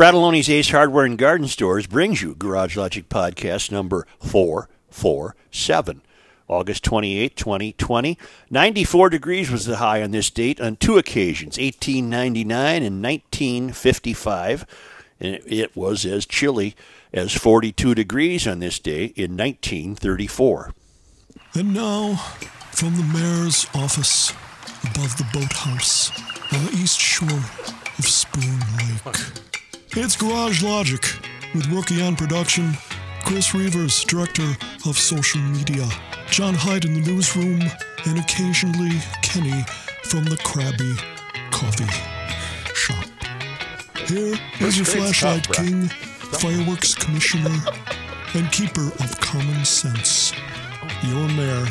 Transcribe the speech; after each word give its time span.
Fratallone's 0.00 0.48
Ace 0.48 0.70
Hardware 0.70 1.04
and 1.04 1.18
Garden 1.18 1.46
Stores 1.46 1.86
brings 1.86 2.22
you 2.22 2.34
Garage 2.34 2.74
Logic 2.74 3.06
Podcast 3.10 3.70
number 3.70 4.06
447. 4.20 6.00
August 6.48 6.84
28, 6.84 7.36
2020. 7.36 8.16
94 8.48 9.10
degrees 9.10 9.50
was 9.50 9.66
the 9.66 9.76
high 9.76 10.02
on 10.02 10.10
this 10.10 10.30
date 10.30 10.58
on 10.58 10.76
two 10.76 10.96
occasions, 10.96 11.58
1899 11.58 12.82
and 12.82 13.02
1955. 13.02 14.64
And 15.20 15.38
it 15.44 15.76
was 15.76 16.06
as 16.06 16.24
chilly 16.24 16.74
as 17.12 17.34
42 17.34 17.94
degrees 17.94 18.46
on 18.46 18.60
this 18.60 18.78
day 18.78 19.12
in 19.16 19.36
1934. 19.36 20.72
And 21.52 21.74
now, 21.74 22.14
from 22.72 22.96
the 22.96 23.02
mayor's 23.02 23.66
office 23.74 24.32
above 24.82 25.18
the 25.18 25.28
boathouse 25.34 26.10
on 26.54 26.64
the 26.64 26.72
east 26.72 26.98
shore 26.98 27.44
of 27.98 28.06
Spoon 28.06 28.60
Lake, 28.78 29.49
it's 29.96 30.16
Garage 30.16 30.62
Logic 30.62 31.02
with 31.54 31.66
Rookie 31.68 32.00
on 32.00 32.14
production, 32.14 32.74
Chris 33.24 33.50
Reavers, 33.50 34.06
director 34.06 34.56
of 34.88 34.96
social 34.96 35.40
media, 35.40 35.88
John 36.30 36.54
Hyde 36.54 36.84
in 36.84 36.94
the 36.94 37.00
newsroom, 37.00 37.60
and 38.06 38.18
occasionally 38.18 38.98
Kenny 39.22 39.64
from 40.04 40.24
the 40.24 40.36
Krabby 40.36 40.96
Coffee 41.50 41.86
Shop. 42.74 43.04
Here 44.06 44.38
is 44.60 44.76
your 44.76 44.86
flashlight 44.86 45.44
stuff, 45.44 45.56
king, 45.56 45.88
fireworks 45.88 46.94
commissioner, 46.94 47.56
and 48.34 48.50
keeper 48.52 48.86
of 49.02 49.20
common 49.20 49.64
sense, 49.64 50.32
your 51.02 51.26
mayor, 51.28 51.66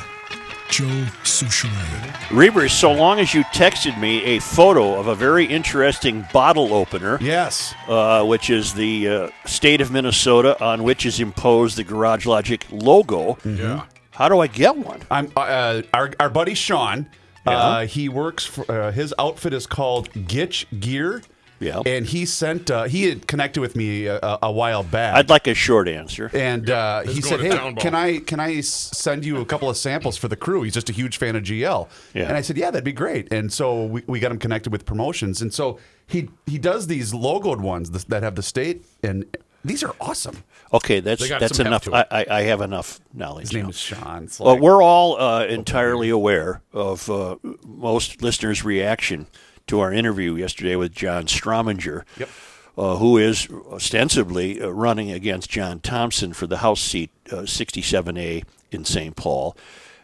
Joe 0.70 0.86
Soucheray. 1.24 2.12
Reavers, 2.30 2.70
so 2.72 2.92
long 2.94 3.20
as 3.20 3.34
you 3.34 3.44
texted 3.46 4.00
me 4.00 4.24
a 4.24 4.40
photo 4.40 5.00
of 5.00 5.08
a 5.08 5.16
very 5.16 5.46
interesting 5.46 6.26
bottle 6.32 6.74
opener, 6.74 7.18
Yes. 7.22 7.74
uh, 7.88 8.24
which 8.24 8.50
is 8.50 8.74
the 8.76 9.08
uh, 9.08 9.30
state 9.46 9.82
of 9.82 9.92
Minnesota 9.92 10.62
on 10.64 10.84
which 10.84 11.06
is 11.06 11.20
imposed 11.20 11.78
the 11.78 11.84
Garage 11.84 12.26
Logic 12.26 12.66
logo. 12.72 13.38
Yeah. 13.44 13.86
How 14.12 14.30
do 14.30 14.40
I 14.40 14.48
get 14.48 14.78
one? 14.78 15.02
I'm 15.10 15.32
uh, 15.36 15.82
our 15.94 16.12
our 16.20 16.30
buddy 16.30 16.54
Sean. 16.54 17.08
Uh, 17.46 17.86
he 17.88 18.10
works 18.10 18.46
for 18.46 18.70
uh, 18.72 18.92
his 18.92 19.12
outfit 19.18 19.54
is 19.54 19.66
called 19.66 20.12
Gitch 20.12 20.66
Gear. 20.80 21.24
Yeah. 21.60 21.82
And 21.86 22.06
he 22.06 22.26
sent 22.26 22.72
uh, 22.72 22.84
he 22.84 23.04
had 23.10 23.28
connected 23.28 23.60
with 23.62 23.76
me 23.76 24.06
a, 24.08 24.20
a 24.42 24.52
while 24.52 24.84
back. 24.84 25.16
I'd 25.16 25.30
like 25.30 25.48
a 25.48 25.54
short 25.54 25.88
answer. 25.88 26.30
and 26.34 26.70
uh, 26.70 27.02
he 27.02 27.22
said, 27.22 27.42
"Hey, 27.42 27.74
can 27.78 27.94
I 27.96 28.20
can 28.20 28.40
I 28.40 28.56
s- 28.58 28.68
send 28.68 29.26
you 29.26 29.38
a 29.42 29.46
couple 29.46 29.70
of 29.70 29.78
samples 29.78 30.18
for 30.18 30.28
the 30.28 30.36
crew? 30.38 30.62
He's 30.64 30.74
just 30.74 30.90
a 30.90 30.94
huge 30.94 31.18
fan 31.18 31.36
of 31.36 31.44
GL." 31.44 31.88
Yeah. 32.14 32.24
And 32.28 32.38
I 32.38 32.42
said, 32.42 32.58
"Yeah, 32.58 32.72
that'd 32.72 32.84
be 32.84 32.94
great." 32.94 33.32
And 33.34 33.52
so 33.52 33.86
we, 33.86 34.04
we 34.08 34.20
got 34.20 34.32
him 34.32 34.40
connected 34.40 34.72
with 34.72 34.86
promotions, 34.86 35.42
and 35.42 35.54
so 35.54 35.80
he 36.08 36.30
he 36.46 36.58
does 36.58 36.88
these 36.88 37.12
logoed 37.14 37.60
ones 37.60 37.90
that 38.06 38.24
have 38.24 38.36
the 38.36 38.44
state, 38.44 38.86
and 39.04 39.26
these 39.66 39.84
are 39.84 39.94
awesome. 40.00 40.44
Okay, 40.72 41.00
that's 41.02 41.28
that's 41.28 41.60
enough. 41.60 41.90
I. 41.92 42.06
I, 42.12 42.26
I 42.30 42.42
have 42.44 42.62
enough 42.62 43.00
knowledge. 43.14 43.48
His 43.48 43.54
name 43.54 43.64
now. 43.64 43.70
is 43.70 43.78
Sean. 43.80 44.24
It's 44.24 44.40
Well, 44.40 44.58
we're 44.58 44.82
all 44.82 45.20
uh, 45.20 45.46
entirely 45.46 46.10
aware 46.10 46.62
of 46.72 47.10
uh, 47.10 47.36
most 47.66 48.22
listeners' 48.22 48.64
reaction 48.64 49.28
to 49.70 49.80
our 49.80 49.92
interview 49.94 50.36
yesterday 50.36 50.76
with 50.76 50.92
John 50.92 51.26
Strominger, 51.26 52.04
Yep. 52.18 52.30
uh, 52.78 52.96
who 52.98 53.18
is 53.18 53.48
ostensibly 53.72 54.62
uh, 54.62 54.70
running 54.70 55.12
against 55.12 55.50
John 55.50 55.80
Thompson 55.80 56.34
for 56.34 56.48
the 56.48 56.58
House 56.58 56.82
seat 56.82 57.12
uh, 57.32 57.38
67A 57.44 58.44
in 58.72 58.86
St. 58.86 59.16
Paul. 59.16 59.56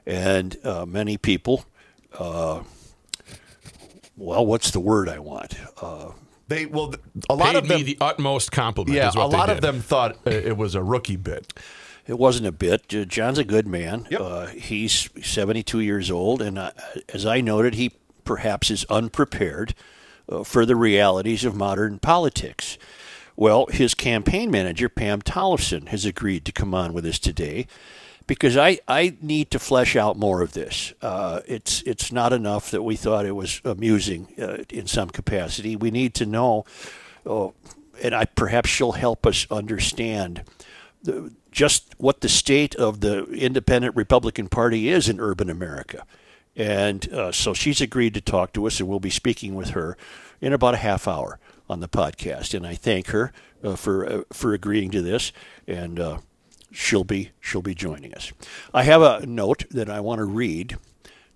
And 0.05 0.57
uh, 0.63 0.85
many 0.85 1.17
people, 1.17 1.65
uh, 2.17 2.61
well, 4.17 4.45
what's 4.45 4.71
the 4.71 4.79
word 4.79 5.09
I 5.09 5.19
want? 5.19 5.55
Uh, 5.81 6.11
they 6.47 6.67
well 6.67 6.93
a 7.29 7.35
lot 7.35 7.47
Paid 7.53 7.55
of 7.55 7.67
them 7.67 7.77
me 7.77 7.83
the 7.83 7.97
utmost 8.01 8.51
compliment. 8.51 8.95
yeah 8.95 9.09
is 9.09 9.15
a 9.15 9.19
what 9.19 9.31
they 9.31 9.37
lot 9.37 9.49
of 9.49 9.61
them 9.61 9.81
thought 9.81 10.11
uh, 10.27 10.29
it 10.29 10.55
was 10.57 10.75
a 10.75 10.83
rookie 10.83 11.15
bit. 11.15 11.53
It 12.07 12.19
wasn't 12.19 12.45
a 12.45 12.51
bit. 12.51 12.93
Uh, 12.93 13.03
John's 13.05 13.39
a 13.39 13.43
good 13.43 13.65
man. 13.67 14.07
Yep. 14.11 14.21
Uh, 14.21 14.45
he's 14.47 15.09
72 15.23 15.79
years 15.79 16.11
old, 16.11 16.39
and 16.43 16.59
uh, 16.59 16.69
as 17.11 17.25
I 17.25 17.41
noted, 17.41 17.73
he 17.73 17.93
perhaps 18.25 18.69
is 18.69 18.85
unprepared 18.89 19.73
uh, 20.27 20.43
for 20.43 20.65
the 20.65 20.75
realities 20.75 21.45
of 21.45 21.55
modern 21.55 21.99
politics. 21.99 22.77
Well, 23.35 23.67
his 23.67 23.93
campaign 23.93 24.49
manager, 24.49 24.89
Pam 24.89 25.21
Tollefson, 25.21 25.89
has 25.89 26.05
agreed 26.05 26.45
to 26.45 26.51
come 26.51 26.73
on 26.73 26.93
with 26.93 27.05
us 27.05 27.19
today 27.19 27.67
because 28.27 28.57
I, 28.57 28.79
I 28.87 29.17
need 29.21 29.51
to 29.51 29.59
flesh 29.59 29.95
out 29.95 30.17
more 30.17 30.41
of 30.41 30.53
this. 30.53 30.93
Uh, 31.01 31.41
it's, 31.45 31.81
it's 31.83 32.11
not 32.11 32.33
enough 32.33 32.71
that 32.71 32.81
we 32.81 32.95
thought 32.95 33.25
it 33.25 33.33
was 33.33 33.61
amusing 33.63 34.33
uh, 34.39 34.63
in 34.69 34.87
some 34.87 35.09
capacity. 35.09 35.75
We 35.75 35.91
need 35.91 36.13
to 36.15 36.25
know, 36.25 36.65
uh, 37.25 37.49
and 38.01 38.15
I 38.15 38.25
perhaps 38.25 38.69
she'll 38.69 38.93
help 38.93 39.27
us 39.27 39.45
understand 39.51 40.43
the, 41.03 41.31
just 41.51 41.93
what 41.97 42.21
the 42.21 42.29
state 42.29 42.75
of 42.75 43.01
the 43.01 43.25
independent 43.25 43.95
Republican 43.95 44.47
Party 44.47 44.89
is 44.89 45.07
in 45.07 45.19
urban 45.19 45.49
America. 45.49 46.05
And 46.55 47.11
uh, 47.11 47.31
so 47.31 47.53
she's 47.53 47.81
agreed 47.81 48.13
to 48.13 48.21
talk 48.21 48.53
to 48.53 48.65
us, 48.65 48.79
and 48.79 48.87
we'll 48.87 48.99
be 48.99 49.09
speaking 49.09 49.55
with 49.55 49.71
her 49.71 49.97
in 50.39 50.53
about 50.53 50.73
a 50.73 50.77
half 50.77 51.07
hour 51.07 51.39
on 51.69 51.79
the 51.79 51.89
podcast. 51.89 52.53
And 52.53 52.65
I 52.65 52.75
thank 52.75 53.07
her 53.07 53.33
uh, 53.63 53.75
for 53.75 54.05
uh, 54.05 54.21
for 54.31 54.53
agreeing 54.53 54.91
to 54.91 55.01
this, 55.01 55.31
and 55.67 55.99
uh, 55.99 56.19
she'll 56.71 57.03
be 57.03 57.31
she'll 57.41 57.61
be 57.61 57.75
joining 57.75 58.13
us. 58.13 58.31
I 58.73 58.83
have 58.83 59.01
a 59.01 59.25
note 59.25 59.65
that 59.71 59.89
I 59.89 59.99
want 59.99 60.19
to 60.19 60.25
read. 60.25 60.77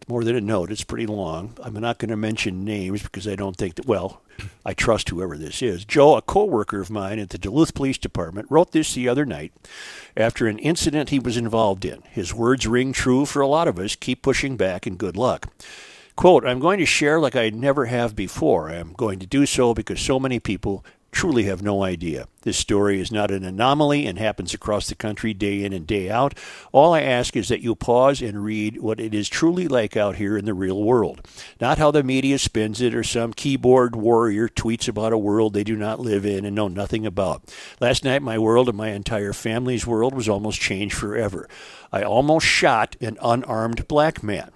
More 0.10 0.24
than 0.24 0.36
a 0.36 0.42
note; 0.42 0.72
it's 0.72 0.84
pretty 0.84 1.06
long. 1.06 1.56
I'm 1.62 1.76
not 1.76 2.00
going 2.00 2.10
to 2.10 2.18
mention 2.18 2.66
names 2.66 3.04
because 3.04 3.28
I 3.28 3.36
don't 3.36 3.56
think 3.56 3.76
that. 3.76 3.86
Well, 3.86 4.24
I 4.66 4.74
trust 4.74 5.10
whoever 5.10 5.38
this 5.38 5.62
is. 5.62 5.86
Joe, 5.86 6.18
a 6.18 6.22
coworker 6.24 6.82
of 6.82 6.90
mine 6.90 7.20
at 7.20 7.30
the 7.30 7.38
Duluth 7.38 7.76
Police 7.76 8.00
Department, 8.00 8.48
wrote 8.50 8.72
this 8.72 8.96
the 8.96 9.08
other 9.08 9.24
night 9.24 9.54
after 10.18 10.48
an 10.48 10.58
incident 10.58 11.12
he 11.12 11.20
was 11.20 11.38
involved 11.38 11.86
in. 11.86 12.02
His 12.10 12.34
words 12.34 12.66
ring 12.66 12.92
true 12.92 13.28
for 13.28 13.44
a 13.44 13.48
lot 13.48 13.68
of 13.68 13.78
us. 13.78 13.96
Keep 13.96 14.24
pushing 14.24 14.58
back, 14.58 14.88
and 14.88 14.98
good 14.98 15.16
luck. 15.16 15.48
Quote, 16.16 16.44
I'm 16.44 16.60
going 16.60 16.80
to 16.80 16.88
share 16.88 17.20
like 17.20 17.36
I 17.36 17.52
never 17.52 17.86
have 17.86 18.16
before. 18.16 18.72
I'm 18.72 18.94
going 18.94 19.20
to 19.20 19.28
do 19.28 19.46
so 19.46 19.76
because 19.76 20.02
so 20.02 20.20
many 20.20 20.40
people 20.40 20.84
truly 21.12 21.44
have 21.44 21.62
no 21.62 21.84
idea. 21.84 22.28
This 22.42 22.58
story 22.58 23.02
is 23.02 23.12
not 23.12 23.32
an 23.32 23.44
anomaly 23.44 24.06
and 24.06 24.18
happens 24.18 24.54
across 24.54 24.88
the 24.88 24.96
country 24.96 25.34
day 25.34 25.64
in 25.64 25.74
and 25.74 25.86
day 25.86 26.10
out. 26.10 26.38
All 26.72 26.94
I 26.94 27.02
ask 27.02 27.36
is 27.36 27.50
that 27.50 27.62
you 27.62 27.76
pause 27.76 28.22
and 28.22 28.44
read 28.44 28.82
what 28.82 29.00
it 29.00 29.14
is 29.14 29.28
truly 29.28 29.68
like 29.68 29.98
out 29.98 30.16
here 30.16 30.38
in 30.38 30.46
the 30.46 30.54
real 30.54 30.82
world. 30.82 31.28
Not 31.60 31.78
how 31.78 31.92
the 31.92 32.04
media 32.04 32.40
spins 32.40 32.80
it 32.82 32.96
or 32.96 33.04
some 33.04 33.34
keyboard 33.34 33.96
warrior 33.96 34.48
tweets 34.48 34.88
about 34.88 35.14
a 35.14 35.18
world 35.18 35.54
they 35.54 35.64
do 35.64 35.76
not 35.76 36.00
live 36.00 36.26
in 36.26 36.46
and 36.46 36.56
know 36.56 36.68
nothing 36.68 37.06
about. 37.06 37.44
Last 37.80 38.04
night, 38.04 38.22
my 38.22 38.38
world 38.38 38.70
and 38.70 38.78
my 38.78 38.90
entire 38.90 39.34
family's 39.34 39.86
world 39.86 40.14
was 40.14 40.30
almost 40.30 40.62
changed 40.62 40.96
forever. 40.96 41.50
I 41.92 42.04
almost 42.04 42.46
shot 42.46 42.96
an 43.02 43.18
unarmed 43.22 43.88
black 43.88 44.24
man 44.24 44.52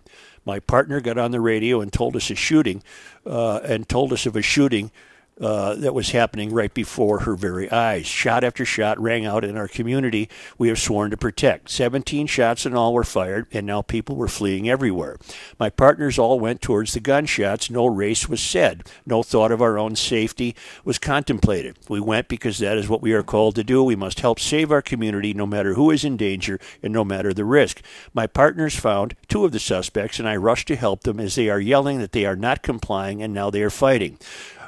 my 0.45 0.59
partner 0.59 0.99
got 0.99 1.17
on 1.17 1.31
the 1.31 1.39
radio 1.39 1.79
and 1.81 1.91
told 1.91 2.17
us 2.17 2.29
a 2.29 2.35
shooting, 2.35 2.83
uh, 3.25 3.59
and 3.63 3.87
told 3.87 4.11
us 4.11 4.25
of 4.25 4.35
a 4.35 4.41
shooting 4.41 4.91
uh, 5.39 5.75
that 5.75 5.93
was 5.93 6.11
happening 6.11 6.53
right 6.53 6.73
before 6.73 7.19
her 7.21 7.35
very 7.35 7.69
eyes. 7.71 8.05
Shot 8.05 8.43
after 8.43 8.65
shot 8.65 8.99
rang 8.99 9.25
out 9.25 9.43
in 9.43 9.57
our 9.57 9.67
community 9.67 10.29
we 10.57 10.67
have 10.67 10.79
sworn 10.79 11.11
to 11.11 11.17
protect. 11.17 11.69
17 11.71 12.27
shots 12.27 12.65
in 12.65 12.75
all 12.75 12.93
were 12.93 13.03
fired, 13.03 13.47
and 13.51 13.65
now 13.65 13.81
people 13.81 14.15
were 14.15 14.27
fleeing 14.27 14.69
everywhere. 14.69 15.17
My 15.59 15.69
partners 15.69 16.19
all 16.19 16.39
went 16.39 16.61
towards 16.61 16.93
the 16.93 16.99
gunshots. 16.99 17.69
No 17.69 17.85
race 17.85 18.29
was 18.29 18.41
said. 18.41 18.83
No 19.05 19.23
thought 19.23 19.51
of 19.51 19.61
our 19.61 19.77
own 19.77 19.95
safety 19.95 20.55
was 20.85 20.99
contemplated. 20.99 21.77
We 21.89 21.99
went 21.99 22.27
because 22.27 22.59
that 22.59 22.77
is 22.77 22.87
what 22.87 23.01
we 23.01 23.13
are 23.13 23.23
called 23.23 23.55
to 23.55 23.63
do. 23.63 23.83
We 23.83 23.95
must 23.95 24.19
help 24.19 24.39
save 24.39 24.71
our 24.71 24.81
community 24.81 25.33
no 25.33 25.45
matter 25.45 25.73
who 25.73 25.91
is 25.91 26.03
in 26.03 26.17
danger 26.17 26.59
and 26.81 26.93
no 26.93 27.03
matter 27.03 27.33
the 27.33 27.45
risk. 27.45 27.81
My 28.13 28.27
partners 28.27 28.75
found 28.75 29.15
two 29.27 29.45
of 29.45 29.51
the 29.51 29.59
suspects, 29.59 30.19
and 30.19 30.27
I 30.27 30.35
rushed 30.35 30.67
to 30.67 30.75
help 30.75 31.01
them 31.01 31.19
as 31.19 31.35
they 31.35 31.49
are 31.49 31.59
yelling 31.59 31.99
that 31.99 32.11
they 32.11 32.25
are 32.25 32.35
not 32.35 32.61
complying 32.61 33.21
and 33.21 33.33
now 33.33 33.49
they 33.49 33.63
are 33.63 33.69
fighting. 33.69 34.17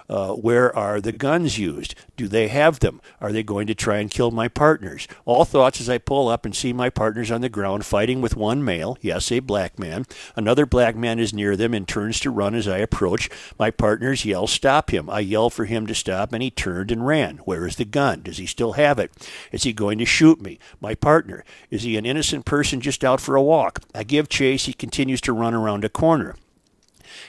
Uh, 0.09 0.33
where 0.33 0.75
are 0.75 1.01
the 1.01 1.11
guns 1.11 1.57
used? 1.57 1.95
Do 2.16 2.27
they 2.27 2.47
have 2.47 2.79
them? 2.79 3.01
Are 3.19 3.31
they 3.31 3.43
going 3.43 3.67
to 3.67 3.75
try 3.75 3.97
and 3.97 4.09
kill 4.09 4.31
my 4.31 4.47
partners? 4.47 5.07
All 5.25 5.46
thoughts 5.46 5.81
as 5.81 5.90
I 5.90 5.97
pull 5.97 6.28
up 6.28 6.46
and 6.46 6.55
see 6.55 6.73
my 6.73 6.90
partners 6.90 7.31
on 7.31 7.41
the 7.41 7.49
ground 7.49 7.85
fighting 7.85 8.22
with 8.22 8.35
one 8.35 8.63
male, 8.63 8.97
yes, 9.02 9.31
a 9.31 9.40
black 9.40 9.79
man. 9.79 10.05
Another 10.35 10.66
black 10.66 10.96
man 10.96 11.19
is 11.19 11.34
near 11.34 11.55
them 11.55 11.73
and 11.73 11.87
turns 11.87 12.19
to 12.22 12.29
run 12.29 12.55
as 12.55 12.67
I 12.67 12.78
approach. 12.78 13.29
My 13.59 13.72
partners 13.72 14.25
yell, 14.25 14.47
Stop 14.47 14.91
him. 14.91 15.09
I 15.09 15.19
yell 15.19 15.49
for 15.49 15.66
him 15.66 15.85
to 15.87 15.96
stop, 15.96 16.34
and 16.34 16.41
he 16.41 16.49
turned 16.49 16.91
and 16.91 17.05
ran. 17.05 17.37
Where 17.40 17.67
is 17.67 17.75
the 17.75 17.85
gun? 17.85 18.22
Does 18.22 18.37
he 18.37 18.46
still 18.46 18.73
have 18.73 18.99
it? 18.99 19.11
Is 19.52 19.63
he 19.63 19.73
going 19.73 19.97
to 19.97 20.05
shoot 20.05 20.41
me? 20.41 20.59
My 20.79 20.96
partner. 20.96 21.43
Is 21.69 21.84
he 21.84 21.97
an 21.97 22.05
innocent 22.05 22.46
person 22.46 22.81
just 22.81 23.03
out 23.03 23.19
for 23.19 23.35
a 23.35 23.43
walk? 23.43 23.81
I 23.93 24.03
give 24.03 24.29
chase. 24.29 24.66
He 24.66 24.73
continues 24.73 25.22
to 25.22 25.34
run 25.34 25.53
around 25.53 25.84
a 25.84 25.90
corner. 25.90 26.35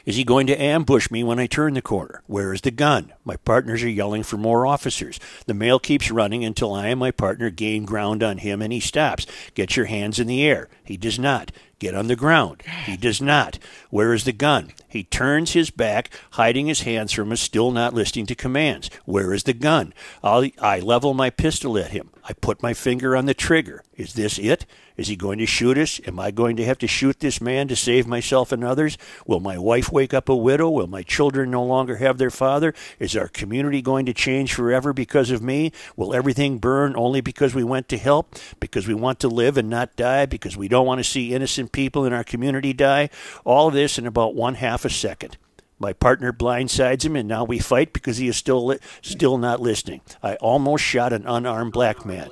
Is 0.06 0.14
he 0.14 0.22
going 0.22 0.46
to 0.46 0.62
ambush 0.62 1.10
me 1.10 1.24
when 1.24 1.40
I 1.40 1.48
turn 1.48 1.74
the 1.74 1.82
corner? 1.82 2.22
Where 2.28 2.54
is 2.54 2.60
the 2.60 2.70
gun? 2.70 3.12
My 3.24 3.34
partners 3.38 3.82
are 3.82 3.88
yelling 3.88 4.22
for 4.22 4.36
more 4.36 4.64
officers. 4.64 5.18
The 5.46 5.52
male 5.52 5.80
keeps 5.80 6.12
running 6.12 6.44
until 6.44 6.72
I 6.72 6.86
and 6.86 7.00
my 7.00 7.10
partner 7.10 7.50
gain 7.50 7.84
ground 7.84 8.22
on 8.22 8.38
him 8.38 8.62
and 8.62 8.72
he 8.72 8.78
stops. 8.78 9.26
Get 9.54 9.76
your 9.76 9.86
hands 9.86 10.20
in 10.20 10.28
the 10.28 10.44
air. 10.44 10.68
He 10.84 10.96
does 10.96 11.18
not. 11.18 11.50
Get 11.78 11.94
on 11.94 12.06
the 12.06 12.16
ground. 12.16 12.62
He 12.86 12.96
does 12.96 13.20
not. 13.20 13.58
Where 13.90 14.14
is 14.14 14.24
the 14.24 14.32
gun? 14.32 14.72
He 14.88 15.04
turns 15.04 15.52
his 15.52 15.68
back, 15.68 16.08
hiding 16.32 16.68
his 16.68 16.82
hands 16.82 17.12
from 17.12 17.30
us, 17.32 17.40
still 17.40 17.70
not 17.70 17.92
listening 17.92 18.24
to 18.26 18.34
commands. 18.34 18.88
Where 19.04 19.34
is 19.34 19.42
the 19.42 19.52
gun? 19.52 19.92
I'll, 20.22 20.48
I 20.58 20.80
level 20.80 21.12
my 21.12 21.28
pistol 21.28 21.76
at 21.76 21.90
him. 21.90 22.10
I 22.24 22.32
put 22.32 22.62
my 22.62 22.72
finger 22.72 23.14
on 23.14 23.26
the 23.26 23.34
trigger. 23.34 23.82
Is 23.94 24.14
this 24.14 24.38
it? 24.38 24.64
Is 24.96 25.08
he 25.08 25.16
going 25.16 25.38
to 25.38 25.46
shoot 25.46 25.76
us? 25.76 26.00
Am 26.06 26.18
I 26.18 26.30
going 26.30 26.56
to 26.56 26.64
have 26.64 26.78
to 26.78 26.86
shoot 26.86 27.20
this 27.20 27.40
man 27.40 27.68
to 27.68 27.76
save 27.76 28.06
myself 28.06 28.50
and 28.50 28.64
others? 28.64 28.96
Will 29.26 29.40
my 29.40 29.58
wife 29.58 29.92
wake 29.92 30.14
up 30.14 30.28
a 30.28 30.34
widow? 30.34 30.70
Will 30.70 30.86
my 30.86 31.02
children 31.02 31.50
no 31.50 31.62
longer 31.62 31.96
have 31.96 32.18
their 32.18 32.30
father? 32.30 32.74
Is 32.98 33.16
our 33.16 33.28
community 33.28 33.82
going 33.82 34.06
to 34.06 34.14
change 34.14 34.54
forever 34.54 34.92
because 34.92 35.30
of 35.30 35.42
me? 35.42 35.72
Will 35.96 36.14
everything 36.14 36.58
burn 36.58 36.94
only 36.96 37.20
because 37.20 37.54
we 37.54 37.62
went 37.62 37.88
to 37.90 37.98
help? 37.98 38.34
Because 38.58 38.88
we 38.88 38.94
want 38.94 39.20
to 39.20 39.28
live 39.28 39.56
and 39.56 39.68
not 39.68 39.96
die? 39.96 40.26
Because 40.26 40.56
we 40.56 40.68
don't 40.68 40.86
want 40.86 40.98
to 40.98 41.04
see 41.04 41.34
innocent 41.34 41.65
people 41.68 42.04
in 42.04 42.12
our 42.12 42.24
community 42.24 42.72
die? 42.72 43.10
All 43.44 43.70
this 43.70 43.98
in 43.98 44.06
about 44.06 44.34
one 44.34 44.54
half 44.54 44.84
a 44.84 44.90
second. 44.90 45.36
My 45.78 45.92
partner 45.92 46.32
blindsides 46.32 47.04
him, 47.04 47.16
and 47.16 47.28
now 47.28 47.44
we 47.44 47.58
fight 47.58 47.92
because 47.92 48.16
he 48.16 48.28
is 48.28 48.36
still 48.36 48.64
li- 48.64 48.78
still 49.02 49.36
not 49.36 49.60
listening. 49.60 50.00
I 50.22 50.36
almost 50.36 50.82
shot 50.82 51.12
an 51.12 51.26
unarmed 51.26 51.72
black 51.72 52.06
man. 52.06 52.30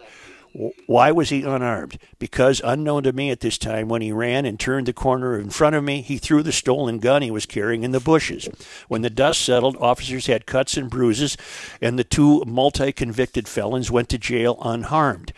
Why 0.86 1.10
was 1.10 1.30
he 1.30 1.42
unarmed? 1.42 1.98
Because, 2.20 2.62
unknown 2.64 3.02
to 3.02 3.12
me 3.12 3.30
at 3.30 3.40
this 3.40 3.58
time, 3.58 3.88
when 3.88 4.02
he 4.02 4.12
ran 4.12 4.46
and 4.46 4.58
turned 4.58 4.86
the 4.86 4.92
corner 4.92 5.36
in 5.36 5.50
front 5.50 5.74
of 5.74 5.82
me, 5.82 6.00
he 6.00 6.16
threw 6.16 6.44
the 6.44 6.52
stolen 6.52 7.00
gun 7.00 7.22
he 7.22 7.30
was 7.30 7.44
carrying 7.44 7.82
in 7.82 7.90
the 7.90 7.98
bushes. 7.98 8.48
When 8.86 9.02
the 9.02 9.10
dust 9.10 9.40
settled, 9.40 9.76
officers 9.78 10.26
had 10.26 10.46
cuts 10.46 10.76
and 10.76 10.88
bruises, 10.88 11.36
and 11.80 11.98
the 11.98 12.04
two 12.04 12.44
multi 12.46 12.92
convicted 12.92 13.48
felons 13.48 13.90
went 13.90 14.08
to 14.10 14.18
jail 14.18 14.56
unharmed. 14.62 15.32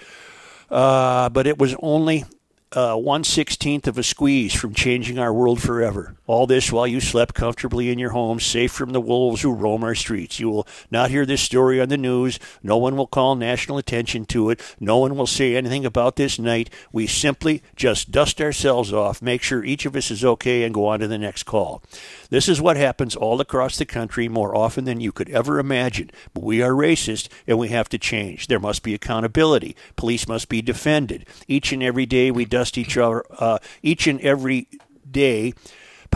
Uh, 0.71 1.31
but 1.31 1.47
it 1.47 1.59
was 1.59 1.75
only 1.81 2.25
uh, 2.73 2.97
one 2.97 3.25
sixteenth 3.25 3.87
of 3.87 3.97
a 3.97 4.03
squeeze 4.03 4.55
from 4.55 4.75
changing 4.75 5.19
our 5.19 5.33
world 5.33 5.63
forever. 5.63 6.17
All 6.27 6.47
this 6.47 6.73
while 6.73 6.87
you 6.87 7.01
slept 7.01 7.35
comfortably 7.35 7.91
in 7.91 7.99
your 7.99 8.11
home, 8.11 8.41
safe 8.41 8.73
from 8.73 8.91
the 8.91 9.01
wolves 9.01 9.43
who 9.43 9.53
roam 9.53 9.85
our 9.85 9.95
streets. 9.95 10.41
You 10.41 10.51
will 10.51 10.67
not 10.91 11.11
hear 11.11 11.25
this 11.25 11.41
story 11.41 11.81
on 11.81 11.89
the 11.89 11.97
news. 11.97 12.41
No 12.63 12.77
one 12.77 12.97
will 12.97 13.07
call 13.07 13.37
national 13.37 13.79
attention 13.79 14.27
to 14.27 14.51
it. 14.51 14.61
No 14.81 14.99
one 14.99 15.17
will 15.17 15.27
say 15.27 15.55
anything 15.55 15.87
about 15.87 16.17
this 16.17 16.39
night. 16.39 16.69
We 16.91 17.07
simply 17.07 17.63
just 17.77 18.11
dust 18.11 18.41
ourselves 18.41 18.93
off, 18.93 19.23
make 19.23 19.43
sure 19.43 19.65
each 19.65 19.87
of 19.87 19.95
us 19.95 20.11
is 20.11 20.25
okay, 20.25 20.65
and 20.65 20.75
go 20.75 20.87
on 20.87 20.99
to 21.01 21.09
the 21.09 21.19
next 21.19 21.45
call. 21.45 21.83
This 22.31 22.49
is 22.49 22.61
what 22.61 22.77
happens 22.77 23.17
all 23.17 23.41
across 23.41 23.77
the 23.77 23.87
country 23.87 24.29
more 24.29 24.57
often 24.57 24.85
than 24.85 25.01
you 25.01 25.13
could 25.13 25.31
ever 25.31 25.59
imagine. 25.59 26.11
But 26.35 26.45
we 26.45 26.63
are 26.63 26.73
racist 26.73 27.29
and 27.47 27.59
we 27.59 27.69
have 27.69 27.89
to 27.91 27.99
change. 27.99 28.47
There 28.47 28.61
must 28.61 28.83
be 28.83 28.95
accountability. 28.95 29.77
Police 29.97 30.29
must 30.29 30.49
be 30.49 30.63
defended. 30.63 31.27
Each 31.47 31.73
and 31.73 31.83
every 31.83 32.07
day 32.07 32.31
we 32.31 32.45
dust 32.45 32.79
each 32.79 32.97
other, 32.97 33.25
uh, 33.39 33.59
each 33.83 34.07
and 34.07 34.21
every 34.21 34.69
day 35.11 35.55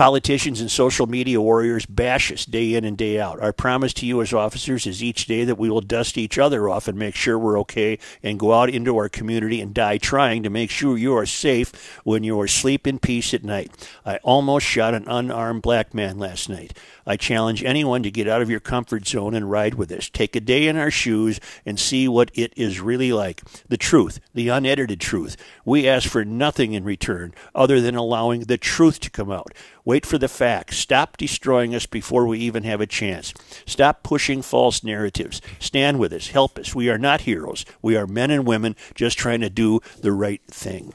Politicians 0.01 0.63
and 0.63 0.71
social 0.71 1.07
media 1.07 1.43
warriors 1.43 1.85
bash 1.85 2.33
us 2.33 2.47
day 2.47 2.73
in 2.73 2.87
and 2.87 2.97
day 2.97 3.21
out. 3.21 3.39
Our 3.39 3.53
promise 3.53 3.93
to 3.93 4.07
you 4.07 4.23
as 4.23 4.33
officers 4.33 4.87
is 4.87 5.03
each 5.03 5.27
day 5.27 5.45
that 5.45 5.59
we 5.59 5.69
will 5.69 5.83
dust 5.83 6.17
each 6.17 6.39
other 6.39 6.71
off 6.71 6.89
and 6.89 6.99
make 6.99 7.15
sure 7.15 7.39
we're 7.39 7.61
okay 7.61 7.99
and 8.23 8.41
go 8.41 8.55
out 8.55 8.71
into 8.71 8.97
our 8.97 9.11
community 9.11 9.61
and 9.61 9.75
die 9.75 9.99
trying 9.99 10.43
to 10.43 10.49
make 10.49 10.71
sure 10.71 10.97
you 10.97 11.15
are 11.15 11.27
safe 11.27 12.01
when 12.03 12.25
you 12.25 12.41
are 12.41 12.47
asleep 12.47 12.87
in 12.87 12.99
peace 12.99 13.35
at 13.35 13.45
night. 13.45 13.91
I 14.07 14.17
almost 14.23 14.65
shot 14.65 14.95
an 14.95 15.05
unarmed 15.07 15.61
black 15.61 15.93
man 15.93 16.19
last 16.19 16.49
night. 16.49 16.75
I 17.07 17.19
challenge 17.19 17.63
anyone 17.63 18.03
to 18.03 18.11
get 18.11 18.29
out 18.29 18.41
of 18.41 18.49
your 18.49 18.61
comfort 18.61 19.07
zone 19.07 19.35
and 19.35 19.51
ride 19.51 19.75
with 19.75 19.93
us. 19.93 20.09
Take 20.09 20.35
a 20.35 20.41
day 20.41 20.67
in 20.67 20.79
our 20.79 20.91
shoes 20.91 21.41
and 21.67 21.79
see 21.79 22.09
what 22.09 22.31
it 22.33 22.55
is 22.57 22.81
really 22.81 23.13
like. 23.13 23.43
The 23.69 23.77
truth, 23.77 24.19
the 24.33 24.49
unedited 24.49 25.01
truth. 25.01 25.37
We 25.65 25.87
ask 25.87 26.09
for 26.09 26.25
nothing 26.25 26.73
in 26.73 26.85
return 26.85 27.35
other 27.55 27.83
than 27.83 27.97
allowing 27.97 28.43
the 28.43 28.57
truth 28.57 29.01
to 29.01 29.11
come 29.11 29.31
out. 29.31 29.53
Wait 29.91 30.07
for 30.07 30.19
the 30.19 30.29
facts. 30.29 30.79
Stop 30.79 31.17
destroying 31.17 31.75
us 31.75 31.85
before 31.85 32.25
we 32.25 32.39
even 32.39 32.63
have 32.63 32.81
a 32.81 32.87
chance. 32.87 33.35
Stop 33.67 34.05
pushing 34.05 34.41
false 34.41 34.85
narratives. 34.85 35.43
Stand 35.59 35.99
with 35.99 36.13
us. 36.13 36.29
Help 36.29 36.61
us. 36.61 36.77
We 36.77 36.89
are 36.89 36.97
not 36.97 37.23
heroes. 37.23 37.65
We 37.83 37.97
are 37.97 38.07
men 38.07 38.31
and 38.31 38.47
women 38.47 38.77
just 38.95 39.19
trying 39.19 39.41
to 39.41 39.51
do 39.51 39.81
the 40.01 40.13
right 40.13 40.43
thing. 40.47 40.95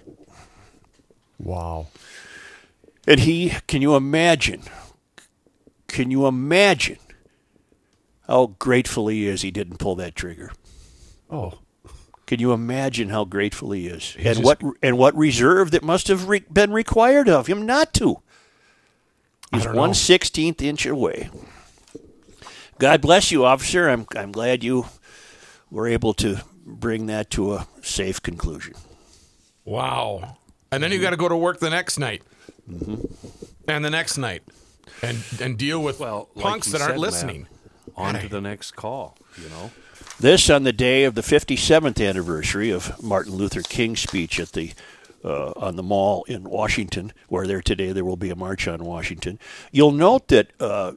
Wow. 1.37 1.87
And 3.05 3.19
he, 3.19 3.55
can 3.67 3.81
you 3.81 3.97
imagine? 3.97 4.61
Can 5.87 6.09
you 6.09 6.25
imagine 6.25 6.99
how 8.27 8.55
grateful 8.59 9.09
he 9.09 9.27
is 9.27 9.41
he 9.41 9.51
didn't 9.51 9.75
pull 9.75 9.95
that 9.95 10.15
trigger? 10.15 10.53
Oh. 11.29 11.59
Can 12.27 12.39
you 12.39 12.53
imagine 12.53 13.09
how 13.09 13.25
grateful 13.25 13.71
he 13.71 13.87
is, 13.87 14.15
and 14.17 14.43
what 14.43 14.59
and 14.81 14.97
what 14.97 15.15
reserve 15.15 15.69
that 15.69 15.83
must 15.83 16.07
have 16.07 16.27
re- 16.27 16.43
been 16.51 16.73
required 16.73 17.29
of 17.29 17.45
him 17.45 17.67
not 17.67 17.93
to? 17.95 18.23
He's 19.53 19.67
one 19.67 19.93
sixteenth 19.93 20.61
inch 20.61 20.85
away. 20.85 21.29
God 22.79 23.01
bless 23.01 23.31
you, 23.31 23.45
officer. 23.45 23.87
I'm 23.89 24.05
I'm 24.15 24.31
glad 24.31 24.63
you 24.63 24.85
were 25.71 25.87
able 25.87 26.13
to 26.15 26.37
bring 26.65 27.05
that 27.07 27.29
to 27.31 27.53
a 27.53 27.67
safe 27.81 28.21
conclusion. 28.21 28.73
Wow. 29.63 30.37
And 30.71 30.83
then 30.83 30.91
you 30.91 30.99
got 30.99 31.11
to 31.11 31.17
go 31.17 31.29
to 31.29 31.37
work 31.37 31.59
the 31.59 31.69
next 31.69 31.97
night, 31.97 32.21
Mm-hmm. 32.69 33.05
and 33.67 33.85
the 33.85 33.89
next 33.91 34.17
night, 34.17 34.41
and 35.01 35.19
and 35.39 35.57
deal 35.57 35.81
with 35.81 35.99
Well, 35.99 36.29
like 36.35 36.43
punks 36.43 36.67
you 36.67 36.73
that 36.73 36.81
aren't 36.81 36.97
listening. 36.99 37.47
Matt, 37.95 38.15
on 38.15 38.21
to 38.21 38.27
the 38.27 38.41
next 38.41 38.71
call. 38.71 39.17
You 39.41 39.49
know. 39.49 39.71
This 40.19 40.49
on 40.49 40.63
the 40.63 40.73
day 40.73 41.03
of 41.03 41.13
the 41.15 41.21
57th 41.21 42.05
anniversary 42.05 42.69
of 42.71 43.01
Martin 43.03 43.35
Luther 43.35 43.61
King's 43.61 43.99
speech 44.01 44.39
at 44.39 44.53
the 44.53 44.73
uh, 45.25 45.51
on 45.55 45.75
the 45.75 45.83
mall 45.83 46.23
in 46.25 46.43
Washington, 46.43 47.11
where 47.27 47.47
there 47.47 47.61
today 47.61 47.91
there 47.91 48.05
will 48.05 48.15
be 48.15 48.29
a 48.29 48.35
march 48.35 48.67
on 48.67 48.85
Washington. 48.85 49.39
You'll 49.71 49.91
note 49.91 50.27
that 50.27 50.51
uh, 50.59 50.93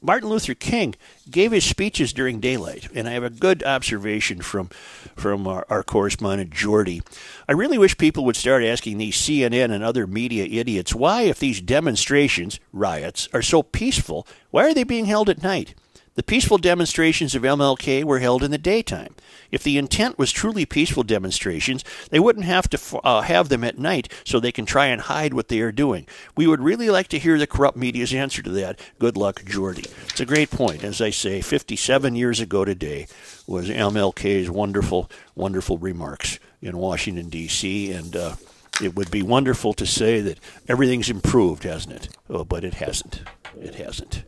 Martin 0.00 0.28
Luther 0.28 0.54
King 0.54 0.94
gave 1.30 1.52
his 1.52 1.64
speeches 1.64 2.12
during 2.12 2.40
daylight, 2.40 2.88
and 2.94 3.08
I 3.08 3.12
have 3.12 3.24
a 3.24 3.30
good 3.30 3.62
observation 3.64 4.40
from 4.40 4.70
from 5.16 5.46
our, 5.46 5.66
our 5.68 5.82
correspondent 5.82 6.50
Jordy. 6.50 7.02
I 7.48 7.52
really 7.52 7.78
wish 7.78 7.98
people 7.98 8.24
would 8.24 8.36
start 8.36 8.62
asking 8.64 8.98
these 8.98 9.16
CNN 9.16 9.72
and 9.72 9.82
other 9.82 10.06
media 10.06 10.44
idiots 10.44 10.94
why, 10.94 11.22
if 11.22 11.38
these 11.38 11.60
demonstrations, 11.60 12.60
riots, 12.72 13.28
are 13.32 13.42
so 13.42 13.62
peaceful, 13.62 14.26
why 14.50 14.64
are 14.64 14.74
they 14.74 14.84
being 14.84 15.06
held 15.06 15.28
at 15.28 15.42
night? 15.42 15.74
The 16.16 16.22
peaceful 16.22 16.56
demonstrations 16.56 17.34
of 17.34 17.42
MLK 17.42 18.02
were 18.02 18.20
held 18.20 18.42
in 18.42 18.50
the 18.50 18.56
daytime. 18.56 19.14
If 19.50 19.62
the 19.62 19.76
intent 19.76 20.18
was 20.18 20.32
truly 20.32 20.64
peaceful 20.64 21.02
demonstrations, 21.02 21.84
they 22.10 22.18
wouldn't 22.18 22.46
have 22.46 22.70
to 22.70 22.98
uh, 23.04 23.20
have 23.20 23.50
them 23.50 23.62
at 23.62 23.78
night 23.78 24.10
so 24.24 24.40
they 24.40 24.50
can 24.50 24.64
try 24.64 24.86
and 24.86 25.02
hide 25.02 25.34
what 25.34 25.48
they 25.48 25.60
are 25.60 25.70
doing. 25.70 26.06
We 26.34 26.46
would 26.46 26.60
really 26.60 26.88
like 26.88 27.08
to 27.08 27.18
hear 27.18 27.38
the 27.38 27.46
corrupt 27.46 27.76
media's 27.76 28.14
answer 28.14 28.40
to 28.40 28.50
that. 28.52 28.80
Good 28.98 29.18
luck, 29.18 29.44
Jordy. 29.44 29.84
It's 30.08 30.20
a 30.20 30.24
great 30.24 30.50
point. 30.50 30.82
As 30.84 31.02
I 31.02 31.10
say, 31.10 31.42
57 31.42 32.16
years 32.16 32.40
ago 32.40 32.64
today 32.64 33.08
was 33.46 33.68
MLK's 33.68 34.50
wonderful, 34.50 35.10
wonderful 35.34 35.76
remarks 35.76 36.38
in 36.62 36.78
Washington, 36.78 37.28
D.C., 37.28 37.92
and 37.92 38.16
uh, 38.16 38.36
it 38.80 38.96
would 38.96 39.10
be 39.10 39.22
wonderful 39.22 39.74
to 39.74 39.84
say 39.84 40.22
that 40.22 40.40
everything's 40.66 41.10
improved, 41.10 41.64
hasn't 41.64 41.94
it? 41.94 42.08
Oh, 42.30 42.44
but 42.44 42.64
it 42.64 42.74
hasn't. 42.74 43.20
It 43.60 43.74
hasn't. 43.74 44.24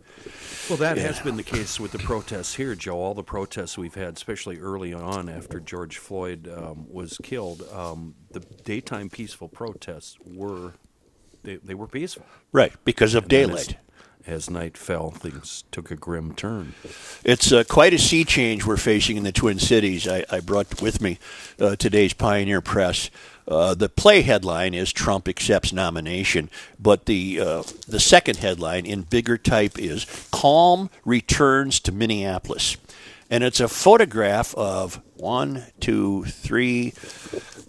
Well, 0.69 0.77
that 0.79 0.99
has 0.99 1.19
been 1.21 1.37
the 1.37 1.43
case 1.43 1.81
with 1.81 1.93
the 1.93 1.99
protests 1.99 2.55
here, 2.55 2.75
Joe. 2.75 2.99
All 3.01 3.15
the 3.15 3.23
protests 3.23 3.79
we've 3.79 3.95
had, 3.95 4.15
especially 4.17 4.59
early 4.59 4.93
on 4.93 5.31
after 5.31 5.61
George 5.61 5.97
Floyd 5.97 6.47
um, 6.47 6.85
was 6.91 7.17
killed, 7.23 7.67
um, 7.73 8.15
the 8.33 8.41
daytime 8.41 9.09
peaceful 9.09 9.49
protests 9.49 10.19
were 10.27 10.75
they, 11.43 11.57
they 11.57 11.75
were 11.75 11.87
peaceful. 11.87 12.27
Right, 12.53 12.73
because 12.85 13.15
of 13.15 13.25
And 13.25 13.31
daylight. 13.31 13.77
As, 14.27 14.45
as 14.45 14.51
night 14.51 14.77
fell, 14.77 15.11
things 15.11 15.65
took 15.71 15.91
a 15.91 15.97
grim 15.97 16.35
turn. 16.35 16.75
It's 17.25 17.51
uh, 17.51 17.65
quite 17.65 17.95
a 17.95 17.99
sea 17.99 18.25
change 18.25 18.67
we're 18.67 18.77
facing 18.77 19.17
in 19.17 19.23
the 19.23 19.33
Twin 19.33 19.59
Cities. 19.59 20.07
I, 20.07 20.27
I 20.31 20.41
brought 20.41 20.83
with 20.83 21.01
me 21.01 21.19
uh, 21.59 21.77
today's 21.77 22.13
Pioneer 22.13 22.61
Press. 22.61 23.11
Uh, 23.49 23.75
the 23.75 23.89
play 23.89 24.21
headline 24.21 24.75
is 24.75 24.93
Trump 24.93 25.27
accepts 25.27 25.73
nomination, 25.73 26.51
but 26.79 27.07
the 27.07 27.41
uh, 27.41 27.63
the 27.89 27.99
second 27.99 28.37
headline 28.37 28.85
in 28.85 29.03
bigger 29.03 29.39
type 29.39 29.79
is 29.79 30.07
Calm 30.31 30.91
returns 31.07 31.81
to 31.81 31.91
Minneapolis, 31.93 32.77
and 33.31 33.43
it's 33.43 33.61
a 33.61 33.69
photograph 33.69 34.55
of 34.55 35.01
one, 35.17 35.65
two, 35.81 36.25
three, 36.27 36.93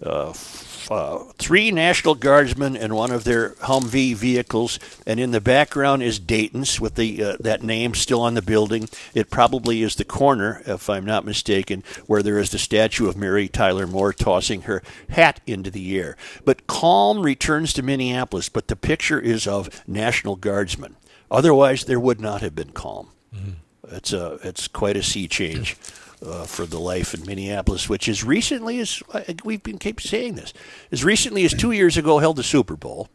uh, 0.02 0.34
uh, 0.90 1.22
three 1.38 1.70
National 1.70 2.16
Guardsmen 2.16 2.74
in 2.74 2.94
one 2.94 3.12
of 3.12 3.22
their 3.22 3.50
Humvee 3.50 4.16
vehicles, 4.16 4.80
and 5.06 5.20
in 5.20 5.30
the 5.30 5.40
background 5.40 6.02
is 6.02 6.18
Dayton's 6.18 6.80
with 6.80 6.96
the 6.96 7.22
uh, 7.22 7.36
that 7.38 7.62
name 7.62 7.94
still 7.94 8.20
on 8.20 8.34
the 8.34 8.42
building. 8.42 8.88
It 9.14 9.30
probably 9.30 9.82
is 9.82 9.94
the 9.94 10.04
corner, 10.04 10.62
if 10.66 10.90
I'm 10.90 11.04
not 11.04 11.24
mistaken, 11.24 11.84
where 12.06 12.22
there 12.24 12.38
is 12.38 12.50
the 12.50 12.58
statue 12.58 13.08
of 13.08 13.16
Mary 13.16 13.46
Tyler 13.46 13.86
Moore 13.86 14.12
tossing 14.12 14.62
her 14.62 14.82
hat 15.10 15.40
into 15.46 15.70
the 15.70 15.96
air. 15.96 16.16
But 16.44 16.66
calm 16.66 17.22
returns 17.22 17.72
to 17.74 17.82
Minneapolis, 17.82 18.48
but 18.48 18.66
the 18.66 18.76
picture 18.76 19.20
is 19.20 19.46
of 19.46 19.86
National 19.86 20.34
Guardsmen. 20.34 20.96
Otherwise, 21.30 21.84
there 21.84 22.00
would 22.00 22.20
not 22.20 22.40
have 22.40 22.56
been 22.56 22.72
calm. 22.72 23.10
It's 23.92 24.12
a 24.12 24.38
it's 24.42 24.66
quite 24.68 24.96
a 24.96 25.02
sea 25.02 25.28
change 25.28 25.76
uh, 26.24 26.44
for 26.44 26.66
the 26.66 26.78
life 26.78 27.14
in 27.14 27.24
Minneapolis, 27.24 27.88
which 27.88 28.08
as 28.08 28.22
recently 28.24 28.78
as 28.80 29.02
uh, 29.12 29.22
we've 29.44 29.62
been 29.62 29.78
keep 29.78 30.00
saying 30.00 30.34
this, 30.34 30.52
as 30.92 31.04
recently 31.04 31.44
as 31.44 31.52
two 31.54 31.72
years 31.72 31.96
ago 31.96 32.18
held 32.18 32.36
the 32.36 32.42
Super 32.42 32.76
Bowl 32.76 33.08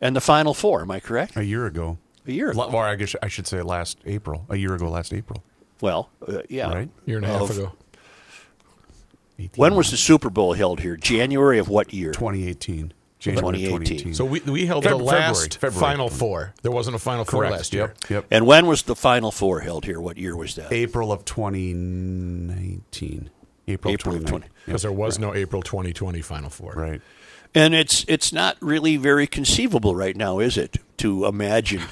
and 0.00 0.14
the 0.16 0.20
Final 0.20 0.54
Four. 0.54 0.82
Am 0.82 0.90
I 0.90 1.00
correct? 1.00 1.36
A 1.36 1.44
year 1.44 1.66
ago. 1.66 1.98
A 2.26 2.32
year 2.32 2.50
ago. 2.50 2.64
Or 2.64 2.84
I 2.84 2.94
guess 2.96 3.14
I 3.22 3.28
should 3.28 3.46
say 3.46 3.62
last 3.62 3.98
April. 4.04 4.44
A 4.48 4.56
year 4.56 4.74
ago, 4.74 4.88
last 4.90 5.12
April. 5.12 5.42
Well, 5.80 6.10
uh, 6.26 6.42
yeah. 6.48 6.72
Right. 6.72 6.90
Year 7.06 7.18
and 7.18 7.26
a 7.26 7.28
half 7.28 7.42
Of- 7.42 7.50
ago. 7.58 7.72
18 9.40 9.50
When 9.54 9.74
was 9.76 9.90
the 9.92 9.96
Super 9.96 10.30
Bowl 10.30 10.54
held 10.54 10.80
here? 10.80 10.96
January 10.96 11.58
of 11.60 11.68
what 11.68 11.94
year? 11.94 12.10
2018? 12.12 12.92
January 13.18 13.58
2018. 13.58 13.98
2018. 13.98 14.14
So 14.14 14.24
we, 14.24 14.40
we 14.40 14.66
held 14.66 14.84
Feb- 14.84 14.90
the 14.90 14.96
last 14.96 15.54
February, 15.54 15.72
February. 15.72 15.92
Final 15.92 16.08
Four. 16.08 16.54
There 16.62 16.70
wasn't 16.72 16.96
a 16.96 16.98
Final 16.98 17.24
Four 17.24 17.48
last 17.50 17.72
year. 17.74 17.94
Yep. 18.02 18.10
Yep. 18.10 18.26
And 18.30 18.46
when 18.46 18.66
was 18.66 18.82
the 18.84 18.94
Final 18.96 19.30
Four 19.32 19.60
held 19.60 19.84
here? 19.84 20.00
What 20.00 20.16
year 20.18 20.36
was 20.36 20.54
that? 20.54 20.72
April 20.72 21.10
of 21.12 21.24
2019. 21.24 23.30
April, 23.66 23.92
April 23.92 24.14
of 24.14 24.20
2019. 24.22 24.26
20. 24.26 24.46
Because 24.66 24.82
there 24.82 24.92
was 24.92 25.18
no 25.18 25.34
April 25.34 25.62
2020 25.62 26.20
Final 26.22 26.50
Four. 26.50 26.72
Right. 26.74 27.00
And 27.54 27.74
it's 27.74 28.04
it's 28.08 28.30
not 28.32 28.56
really 28.60 28.96
very 28.98 29.26
conceivable 29.26 29.96
right 29.96 30.14
now, 30.16 30.38
is 30.38 30.56
it, 30.58 30.76
to 30.98 31.24
imagine 31.26 31.82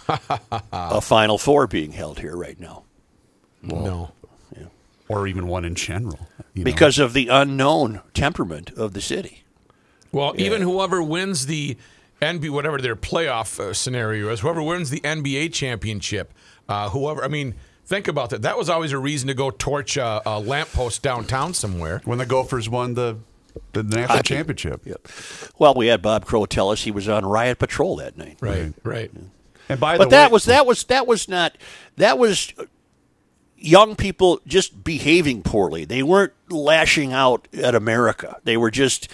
a 0.73 1.01
Final 1.01 1.39
Four 1.39 1.67
being 1.67 1.93
held 1.93 2.21
here 2.21 2.37
right 2.37 2.59
now 2.61 2.85
No. 3.63 4.13
Or 5.09 5.27
even 5.29 5.47
one 5.47 5.65
in 5.65 5.75
general. 5.77 6.19
you 6.53 6.63
know. 6.63 6.65
because 6.65 6.99
of 6.99 7.13
the 7.15 7.29
unknown 7.29 8.01
temperament 8.13 8.71
of 8.73 8.93
the 8.93 9.01
city. 9.01 9.45
Well, 10.17 10.33
even 10.39 10.63
whoever 10.63 11.03
wins 11.03 11.45
the 11.45 11.77
NBA, 12.23 12.49
whatever 12.49 12.79
their 12.81 12.97
playoff 12.97 13.61
uh, 13.61 13.75
scenario 13.75 14.31
is, 14.31 14.41
whoever 14.41 14.63
wins 14.63 14.89
the 14.89 15.01
NBA 15.01 15.53
championship, 15.53 16.33
uh, 16.71 16.89
whoever, 16.89 17.23
I 17.23 17.29
mean, 17.29 17.55
think 17.85 18.09
about 18.09 18.31
that. 18.31 18.41
That 18.41 18.57
was 18.57 18.71
always 18.71 18.93
a 18.93 18.99
reason 18.99 19.29
to 19.29 19.35
go 19.35 19.51
torch 19.51 19.99
a, 19.99 20.23
a 20.25 20.41
lamppost 20.41 21.03
downtown 21.03 21.53
somewhere. 21.53 22.01
when 22.07 22.17
the 22.17 22.25
Gophers 22.25 22.67
won 22.67 22.95
the 22.95 23.19
the 23.75 23.83
national 23.83 24.23
championship. 24.23 24.87
Yep. 24.87 25.07
Well, 25.59 25.75
we 25.75 25.89
had 25.89 26.01
Bob 26.01 26.25
Crow 26.25 26.47
tell 26.47 26.71
us 26.71 26.85
he 26.85 26.91
was 26.91 27.09
on 27.11 27.27
riot 27.27 27.59
patrol 27.59 27.97
that 27.97 28.17
night. 28.17 28.39
Right, 28.41 28.73
right. 28.85 29.11
And 29.69 29.79
by 29.81 29.99
But 29.99 30.05
the 30.05 30.11
that 30.17 30.31
way, 30.31 30.33
was 30.33 30.45
that 30.47 30.67
was 30.67 30.85
that 30.85 31.07
was 31.07 31.29
not 31.29 31.59
that 31.97 32.19
was 32.19 32.55
young 33.59 33.97
people 33.97 34.41
just 34.47 34.83
behaving 34.83 35.43
poorly. 35.43 35.85
They 35.85 36.03
weren't 36.03 36.33
lashing 36.51 37.13
out 37.13 37.49
at 37.53 37.75
America. 37.75 38.41
They 38.45 38.57
were 38.57 38.71
just 38.71 39.09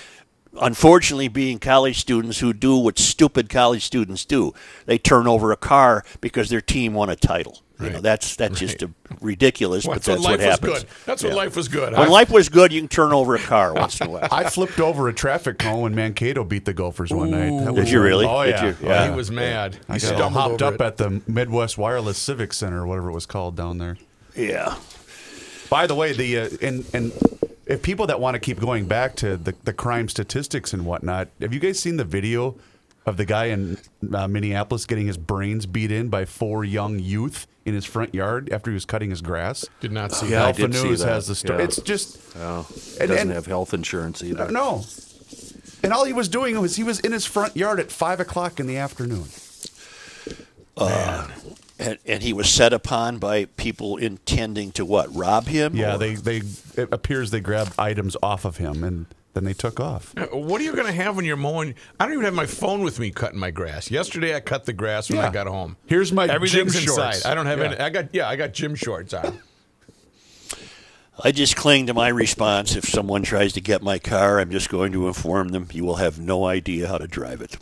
unfortunately 0.61 1.29
being 1.29 1.59
college 1.59 1.99
students 2.01 2.39
who 2.41 2.53
do 2.53 2.77
what 2.77 2.99
stupid 2.99 3.49
college 3.49 3.85
students 3.85 4.25
do. 4.25 4.53
They 4.87 4.99
turn 4.99 5.27
over 5.27 5.53
a 5.53 5.57
car 5.57 6.05
because 6.21 6.49
their 6.51 6.61
team 6.61 6.95
won 6.95 7.09
a 7.11 7.17
title. 7.17 7.63
You 7.81 7.89
know, 7.89 7.95
Right. 7.95 8.03
that's 8.05 8.37
that's 8.37 8.61
just 8.61 8.81
a 8.83 8.91
ridiculous, 9.21 9.85
Well, 9.85 9.97
but 9.97 10.05
that's 10.05 10.19
that's 10.19 10.21
what 10.21 10.31
life 10.31 10.39
was 10.41 10.47
happens. 10.51 10.73
good. 10.85 10.89
That's 11.05 11.23
when 11.25 11.33
Yeah. 11.33 11.37
life 11.39 11.57
was 11.57 11.69
good. 11.69 11.93
When 11.95 12.01
I- 12.01 12.07
life 12.07 12.31
was 12.31 12.49
good, 12.49 12.73
you 12.73 12.81
can 12.81 12.87
turn 12.89 13.13
over 13.13 13.35
a 13.35 13.41
car 13.41 13.75
once 13.75 14.01
in 14.01 14.07
a 14.07 14.11
while. 14.11 14.29
I 14.31 14.49
flipped 14.51 14.79
over 14.79 15.09
a 15.09 15.13
traffic 15.13 15.59
cone 15.59 15.81
when 15.81 15.93
Mankato 15.95 16.45
beat 16.45 16.65
the 16.65 16.73
Gophers 16.75 17.11
one 17.11 17.33
night. 17.33 17.51
That 17.65 17.75
Did 17.75 17.81
was- 17.85 17.91
you 17.93 18.01
really? 18.01 18.25
Oh 18.25 18.45
Did 18.45 18.51
yeah. 18.51 18.65
you? 18.67 18.77
Oh, 18.85 18.87
Yeah. 18.87 19.11
he 19.11 19.17
was 19.17 19.33
mad. 19.33 19.79
I 19.89 19.95
he 19.95 20.01
got 20.01 20.21
all 20.21 20.31
hopped 20.31 20.63
up 20.63 20.75
it. 20.75 20.81
at 20.81 20.97
the 20.99 21.23
Midwest 21.27 21.77
Wireless 21.77 22.19
Civic 22.19 22.53
Center, 22.53 22.87
whatever 22.87 23.09
it 23.11 23.15
was 23.15 23.27
called 23.27 23.57
down 23.57 23.79
there. 23.79 23.97
yeah. 24.37 24.77
By 25.69 25.89
the 25.89 25.95
way, 25.97 26.13
the 26.13 26.39
uh, 26.39 26.49
and 26.61 26.85
and 26.93 27.13
if 27.67 27.83
people 27.83 28.07
that 28.09 28.21
want 28.21 28.35
to 28.35 28.41
keep 28.41 28.59
going 28.61 28.87
back 28.87 29.17
to 29.17 29.37
the, 29.37 29.55
the 29.65 29.73
crime 29.73 30.09
statistics 30.09 30.73
and 30.73 30.85
whatnot, 30.87 31.29
have 31.41 31.53
you 31.55 31.61
guys 31.61 31.79
seen 31.79 31.97
the 31.97 32.05
video 32.05 32.57
of 33.07 33.17
the 33.17 33.25
guy 33.25 33.47
in 33.47 33.79
uh, 34.15 34.29
Minneapolis 34.29 34.87
getting 34.87 35.07
his 35.07 35.17
brains 35.17 35.67
beat 35.67 35.91
in 35.91 36.09
by 36.09 36.25
four 36.25 36.65
young 36.65 36.99
youth 36.99 37.47
in 37.65 37.75
his 37.75 37.85
front 37.85 38.15
yard 38.15 38.49
after 38.53 38.71
he 38.71 38.75
was 38.75 38.85
cutting 38.85 39.11
his 39.11 39.21
grass? 39.21 39.65
Did 39.81 39.93
not 39.93 40.13
see 40.13 40.29
Yeah, 40.31 40.45
I 40.47 40.53
that. 40.53 40.61
Alpha 40.61 40.69
did 40.69 40.75
see 40.77 40.89
News 40.89 41.01
that. 41.01 41.09
has 41.09 41.27
the 41.27 41.35
story. 41.35 41.59
Yeah. 41.61 41.65
It's 41.65 41.81
just 41.83 42.19
Oh, 42.37 42.67
And- 43.01 43.09
doesn't 43.09 43.19
and- 43.19 43.31
have 43.33 43.47
health 43.47 43.75
insurance 43.75 44.23
either. 44.23 44.51
no. 44.51 44.85
And 45.85 45.93
all 45.93 46.05
he 46.05 46.13
was 46.13 46.29
doing 46.29 46.61
was 46.61 46.77
he 46.77 46.85
was 46.85 47.01
in 47.01 47.11
his 47.11 47.27
front 47.27 47.57
yard 47.57 47.81
at 47.81 47.91
five 47.91 48.21
o'clock 48.21 48.61
in 48.61 48.67
the 48.69 48.77
afternoon. 48.77 49.25
And, 51.83 51.99
and 52.07 52.23
he 52.23 52.33
was 52.33 52.49
set 52.51 52.73
upon 52.73 53.19
by 53.19 53.45
people 53.45 53.97
intending 53.97 54.73
to 54.73 54.85
what? 54.85 55.15
Rob 55.15 55.47
him? 55.47 55.75
Yeah, 55.77 55.95
Or- 55.95 55.99
they 55.99 56.15
they 56.15 56.43
it 56.77 56.89
appears 56.93 57.31
they 57.31 57.41
grabbed 57.41 57.73
items 57.79 58.17
off 58.23 58.45
of 58.45 58.57
him 58.59 58.85
and 58.85 59.07
then 59.35 59.45
they 59.45 59.55
took 59.55 59.81
off. 59.81 60.13
Uh, 60.17 60.27
What 60.27 60.61
are 60.61 60.65
you 60.65 60.73
going 60.75 60.87
to 60.87 60.93
have 60.93 61.17
when 61.17 61.25
you're 61.25 61.37
mowing? 61.37 61.75
I 61.99 62.05
don't 62.05 62.13
even 62.13 62.25
have 62.27 62.35
my 62.35 62.47
phone 62.47 62.83
with 62.83 62.99
me 63.01 63.11
cutting 63.11 63.39
my 63.39 63.51
grass. 63.51 63.91
Yesterday 63.91 64.35
I 64.37 64.41
cut 64.41 64.65
the 64.67 64.73
grass 64.75 65.09
when 65.11 65.21
I 65.21 65.31
got 65.31 65.47
home. 65.47 65.77
Here's 65.87 66.13
my 66.13 66.27
Everything's 66.27 66.75
gym 66.75 66.83
inside. 66.83 67.13
shorts. 67.13 67.25
I 67.27 67.35
don't 67.35 67.47
have 67.47 67.59
Yeah. 67.59 67.65
any. 67.67 67.77
I 67.79 67.91
got 67.91 68.15
yeah. 68.15 68.29
I 68.29 68.37
got 68.37 68.53
gym 68.53 68.75
shorts 68.75 69.15
on. 69.15 69.39
I 71.25 71.31
just 71.31 71.57
cling 71.57 71.87
to 71.87 71.95
my 71.95 72.09
response. 72.09 72.75
If 72.75 72.85
someone 72.89 73.23
tries 73.23 73.53
to 73.55 73.61
get 73.61 73.83
my 73.83 73.99
car, 73.99 74.41
I'm 74.41 74.51
just 74.51 74.69
going 74.71 74.93
to 74.93 75.07
inform 75.09 75.49
them 75.49 75.69
you 75.73 75.85
will 75.85 75.97
have 75.97 76.19
no 76.19 76.47
idea 76.47 76.89
how 76.89 76.99
to 76.99 77.07
drive 77.07 77.41
it. 77.43 77.57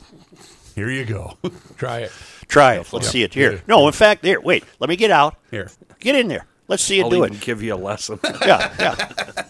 Here 0.80 0.88
you 0.90 1.04
go. 1.04 1.36
Try 1.76 1.98
it. 1.98 2.12
Try 2.48 2.76
it. 2.76 2.90
Let's 2.90 3.10
see 3.10 3.22
it 3.22 3.34
here. 3.34 3.62
No, 3.66 3.86
in 3.86 3.92
fact, 3.92 4.24
here. 4.24 4.40
Wait. 4.40 4.64
Let 4.78 4.88
me 4.88 4.96
get 4.96 5.10
out. 5.10 5.36
Here. 5.50 5.70
Get 5.98 6.14
in 6.14 6.28
there. 6.28 6.46
Let's 6.68 6.82
see 6.82 6.96
you 6.96 7.04
I'll 7.04 7.10
do 7.10 7.18
even 7.18 7.34
it. 7.34 7.40
give 7.42 7.62
you 7.62 7.74
a 7.74 7.76
lesson. 7.76 8.18
Yeah, 8.46 8.72
yeah. 8.78 9.44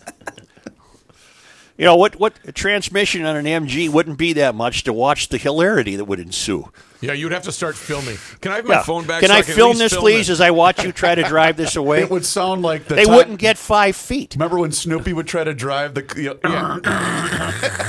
You 1.79 1.87
know 1.87 1.97
what? 1.97 2.17
What 2.21 2.35
a 2.47 2.53
transmission 2.53 3.25
on 3.25 3.37
an 3.37 3.47
MG 3.47 3.89
wouldn't 3.89 4.19
be 4.19 4.35
that 4.35 4.55
much 4.55 4.83
to 4.85 4.93
watch 4.93 5.29
the 5.31 5.39
hilarity 5.39 5.97
that 5.97 6.05
would 6.05 6.21
ensue. 6.21 6.71
Yeah, 7.01 7.15
you'd 7.15 7.33
have 7.33 7.45
to 7.45 7.53
start 7.53 7.75
filming. 7.75 8.19
Can 8.43 8.53
I 8.53 8.57
have 8.57 8.67
my 8.67 8.75
Yeah. 8.75 8.83
phone 8.83 9.07
back? 9.07 9.21
Can 9.21 9.31
so 9.31 9.35
I, 9.37 9.39
I 9.39 9.43
can 9.43 9.51
at 9.53 9.57
film 9.57 9.69
least 9.71 9.79
this, 9.81 9.93
film 9.93 10.03
please, 10.03 10.29
it? 10.29 10.33
as 10.33 10.41
I 10.43 10.51
watch 10.51 10.85
you 10.85 10.93
try 10.93 11.15
to 11.15 11.23
drive 11.23 11.57
this 11.57 11.77
away? 11.83 12.03
It 12.03 12.11
would 12.11 12.27
sound 12.27 12.61
like 12.61 12.85
the 12.87 12.97
they 12.97 13.05
time- 13.07 13.15
wouldn't 13.15 13.39
get 13.39 13.57
five 13.57 13.97
feet. 13.97 14.35
Remember 14.35 14.59
when 14.59 14.73
Snoopy 14.73 15.15
would 15.15 15.27
try 15.27 15.43
to 15.45 15.55
drive 15.55 15.95
the? 15.95 16.03
You 16.19 16.39
yeah. 16.45 16.81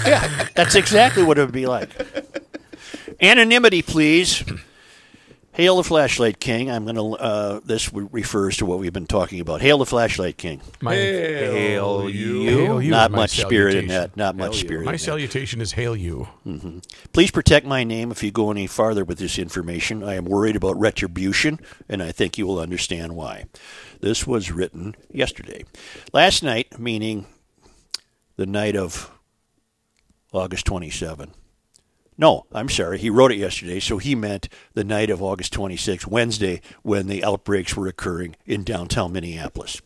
Yeah, 0.08 0.48
that's 0.56 0.76
exactly 0.76 1.24
what 1.24 1.38
it 1.38 1.42
would 1.42 1.52
be 1.52 1.66
like. 1.66 1.90
Anonymity, 3.22 3.82
please. 3.82 4.44
Hail 5.54 5.76
the 5.78 5.84
flashlight 5.84 6.40
king. 6.40 6.72
I'm 6.72 6.86
going 6.86 6.96
to. 6.96 7.22
Uh, 7.22 7.60
this 7.66 7.92
refers 7.92 8.58
to 8.58 8.66
what 8.66 8.80
we've 8.80 8.94
been 8.94 9.06
talking 9.06 9.42
about. 9.42 9.62
Hail 9.62 9.78
the 9.80 9.86
flashlight 9.86 10.38
king. 10.38 10.62
My, 10.80 10.96
Hail 10.96 12.10
you. 12.10 12.44
Hail 12.44 12.82
you 12.82 12.90
Not 12.90 13.12
much 13.12 13.32
spirit 13.32 13.76
in 13.76 13.88
that. 13.88 14.16
Not 14.16 14.38
much 14.38 14.60
spirit. 14.60 14.86
My 14.86 14.92
in 14.92 14.96
that. 14.96 15.00
salutation 15.00 15.60
is 15.60 15.74
hail 15.74 15.94
you. 15.94 16.30
Mm-hmm. 16.48 16.80
Please 17.12 17.32
protect 17.32 17.66
my 17.66 17.84
name 17.84 18.12
if 18.12 18.24
you 18.24 18.32
go 18.32 18.50
any 18.50 18.66
farther 18.66 19.04
with 19.04 19.18
this 19.18 19.38
information. 19.38 20.04
I 20.04 20.16
am 20.16 20.24
worried 20.24 20.56
about 20.56 20.80
retribution, 20.80 21.60
and 21.90 22.02
I 22.02 22.14
think 22.14 22.38
you 22.38 22.48
will 22.48 22.60
understand 22.60 23.16
why. 23.18 23.46
This 24.00 24.26
was 24.26 24.52
written 24.52 24.96
yesterday. 25.12 25.66
Last 26.14 26.44
night, 26.44 26.80
meaning 26.80 27.26
the 28.38 28.46
night 28.46 28.78
of 28.78 29.12
August 30.32 30.66
27. 30.66 31.34
No, 32.18 32.46
I'm 32.52 32.70
sorry. 32.70 33.00
He 33.00 33.10
wrote 33.10 33.32
it 33.32 33.38
yesterday, 33.38 33.80
so 33.80 33.98
he 33.98 34.16
meant 34.16 34.50
the 34.74 34.84
night 34.84 35.10
of 35.10 35.22
August 35.24 35.54
26, 35.54 36.06
Wednesday, 36.06 36.62
when 36.84 37.08
the 37.08 37.24
outbreaks 37.24 37.76
were 37.76 37.88
occurring 37.88 38.36
in 38.46 38.64
downtown 38.64 39.14
Minneapolis. 39.14 39.82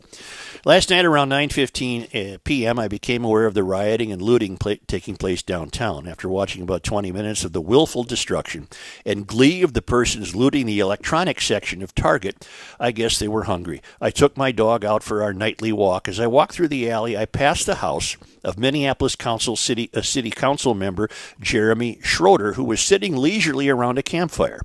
Last 0.65 0.89
night 0.89 1.05
around 1.05 1.29
9:15 1.29 2.33
uh, 2.33 2.37
p.m., 2.43 2.79
I 2.79 2.87
became 2.87 3.23
aware 3.23 3.45
of 3.45 3.53
the 3.53 3.63
rioting 3.63 4.11
and 4.11 4.19
looting 4.19 4.57
pla- 4.57 4.73
taking 4.87 5.15
place 5.15 5.43
downtown. 5.43 6.07
After 6.07 6.27
watching 6.27 6.63
about 6.63 6.81
20 6.81 7.11
minutes 7.11 7.43
of 7.43 7.53
the 7.53 7.61
willful 7.61 8.03
destruction 8.03 8.67
and 9.05 9.27
glee 9.27 9.61
of 9.61 9.73
the 9.73 9.83
persons 9.83 10.35
looting 10.35 10.65
the 10.65 10.79
electronic 10.79 11.39
section 11.39 11.83
of 11.83 11.93
Target, 11.93 12.47
I 12.79 12.91
guess 12.91 13.19
they 13.19 13.27
were 13.27 13.43
hungry. 13.43 13.79
I 14.01 14.09
took 14.09 14.35
my 14.35 14.51
dog 14.51 14.83
out 14.83 15.03
for 15.03 15.21
our 15.21 15.33
nightly 15.33 15.71
walk. 15.71 16.07
As 16.07 16.19
I 16.19 16.25
walked 16.25 16.53
through 16.55 16.69
the 16.69 16.89
alley, 16.89 17.15
I 17.15 17.25
passed 17.25 17.67
the 17.67 17.75
house 17.75 18.17
of 18.45 18.57
Minneapolis 18.57 19.15
Council 19.15 19.55
City 19.55 19.89
a 19.93 20.03
City 20.03 20.29
Council 20.29 20.73
member 20.73 21.09
Jeremy 21.41 21.99
Schroeder, 22.01 22.53
who 22.53 22.63
was 22.63 22.79
sitting 22.79 23.15
leisurely 23.15 23.67
around 23.67 23.97
a 23.97 24.03
campfire. 24.03 24.61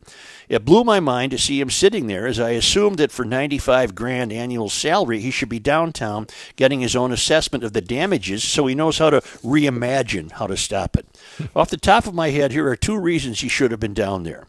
It 0.49 0.65
blew 0.65 0.83
my 0.83 0.99
mind 1.01 1.31
to 1.31 1.39
see 1.39 1.61
him 1.61 1.71
sitting 1.71 2.09
there, 2.09 2.27
as 2.27 2.41
I 2.41 2.51
assumed 2.51 2.99
that 2.99 3.13
for 3.13 3.25
95 3.25 3.95
grand 3.95 4.33
annual 4.33 4.69
salary, 4.69 5.21
he 5.21 5.31
should 5.31 5.49
be 5.49 5.61
downtown 5.61 6.27
getting 6.57 6.81
his 6.81 6.97
own 6.97 7.13
assessment 7.13 7.63
of 7.65 7.73
the 7.73 7.81
damages 7.81 8.43
so 8.43 8.67
he 8.67 8.75
knows 8.75 8.99
how 8.99 9.11
to 9.11 9.21
reimagine 9.21 10.33
how 10.33 10.47
to 10.49 10.57
stop 10.57 10.97
it. 10.97 11.07
Off 11.57 11.71
the 11.71 11.77
top 11.77 12.07
of 12.07 12.15
my 12.15 12.31
head, 12.31 12.53
here 12.53 12.69
are 12.69 12.77
two 12.77 12.99
reasons 12.99 13.41
he 13.41 13.49
should 13.49 13.71
have 13.71 13.81
been 13.81 13.95
down 13.95 14.25
there. 14.25 14.47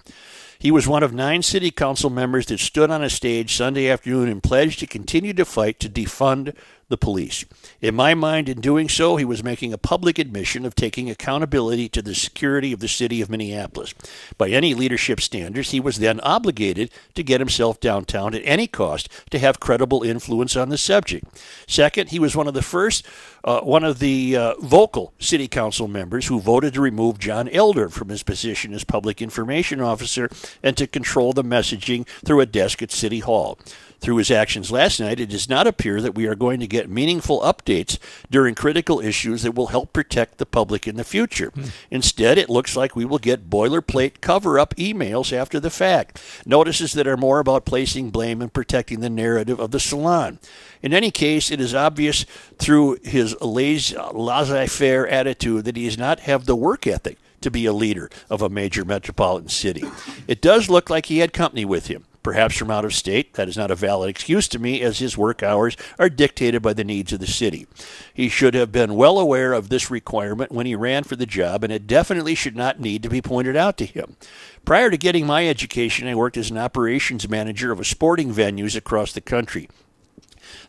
He 0.61 0.69
was 0.69 0.87
one 0.87 1.01
of 1.01 1.11
nine 1.11 1.41
city 1.41 1.71
council 1.71 2.11
members 2.11 2.45
that 2.47 2.59
stood 2.59 2.91
on 2.91 3.03
a 3.03 3.09
stage 3.09 3.55
Sunday 3.55 3.89
afternoon 3.89 4.29
and 4.29 4.43
pledged 4.43 4.79
to 4.79 4.85
continue 4.85 5.33
to 5.33 5.43
fight 5.43 5.79
to 5.79 5.89
defund 5.89 6.55
the 6.91 6.97
police. 6.97 7.45
In 7.81 7.95
my 7.95 8.13
mind, 8.13 8.47
in 8.47 8.61
doing 8.61 8.87
so, 8.87 9.15
he 9.15 9.25
was 9.25 9.43
making 9.43 9.73
a 9.73 9.77
public 9.77 10.19
admission 10.19 10.65
of 10.65 10.75
taking 10.75 11.09
accountability 11.09 11.89
to 11.89 12.01
the 12.01 12.13
security 12.13 12.71
of 12.71 12.79
the 12.79 12.87
city 12.87 13.21
of 13.21 13.29
Minneapolis. 13.29 13.95
By 14.37 14.49
any 14.49 14.75
leadership 14.75 15.19
standards, 15.19 15.71
he 15.71 15.79
was 15.79 15.97
then 15.97 16.19
obligated 16.19 16.91
to 17.15 17.23
get 17.23 17.41
himself 17.41 17.79
downtown 17.79 18.35
at 18.35 18.41
any 18.45 18.67
cost 18.67 19.09
to 19.31 19.39
have 19.39 19.59
credible 19.59 20.03
influence 20.03 20.55
on 20.55 20.69
the 20.69 20.77
subject. 20.77 21.25
Second, 21.67 22.09
he 22.09 22.19
was 22.19 22.35
one 22.35 22.47
of 22.47 22.53
the 22.53 22.61
first, 22.61 23.05
uh, 23.43 23.61
one 23.61 23.83
of 23.83 23.99
the 23.99 24.35
uh, 24.35 24.53
vocal 24.61 25.13
city 25.17 25.47
council 25.47 25.87
members 25.87 26.27
who 26.27 26.39
voted 26.39 26.73
to 26.73 26.81
remove 26.81 27.17
John 27.17 27.49
Elder 27.49 27.89
from 27.89 28.09
his 28.09 28.21
position 28.21 28.73
as 28.73 28.83
public 28.83 29.21
information 29.21 29.81
officer 29.81 30.29
and 30.61 30.77
to 30.77 30.85
control 30.85 31.33
the 31.33 31.43
messaging 31.43 32.05
through 32.25 32.41
a 32.41 32.45
desk 32.45 32.81
at 32.83 32.91
City 32.91 33.19
Hall. 33.19 33.57
Through 34.01 34.17
his 34.17 34.31
actions 34.31 34.71
last 34.71 34.99
night, 34.99 35.19
it 35.19 35.29
does 35.29 35.47
not 35.47 35.67
appear 35.67 36.01
that 36.01 36.15
we 36.15 36.25
are 36.25 36.33
going 36.33 36.59
to 36.59 36.65
get 36.65 36.89
meaningful 36.89 37.39
updates 37.41 37.99
during 38.31 38.55
critical 38.55 38.99
issues 38.99 39.43
that 39.43 39.53
will 39.53 39.67
help 39.67 39.93
protect 39.93 40.39
the 40.39 40.45
public 40.47 40.87
in 40.87 40.95
the 40.95 41.03
future. 41.03 41.51
Hmm. 41.51 41.65
Instead, 41.91 42.39
it 42.39 42.49
looks 42.49 42.75
like 42.75 42.95
we 42.95 43.05
will 43.05 43.19
get 43.19 43.47
boilerplate 43.47 44.19
cover 44.19 44.57
up 44.57 44.75
emails 44.75 45.31
after 45.31 45.59
the 45.59 45.69
fact, 45.69 46.19
notices 46.47 46.93
that 46.93 47.05
are 47.05 47.15
more 47.15 47.37
about 47.37 47.65
placing 47.65 48.09
blame 48.09 48.41
and 48.41 48.51
protecting 48.51 49.01
the 49.01 49.09
narrative 49.09 49.59
of 49.59 49.69
the 49.69 49.79
salon. 49.79 50.39
In 50.81 50.95
any 50.95 51.11
case, 51.11 51.51
it 51.51 51.61
is 51.61 51.75
obvious 51.75 52.25
through 52.57 52.97
his 53.03 53.39
laissez 53.39 54.67
faire 54.67 55.07
attitude 55.07 55.65
that 55.65 55.77
he 55.77 55.85
does 55.85 55.99
not 55.99 56.21
have 56.21 56.45
the 56.45 56.55
work 56.55 56.87
ethic 56.87 57.19
to 57.41 57.51
be 57.51 57.67
a 57.67 57.73
leader 57.73 58.09
of 58.31 58.41
a 58.41 58.49
major 58.49 58.83
metropolitan 58.83 59.49
city. 59.49 59.83
It 60.27 60.41
does 60.41 60.69
look 60.69 60.89
like 60.89 61.05
he 61.05 61.19
had 61.19 61.33
company 61.33 61.65
with 61.65 61.85
him. 61.85 62.05
Perhaps 62.23 62.57
from 62.57 62.69
out 62.69 62.85
of 62.85 62.93
state. 62.93 63.33
That 63.33 63.49
is 63.49 63.57
not 63.57 63.71
a 63.71 63.75
valid 63.75 64.09
excuse 64.09 64.47
to 64.49 64.59
me, 64.59 64.81
as 64.81 64.99
his 64.99 65.17
work 65.17 65.41
hours 65.41 65.75
are 65.97 66.09
dictated 66.09 66.61
by 66.61 66.73
the 66.73 66.83
needs 66.83 67.11
of 67.11 67.19
the 67.19 67.27
city. 67.27 67.67
He 68.13 68.29
should 68.29 68.53
have 68.53 68.71
been 68.71 68.95
well 68.95 69.17
aware 69.17 69.53
of 69.53 69.69
this 69.69 69.89
requirement 69.89 70.51
when 70.51 70.65
he 70.65 70.75
ran 70.75 71.03
for 71.03 71.15
the 71.15 71.25
job, 71.25 71.63
and 71.63 71.73
it 71.73 71.87
definitely 71.87 72.35
should 72.35 72.55
not 72.55 72.79
need 72.79 73.01
to 73.03 73.09
be 73.09 73.21
pointed 73.21 73.55
out 73.55 73.77
to 73.77 73.85
him. 73.85 74.17
Prior 74.65 74.91
to 74.91 74.97
getting 74.97 75.25
my 75.25 75.47
education, 75.47 76.07
I 76.07 76.15
worked 76.15 76.37
as 76.37 76.51
an 76.51 76.57
operations 76.57 77.27
manager 77.27 77.71
of 77.71 77.79
a 77.79 77.85
sporting 77.85 78.33
venues 78.33 78.75
across 78.75 79.13
the 79.13 79.21
country. 79.21 79.67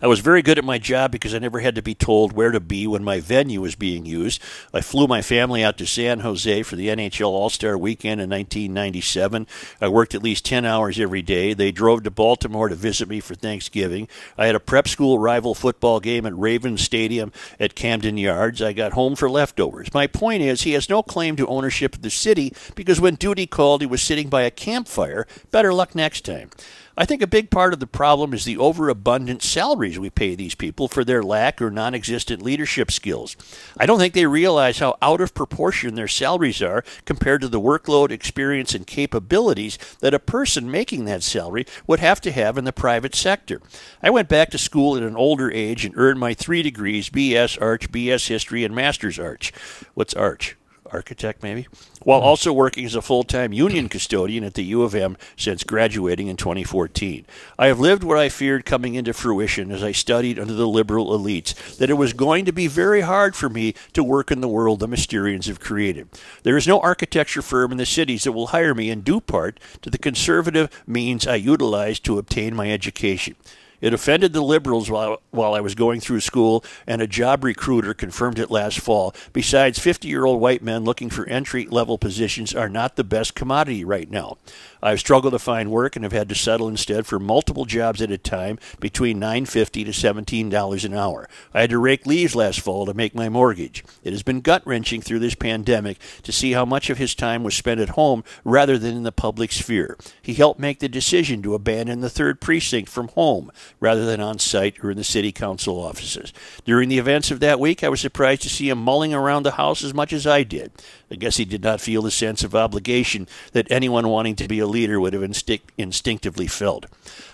I 0.02 0.08
was 0.08 0.18
very 0.18 0.42
good 0.42 0.58
at 0.58 0.64
my 0.64 0.78
job 0.78 1.12
because 1.12 1.32
I 1.32 1.38
never 1.38 1.60
had 1.60 1.76
to 1.76 1.82
be 1.82 1.94
told 1.94 2.32
where 2.32 2.50
to 2.50 2.58
be 2.58 2.88
when 2.88 3.04
my 3.04 3.20
venue 3.20 3.60
was 3.60 3.76
being 3.76 4.04
used. 4.04 4.42
I 4.74 4.80
flew 4.80 5.06
my 5.06 5.22
family 5.22 5.62
out 5.62 5.78
to 5.78 5.86
San 5.86 6.20
Jose 6.20 6.64
for 6.64 6.74
the 6.74 6.88
NHL 6.88 7.28
All 7.28 7.48
Star 7.50 7.78
weekend 7.78 8.20
in 8.20 8.28
1997. 8.28 9.46
I 9.80 9.86
worked 9.86 10.16
at 10.16 10.22
least 10.24 10.44
10 10.44 10.64
hours 10.64 10.98
every 10.98 11.22
day. 11.22 11.54
They 11.54 11.70
drove 11.70 12.02
to 12.02 12.10
Baltimore 12.10 12.68
to 12.68 12.74
visit 12.74 13.08
me 13.08 13.20
for 13.20 13.36
Thanksgiving. 13.36 14.08
I 14.36 14.46
had 14.46 14.56
a 14.56 14.60
prep 14.60 14.88
school 14.88 15.20
rival 15.20 15.54
football 15.54 16.00
game 16.00 16.26
at 16.26 16.36
Ravens 16.36 16.82
Stadium 16.82 17.30
at 17.60 17.76
Camden 17.76 18.16
Yards. 18.16 18.60
I 18.60 18.72
got 18.72 18.94
home 18.94 19.14
for 19.14 19.30
leftovers. 19.30 19.94
My 19.94 20.08
point 20.08 20.42
is, 20.42 20.62
he 20.62 20.72
has 20.72 20.88
no 20.88 21.04
claim 21.04 21.36
to 21.36 21.46
ownership 21.46 21.94
of 21.94 22.02
the 22.02 22.10
city 22.10 22.52
because 22.74 23.00
when 23.00 23.14
duty 23.14 23.46
called, 23.46 23.82
he 23.82 23.86
was 23.86 24.02
sitting 24.02 24.28
by 24.28 24.42
a 24.42 24.50
campfire. 24.50 25.28
Better 25.52 25.72
luck 25.72 25.94
next 25.94 26.24
time. 26.24 26.50
I 26.96 27.06
think 27.06 27.22
a 27.22 27.26
big 27.26 27.50
part 27.50 27.72
of 27.72 27.80
the 27.80 27.86
problem 27.86 28.34
is 28.34 28.44
the 28.44 28.58
overabundant 28.58 29.42
salaries 29.42 29.98
we 29.98 30.10
pay 30.10 30.34
these 30.34 30.54
people 30.54 30.88
for 30.88 31.04
their 31.04 31.22
lack 31.22 31.62
or 31.62 31.70
non 31.70 31.94
existent 31.94 32.42
leadership 32.42 32.90
skills. 32.90 33.34
I 33.78 33.86
don't 33.86 33.98
think 33.98 34.12
they 34.12 34.26
realize 34.26 34.78
how 34.78 34.96
out 35.00 35.22
of 35.22 35.34
proportion 35.34 35.94
their 35.94 36.08
salaries 36.08 36.60
are 36.60 36.84
compared 37.06 37.40
to 37.40 37.48
the 37.48 37.60
workload, 37.60 38.10
experience, 38.10 38.74
and 38.74 38.86
capabilities 38.86 39.78
that 40.00 40.14
a 40.14 40.18
person 40.18 40.70
making 40.70 41.06
that 41.06 41.22
salary 41.22 41.64
would 41.86 42.00
have 42.00 42.20
to 42.22 42.32
have 42.32 42.58
in 42.58 42.64
the 42.64 42.72
private 42.72 43.14
sector. 43.14 43.62
I 44.02 44.10
went 44.10 44.28
back 44.28 44.50
to 44.50 44.58
school 44.58 44.96
at 44.96 45.02
an 45.02 45.16
older 45.16 45.50
age 45.50 45.86
and 45.86 45.96
earned 45.96 46.20
my 46.20 46.34
three 46.34 46.62
degrees 46.62 47.08
BS 47.08 47.60
Arch, 47.60 47.90
BS 47.90 48.28
History, 48.28 48.64
and 48.64 48.74
Master's 48.74 49.18
Arch. 49.18 49.52
What's 49.94 50.14
Arch? 50.14 50.56
Architect, 50.92 51.42
maybe, 51.42 51.66
while 52.02 52.20
mm-hmm. 52.20 52.28
also 52.28 52.52
working 52.52 52.84
as 52.84 52.94
a 52.94 53.02
full 53.02 53.24
time 53.24 53.52
union 53.52 53.88
custodian 53.88 54.44
at 54.44 54.54
the 54.54 54.64
U 54.64 54.82
of 54.82 54.94
M 54.94 55.16
since 55.36 55.64
graduating 55.64 56.28
in 56.28 56.36
2014. 56.36 57.24
I 57.58 57.66
have 57.66 57.80
lived 57.80 58.04
what 58.04 58.18
I 58.18 58.28
feared 58.28 58.64
coming 58.64 58.94
into 58.94 59.12
fruition 59.12 59.70
as 59.70 59.82
I 59.82 59.92
studied 59.92 60.38
under 60.38 60.54
the 60.54 60.68
liberal 60.68 61.16
elites 61.18 61.76
that 61.76 61.90
it 61.90 61.94
was 61.94 62.12
going 62.12 62.44
to 62.44 62.52
be 62.52 62.66
very 62.66 63.02
hard 63.02 63.34
for 63.34 63.48
me 63.48 63.74
to 63.92 64.04
work 64.04 64.30
in 64.30 64.40
the 64.40 64.48
world 64.48 64.80
the 64.80 64.88
Mysterians 64.88 65.46
have 65.46 65.60
created. 65.60 66.08
There 66.42 66.56
is 66.56 66.68
no 66.68 66.80
architecture 66.80 67.42
firm 67.42 67.72
in 67.72 67.78
the 67.78 67.86
cities 67.86 68.24
that 68.24 68.32
will 68.32 68.48
hire 68.48 68.74
me 68.74 68.90
in 68.90 69.00
due 69.00 69.20
part 69.20 69.58
to 69.82 69.90
the 69.90 69.98
conservative 69.98 70.82
means 70.86 71.26
I 71.26 71.36
utilized 71.36 72.04
to 72.04 72.18
obtain 72.18 72.54
my 72.54 72.70
education. 72.70 73.36
It 73.82 73.92
offended 73.92 74.32
the 74.32 74.40
liberals 74.40 74.88
while, 74.88 75.20
while 75.32 75.54
I 75.54 75.60
was 75.60 75.74
going 75.74 76.00
through 76.00 76.20
school, 76.20 76.64
and 76.86 77.02
a 77.02 77.06
job 77.06 77.44
recruiter 77.44 77.92
confirmed 77.92 78.38
it 78.38 78.50
last 78.50 78.80
fall. 78.80 79.14
Besides, 79.34 79.78
50 79.78 80.08
year 80.08 80.24
old 80.24 80.40
white 80.40 80.62
men 80.62 80.84
looking 80.84 81.10
for 81.10 81.26
entry 81.26 81.66
level 81.66 81.98
positions 81.98 82.54
are 82.54 82.68
not 82.68 82.96
the 82.96 83.04
best 83.04 83.34
commodity 83.34 83.84
right 83.84 84.08
now. 84.08 84.38
I've 84.82 85.00
struggled 85.00 85.32
to 85.32 85.38
find 85.38 85.70
work 85.70 85.94
and 85.94 86.04
have 86.04 86.12
had 86.12 86.28
to 86.30 86.34
settle 86.34 86.68
instead 86.68 87.06
for 87.06 87.18
multiple 87.18 87.64
jobs 87.64 88.02
at 88.02 88.10
a 88.10 88.18
time 88.18 88.58
between 88.80 89.20
$9.50 89.20 89.84
to 89.84 89.90
$17 89.90 90.84
an 90.84 90.94
hour. 90.94 91.28
I 91.54 91.60
had 91.60 91.70
to 91.70 91.78
rake 91.78 92.06
leaves 92.06 92.34
last 92.34 92.60
fall 92.60 92.86
to 92.86 92.94
make 92.94 93.14
my 93.14 93.28
mortgage. 93.28 93.84
It 94.02 94.12
has 94.12 94.22
been 94.22 94.40
gut 94.40 94.66
wrenching 94.66 95.00
through 95.00 95.20
this 95.20 95.34
pandemic 95.34 95.98
to 96.22 96.32
see 96.32 96.52
how 96.52 96.64
much 96.64 96.90
of 96.90 96.98
his 96.98 97.14
time 97.14 97.44
was 97.44 97.54
spent 97.54 97.80
at 97.80 97.90
home 97.90 98.24
rather 98.44 98.76
than 98.76 98.96
in 98.96 99.02
the 99.04 99.12
public 99.12 99.52
sphere. 99.52 99.96
He 100.20 100.34
helped 100.34 100.58
make 100.58 100.80
the 100.80 100.88
decision 100.88 101.42
to 101.42 101.54
abandon 101.54 102.00
the 102.00 102.10
third 102.10 102.40
precinct 102.40 102.88
from 102.88 103.08
home 103.08 103.52
rather 103.78 104.04
than 104.04 104.20
on 104.20 104.38
site 104.38 104.82
or 104.82 104.90
in 104.90 104.96
the 104.96 105.04
city 105.04 105.30
council 105.30 105.78
offices. 105.80 106.32
During 106.64 106.88
the 106.88 106.98
events 106.98 107.30
of 107.30 107.40
that 107.40 107.60
week, 107.60 107.84
I 107.84 107.88
was 107.88 108.00
surprised 108.00 108.42
to 108.42 108.48
see 108.48 108.68
him 108.68 108.78
mulling 108.78 109.14
around 109.14 109.44
the 109.44 109.52
house 109.52 109.84
as 109.84 109.94
much 109.94 110.12
as 110.12 110.26
I 110.26 110.42
did. 110.42 110.72
I 111.12 111.16
guess 111.16 111.36
he 111.36 111.44
did 111.44 111.62
not 111.62 111.82
feel 111.82 112.00
the 112.00 112.10
sense 112.10 112.42
of 112.42 112.54
obligation 112.54 113.28
that 113.52 113.70
anyone 113.70 114.08
wanting 114.08 114.34
to 114.36 114.48
be 114.48 114.60
a 114.60 114.66
leader 114.66 114.98
would 114.98 115.12
have 115.12 115.22
instinct- 115.22 115.70
instinctively 115.76 116.46
felt. 116.46 116.86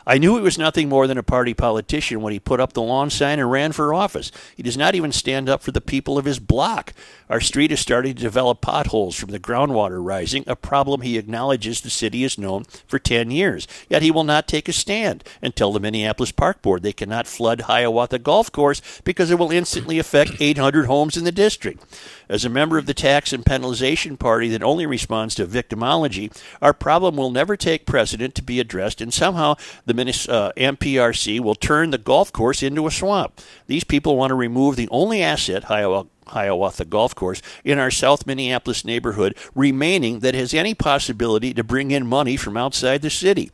I 0.09 0.17
knew 0.17 0.37
he 0.37 0.43
was 0.43 0.57
nothing 0.57 0.89
more 0.89 1.07
than 1.07 1.19
a 1.19 1.23
party 1.23 1.53
politician 1.53 2.23
when 2.23 2.33
he 2.33 2.41
put 2.41 2.61
up 2.61 2.73
the 2.73 2.81
lawn 2.81 3.11
sign 3.11 3.39
and 3.39 3.51
ran 3.51 3.73
for 3.73 3.93
office. 3.93 4.33
He 4.57 4.63
does 4.63 4.77
not 4.77 4.95
even 4.95 5.13
stand 5.13 5.51
up 5.51 5.61
for 5.61 5.71
the 5.71 5.83
people 5.83 6.17
of 6.17 6.25
his 6.25 6.39
block. 6.39 6.95
Our 7.29 7.41
street 7.43 7.71
is 7.71 7.81
starting 7.81 8.15
to 8.15 8.23
develop 8.23 8.63
potholes 8.63 9.17
from 9.17 9.33
the 9.33 9.39
groundwater 9.39 10.03
rising, 10.03 10.45
a 10.47 10.57
problem 10.57 11.03
he 11.03 11.19
acknowledges 11.19 11.83
the 11.83 11.91
city 11.91 12.23
has 12.23 12.39
known 12.39 12.65
for 12.87 12.99
10 12.99 13.31
years. 13.31 13.69
Yet 13.91 14.01
he 14.01 14.11
will 14.11 14.25
not 14.25 14.49
take 14.49 14.67
a 14.67 14.73
stand 14.73 15.25
and 15.43 15.55
tell 15.55 15.75
the 15.75 15.81
Minneapolis 15.81 16.33
Park 16.33 16.63
Board 16.63 16.83
they 16.83 16.95
cannot 16.95 17.27
flood 17.27 17.63
Hiawatha 17.63 18.19
Golf 18.21 18.51
Course 18.51 18.81
because 19.05 19.31
it 19.31 19.39
will 19.39 19.53
instantly 19.53 19.99
affect 19.99 20.41
800 20.41 20.87
homes 20.87 21.19
in 21.19 21.25
the 21.25 21.33
district. 21.33 21.85
As 22.31 22.47
a 22.47 22.51
member 22.51 22.79
of 22.79 22.87
the 22.87 22.95
tax 22.95 23.35
and 23.35 23.45
penalization 23.45 24.19
party 24.19 24.49
that 24.49 24.63
only 24.63 24.87
responds 24.87 25.35
to 25.35 25.47
victimology, 25.47 26.35
our 26.63 26.73
problem 26.73 27.17
will 27.17 27.31
never 27.31 27.57
take 27.57 27.85
precedent 27.85 28.35
to 28.37 28.43
be 28.43 28.59
addressed, 28.59 29.03
and 29.03 29.13
somehow 29.13 29.55
the 29.85 29.98
uh, 30.01 30.53
MPRB 30.57 31.41
will 31.41 31.55
turn 31.55 31.91
the 31.91 31.99
golf 31.99 32.33
course 32.33 32.63
into 32.63 32.87
a 32.87 32.91
swamp. 32.91 33.41
These 33.67 33.85
people 33.85 34.17
want 34.17 34.31
to 34.31 34.35
remove 34.35 34.77
the 34.77 34.89
only 34.91 35.23
asset 35.23 35.65
Hiawatha 35.65 36.11
Hiawatha 36.29 36.85
Golf 36.85 37.15
Course 37.15 37.43
in 37.65 37.79
our 37.79 37.91
South 37.91 38.27
Minneapolis 38.27 38.85
neighborhood, 38.85 39.37
remaining 39.55 40.21
that 40.21 40.35
has 40.35 40.55
any 40.55 40.75
possibility 40.75 41.55
to 41.55 41.65
bring 41.65 41.91
in 41.91 42.07
money 42.07 42.37
from 42.37 42.57
outside 42.57 43.03
the 43.03 43.11
city. 43.11 43.51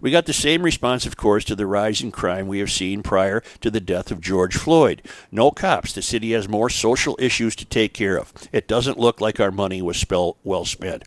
We 0.00 0.10
got 0.10 0.26
the 0.26 0.32
same 0.32 0.62
response, 0.62 1.06
of 1.06 1.16
course, 1.16 1.44
to 1.46 1.56
the 1.56 1.66
rise 1.66 2.00
in 2.00 2.12
crime 2.12 2.46
we 2.46 2.58
have 2.60 2.70
seen 2.70 3.02
prior 3.02 3.42
to 3.60 3.70
the 3.70 3.80
death 3.80 4.10
of 4.10 4.20
George 4.20 4.56
Floyd. 4.56 5.02
No 5.30 5.50
cops. 5.50 5.92
The 5.92 6.02
city 6.02 6.32
has 6.32 6.48
more 6.48 6.70
social 6.70 7.16
issues 7.18 7.56
to 7.56 7.64
take 7.64 7.94
care 7.94 8.18
of. 8.18 8.32
It 8.52 8.68
doesn't 8.68 8.98
look 8.98 9.20
like 9.20 9.40
our 9.40 9.50
money 9.50 9.82
was 9.82 10.04
well 10.44 10.64
spent. 10.64 11.04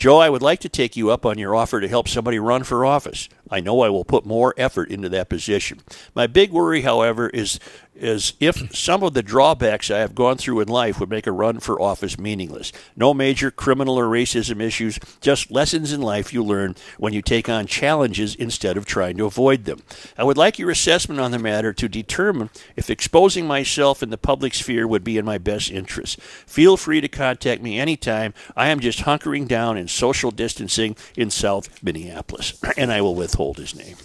Joe, 0.00 0.16
I 0.16 0.30
would 0.30 0.40
like 0.40 0.60
to 0.60 0.70
take 0.70 0.96
you 0.96 1.10
up 1.10 1.26
on 1.26 1.36
your 1.36 1.54
offer 1.54 1.78
to 1.78 1.86
help 1.86 2.08
somebody 2.08 2.38
run 2.38 2.64
for 2.64 2.86
office. 2.86 3.28
I 3.50 3.60
know 3.60 3.82
I 3.82 3.90
will 3.90 4.06
put 4.06 4.24
more 4.24 4.54
effort 4.56 4.90
into 4.90 5.10
that 5.10 5.28
position. 5.28 5.80
My 6.14 6.26
big 6.26 6.52
worry, 6.52 6.80
however, 6.80 7.28
is 7.28 7.60
is 8.00 8.32
if 8.40 8.74
some 8.74 9.02
of 9.02 9.14
the 9.14 9.22
drawbacks 9.22 9.90
I 9.90 9.98
have 9.98 10.14
gone 10.14 10.36
through 10.38 10.60
in 10.60 10.68
life 10.68 10.98
would 10.98 11.10
make 11.10 11.26
a 11.26 11.32
run 11.32 11.60
for 11.60 11.80
office 11.80 12.18
meaningless. 12.18 12.72
No 12.96 13.12
major 13.12 13.50
criminal 13.50 13.98
or 13.98 14.06
racism 14.06 14.60
issues, 14.60 14.98
just 15.20 15.50
lessons 15.50 15.92
in 15.92 16.00
life 16.00 16.32
you 16.32 16.42
learn 16.42 16.74
when 16.98 17.12
you 17.12 17.22
take 17.22 17.48
on 17.48 17.66
challenges 17.66 18.34
instead 18.34 18.76
of 18.76 18.86
trying 18.86 19.16
to 19.18 19.26
avoid 19.26 19.64
them. 19.64 19.82
I 20.16 20.24
would 20.24 20.38
like 20.38 20.58
your 20.58 20.70
assessment 20.70 21.20
on 21.20 21.30
the 21.30 21.38
matter 21.38 21.72
to 21.72 21.88
determine 21.88 22.50
if 22.76 22.90
exposing 22.90 23.46
myself 23.46 24.02
in 24.02 24.10
the 24.10 24.18
public 24.18 24.54
sphere 24.54 24.86
would 24.86 25.04
be 25.04 25.18
in 25.18 25.24
my 25.24 25.38
best 25.38 25.70
interest. 25.70 26.20
Feel 26.20 26.76
free 26.76 27.00
to 27.00 27.08
contact 27.08 27.62
me 27.62 27.78
anytime. 27.78 28.34
I 28.56 28.68
am 28.68 28.80
just 28.80 29.00
hunkering 29.00 29.46
down 29.46 29.76
and 29.76 29.90
social 29.90 30.30
distancing 30.30 30.96
in 31.16 31.30
South 31.30 31.82
Minneapolis, 31.82 32.60
and 32.76 32.90
I 32.90 33.02
will 33.02 33.14
withhold 33.14 33.58
his 33.58 33.74
name. 33.74 33.96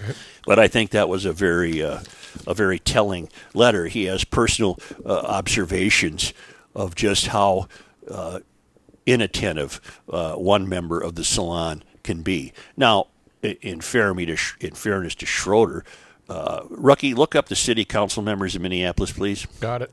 Okay. 0.00 0.14
But 0.46 0.58
I 0.58 0.68
think 0.68 0.90
that 0.90 1.08
was 1.08 1.24
a 1.24 1.32
very 1.32 1.82
uh, 1.82 2.00
a 2.46 2.54
very 2.54 2.78
telling 2.78 3.28
letter. 3.54 3.86
He 3.86 4.04
has 4.04 4.24
personal 4.24 4.78
uh, 5.04 5.20
observations 5.20 6.32
of 6.74 6.94
just 6.94 7.28
how 7.28 7.68
uh, 8.10 8.40
inattentive 9.06 9.80
uh, 10.08 10.34
one 10.34 10.68
member 10.68 11.00
of 11.00 11.14
the 11.14 11.24
salon 11.24 11.82
can 12.02 12.22
be. 12.22 12.52
Now, 12.76 13.08
in, 13.42 13.80
to, 13.80 14.36
in 14.60 14.74
fairness 14.74 15.14
to 15.16 15.26
Schroeder, 15.26 15.84
uh, 16.28 16.62
Rookie, 16.70 17.14
look 17.14 17.34
up 17.34 17.48
the 17.48 17.56
city 17.56 17.84
council 17.84 18.22
members 18.22 18.56
in 18.56 18.62
Minneapolis, 18.62 19.12
please. 19.12 19.46
Got 19.60 19.82
it. 19.82 19.92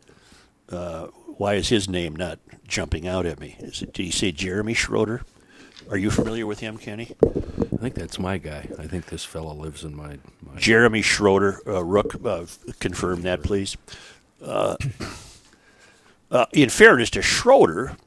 Uh, 0.70 1.08
why 1.38 1.56
is 1.56 1.70
his 1.70 1.90
name 1.90 2.16
not 2.16 2.40
jumping 2.68 3.08
out 3.08 3.26
at 3.26 3.40
me? 3.40 3.56
Is 3.60 3.82
it, 3.82 3.94
did 3.94 4.04
he 4.04 4.12
say 4.12 4.32
Jeremy 4.32 4.74
Schroeder? 4.74 5.24
Are 5.90 5.98
you 5.98 6.12
familiar 6.12 6.46
with 6.46 6.60
him, 6.60 6.78
Kenny? 6.78 7.16
I 7.24 7.78
think 7.78 7.96
that's 7.96 8.20
my 8.20 8.38
guy. 8.38 8.68
I 8.78 8.86
think 8.86 9.08
this 9.08 9.26
fellow 9.26 9.56
lives 9.56 9.84
in 9.84 9.96
my. 9.96 10.20
my 10.42 10.56
Jeremy 10.58 11.02
Schroeder, 11.02 11.62
uh, 11.68 11.84
Rook, 11.84 12.16
uh, 12.24 12.46
confirm 12.80 13.24
that, 13.24 13.42
please. 13.42 13.76
Uh, 14.44 14.76
uh, 16.32 16.46
in 16.54 16.70
fairness 16.70 17.10
to 17.12 17.24
Schroeder, 17.24 17.98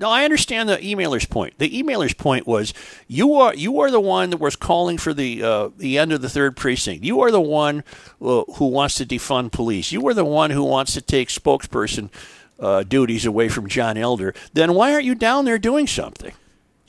now 0.00 0.08
I 0.08 0.24
understand 0.24 0.70
the 0.70 0.78
emailer's 0.78 1.26
point. 1.26 1.58
The 1.58 1.68
emailer's 1.68 2.14
point 2.14 2.46
was 2.46 2.72
you 3.08 3.34
are 3.34 3.54
you 3.54 3.80
are 3.80 3.90
the 3.90 4.00
one 4.00 4.30
that 4.30 4.40
was 4.40 4.56
calling 4.56 4.96
for 4.96 5.12
the 5.12 5.42
uh, 5.42 5.68
the 5.76 5.98
end 5.98 6.12
of 6.12 6.22
the 6.22 6.30
third 6.30 6.56
precinct. 6.56 7.04
You 7.04 7.20
are 7.20 7.30
the 7.30 7.42
one 7.42 7.84
uh, 8.22 8.44
who 8.54 8.68
wants 8.68 8.94
to 8.96 9.06
defund 9.06 9.52
police. 9.52 9.92
You 9.92 10.06
are 10.08 10.14
the 10.14 10.24
one 10.24 10.50
who 10.50 10.64
wants 10.64 10.94
to 10.94 11.02
take 11.02 11.28
spokesperson 11.28 12.10
uh, 12.58 12.84
duties 12.84 13.26
away 13.26 13.48
from 13.48 13.68
John 13.68 13.98
Elder. 13.98 14.34
Then 14.54 14.72
why 14.72 14.92
aren't 14.92 15.04
you 15.04 15.14
down 15.14 15.44
there 15.44 15.58
doing 15.58 15.86
something? 15.86 16.32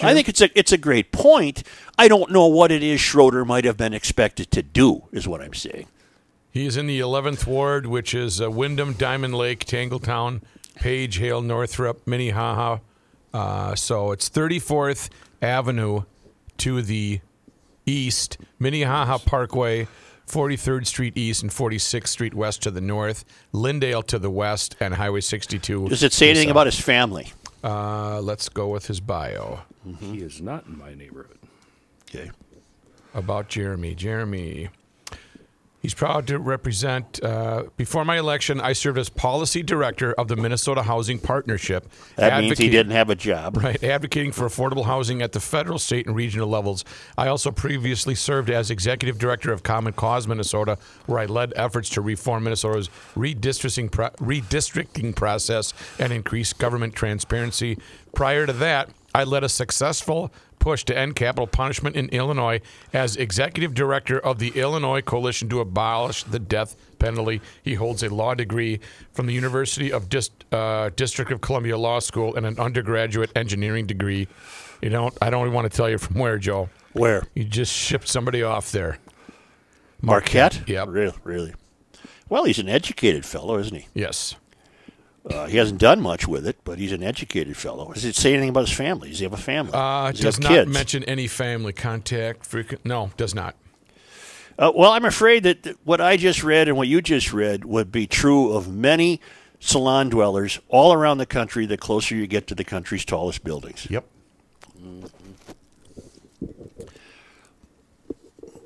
I 0.01 0.13
think 0.13 0.29
it's 0.29 0.41
a 0.41 0.57
it's 0.57 0.71
a 0.71 0.77
great 0.77 1.11
point. 1.11 1.63
I 1.97 2.07
don't 2.07 2.31
know 2.31 2.47
what 2.47 2.71
it 2.71 2.83
is 2.83 3.01
Schroeder 3.01 3.45
might 3.45 3.65
have 3.65 3.77
been 3.77 3.93
expected 3.93 4.51
to 4.51 4.61
do. 4.61 5.03
Is 5.11 5.27
what 5.27 5.41
I'm 5.41 5.53
saying. 5.53 5.87
He 6.51 6.65
is 6.65 6.77
in 6.77 6.87
the 6.87 6.99
11th 6.99 7.45
ward, 7.45 7.85
which 7.85 8.15
is 8.15 8.41
uh, 8.41 8.49
Windom, 8.49 8.93
Diamond 8.93 9.35
Lake, 9.35 9.65
Tangletown, 9.65 10.41
Page, 10.75 11.17
Hale, 11.17 11.41
Northrop, 11.41 12.07
Minnehaha. 12.07 12.79
Uh, 13.31 13.75
so 13.75 14.11
it's 14.11 14.29
34th 14.29 15.09
Avenue 15.43 16.03
to 16.57 16.81
the 16.81 17.21
east, 17.85 18.37
Minnehaha 18.57 19.19
Parkway, 19.19 19.87
43rd 20.27 20.85
Street 20.87 21.17
east, 21.17 21.43
and 21.43 21.51
46th 21.51 22.07
Street 22.07 22.33
west 22.33 22.63
to 22.63 22.71
the 22.71 22.81
north, 22.81 23.25
Lyndale 23.51 24.03
to 24.03 24.19
the 24.19 24.29
west, 24.29 24.75
and 24.79 24.95
Highway 24.95 25.21
62. 25.21 25.89
Does 25.89 26.03
it 26.03 26.13
say 26.13 26.29
anything 26.29 26.47
south. 26.47 26.51
about 26.51 26.67
his 26.67 26.79
family? 26.79 27.31
Uh, 27.63 28.21
let's 28.21 28.47
go 28.49 28.67
with 28.69 28.87
his 28.87 28.99
bio 29.01 29.59
He 29.99 30.19
is 30.19 30.41
not 30.41 30.65
in 30.65 30.77
my 30.77 30.93
neighborhood. 30.93 31.37
Okay. 32.09 32.31
about 33.13 33.49
Jeremy. 33.49 33.95
Jeremy. 33.95 34.69
He's 35.81 35.93
proud 35.93 36.27
to 36.27 36.39
represent. 36.39 37.23
Uh, 37.23 37.63
before 37.77 38.03
my 38.03 38.17
election, 38.17 38.59
I 38.59 38.73
served 38.73 38.97
as 38.97 39.07
policy 39.07 39.63
director 39.63 40.13
of 40.13 40.27
the 40.27 40.35
Minnesota 40.35 40.83
Housing 40.83 41.19
Partnership. 41.19 41.89
That 42.17 42.41
means 42.41 42.57
he 42.57 42.69
didn't 42.69 42.91
have 42.91 43.09
a 43.09 43.15
job. 43.15 43.55
Right, 43.55 43.81
advocating 43.81 44.33
for 44.33 44.45
affordable 44.45 44.85
housing 44.85 45.21
at 45.21 45.31
the 45.31 45.39
federal, 45.39 45.79
state, 45.79 46.05
and 46.05 46.15
regional 46.15 46.49
levels. 46.49 46.83
I 47.17 47.29
also 47.29 47.51
previously 47.51 48.13
served 48.13 48.49
as 48.49 48.69
executive 48.69 49.17
director 49.17 49.53
of 49.53 49.63
Common 49.63 49.93
Cause 49.93 50.27
Minnesota, 50.27 50.77
where 51.05 51.19
I 51.19 51.25
led 51.25 51.53
efforts 51.55 51.89
to 51.91 52.01
reform 52.01 52.43
Minnesota's 52.43 52.89
redistricting, 53.15 53.89
pro- 53.89 54.09
redistricting 54.11 55.15
process 55.15 55.73
and 55.97 56.11
increase 56.11 56.51
government 56.51 56.93
transparency. 56.93 57.77
Prior 58.13 58.45
to 58.45 58.53
that, 58.53 58.89
I 59.13 59.23
led 59.23 59.43
a 59.43 59.49
successful 59.49 60.31
push 60.59 60.83
to 60.83 60.97
end 60.97 61.15
capital 61.15 61.47
punishment 61.47 61.95
in 61.95 62.09
Illinois 62.09 62.61
as 62.93 63.15
executive 63.15 63.73
director 63.73 64.19
of 64.19 64.39
the 64.39 64.49
Illinois 64.49 65.01
Coalition 65.01 65.47
to 65.49 65.61
Abolish 65.61 66.23
the 66.23 66.39
Death 66.39 66.75
Penalty. 66.99 67.41
He 67.63 67.75
holds 67.75 68.03
a 68.03 68.13
law 68.13 68.33
degree 68.35 68.79
from 69.11 69.25
the 69.25 69.33
University 69.33 69.91
of 69.91 70.09
Dis- 70.09 70.29
uh, 70.51 70.89
District 70.95 71.31
of 71.31 71.41
Columbia 71.41 71.77
Law 71.77 71.99
School 71.99 72.35
and 72.35 72.45
an 72.45 72.59
undergraduate 72.59 73.31
engineering 73.35 73.85
degree. 73.87 74.27
You 74.81 74.89
don't. 74.89 75.17
I 75.21 75.29
don't 75.29 75.41
even 75.41 75.53
want 75.53 75.69
to 75.71 75.75
tell 75.75 75.89
you 75.89 75.97
from 75.97 76.19
where, 76.19 76.37
Joe. 76.37 76.69
Where? 76.93 77.25
You 77.33 77.43
just 77.45 77.73
shipped 77.73 78.07
somebody 78.07 78.43
off 78.43 78.71
there. 78.71 78.97
Marquette? 80.01 80.61
Yeah, 80.67 80.85
Really? 80.87 81.15
Really? 81.23 81.53
Well, 82.29 82.43
he's 82.43 82.59
an 82.59 82.69
educated 82.69 83.25
fellow, 83.25 83.57
isn't 83.57 83.75
he? 83.75 83.87
Yes. 83.93 84.35
Uh, 85.29 85.45
he 85.45 85.57
hasn't 85.57 85.79
done 85.79 86.01
much 86.01 86.27
with 86.27 86.47
it, 86.47 86.57
but 86.63 86.79
he's 86.79 86.91
an 86.91 87.03
educated 87.03 87.55
fellow. 87.55 87.93
Does 87.93 88.05
it 88.05 88.15
say 88.15 88.33
anything 88.33 88.49
about 88.49 88.67
his 88.67 88.75
family? 88.75 89.09
Does 89.09 89.19
he 89.19 89.25
have 89.25 89.33
a 89.33 89.37
family? 89.37 89.71
Uh, 89.73 90.11
does 90.11 90.21
does 90.21 90.39
not 90.39 90.49
kids? 90.49 90.71
mention 90.71 91.03
any 91.03 91.27
family 91.27 91.73
contact. 91.73 92.45
Frequent. 92.45 92.83
No, 92.85 93.11
does 93.15 93.35
not. 93.35 93.55
Uh, 94.57 94.71
well, 94.75 94.91
I'm 94.91 95.05
afraid 95.05 95.43
that 95.43 95.77
what 95.85 96.01
I 96.01 96.17
just 96.17 96.43
read 96.43 96.67
and 96.67 96.75
what 96.75 96.87
you 96.87 97.01
just 97.01 97.31
read 97.31 97.63
would 97.63 97.91
be 97.91 98.07
true 98.07 98.51
of 98.53 98.67
many 98.67 99.21
salon 99.59 100.09
dwellers 100.09 100.59
all 100.67 100.93
around 100.93 101.17
the 101.17 101.25
country 101.25 101.65
the 101.65 101.77
closer 101.77 102.15
you 102.15 102.27
get 102.27 102.47
to 102.47 102.55
the 102.55 102.63
country's 102.63 103.05
tallest 103.05 103.43
buildings. 103.43 103.87
Yep. 103.89 104.05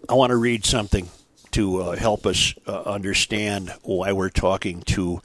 I 0.10 0.14
want 0.16 0.32
to 0.32 0.36
read 0.36 0.66
something 0.66 1.10
to 1.52 1.82
uh, 1.82 1.96
help 1.96 2.26
us 2.26 2.54
uh, 2.68 2.82
understand 2.84 3.74
why 3.84 4.12
we're 4.12 4.30
talking 4.30 4.82
to 4.82 5.22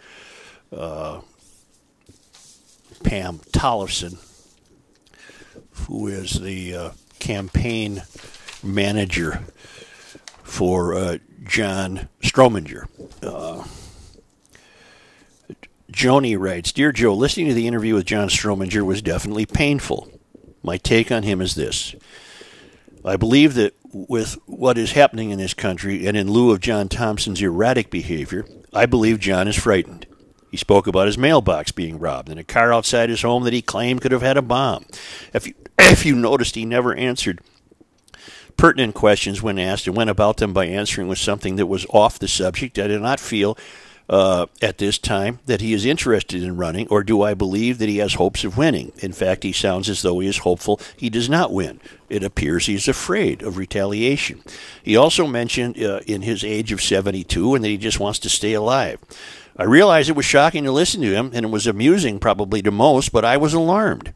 uh, 0.73 1.21
Pam 3.03 3.39
Tollefson, 3.53 4.19
who 5.87 6.07
is 6.07 6.41
the 6.41 6.75
uh, 6.75 6.91
campaign 7.19 8.03
manager 8.63 9.45
for 10.43 10.95
uh, 10.95 11.19
John 11.45 12.09
Strominger. 12.23 12.89
Uh, 13.23 13.65
Joni 15.93 16.39
writes 16.39 16.73
Dear 16.73 16.93
Joe, 16.93 17.15
listening 17.15 17.49
to 17.49 17.55
the 17.55 17.67
interview 17.67 17.95
with 17.95 18.07
John 18.07 18.29
Strominger 18.29 18.85
was 18.85 19.03
definitely 19.03 19.47
painful. 19.47 20.11
My 20.63 20.77
take 20.77 21.11
on 21.11 21.23
him 21.23 21.41
is 21.41 21.55
this. 21.55 21.95
I 23.05 23.17
believe 23.17 23.55
that 23.55 23.75
with 23.93 24.35
what 24.47 24.77
is 24.77 24.93
happening 24.93 25.31
in 25.31 25.39
this 25.39 25.55
country, 25.55 26.07
and 26.07 26.17
in 26.17 26.31
lieu 26.31 26.51
of 26.51 26.61
John 26.61 26.89
Thompson's 26.89 27.41
erratic 27.41 27.91
behavior, 27.91 28.47
I 28.75 28.87
believe 28.87 29.19
John 29.19 29.49
is 29.49 29.57
frightened. 29.57 30.07
He 30.51 30.57
spoke 30.57 30.87
about 30.87 31.07
his 31.07 31.19
mailbox 31.19 31.73
being 31.73 31.99
robbed 31.99 32.29
and 32.29 32.41
a 32.41 32.45
car 32.45 32.73
outside 32.73 33.11
his 33.11 33.23
home 33.23 33.45
that 33.45 33.53
he 33.53 33.63
claimed 33.63 34.01
could 34.01 34.13
have 34.13 34.23
had 34.23 34.37
a 34.37 34.43
bomb. 34.43 34.87
If 35.33 35.47
you, 35.47 35.55
if 35.79 36.07
you 36.07 36.15
noticed, 36.17 36.55
he 36.55 36.65
never 36.65 36.95
answered 36.95 37.41
pertinent 38.57 38.95
questions 38.95 39.43
when 39.43 39.59
asked 39.59 39.87
and 39.87 39.97
went 39.97 40.11
about 40.11 40.39
them 40.39 40.53
by 40.53 40.67
answering 40.67 41.09
with 41.09 41.19
something 41.19 41.57
that 41.57 41.67
was 41.67 41.87
off 41.91 42.19
the 42.19 42.29
subject. 42.29 42.79
I 42.79 42.89
do 42.89 42.99
not 42.99 43.21
feel 43.21 43.57
uh, 44.09 44.47
at 44.63 44.79
this 44.79 44.99
time 44.99 45.39
that 45.47 45.61
he 45.61 45.73
is 45.73 45.85
interested 45.85 46.43
in 46.43 46.57
running, 46.57 46.89
or 46.89 47.05
do 47.05 47.23
I 47.23 47.35
believe 47.35 47.79
that 47.79 47.89
he 47.89 47.99
has 47.99 48.15
hopes 48.15 48.43
of 48.43 48.57
winning? 48.57 48.93
In 48.99 49.13
fact, 49.13 49.43
he 49.43 49.53
sounds 49.53 49.89
as 49.89 50.03
though 50.03 50.19
he 50.19 50.29
is 50.29 50.39
hopeful 50.39 50.81
he 50.97 51.11
does 51.11 51.29
not 51.29 51.53
win. 51.53 51.81
It 52.09 52.25
appears 52.25 52.67
he 52.67 52.75
is 52.75 52.89
afraid 52.89 53.43
of 53.43 53.59
retaliation. 53.59 54.43
He 54.83 54.97
also 54.97 55.27
mentioned 55.27 55.83
uh, 55.83 56.01
in 56.07 56.23
his 56.23 56.43
age 56.43 56.73
of 56.73 56.81
72 56.81 57.55
and 57.55 57.63
that 57.65 57.69
he 57.69 57.77
just 57.77 58.01
wants 58.01 58.19
to 58.21 58.31
stay 58.31 58.55
alive. 58.55 58.99
I 59.59 59.65
realize 59.65 60.09
it 60.09 60.17
was 60.17 60.25
shocking 60.25 60.65
to 60.65 60.73
listen 60.73 61.01
to 61.03 61.13
him, 61.13 61.33
and 61.35 61.45
it 61.45 61.51
was 61.51 61.67
amusing 61.67 62.21
probably 62.21 62.63
to 62.63 62.71
most, 62.71 63.13
but 63.13 63.25
I 63.25 63.37
was 63.37 63.53
alarmed. 63.53 64.13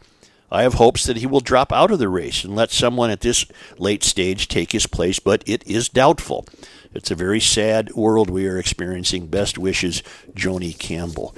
I 0.53 0.63
have 0.63 0.75
hopes 0.75 1.05
that 1.05 1.17
he 1.17 1.27
will 1.27 1.41
drop 1.41 1.73
out 1.73 1.91
of 1.91 1.99
the 1.99 2.09
race 2.09 2.45
and 2.45 2.55
let 2.55 2.71
someone 2.71 3.11
at 3.11 3.23
this 3.23 3.47
late 3.79 4.05
stage 4.05 4.49
take 4.49 4.73
his 4.73 4.87
place, 4.87 5.19
but 5.19 5.43
it 5.47 5.67
is 5.67 5.89
doubtful. 5.89 6.47
It's 6.95 7.11
a 7.11 7.15
very 7.15 7.41
sad 7.41 7.93
world 7.95 8.29
we 8.29 8.47
are 8.47 8.59
experiencing. 8.59 9.29
Best 9.29 9.57
wishes, 9.59 10.03
Joni 10.35 10.79
Campbell. 10.79 11.35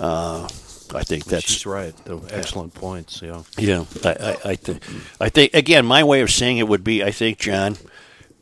Uh, 0.00 0.48
I 0.94 1.02
think 1.04 1.26
that's 1.26 1.44
She's 1.44 1.66
right. 1.66 1.94
though. 2.04 2.22
Excellent 2.30 2.74
points. 2.74 3.20
Yeah. 3.22 3.42
yeah. 3.58 3.84
I, 4.02 4.10
I, 4.10 4.50
I 4.50 4.56
think 4.56 4.82
I 5.20 5.28
think 5.28 5.54
again, 5.54 5.84
my 5.84 6.02
way 6.02 6.22
of 6.22 6.30
saying 6.30 6.58
it 6.58 6.68
would 6.68 6.84
be, 6.84 7.04
I 7.04 7.10
think 7.10 7.38
John, 7.38 7.76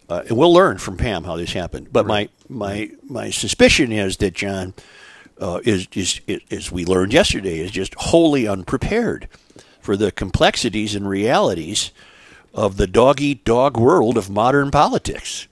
uh, 0.08 0.22
and 0.28 0.38
we'll 0.38 0.52
learn 0.52 0.78
from 0.78 0.96
Pam 0.96 1.24
how 1.24 1.36
this 1.36 1.52
happened. 1.52 1.88
But 1.92 2.06
my 2.06 2.28
my 2.48 2.90
my 3.08 3.30
suspicion 3.30 3.90
is 3.90 4.18
that 4.18 4.34
John 4.34 4.74
uh, 5.40 5.60
is, 5.64 5.88
is 5.94 6.20
is 6.26 6.40
as 6.50 6.72
we 6.72 6.84
learned 6.84 7.12
yesterday 7.12 7.58
is 7.58 7.70
just 7.70 7.94
wholly 7.94 8.46
unprepared 8.46 9.28
for 9.80 9.96
the 9.96 10.12
complexities 10.12 10.94
and 10.94 11.08
realities 11.08 11.90
of 12.54 12.76
the 12.76 12.86
dog 12.86 13.20
eat 13.20 13.44
dog 13.44 13.76
world 13.76 14.16
of 14.16 14.30
modern 14.30 14.70
politics. 14.70 15.48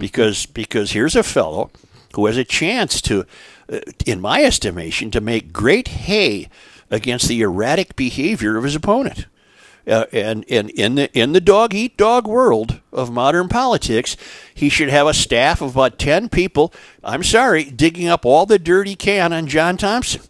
Because 0.00 0.46
because 0.46 0.92
here's 0.92 1.14
a 1.14 1.22
fellow 1.22 1.70
who 2.14 2.26
has 2.26 2.36
a 2.36 2.44
chance 2.44 3.00
to, 3.02 3.24
uh, 3.72 3.80
in 4.06 4.20
my 4.20 4.42
estimation, 4.42 5.10
to 5.12 5.20
make 5.20 5.52
great 5.52 5.88
hay 5.88 6.48
against 6.90 7.28
the 7.28 7.42
erratic 7.42 7.94
behavior 7.94 8.56
of 8.56 8.64
his 8.64 8.74
opponent. 8.74 9.26
Uh, 9.88 10.04
and, 10.12 10.44
and 10.50 10.70
in 10.70 10.96
the 10.96 11.18
in 11.18 11.32
the 11.32 11.40
dog 11.40 11.74
eat 11.74 11.96
dog 11.96 12.26
world 12.26 12.80
of 12.92 13.10
modern 13.10 13.48
politics, 13.48 14.16
he 14.52 14.68
should 14.68 14.90
have 14.90 15.06
a 15.06 15.14
staff 15.14 15.62
of 15.62 15.72
about 15.72 15.98
ten 15.98 16.28
people. 16.28 16.72
I'm 17.02 17.22
sorry, 17.22 17.64
digging 17.64 18.06
up 18.06 18.26
all 18.26 18.44
the 18.44 18.58
dirt 18.58 18.86
he 18.86 18.96
can 18.96 19.32
on 19.32 19.46
John 19.46 19.76
Thompson, 19.78 20.22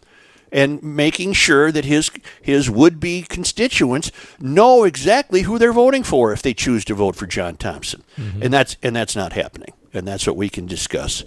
and 0.51 0.81
making 0.81 1.33
sure 1.33 1.71
that 1.71 1.83
his 1.85 2.09
his 2.41 2.69
would 2.69 2.99
be 2.99 3.23
constituents 3.23 4.11
know 4.39 4.85
exactly 4.85 5.41
who 5.41 5.59
they're 5.59 5.73
voting 5.73 6.03
for 6.03 6.31
if 6.31 6.41
they 6.41 6.53
choose 6.53 6.85
to 6.85 6.95
vote 6.95 7.15
for 7.17 7.27
John 7.27 7.57
Thompson, 7.57 8.03
and 8.41 8.53
that's 8.53 8.77
and 8.81 8.95
that's 8.95 9.15
not 9.15 9.33
happening, 9.33 9.73
and 9.93 10.07
that's 10.07 10.25
what 10.25 10.37
we 10.37 10.47
can 10.47 10.67
discuss 10.67 11.25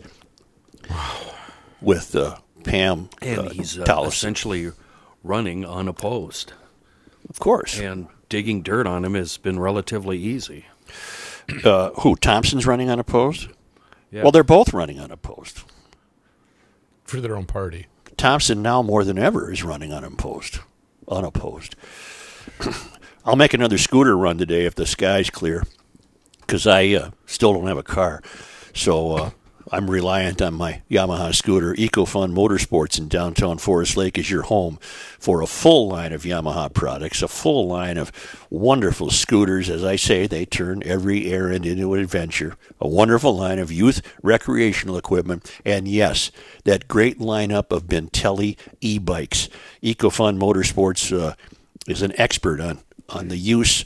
with 1.82 2.16
uh, 2.16 2.36
Pam 2.64 3.10
And 3.20 3.40
uh, 3.40 3.48
he's 3.50 3.78
uh, 3.78 4.04
essentially 4.06 4.72
running 5.22 5.66
unopposed. 5.66 6.52
of 7.28 7.38
course. 7.38 7.78
And 7.78 8.08
digging 8.32 8.62
dirt 8.62 8.86
on 8.86 9.04
him 9.04 9.12
has 9.12 9.36
been 9.36 9.60
relatively 9.60 10.18
easy. 10.18 10.66
Uh, 11.64 11.90
who 12.00 12.14
Thompson's 12.14 12.68
running 12.68 12.88
unopposed? 12.88 13.48
Yeah. 14.12 14.22
Well, 14.22 14.30
they're 14.30 14.44
both 14.44 14.72
running 14.72 15.00
unopposed. 15.00 15.64
For 17.02 17.20
their 17.20 17.36
own 17.36 17.46
party. 17.46 17.88
Thompson 18.16 18.62
now 18.62 18.80
more 18.80 19.02
than 19.02 19.18
ever 19.18 19.52
is 19.52 19.64
running 19.64 19.92
unopposed. 19.92 20.60
Unopposed. 21.08 21.74
I'll 23.24 23.34
make 23.34 23.54
another 23.54 23.76
scooter 23.76 24.16
run 24.16 24.38
today 24.38 24.66
if 24.66 24.76
the 24.76 24.86
sky's 24.86 25.30
clear, 25.30 25.64
because 26.40 26.64
I 26.64 26.90
uh, 26.90 27.10
still 27.26 27.52
don't 27.52 27.66
have 27.66 27.76
a 27.76 27.82
car. 27.82 28.22
So 28.72 29.16
uh, 29.16 29.30
I'm 29.74 29.90
reliant 29.90 30.42
on 30.42 30.52
my 30.52 30.82
Yamaha 30.90 31.34
scooter. 31.34 31.72
EcoFun 31.72 32.34
Motorsports 32.34 32.98
in 32.98 33.08
downtown 33.08 33.56
Forest 33.56 33.96
Lake 33.96 34.18
is 34.18 34.30
your 34.30 34.42
home 34.42 34.76
for 35.18 35.40
a 35.40 35.46
full 35.46 35.88
line 35.88 36.12
of 36.12 36.24
Yamaha 36.24 36.74
products, 36.74 37.22
a 37.22 37.28
full 37.28 37.68
line 37.68 37.96
of 37.96 38.12
wonderful 38.50 39.08
scooters. 39.08 39.70
As 39.70 39.82
I 39.82 39.96
say, 39.96 40.26
they 40.26 40.44
turn 40.44 40.82
every 40.84 41.32
errand 41.32 41.64
into 41.64 41.94
an 41.94 42.00
adventure. 42.00 42.54
A 42.82 42.86
wonderful 42.86 43.34
line 43.34 43.58
of 43.58 43.72
youth 43.72 44.02
recreational 44.22 44.98
equipment, 44.98 45.50
and 45.64 45.88
yes, 45.88 46.30
that 46.64 46.86
great 46.86 47.18
lineup 47.18 47.72
of 47.72 47.84
Bintelli 47.84 48.58
e-bikes. 48.82 49.48
EcoFun 49.82 50.38
Motorsports 50.38 51.18
uh, 51.18 51.34
is 51.88 52.02
an 52.02 52.12
expert 52.18 52.60
on 52.60 52.80
on 53.08 53.28
the 53.28 53.36
use 53.36 53.84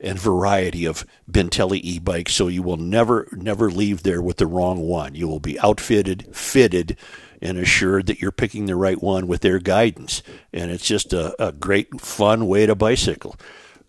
and 0.00 0.18
variety 0.18 0.84
of 0.84 1.04
Bintelli 1.30 1.80
e-bikes, 1.82 2.34
so 2.34 2.48
you 2.48 2.62
will 2.62 2.76
never 2.76 3.28
never 3.32 3.70
leave 3.70 4.02
there 4.02 4.22
with 4.22 4.36
the 4.36 4.46
wrong 4.46 4.80
one. 4.80 5.14
You 5.14 5.26
will 5.28 5.40
be 5.40 5.58
outfitted, 5.60 6.34
fitted, 6.34 6.96
and 7.42 7.58
assured 7.58 8.06
that 8.06 8.20
you're 8.20 8.32
picking 8.32 8.66
the 8.66 8.76
right 8.76 9.02
one 9.02 9.26
with 9.26 9.40
their 9.40 9.58
guidance. 9.58 10.22
And 10.52 10.70
it's 10.70 10.86
just 10.86 11.12
a, 11.12 11.34
a 11.42 11.52
great, 11.52 12.00
fun 12.00 12.46
way 12.46 12.66
to 12.66 12.74
bicycle. 12.74 13.36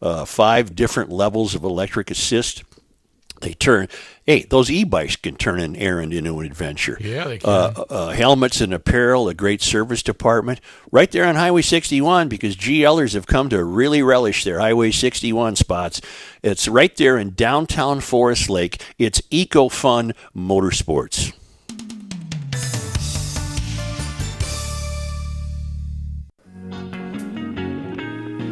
Uh, 0.02 0.26
five 0.26 0.76
different 0.76 1.12
levels 1.12 1.56
of 1.56 1.63
electric 1.63 2.10
assist. 2.10 2.63
They 3.41 3.54
turn. 3.54 3.88
Hey, 4.25 4.43
those 4.43 4.69
e-bikes 4.69 5.15
can 5.15 5.36
turn 5.36 5.60
an 5.60 5.75
errand 5.75 6.13
into 6.13 6.39
an 6.39 6.45
adventure. 6.45 6.97
Yeah, 6.99 7.25
they 7.25 7.38
can. 7.39 7.49
Uh, 7.49 7.86
uh, 7.89 8.10
helmets 8.10 8.62
and 8.62 8.73
apparel, 8.73 9.28
a 9.28 9.34
great 9.34 9.62
service 9.62 10.04
department, 10.04 10.60
right 10.91 11.10
there 11.12 11.25
on 11.25 11.36
Highway 11.36 11.62
61. 11.62 12.28
Because 12.28 12.56
GLers 12.56 13.13
have 13.13 13.28
come 13.28 13.49
to 13.49 13.63
really 13.63 14.04
relish 14.04 14.43
their 14.43 14.60
Highway 14.60 14.91
61 14.91 15.56
spots. 15.56 16.02
It's 16.43 16.67
right 16.67 16.95
there 16.95 17.17
in 17.17 17.34
downtown 17.34 18.02
Forest 18.02 18.49
Lake. 18.49 18.82
It's 18.97 19.21
eco 19.30 19.69
fun 19.69 20.13
Motorsports. 20.36 21.34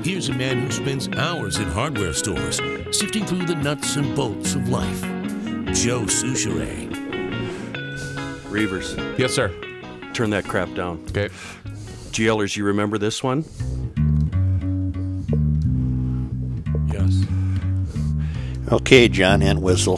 Here's 0.07 0.29
a 0.29 0.33
man 0.33 0.59
who 0.59 0.71
spends 0.71 1.09
hours 1.09 1.57
in 1.57 1.65
hardware 1.65 2.13
stores 2.13 2.61
sifting 2.91 3.25
through 3.25 3.45
the 3.45 3.55
nuts 3.55 3.97
and 3.97 4.15
bolts 4.15 4.55
of 4.55 4.69
life. 4.69 5.01
Joe 5.75 6.03
Soucheray. 6.03 6.87
Reavers, 8.45 8.95
yes, 9.19 9.33
sir. 9.33 9.49
turn 10.13 10.29
that 10.29 10.45
crap 10.45 10.73
down. 10.75 11.03
Okay. 11.09 11.27
GLers, 12.11 12.55
you 12.55 12.63
remember 12.63 12.97
this 12.97 13.21
one? 13.21 13.43
Yes. 16.89 17.25
Okay, 18.71 19.09
John 19.09 19.41
Entwistle. 19.41 19.97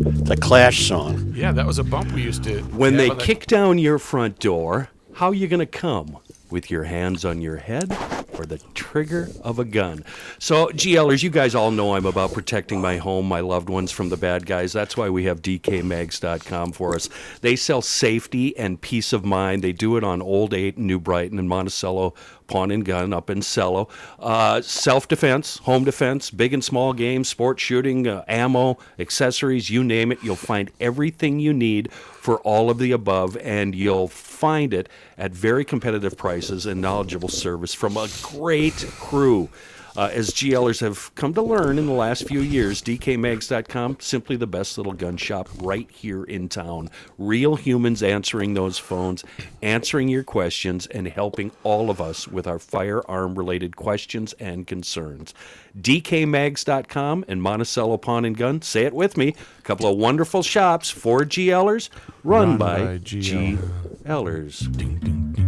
The 0.00 0.36
Clash 0.40 0.88
song. 0.88 1.34
Yeah, 1.36 1.52
that 1.52 1.66
was 1.66 1.78
a 1.78 1.84
bump 1.84 2.10
we 2.10 2.22
used 2.22 2.42
to. 2.42 2.62
When 2.62 2.94
have 2.94 2.98
they 3.00 3.10
on 3.10 3.18
the- 3.18 3.22
kick 3.22 3.46
down 3.46 3.78
your 3.78 4.00
front 4.00 4.40
door, 4.40 4.88
how 5.14 5.30
you 5.30 5.46
going 5.46 5.60
to 5.60 5.66
come? 5.66 6.18
With 6.52 6.70
your 6.70 6.84
hands 6.84 7.24
on 7.24 7.40
your 7.40 7.56
head 7.56 7.90
or 8.36 8.44
the 8.44 8.58
trigger 8.74 9.30
of 9.42 9.58
a 9.58 9.64
gun? 9.64 10.04
So, 10.38 10.66
GLers, 10.66 11.22
you 11.22 11.30
guys 11.30 11.54
all 11.54 11.70
know 11.70 11.94
I'm 11.94 12.04
about 12.04 12.34
protecting 12.34 12.78
my 12.78 12.98
home, 12.98 13.26
my 13.26 13.40
loved 13.40 13.70
ones 13.70 13.90
from 13.90 14.10
the 14.10 14.18
bad 14.18 14.44
guys. 14.44 14.70
That's 14.70 14.94
why 14.94 15.08
we 15.08 15.24
have 15.24 15.40
DKMags.com 15.40 16.72
for 16.72 16.94
us. 16.94 17.08
They 17.40 17.56
sell 17.56 17.80
safety 17.80 18.54
and 18.58 18.78
peace 18.78 19.14
of 19.14 19.24
mind. 19.24 19.64
They 19.64 19.72
do 19.72 19.96
it 19.96 20.04
on 20.04 20.20
Old 20.20 20.52
8 20.52 20.76
New 20.76 21.00
Brighton 21.00 21.38
and 21.38 21.48
Monticello 21.48 22.12
Pawn 22.52 22.70
and 22.70 22.84
Gun 22.84 23.14
up 23.14 23.30
in 23.30 23.40
Cello. 23.40 23.88
Uh, 24.20 24.60
Self 24.60 25.08
defense, 25.08 25.56
home 25.58 25.84
defense, 25.84 26.30
big 26.30 26.52
and 26.52 26.62
small 26.62 26.92
games, 26.92 27.30
sports 27.30 27.62
shooting, 27.62 28.06
uh, 28.06 28.24
ammo, 28.28 28.76
accessories, 28.98 29.70
you 29.70 29.82
name 29.82 30.12
it. 30.12 30.18
You'll 30.22 30.36
find 30.36 30.70
everything 30.78 31.40
you 31.40 31.54
need 31.54 31.90
for 31.90 32.40
all 32.40 32.68
of 32.68 32.76
the 32.76 32.92
above, 32.92 33.38
and 33.38 33.74
you'll 33.74 34.06
find 34.06 34.74
it 34.74 34.90
at 35.16 35.32
very 35.32 35.64
competitive 35.64 36.18
prices 36.18 36.66
and 36.66 36.82
knowledgeable 36.82 37.30
service 37.30 37.72
from 37.72 37.96
a 37.96 38.08
great 38.22 38.74
crew. 38.98 39.48
Uh, 39.96 40.10
as 40.12 40.30
GLers 40.30 40.80
have 40.80 41.14
come 41.14 41.34
to 41.34 41.42
learn 41.42 41.78
in 41.78 41.86
the 41.86 41.92
last 41.92 42.26
few 42.26 42.40
years, 42.40 42.80
DKMags.com, 42.82 43.98
simply 44.00 44.36
the 44.36 44.46
best 44.46 44.78
little 44.78 44.92
gun 44.92 45.16
shop 45.16 45.48
right 45.60 45.90
here 45.90 46.24
in 46.24 46.48
town. 46.48 46.88
Real 47.18 47.56
humans 47.56 48.02
answering 48.02 48.54
those 48.54 48.78
phones, 48.78 49.24
answering 49.60 50.08
your 50.08 50.24
questions, 50.24 50.86
and 50.86 51.08
helping 51.08 51.50
all 51.62 51.90
of 51.90 52.00
us 52.00 52.26
with 52.26 52.46
our 52.46 52.58
firearm 52.58 53.34
related 53.34 53.76
questions 53.76 54.32
and 54.34 54.66
concerns. 54.66 55.34
DKMags.com 55.78 57.24
and 57.28 57.42
Monticello 57.42 57.96
Pawn 57.98 58.24
and 58.24 58.36
Gun, 58.36 58.62
say 58.62 58.84
it 58.84 58.94
with 58.94 59.16
me, 59.16 59.34
a 59.58 59.62
couple 59.62 59.86
of 59.86 59.98
wonderful 59.98 60.42
shops 60.42 60.90
for 60.90 61.20
GLers 61.20 61.88
run, 62.24 62.50
Run 62.50 62.58
by, 62.58 62.78
by 62.78 62.98
GL. 62.98 63.58
GLers. 64.04 65.41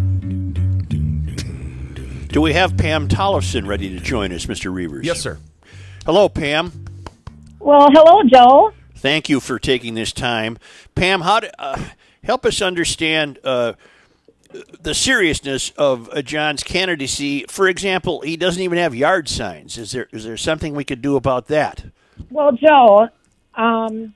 Do 2.35 2.41
we 2.41 2.53
have 2.55 2.77
Pam 2.77 3.07
Tollefson 3.07 3.65
ready 3.65 3.91
to 3.91 4.01
join 4.01 4.33
us, 4.33 4.47
Mr. 4.47 4.73
Reavers? 4.73 5.05
Yes, 5.05 5.21
sir. 5.21 5.39
Hello, 6.05 6.29
Pam. 6.29 6.73
Well, 7.61 7.87
hello, 7.93 8.25
Joe. 8.25 8.73
Thank 8.97 9.29
you 9.29 9.39
for 9.39 9.61
taking 9.61 9.95
this 9.95 10.13
time. 10.13 10.59
Pam, 10.97 11.21
how 11.21 11.39
to, 11.39 11.63
uh, 11.63 11.81
help 12.25 12.45
us 12.45 12.61
understand 12.61 13.39
uh, 13.45 13.75
the 14.81 14.95
seriousness 14.95 15.71
of 15.79 16.09
uh, 16.09 16.23
John's 16.23 16.65
candidacy. 16.65 17.45
For 17.49 17.69
example, 17.69 18.23
he 18.23 18.37
doesn't 18.37 18.61
even 18.61 18.79
have 18.79 18.97
yard 18.97 19.29
signs. 19.29 19.79
Is 19.79 19.93
there 19.93 20.09
is 20.11 20.25
there 20.25 20.37
something 20.37 20.75
we 20.75 20.83
could 20.83 21.03
do 21.03 21.15
about 21.15 21.47
that? 21.47 21.85
Well, 22.31 22.51
Joe, 22.51 23.11
um, 23.55 24.13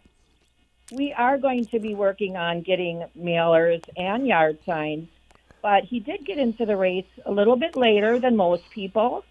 we 0.90 1.12
are 1.12 1.38
going 1.38 1.66
to 1.66 1.78
be 1.78 1.94
working 1.94 2.36
on 2.36 2.62
getting 2.62 3.04
mailers 3.16 3.84
and 3.96 4.26
yard 4.26 4.58
signs, 4.66 5.06
but 5.62 5.84
he 5.84 6.00
did 6.00 6.24
get 6.24 6.38
into 6.38 6.66
the 6.66 6.76
race 6.76 7.06
a 7.24 7.32
little 7.32 7.56
bit 7.56 7.76
later 7.76 8.18
than 8.18 8.36
most 8.36 8.68
people. 8.70 9.24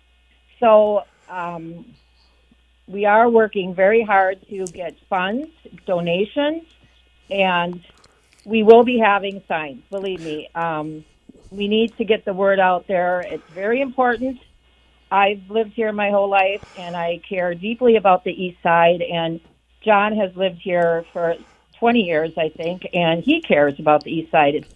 So 0.60 1.04
um, 1.30 1.86
we 2.88 3.06
are 3.06 3.30
working 3.30 3.76
very 3.76 4.04
hard 4.04 4.46
to 4.50 4.66
get 4.66 4.96
funds, 5.10 5.50
donations, 5.86 6.64
and 7.30 7.82
we 8.46 8.64
will 8.64 8.84
be 8.84 8.98
having 8.98 9.44
signs. 9.48 9.84
Believe 9.90 10.22
me, 10.22 10.50
um, 10.56 11.04
we 11.52 11.68
need 11.68 11.98
to 11.98 12.06
get 12.06 12.26
the 12.26 12.34
word 12.34 12.60
out 12.60 12.88
there. 12.88 13.22
It's 13.22 13.48
very 13.52 13.82
important. 13.82 14.40
I've 15.12 15.50
lived 15.50 15.74
here 15.74 15.92
my 15.92 16.10
whole 16.10 16.30
life, 16.30 16.64
and 16.78 16.96
I 16.96 17.22
care 17.28 17.54
deeply 17.54 17.96
about 17.96 18.24
the 18.24 18.32
East 18.32 18.62
Side. 18.62 19.02
And 19.02 19.40
John 19.82 20.16
has 20.18 20.36
lived 20.36 20.60
here 20.62 21.06
for 21.14 21.36
20 21.80 22.02
years, 22.02 22.32
I 22.38 22.50
think, 22.50 22.88
and 22.94 23.24
he 23.24 23.42
cares 23.42 23.80
about 23.80 24.04
the 24.04 24.12
East 24.12 24.32
Side. 24.32 24.56
It's, 24.56 24.74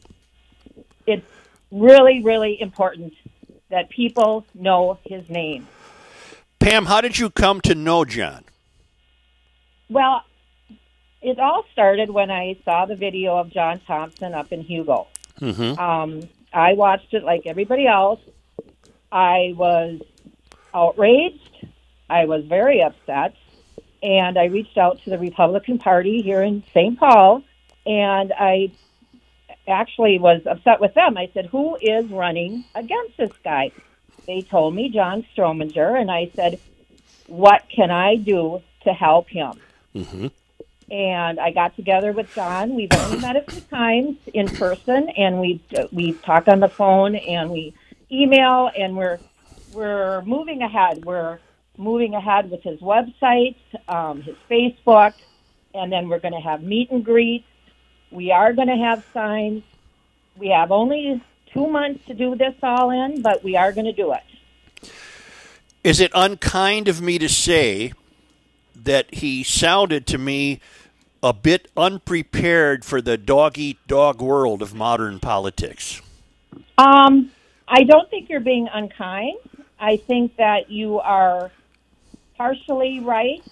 it's 1.07 1.27
really, 1.71 2.21
really 2.23 2.61
important 2.61 3.13
that 3.69 3.89
people 3.89 4.45
know 4.53 4.99
his 5.05 5.27
name. 5.29 5.67
Pam, 6.59 6.85
how 6.85 7.01
did 7.01 7.17
you 7.17 7.29
come 7.29 7.61
to 7.61 7.73
know 7.73 8.05
John? 8.05 8.43
Well, 9.89 10.23
it 11.21 11.39
all 11.39 11.65
started 11.71 12.09
when 12.09 12.29
I 12.31 12.57
saw 12.63 12.85
the 12.85 12.95
video 12.95 13.37
of 13.37 13.51
John 13.51 13.79
Thompson 13.87 14.33
up 14.33 14.51
in 14.51 14.61
Hugo. 14.61 15.07
Mm-hmm. 15.39 15.79
Um, 15.79 16.29
I 16.53 16.73
watched 16.73 17.13
it 17.13 17.23
like 17.23 17.43
everybody 17.45 17.87
else. 17.87 18.19
I 19.11 19.53
was 19.55 20.01
outraged. 20.73 21.65
I 22.09 22.25
was 22.25 22.45
very 22.45 22.81
upset. 22.81 23.35
And 24.03 24.37
I 24.37 24.45
reached 24.45 24.77
out 24.77 25.01
to 25.03 25.09
the 25.09 25.19
Republican 25.19 25.77
Party 25.77 26.21
here 26.21 26.41
in 26.41 26.63
St. 26.73 26.97
Paul. 26.97 27.43
And 27.85 28.33
I 28.37 28.71
actually 29.67 30.19
was 30.19 30.41
upset 30.45 30.79
with 30.81 30.93
them. 30.93 31.17
I 31.17 31.29
said, 31.33 31.47
Who 31.47 31.77
is 31.81 32.05
running 32.07 32.65
against 32.75 33.17
this 33.17 33.31
guy? 33.43 33.71
They 34.27 34.41
told 34.41 34.75
me 34.75 34.89
John 34.89 35.25
Strominger. 35.35 35.99
And 35.99 36.11
I 36.11 36.31
said, 36.35 36.59
What 37.27 37.63
can 37.69 37.91
I 37.91 38.15
do 38.15 38.61
to 38.83 38.93
help 38.93 39.29
him? 39.29 39.53
Mm-hmm. 39.95 40.27
and 40.89 41.39
I 41.39 41.51
got 41.51 41.75
together 41.75 42.11
with 42.13 42.33
John. 42.33 42.75
We've 42.75 42.91
only 42.93 43.19
met 43.19 43.35
a 43.35 43.41
few 43.41 43.61
times 43.61 44.17
in 44.33 44.47
person, 44.47 45.09
and 45.09 45.39
we 45.39 45.61
we 45.91 46.13
talk 46.13 46.47
on 46.47 46.59
the 46.61 46.69
phone 46.69 47.15
and 47.15 47.49
we 47.49 47.73
email, 48.11 48.69
and 48.77 48.95
we're 48.95 49.19
we're 49.73 50.21
moving 50.23 50.61
ahead. 50.61 51.05
We're 51.05 51.39
moving 51.77 52.13
ahead 52.13 52.49
with 52.51 52.63
his 52.63 52.79
website, 52.79 53.55
um, 53.87 54.21
his 54.21 54.35
Facebook, 54.49 55.13
and 55.73 55.91
then 55.91 56.09
we're 56.09 56.19
going 56.19 56.33
to 56.33 56.39
have 56.39 56.61
meet 56.63 56.91
and 56.91 57.03
greets. 57.03 57.47
We 58.11 58.31
are 58.31 58.53
going 58.53 58.67
to 58.67 58.75
have 58.75 59.05
signs. 59.13 59.63
We 60.37 60.49
have 60.49 60.71
only 60.71 61.21
two 61.53 61.67
months 61.67 62.05
to 62.07 62.13
do 62.13 62.35
this 62.35 62.55
all 62.61 62.91
in, 62.91 63.21
but 63.21 63.43
we 63.43 63.55
are 63.55 63.71
going 63.71 63.85
to 63.85 63.93
do 63.93 64.13
it. 64.13 64.91
Is 65.83 65.99
it 65.99 66.11
unkind 66.13 66.87
of 66.87 67.01
me 67.01 67.17
to 67.17 67.29
say 67.29 67.93
that 68.75 69.13
he 69.15 69.43
sounded 69.43 70.05
to 70.07 70.17
me 70.17 70.59
a 71.23 71.33
bit 71.33 71.69
unprepared 71.77 72.83
for 72.83 73.01
the 73.01 73.17
dog 73.17 73.57
eat 73.57 73.77
dog 73.87 74.21
world 74.21 74.61
of 74.61 74.73
modern 74.73 75.19
politics? 75.19 76.01
Um, 76.77 77.31
I 77.67 77.83
don't 77.83 78.09
think 78.09 78.29
you're 78.29 78.39
being 78.39 78.67
unkind. 78.71 79.37
I 79.79 79.97
think 79.97 80.35
that 80.37 80.69
you 80.69 80.99
are 80.99 81.51
partially 82.37 82.99
right. 82.99 83.43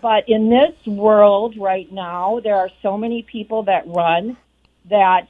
But 0.00 0.28
in 0.28 0.50
this 0.50 0.74
world 0.86 1.56
right 1.58 1.90
now, 1.90 2.40
there 2.42 2.56
are 2.56 2.70
so 2.82 2.96
many 2.96 3.22
people 3.22 3.64
that 3.64 3.86
run 3.86 4.36
that 4.86 5.28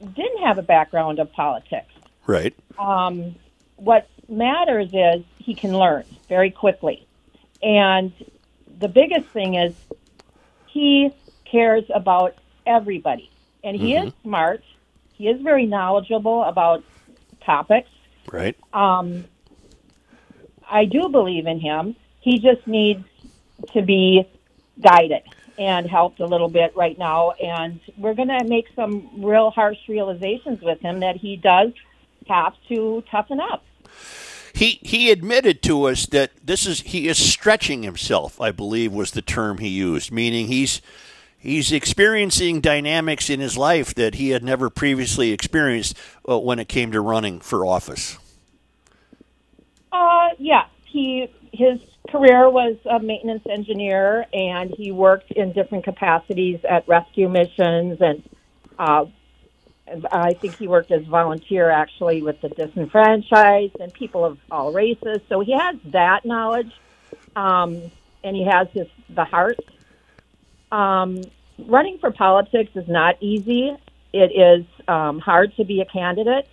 didn't 0.00 0.42
have 0.42 0.58
a 0.58 0.62
background 0.62 1.18
of 1.18 1.32
politics. 1.32 1.92
Right. 2.26 2.54
Um, 2.78 3.36
what 3.76 4.08
matters 4.28 4.90
is 4.92 5.24
he 5.38 5.54
can 5.54 5.76
learn 5.76 6.04
very 6.28 6.50
quickly. 6.50 7.06
And 7.62 8.12
the 8.78 8.88
biggest 8.88 9.26
thing 9.28 9.54
is 9.54 9.74
he 10.66 11.10
cares 11.44 11.84
about 11.94 12.36
everybody. 12.66 13.30
And 13.62 13.76
he 13.76 13.94
is 13.94 14.12
smart. 14.22 14.62
He 15.14 15.28
is 15.28 15.40
very 15.40 15.64
knowledgeable 15.64 16.44
about 16.44 16.84
topics. 17.40 17.88
Right. 18.30 18.56
Um, 18.74 19.24
I 20.68 20.84
do 20.84 21.08
believe 21.08 21.46
in 21.46 21.60
him. 21.60 21.96
He 22.20 22.38
just 22.38 22.66
needs 22.66 23.04
to 23.72 23.82
be 23.82 24.28
guided 24.80 25.22
and 25.58 25.88
helped 25.88 26.20
a 26.20 26.26
little 26.26 26.48
bit 26.48 26.74
right 26.76 26.98
now. 26.98 27.32
And 27.32 27.80
we're 27.96 28.14
going 28.14 28.28
to 28.28 28.44
make 28.44 28.66
some 28.74 29.24
real 29.24 29.50
harsh 29.50 29.78
realizations 29.88 30.60
with 30.60 30.80
him 30.80 31.00
that 31.00 31.16
he 31.16 31.36
does 31.36 31.72
have 32.28 32.54
to 32.68 33.02
toughen 33.10 33.40
up. 33.40 33.64
He 34.54 34.78
he 34.82 35.10
admitted 35.10 35.62
to 35.64 35.84
us 35.84 36.06
that 36.06 36.30
this 36.42 36.64
is 36.64 36.82
he 36.82 37.08
is 37.08 37.18
stretching 37.18 37.82
himself. 37.82 38.40
I 38.40 38.52
believe 38.52 38.92
was 38.92 39.10
the 39.10 39.20
term 39.20 39.58
he 39.58 39.68
used, 39.68 40.12
meaning 40.12 40.46
he's 40.46 40.80
he's 41.36 41.72
experiencing 41.72 42.60
dynamics 42.60 43.28
in 43.28 43.40
his 43.40 43.58
life 43.58 43.94
that 43.96 44.14
he 44.14 44.30
had 44.30 44.44
never 44.44 44.70
previously 44.70 45.32
experienced 45.32 45.98
uh, 46.28 46.38
when 46.38 46.60
it 46.60 46.68
came 46.68 46.92
to 46.92 47.00
running 47.00 47.40
for 47.40 47.66
office. 47.66 48.16
Uh, 49.90 50.28
yeah, 50.38 50.66
he 50.84 51.28
his 51.52 51.80
career 52.10 52.50
was 52.50 52.76
a 52.90 53.00
maintenance 53.00 53.44
engineer, 53.50 54.26
and 54.32 54.72
he 54.76 54.92
worked 54.92 55.30
in 55.32 55.52
different 55.52 55.84
capacities 55.84 56.60
at 56.68 56.86
rescue 56.86 57.28
missions, 57.28 57.98
and 58.00 58.22
uh, 58.78 59.04
I 60.10 60.34
think 60.34 60.56
he 60.56 60.66
worked 60.66 60.90
as 60.90 61.04
volunteer 61.06 61.70
actually 61.70 62.22
with 62.22 62.40
the 62.40 62.48
disenfranchised 62.48 63.76
and 63.80 63.92
people 63.92 64.24
of 64.24 64.38
all 64.50 64.72
races. 64.72 65.20
So 65.28 65.40
he 65.40 65.52
has 65.52 65.76
that 65.92 66.24
knowledge, 66.24 66.72
um, 67.36 67.90
and 68.22 68.36
he 68.36 68.46
has 68.50 68.68
his 68.72 68.86
the 69.14 69.24
heart. 69.24 69.58
Um, 70.72 71.20
running 71.68 71.98
for 71.98 72.10
politics 72.10 72.70
is 72.74 72.88
not 72.88 73.22
easy. 73.22 73.76
It 74.12 74.32
is 74.32 74.66
um, 74.88 75.18
hard 75.18 75.54
to 75.56 75.64
be 75.64 75.80
a 75.80 75.84
candidate. 75.84 76.48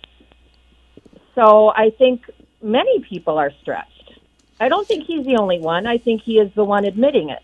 So 1.34 1.68
I 1.68 1.90
think 1.96 2.22
many 2.62 3.00
people 3.08 3.38
are 3.38 3.50
stretched. 3.62 4.01
I 4.62 4.68
don't 4.68 4.86
think 4.86 5.06
he's 5.06 5.26
the 5.26 5.36
only 5.36 5.58
one. 5.58 5.88
I 5.88 5.98
think 5.98 6.22
he 6.22 6.38
is 6.38 6.52
the 6.54 6.64
one 6.64 6.84
admitting 6.84 7.30
it. 7.30 7.42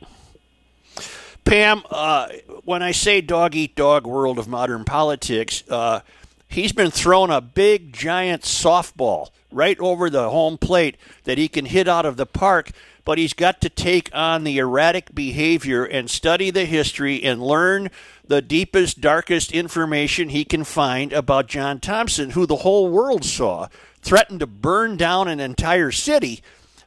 Pam, 1.44 1.82
uh, 1.90 2.28
when 2.64 2.80
I 2.80 2.92
say 2.92 3.20
dog 3.20 3.56
eat 3.56 3.74
dog 3.74 4.06
world 4.06 4.38
of 4.38 4.46
modern 4.46 4.84
politics, 4.84 5.64
uh, 5.68 6.00
he's 6.48 6.70
been 6.70 6.92
thrown 6.92 7.32
a 7.32 7.40
big 7.40 7.92
giant 7.92 8.42
softball 8.42 9.30
right 9.50 9.76
over 9.80 10.08
the 10.08 10.30
home 10.30 10.58
plate 10.58 10.96
that 11.24 11.38
he 11.38 11.48
can 11.48 11.64
hit 11.64 11.88
out 11.88 12.06
of 12.06 12.16
the 12.16 12.26
park, 12.26 12.70
but 13.04 13.18
he's 13.18 13.32
got 13.32 13.60
to 13.62 13.68
take 13.68 14.10
on 14.12 14.44
the 14.44 14.58
erratic 14.58 15.12
behavior 15.12 15.84
and 15.84 16.08
study 16.08 16.52
the 16.52 16.66
history 16.66 17.24
and 17.24 17.42
learn 17.42 17.90
the 18.28 18.40
deepest, 18.40 19.00
darkest 19.00 19.50
information 19.50 20.28
he 20.28 20.44
can 20.44 20.62
find 20.62 21.12
about 21.12 21.48
John 21.48 21.80
Thompson, 21.80 22.30
who 22.30 22.46
the 22.46 22.56
whole 22.56 22.88
world 22.88 23.24
saw 23.24 23.66
threatened 24.02 24.38
to 24.38 24.46
burn 24.46 24.96
down 24.96 25.26
an 25.26 25.40
entire 25.40 25.90
city. 25.90 26.42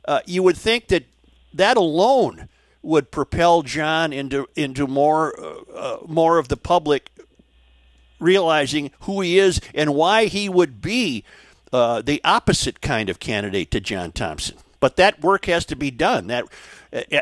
Uh, 0.06 0.22
you 0.26 0.44
would 0.44 0.58
think 0.58 0.88
that 0.88 1.06
that 1.54 1.78
alone 1.78 2.50
would 2.82 3.12
propel 3.12 3.62
John 3.62 4.12
into 4.14 4.48
into 4.56 4.88
more 4.88 5.40
uh, 5.40 5.74
uh, 5.74 5.98
more 6.08 6.38
of 6.38 6.48
the 6.48 6.58
public 6.58 7.12
realizing 8.20 8.92
who 9.02 9.22
he 9.22 9.40
is 9.40 9.62
and 9.74 9.94
why 9.94 10.26
he 10.26 10.48
would 10.50 10.82
be 10.82 11.24
uh, 11.74 12.02
the 12.02 12.22
opposite 12.24 12.82
kind 12.82 13.10
of 13.10 13.20
candidate 13.20 13.72
to 13.72 13.80
John 13.80 14.12
Thompson. 14.12 14.58
But 14.80 14.96
that 14.96 15.22
work 15.22 15.46
has 15.46 15.66
to 15.66 15.76
be 15.76 15.92
done. 15.92 16.28
That 16.28 16.46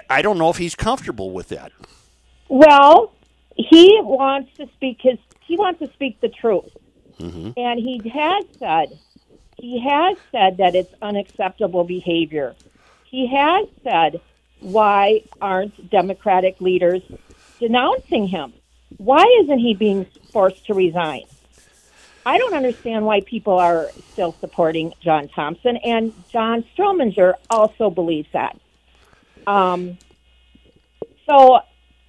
I 0.09 0.21
don't 0.21 0.37
know 0.37 0.49
if 0.49 0.57
he's 0.57 0.75
comfortable 0.75 1.31
with 1.31 1.49
that. 1.49 1.71
Well, 2.47 3.13
he 3.55 3.99
wants 4.01 4.53
to 4.57 4.67
speak 4.75 4.99
his 5.01 5.19
he 5.41 5.57
wants 5.57 5.79
to 5.79 5.91
speak 5.93 6.21
the 6.21 6.29
truth. 6.29 6.75
And 7.57 7.79
he 7.79 8.01
has 8.09 8.45
said 8.57 8.97
he 9.57 9.79
has 9.81 10.17
said 10.31 10.57
that 10.57 10.75
it's 10.75 10.93
unacceptable 11.01 11.83
behavior. 11.83 12.55
He 13.09 13.27
has 13.27 13.67
said 13.83 14.21
why 14.59 15.21
aren't 15.41 15.89
democratic 15.89 16.59
leaders 16.59 17.01
denouncing 17.59 18.27
him? 18.27 18.53
Why 18.97 19.23
isn't 19.43 19.59
he 19.59 19.73
being 19.73 20.05
forced 20.31 20.65
to 20.67 20.73
resign? 20.73 21.23
I 22.25 22.37
don't 22.37 22.53
understand 22.53 23.05
why 23.05 23.21
people 23.21 23.57
are 23.57 23.89
still 24.11 24.35
supporting 24.39 24.93
John 24.99 25.29
Thompson, 25.29 25.77
and 25.77 26.13
John 26.29 26.63
Strominger 26.75 27.33
also 27.49 27.89
believes 27.89 28.27
that. 28.33 28.59
Um, 29.47 29.97
so 31.25 31.59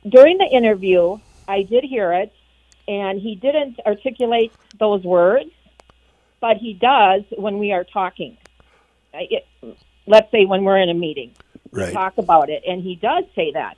during 0.08 0.38
the 0.38 0.46
interview, 0.46 1.18
I 1.46 1.62
did 1.62 1.84
hear 1.84 2.12
it, 2.12 2.32
and 2.88 3.20
he 3.20 3.36
didn't 3.36 3.78
articulate 3.86 4.52
those 4.78 5.04
words, 5.04 5.50
but 6.40 6.56
he 6.56 6.74
does 6.74 7.22
when 7.36 7.58
we 7.58 7.72
are 7.72 7.84
talking. 7.84 8.36
It, 9.14 9.46
let's 10.10 10.30
say 10.30 10.44
when 10.44 10.64
we're 10.64 10.78
in 10.78 10.88
a 10.90 10.94
meeting, 10.94 11.32
Right. 11.72 11.92
talk 11.92 12.18
about 12.18 12.50
it, 12.50 12.62
and 12.66 12.82
he 12.82 12.96
does 12.96 13.24
say 13.34 13.52
that. 13.52 13.76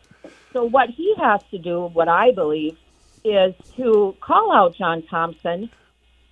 So 0.53 0.65
what 0.65 0.89
he 0.91 1.15
has 1.21 1.41
to 1.51 1.59
do, 1.59 1.87
what 1.87 2.09
I 2.09 2.33
believe, 2.33 2.77
is 3.25 3.55
to 3.77 4.17
call 4.21 4.53
out 4.53 4.75
John 4.77 5.03
Thompson 5.03 5.71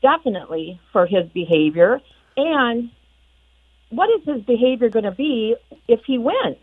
definitely 0.03 0.81
for 0.93 1.07
his 1.07 1.29
behavior 1.29 2.01
and 2.37 2.91
what 3.91 4.09
is 4.11 4.27
his 4.27 4.43
behavior 4.45 4.89
going 4.89 5.05
to 5.05 5.11
be 5.11 5.57
if 5.89 6.01
he 6.07 6.17
wins? 6.19 6.57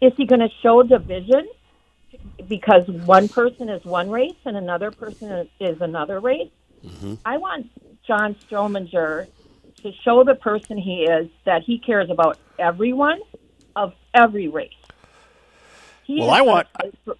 Is 0.00 0.12
he 0.16 0.26
going 0.26 0.40
to 0.40 0.48
show 0.62 0.82
division 0.82 1.46
because 2.48 2.86
one 2.88 3.28
person 3.28 3.68
is 3.68 3.84
one 3.84 4.10
race 4.10 4.36
and 4.44 4.56
another 4.56 4.90
person 4.90 5.48
is 5.60 5.80
another 5.80 6.20
race? 6.20 6.50
Mm-hmm. 6.84 7.14
I 7.24 7.38
want 7.38 7.70
John 8.06 8.34
Strominger 8.46 9.28
to 9.82 9.92
show 10.04 10.24
the 10.24 10.34
person 10.34 10.76
he 10.78 11.02
is 11.04 11.28
that 11.44 11.62
he 11.62 11.78
cares 11.78 12.10
about 12.10 12.38
everyone 12.58 13.20
of 13.76 13.94
every 14.14 14.48
race. 14.48 14.72
He 16.04 16.20
Well, 16.20 16.30
I 16.30 16.40
want. 16.42 16.68
For- 17.04 17.16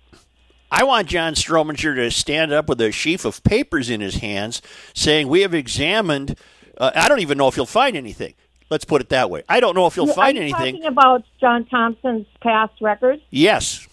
I 0.74 0.84
want 0.84 1.06
John 1.08 1.34
Strominger 1.34 1.94
to 1.96 2.10
stand 2.10 2.50
up 2.50 2.66
with 2.66 2.80
a 2.80 2.90
sheaf 2.90 3.26
of 3.26 3.44
papers 3.44 3.90
in 3.90 4.00
his 4.00 4.16
hands 4.16 4.62
saying, 4.94 5.28
We 5.28 5.42
have 5.42 5.52
examined. 5.52 6.38
Uh, 6.78 6.90
I 6.94 7.08
don't 7.08 7.20
even 7.20 7.36
know 7.36 7.46
if 7.48 7.56
you'll 7.58 7.66
find 7.66 7.94
anything. 7.94 8.32
Let's 8.70 8.86
put 8.86 9.02
it 9.02 9.10
that 9.10 9.28
way. 9.28 9.42
I 9.50 9.60
don't 9.60 9.74
know 9.74 9.86
if 9.86 9.96
you'll 9.96 10.08
Are 10.10 10.14
find 10.14 10.34
you 10.34 10.42
anything. 10.44 10.76
Talking 10.76 10.86
about 10.86 11.24
John 11.38 11.66
Thompson's 11.66 12.26
past 12.40 12.72
record, 12.80 13.20
Yes. 13.28 13.86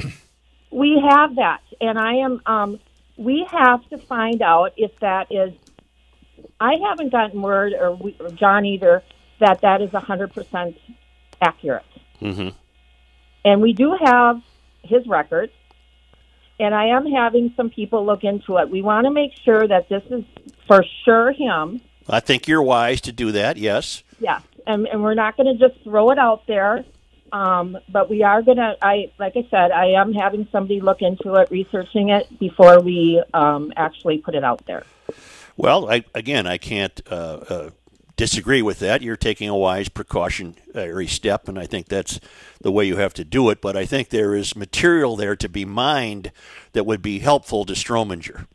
we 0.71 1.03
have 1.10 1.36
that, 1.36 1.60
and 1.82 1.99
I 1.99 2.13
am. 2.13 2.41
Um, 2.45 2.79
we 3.17 3.45
have 3.51 3.86
to 3.89 3.97
find 3.97 4.41
out 4.41 4.71
if 4.77 4.97
that 5.01 5.27
is. 5.29 5.51
I 6.60 6.75
haven't 6.88 7.12
gotten 7.12 7.41
word, 7.41 7.73
or, 7.73 7.95
we, 7.95 8.15
or 8.19 8.30
John 8.30 8.65
either, 8.65 9.04
that 9.39 9.62
that 9.62 9.82
is 9.82 9.91
hundred 9.91 10.34
percent 10.34 10.78
accurate. 11.41 11.86
hmm 12.19 12.49
And 13.45 13.62
we 13.62 13.73
do 13.73 13.97
have 14.04 14.41
his 14.84 15.08
records, 15.08 15.54
and 16.60 16.73
I 16.73 16.88
am 16.88 17.06
having 17.06 17.54
some 17.56 17.69
people 17.69 18.06
look 18.06 18.23
into 18.23 18.58
it. 18.58 18.69
We 18.69 18.82
want 18.82 19.06
to 19.06 19.12
make 19.12 19.32
sure 19.43 19.67
that 19.67 19.89
this 19.89 20.04
is 20.10 20.23
for 20.67 20.84
sure 21.06 21.32
him. 21.32 21.82
I 22.10 22.19
think 22.19 22.47
you're 22.47 22.63
wise 22.63 23.02
to 23.02 23.12
do 23.12 23.32
that, 23.34 23.58
yes. 23.58 24.04
Yes, 24.19 24.41
and, 24.65 24.88
and 24.88 25.04
we're 25.04 25.13
not 25.13 25.38
going 25.38 25.58
to 25.58 25.69
just 25.69 25.82
throw 25.84 26.12
it 26.12 26.17
out 26.17 26.45
there. 26.47 26.84
Um, 27.32 27.78
but 27.88 28.10
we 28.10 28.23
are 28.23 28.41
going 28.41 28.58
to. 28.58 28.75
I 28.82 29.12
like 29.19 29.34
I 29.36 29.47
said, 29.52 29.71
I 29.71 29.91
am 30.02 30.13
having 30.13 30.47
somebody 30.52 30.82
look 30.82 31.04
into 31.04 31.36
it, 31.36 31.52
researching 31.52 32.10
it 32.10 32.39
before 32.39 32.80
we 32.80 33.23
um, 33.36 33.71
actually 33.75 34.17
put 34.17 34.34
it 34.34 34.43
out 34.43 34.65
there. 34.65 34.84
Well, 35.59 35.91
I, 35.91 36.05
again, 36.15 36.47
I 36.47 36.57
can't 36.57 37.01
uh, 37.11 37.39
uh, 37.49 37.69
disagree 38.15 38.61
with 38.61 38.79
that. 38.79 39.01
You're 39.01 39.17
taking 39.17 39.49
a 39.49 39.57
wise 39.57 39.89
precautionary 39.89 41.05
step, 41.05 41.49
and 41.49 41.59
I 41.59 41.65
think 41.65 41.89
that's 41.89 42.21
the 42.61 42.71
way 42.71 42.85
you 42.85 42.95
have 42.95 43.13
to 43.15 43.25
do 43.25 43.49
it. 43.49 43.59
But 43.59 43.75
I 43.75 43.85
think 43.85 44.07
there 44.07 44.33
is 44.33 44.55
material 44.55 45.17
there 45.17 45.35
to 45.35 45.49
be 45.49 45.65
mined 45.65 46.31
that 46.71 46.85
would 46.85 47.01
be 47.01 47.19
helpful 47.19 47.65
to 47.65 47.73
Strominger. 47.73 48.47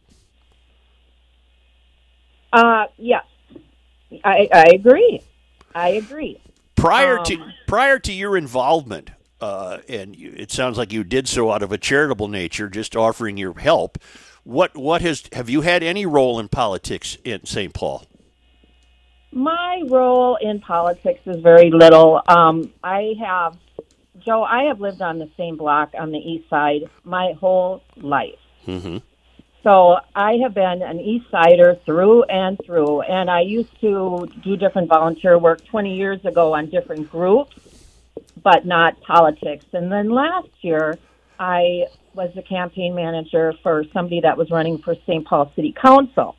Uh, 2.54 2.86
yes, 2.96 3.26
I, 4.24 4.48
I 4.50 4.64
agree. 4.72 5.20
I 5.74 5.90
agree. 5.90 6.40
Prior 6.74 7.22
to 7.24 7.34
Um, 7.34 7.52
prior 7.66 7.98
to 7.98 8.14
your 8.14 8.34
involvement, 8.34 9.10
uh, 9.42 9.80
and 9.90 10.16
you, 10.16 10.32
it 10.34 10.50
sounds 10.50 10.78
like 10.78 10.90
you 10.90 11.04
did 11.04 11.28
so 11.28 11.52
out 11.52 11.62
of 11.62 11.70
a 11.70 11.76
charitable 11.76 12.28
nature, 12.28 12.70
just 12.70 12.96
offering 12.96 13.36
your 13.36 13.58
help. 13.58 13.98
What 14.44 14.76
what 14.76 15.00
has 15.02 15.24
have 15.32 15.48
you 15.48 15.62
had 15.62 15.82
any 15.82 16.06
role 16.06 16.38
in 16.38 16.48
politics 16.48 17.16
in 17.24 17.44
St. 17.46 17.72
Paul? 17.72 18.04
My 19.32 19.82
role 19.86 20.36
in 20.36 20.60
politics 20.60 21.20
is 21.26 21.40
very 21.42 21.70
little. 21.70 22.22
Um, 22.28 22.72
I 22.84 23.14
have 23.18 23.56
Joe, 24.18 24.44
I 24.44 24.64
have 24.64 24.80
lived 24.80 25.02
on 25.02 25.18
the 25.18 25.28
same 25.36 25.56
block 25.56 25.92
on 25.98 26.12
the 26.12 26.18
east 26.18 26.48
side 26.48 26.84
my 27.04 27.32
whole 27.38 27.82
life. 27.96 28.38
Mm-hmm. 28.66 28.98
So 29.62 29.98
I 30.14 30.34
have 30.42 30.54
been 30.54 30.82
an 30.82 31.00
East 31.00 31.30
Sider 31.30 31.74
through 31.86 32.24
and 32.24 32.60
through, 32.64 33.00
and 33.00 33.30
I 33.30 33.40
used 33.40 33.80
to 33.80 34.28
do 34.42 34.56
different 34.56 34.88
volunteer 34.88 35.38
work 35.38 35.64
20 35.64 35.96
years 35.96 36.22
ago 36.24 36.54
on 36.54 36.68
different 36.68 37.10
groups, 37.10 37.56
but 38.42 38.66
not 38.66 39.00
politics. 39.00 39.64
And 39.72 39.90
then 39.90 40.10
last 40.10 40.50
year, 40.60 40.98
I 41.38 41.86
was 42.14 42.30
the 42.34 42.42
campaign 42.42 42.94
manager 42.94 43.54
for 43.62 43.84
somebody 43.92 44.20
that 44.20 44.36
was 44.36 44.50
running 44.50 44.78
for 44.78 44.94
St. 45.06 45.26
Paul 45.26 45.52
City 45.56 45.72
Council, 45.72 46.36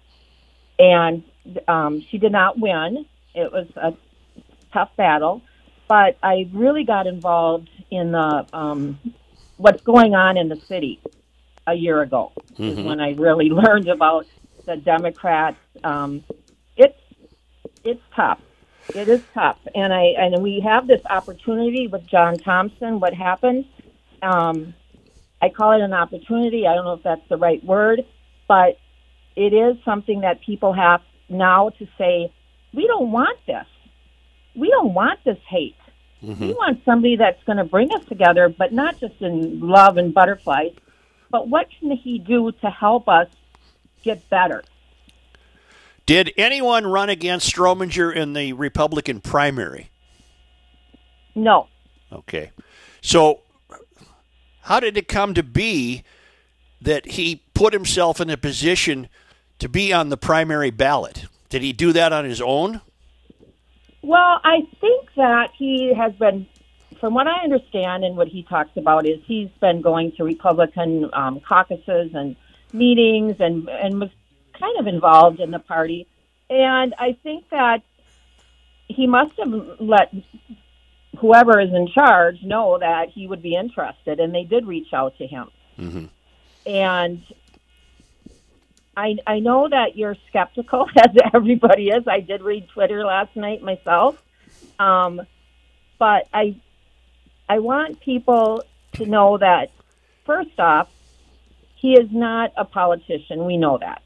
and 0.79 1.23
um, 1.67 2.01
she 2.09 2.17
did 2.17 2.31
not 2.31 2.59
win. 2.59 3.05
It 3.33 3.51
was 3.51 3.67
a 3.75 3.93
tough 4.73 4.89
battle, 4.97 5.41
but 5.87 6.17
I 6.23 6.49
really 6.53 6.83
got 6.83 7.07
involved 7.07 7.69
in 7.91 8.11
the 8.11 8.45
um, 8.53 8.99
what's 9.57 9.81
going 9.83 10.15
on 10.15 10.37
in 10.37 10.49
the 10.49 10.55
city 10.55 10.99
a 11.67 11.73
year 11.73 12.01
ago 12.01 12.31
is 12.57 12.79
when 12.79 12.99
I 12.99 13.13
really 13.13 13.49
learned 13.63 13.87
about 13.87 14.25
the 14.65 14.77
Democrats. 14.77 15.57
Um, 15.83 16.23
it's 16.75 16.99
it's 17.83 18.01
tough. 18.15 18.39
It 18.93 19.07
is 19.07 19.21
tough, 19.33 19.57
and 19.73 19.93
I 19.93 20.13
and 20.17 20.43
we 20.43 20.59
have 20.59 20.87
this 20.87 21.01
opportunity 21.09 21.87
with 21.87 22.05
John 22.05 22.37
Thompson. 22.37 22.99
What 22.99 23.13
happened? 23.13 23.65
Um, 24.21 24.73
I 25.41 25.49
call 25.49 25.73
it 25.73 25.81
an 25.81 25.93
opportunity. 25.93 26.67
I 26.67 26.73
don't 26.73 26.85
know 26.85 26.93
if 26.93 27.03
that's 27.03 27.27
the 27.29 27.37
right 27.37 27.63
word, 27.63 28.05
but 28.47 28.77
it 29.35 29.53
is 29.53 29.77
something 29.83 30.21
that 30.21 30.41
people 30.41 30.73
have 30.73 31.01
now 31.29 31.69
to 31.69 31.87
say. 31.97 32.31
We 32.73 32.87
don't 32.87 33.11
want 33.11 33.37
this. 33.45 33.65
We 34.55 34.69
don't 34.69 34.93
want 34.93 35.19
this 35.23 35.37
hate. 35.47 35.75
Mm-hmm. 36.23 36.47
We 36.47 36.53
want 36.53 36.81
somebody 36.85 37.17
that's 37.17 37.43
going 37.43 37.57
to 37.57 37.63
bring 37.63 37.93
us 37.93 38.03
together, 38.05 38.49
but 38.49 38.73
not 38.73 38.99
just 38.99 39.21
in 39.21 39.59
love 39.59 39.97
and 39.97 40.13
butterflies, 40.13 40.73
but 41.29 41.47
what 41.49 41.67
can 41.79 41.91
he 41.91 42.19
do 42.19 42.51
to 42.51 42.69
help 42.69 43.07
us 43.07 43.27
get 44.03 44.27
better? 44.29 44.63
Did 46.05 46.31
anyone 46.37 46.85
run 46.85 47.09
against 47.09 47.53
Strominger 47.53 48.15
in 48.15 48.33
the 48.33 48.53
Republican 48.53 49.21
primary? 49.21 49.89
No. 51.33 51.67
Okay. 52.11 52.51
So, 53.01 53.41
how 54.65 54.79
did 54.79 54.97
it 54.97 55.07
come 55.07 55.35
to 55.35 55.43
be 55.43 56.03
that 56.81 57.05
he 57.05 57.43
put 57.53 57.71
himself 57.71 58.19
in 58.19 58.31
a 58.31 58.37
position 58.37 59.07
to 59.59 59.69
be 59.69 59.93
on 59.93 60.09
the 60.09 60.17
primary 60.17 60.71
ballot? 60.71 61.25
Did 61.49 61.61
he 61.61 61.71
do 61.71 61.93
that 61.93 62.11
on 62.11 62.25
his 62.25 62.41
own? 62.41 62.81
Well, 64.01 64.39
I 64.43 64.67
think 64.81 65.09
that 65.17 65.51
he 65.55 65.93
has 65.93 66.13
been, 66.13 66.47
from 66.99 67.13
what 67.13 67.27
I 67.27 67.43
understand 67.43 68.03
and 68.03 68.17
what 68.17 68.27
he 68.27 68.41
talks 68.41 68.75
about, 68.75 69.05
is 69.05 69.19
he's 69.25 69.49
been 69.61 69.81
going 69.81 70.13
to 70.13 70.23
Republican 70.23 71.11
um, 71.13 71.39
caucuses 71.41 72.11
and 72.15 72.35
meetings 72.73 73.35
and 73.39 73.69
and 73.69 73.99
was 73.99 74.09
kind 74.59 74.79
of 74.79 74.87
involved 74.87 75.39
in 75.39 75.51
the 75.51 75.59
party. 75.59 76.07
And 76.49 76.95
I 76.97 77.17
think 77.23 77.49
that 77.51 77.83
he 78.87 79.05
must 79.05 79.33
have 79.37 79.53
let 79.79 80.11
whoever 81.19 81.59
is 81.59 81.73
in 81.73 81.87
charge 81.87 82.41
know 82.43 82.77
that 82.79 83.09
he 83.09 83.27
would 83.27 83.41
be 83.41 83.55
interested, 83.55 84.19
and 84.19 84.33
they 84.33 84.43
did 84.43 84.65
reach 84.65 84.93
out 84.93 85.17
to 85.17 85.27
him. 85.27 85.49
And 86.65 87.23
I 88.97 89.17
I 89.27 89.39
know 89.39 89.67
that 89.69 89.97
you're 89.97 90.15
skeptical, 90.27 90.87
as 90.97 91.11
everybody 91.33 91.89
is. 91.89 92.07
I 92.07 92.21
did 92.21 92.41
read 92.41 92.67
Twitter 92.69 93.05
last 93.05 93.35
night 93.35 93.61
myself, 93.61 94.21
um, 94.79 95.21
but 95.99 96.27
I 96.33 96.55
I 97.47 97.59
want 97.59 97.99
people 97.99 98.63
to 98.93 99.05
know 99.05 99.37
that 99.37 99.71
first 100.25 100.59
off, 100.59 100.89
he 101.75 101.93
is 101.93 102.09
not 102.11 102.53
a 102.57 102.65
politician. 102.65 103.45
We 103.45 103.57
know 103.57 103.77
that. 103.77 104.01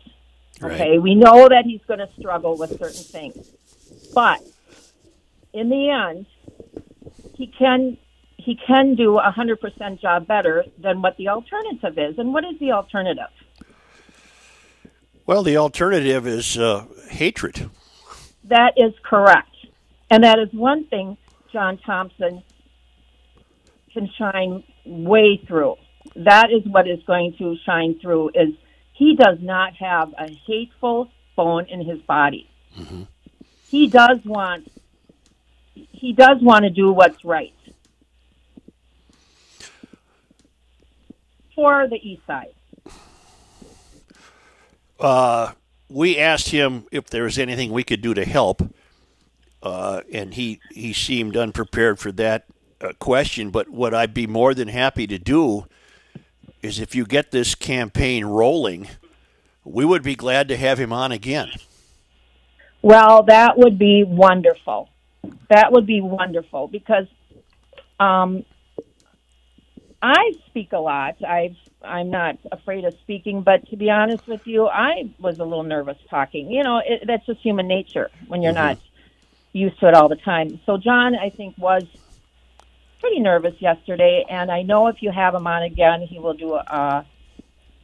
Okay, 0.61 0.99
we 0.99 1.15
know 1.15 1.47
that 1.47 1.63
he's 1.65 1.81
going 1.87 1.99
to 1.99 2.09
struggle 2.19 2.57
with 2.57 2.77
certain 2.77 3.03
things, 3.03 3.49
but 4.13 4.41
in 5.53 5.69
the 5.69 5.89
end, 5.89 6.25
he 7.39 7.47
can 7.47 7.97
he 8.35 8.55
can 8.67 8.95
do 8.95 9.17
a 9.17 9.31
hundred 9.31 9.61
percent 9.61 10.01
job 10.01 10.27
better 10.27 10.65
than 10.77 11.01
what 11.01 11.15
the 11.17 11.29
alternative 11.29 11.97
is. 11.97 12.19
And 12.19 12.33
what 12.33 12.43
is 12.43 12.59
the 12.59 12.73
alternative? 12.73 13.33
Well, 15.25 15.43
the 15.43 15.55
alternative 15.57 16.27
is 16.27 16.57
uh, 16.57 16.85
hatred. 17.09 17.69
That 18.43 18.73
is 18.75 18.93
correct. 19.03 19.55
And 20.11 20.23
that 20.23 20.37
is 20.37 20.49
one 20.51 20.85
thing 20.87 21.17
John 21.53 21.77
Thompson 21.77 22.43
can 23.93 24.09
shine 24.17 24.63
way 24.85 25.41
through. 25.47 25.75
That 26.15 26.51
is 26.51 26.63
what 26.65 26.87
is 26.89 26.99
going 27.07 27.35
to 27.37 27.55
shine 27.65 27.99
through 28.01 28.29
is 28.29 28.53
he 28.93 29.15
does 29.15 29.37
not 29.39 29.75
have 29.75 30.13
a 30.17 30.27
hateful 30.45 31.09
bone 31.37 31.67
in 31.69 31.85
his 31.85 31.99
body. 32.01 32.49
He 33.67 33.87
does 33.87 34.19
want 34.25 34.67
he 35.99 36.13
does 36.13 36.41
want 36.41 36.63
to 36.63 36.69
do 36.69 36.93
what's 36.93 37.23
right. 37.25 37.53
For 41.53 41.87
the 41.89 41.97
east 41.97 42.21
side. 42.25 42.53
Uh, 44.97 45.51
we 45.89 46.17
asked 46.17 46.49
him 46.49 46.85
if 46.91 47.09
there 47.09 47.23
was 47.23 47.37
anything 47.37 47.71
we 47.71 47.83
could 47.83 48.01
do 48.01 48.13
to 48.13 48.23
help, 48.23 48.61
uh, 49.61 50.01
and 50.11 50.33
he 50.33 50.61
he 50.71 50.93
seemed 50.93 51.35
unprepared 51.35 51.99
for 51.99 52.13
that 52.13 52.45
uh, 52.79 52.93
question. 52.99 53.49
But 53.49 53.69
what 53.69 53.93
I'd 53.93 54.13
be 54.13 54.27
more 54.27 54.53
than 54.53 54.69
happy 54.69 55.05
to 55.07 55.19
do 55.19 55.67
is 56.61 56.79
if 56.79 56.95
you 56.95 57.05
get 57.05 57.31
this 57.31 57.55
campaign 57.55 58.25
rolling, 58.25 58.87
we 59.65 59.83
would 59.83 60.03
be 60.03 60.15
glad 60.15 60.47
to 60.47 60.57
have 60.57 60.79
him 60.79 60.93
on 60.93 61.11
again. 61.11 61.49
Well, 62.81 63.23
that 63.23 63.57
would 63.57 63.77
be 63.77 64.05
wonderful. 64.05 64.89
That 65.49 65.71
would 65.71 65.85
be 65.85 66.01
wonderful 66.01 66.67
because 66.67 67.07
um, 67.99 68.45
I 70.01 70.33
speak 70.47 70.71
a 70.73 70.77
lot. 70.77 71.23
I've 71.23 71.55
I'm 71.81 72.09
not 72.09 72.37
afraid 72.51 72.83
of 72.85 72.93
speaking, 73.01 73.41
but 73.41 73.67
to 73.69 73.77
be 73.77 73.89
honest 73.89 74.27
with 74.27 74.45
you, 74.45 74.67
I 74.67 75.09
was 75.17 75.39
a 75.39 75.45
little 75.45 75.63
nervous 75.63 75.97
talking. 76.09 76.51
You 76.51 76.63
know, 76.63 76.81
it, 76.85 77.03
that's 77.07 77.25
just 77.25 77.41
human 77.41 77.67
nature 77.67 78.09
when 78.27 78.41
you're 78.41 78.53
not 78.53 78.77
used 79.53 79.79
to 79.79 79.87
it 79.87 79.93
all 79.93 80.09
the 80.09 80.17
time. 80.17 80.59
So 80.65 80.77
John, 80.77 81.15
I 81.15 81.29
think 81.29 81.57
was 81.57 81.83
pretty 82.99 83.19
nervous 83.19 83.55
yesterday, 83.59 84.25
and 84.29 84.51
I 84.51 84.61
know 84.61 84.87
if 84.87 85.01
you 85.01 85.11
have 85.11 85.33
him 85.33 85.47
on 85.47 85.63
again, 85.63 86.01
he 86.01 86.19
will 86.19 86.33
do 86.33 86.53
a 86.53 87.05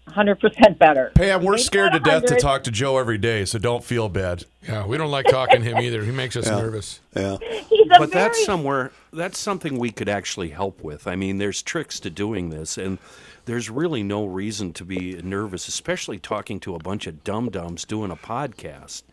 hundred 0.08 0.40
percent 0.40 0.78
better. 0.80 1.12
Pam, 1.16 1.44
we're 1.44 1.54
Maybe 1.54 1.64
scared 1.64 1.94
to 1.94 2.00
death 2.00 2.26
to 2.26 2.36
talk 2.36 2.64
to 2.64 2.72
Joe 2.72 2.98
every 2.98 3.18
day, 3.18 3.46
so 3.46 3.58
don't 3.60 3.84
feel 3.84 4.08
bad. 4.10 4.46
Yeah, 4.68 4.86
we 4.86 4.98
don't 4.98 5.12
like 5.12 5.26
talking 5.28 5.62
to 5.62 5.68
him 5.68 5.78
either. 5.80 6.04
He 6.04 6.12
makes 6.12 6.36
us 6.36 6.48
nervous. 6.48 7.00
Yeah. 7.16 7.38
He's 7.70 7.88
a 7.92 8.00
but 8.00 8.12
that's 8.12 8.44
somewhere 8.46 8.92
that's 9.12 9.38
something 9.40 9.78
we 9.78 9.92
could 9.92 10.10
actually 10.10 10.50
help 10.50 10.82
with. 10.84 11.08
I 11.08 11.16
mean, 11.16 11.38
there's 11.38 11.62
tricks 11.62 12.00
to 12.02 12.10
doing 12.10 12.50
this, 12.50 12.78
and 12.78 12.98
there's 13.46 13.70
really 13.70 14.04
no 14.04 14.26
reason 14.26 14.74
to 14.74 14.86
be 14.86 15.20
nervous, 15.24 15.68
especially 15.68 16.18
talking 16.20 16.60
to 16.62 16.76
a 16.76 16.80
bunch 16.80 17.08
of 17.08 17.24
dum 17.24 17.50
dums 17.50 17.86
doing 17.86 18.12
a 18.12 18.16
podcast. 18.16 19.04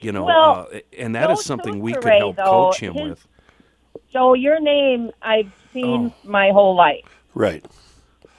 You 0.00 0.12
know, 0.12 0.24
Well, 0.24 0.68
uh, 0.72 0.78
and 0.96 1.14
that 1.16 1.30
is 1.30 1.38
Joe 1.38 1.42
something 1.42 1.80
we 1.80 1.92
could 1.94 2.04
help 2.12 2.36
though, 2.36 2.44
coach 2.70 2.80
him 2.80 2.94
his- 2.94 3.08
with. 3.10 3.26
Joe, 4.12 4.34
your 4.34 4.60
name 4.60 5.10
I've 5.20 5.50
seen 5.72 6.12
Oh. 6.14 6.28
my 6.28 6.50
whole 6.50 6.74
life. 6.76 7.04
Right. 7.34 7.64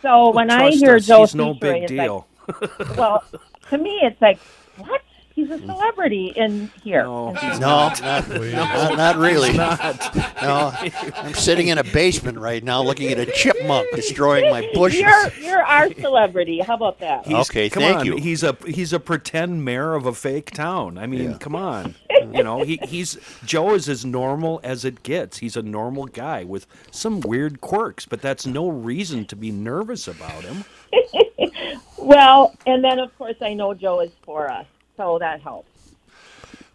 So 0.01 0.31
when 0.31 0.49
I 0.49 0.69
Trust 0.69 0.77
hear 0.79 0.95
us, 0.95 1.07
Joe 1.07 1.21
he's 1.21 1.35
no 1.35 1.53
big 1.53 1.83
it's 1.83 1.91
deal. 1.91 2.27
like, 2.47 2.97
well, 2.97 3.23
to 3.69 3.77
me, 3.77 3.99
it's 4.03 4.21
like, 4.21 4.39
what? 4.77 5.01
He's 5.39 5.51
a 5.51 5.57
mm. 5.57 5.67
celebrity 5.67 6.33
in 6.35 6.69
here. 6.83 7.03
No, 7.03 7.29
And 7.29 7.37
he's 7.37 7.53
so- 7.53 7.59
No, 7.59 7.67
not, 7.67 8.29
not, 8.29 8.97
not 8.97 9.15
really. 9.15 9.53
No, 9.53 10.73
I'm 11.15 11.33
sitting 11.33 11.69
in 11.69 11.77
a 11.77 11.83
basement 11.83 12.37
right 12.37 12.61
now 12.61 12.81
looking 12.83 13.09
at 13.09 13.19
a 13.19 13.25
chipmunk 13.25 13.87
destroying 13.95 14.51
my 14.51 14.69
bushes. 14.73 14.99
You're 14.99 15.31
you're 15.41 15.63
our 15.63 15.93
celebrity. 15.93 16.59
How 16.59 16.75
about 16.75 16.99
that? 16.99 17.25
He's- 17.25 17.49
Okay, 17.49 17.69
come 17.69 17.83
thank 17.83 17.99
on. 17.99 18.05
you. 18.05 18.17
He's 18.17 18.43
a 18.43 18.57
he's 18.67 18.91
a 18.91 18.99
pretend 18.99 19.63
mayor 19.63 19.93
of 19.93 20.05
a 20.05 20.13
fake 20.13 20.51
town. 20.51 20.97
I 20.97 21.07
mean, 21.07 21.37
come 21.39 21.55
on. 21.55 21.95
You 22.33 22.43
know, 22.43 22.63
he, 22.63 22.77
he's 22.83 23.17
Joe 23.45 23.73
is 23.73 23.87
as 23.89 24.05
normal 24.05 24.59
as 24.61 24.83
it 24.85 25.01
gets. 25.03 25.37
He's 25.37 25.55
a 25.55 25.63
normal 25.63 26.05
guy 26.05 26.43
with 26.43 26.67
some 26.91 27.21
weird 27.21 27.59
quirks, 27.61 28.05
but 28.05 28.21
that's 28.21 28.45
no 28.45 28.67
reason 28.69 29.25
to 29.27 29.35
be 29.35 29.51
nervous 29.51 30.07
about 30.07 30.43
him. 30.43 30.65
Well, 31.97 32.55
and 32.65 32.83
then 32.83 32.97
of 32.99 33.15
course 33.17 33.35
I 33.41 33.53
know 33.53 33.73
Joe 33.73 33.99
is 33.99 34.11
for 34.23 34.49
us, 34.49 34.65
so 34.99 35.17
that 35.17 35.39
helps. 35.39 35.69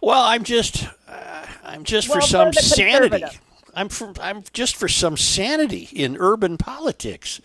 Well, 0.01 0.25
I'm 0.25 0.45
just, 0.45 0.89
uh, 1.07 1.47
I'm 1.63 1.85
just 1.85 2.09
Well, 2.09 2.17
for 2.17 2.23
for 2.23 2.27
some 2.27 2.51
the 2.53 2.63
sanity. 2.63 3.25
I'm 3.75 3.91
for, 3.91 4.15
I'm 4.19 4.45
just 4.55 4.77
for 4.77 4.89
some 4.89 5.19
sanity 5.19 5.91
in 5.93 6.17
urban 6.19 6.57
politics. 6.57 7.43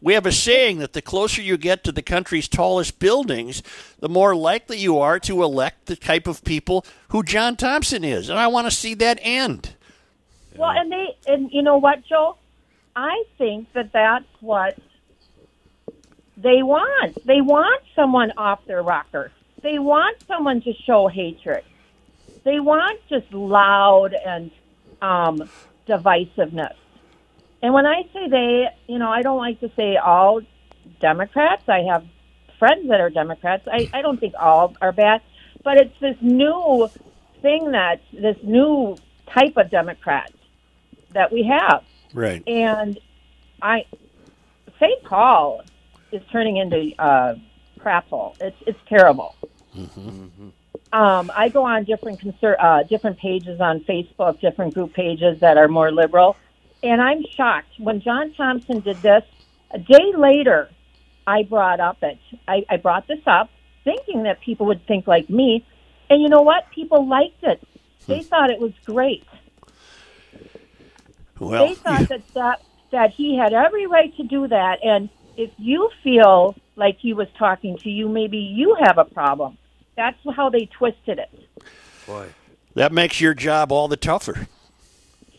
We 0.00 0.14
have 0.14 0.26
a 0.26 0.32
saying 0.32 0.78
that 0.78 0.94
the 0.94 1.02
closer 1.02 1.40
you 1.40 1.56
get 1.56 1.84
to 1.84 1.92
the 1.92 2.02
country's 2.02 2.48
tallest 2.48 2.98
buildings, 2.98 3.62
the 4.00 4.08
more 4.08 4.34
likely 4.34 4.78
you 4.78 4.98
are 4.98 5.20
to 5.20 5.44
elect 5.44 5.86
the 5.86 5.94
type 5.96 6.26
of 6.26 6.42
people 6.42 6.84
who 7.10 7.22
John 7.22 7.54
Thompson 7.54 8.02
is, 8.02 8.28
and 8.28 8.38
I 8.38 8.48
want 8.48 8.66
to 8.66 8.72
see 8.72 8.94
that 8.94 9.20
end. 9.22 9.74
Well, 10.56 10.70
and 10.70 10.90
they 10.90 11.16
and 11.28 11.52
you 11.52 11.62
know 11.62 11.76
what, 11.76 12.04
Joe? 12.04 12.36
I 12.96 13.24
think 13.38 13.72
that 13.74 13.92
that's 13.92 14.24
what 14.40 14.76
they 16.36 16.64
want. 16.64 17.24
They 17.24 17.40
want 17.40 17.82
someone 17.94 18.32
off 18.36 18.64
their 18.66 18.82
rocker. 18.82 19.30
They 19.66 19.80
want 19.80 20.22
someone 20.28 20.60
to 20.60 20.72
show 20.86 21.08
hatred. 21.08 21.64
They 22.44 22.60
want 22.60 23.00
just 23.08 23.32
loud 23.32 24.14
and 24.14 24.52
um, 25.02 25.50
divisiveness. 25.88 26.76
And 27.62 27.74
when 27.74 27.84
I 27.84 28.02
say 28.12 28.28
they, 28.28 28.66
you 28.86 29.00
know, 29.00 29.10
I 29.10 29.22
don't 29.22 29.38
like 29.38 29.58
to 29.58 29.70
say 29.74 29.96
all 29.96 30.42
Democrats. 31.00 31.64
I 31.68 31.80
have 31.90 32.06
friends 32.60 32.88
that 32.90 33.00
are 33.00 33.10
Democrats. 33.10 33.66
I, 33.66 33.90
I 33.92 34.02
don't 34.02 34.20
think 34.20 34.34
all 34.38 34.76
are 34.80 34.92
bad, 34.92 35.20
but 35.64 35.78
it's 35.78 35.98
this 35.98 36.16
new 36.20 36.88
thing 37.42 37.72
that 37.72 38.02
this 38.12 38.36
new 38.44 38.96
type 39.34 39.56
of 39.56 39.68
Democrat 39.68 40.32
that 41.10 41.32
we 41.32 41.42
have. 41.42 41.82
Right. 42.14 42.46
And 42.46 43.00
I, 43.60 43.84
St. 44.78 45.02
Paul 45.02 45.62
is 46.12 46.22
turning 46.30 46.56
into 46.56 46.92
a 47.00 47.34
crap 47.80 48.08
hole. 48.08 48.36
It's 48.40 48.56
it's 48.64 48.78
terrible. 48.88 49.34
Um, 50.92 51.32
I 51.34 51.48
go 51.48 51.64
on 51.64 51.84
different 51.84 52.20
conser- 52.20 52.56
uh, 52.58 52.84
different 52.84 53.18
pages 53.18 53.60
on 53.60 53.80
Facebook, 53.80 54.40
different 54.40 54.74
group 54.74 54.94
pages 54.94 55.40
that 55.40 55.56
are 55.58 55.68
more 55.68 55.90
liberal, 55.90 56.36
and 56.82 57.00
I'm 57.00 57.24
shocked 57.36 57.78
when 57.78 58.00
John 58.00 58.32
Thompson 58.34 58.80
did 58.80 58.96
this. 59.02 59.22
A 59.72 59.78
day 59.78 60.12
later, 60.16 60.70
I 61.26 61.42
brought 61.42 61.80
up 61.80 61.98
it. 62.02 62.18
I, 62.46 62.64
I 62.70 62.76
brought 62.76 63.08
this 63.08 63.20
up, 63.26 63.50
thinking 63.84 64.22
that 64.22 64.40
people 64.40 64.66
would 64.66 64.86
think 64.86 65.06
like 65.06 65.28
me, 65.28 65.66
and 66.08 66.22
you 66.22 66.28
know 66.28 66.42
what? 66.42 66.70
People 66.70 67.06
liked 67.08 67.42
it. 67.42 67.60
They 68.06 68.22
thought 68.22 68.50
it 68.50 68.60
was 68.60 68.72
great. 68.84 69.24
Well, 71.38 71.66
they 71.66 71.74
thought 71.74 72.08
that, 72.08 72.22
that 72.34 72.62
that 72.92 73.10
he 73.10 73.36
had 73.36 73.52
every 73.52 73.86
right 73.86 74.16
to 74.16 74.22
do 74.22 74.48
that 74.48 74.78
and 74.82 75.08
if 75.36 75.50
you 75.58 75.90
feel 76.02 76.54
like 76.76 76.96
he 76.98 77.12
was 77.12 77.28
talking 77.38 77.76
to 77.78 77.90
you 77.90 78.08
maybe 78.08 78.38
you 78.38 78.76
have 78.80 78.96
a 78.98 79.04
problem 79.04 79.58
that's 79.96 80.18
how 80.34 80.50
they 80.50 80.66
twisted 80.66 81.18
it. 81.18 81.30
Boy. 82.06 82.28
that 82.74 82.92
makes 82.92 83.20
your 83.20 83.34
job 83.34 83.72
all 83.72 83.88
the 83.88 83.96
tougher. 83.96 84.46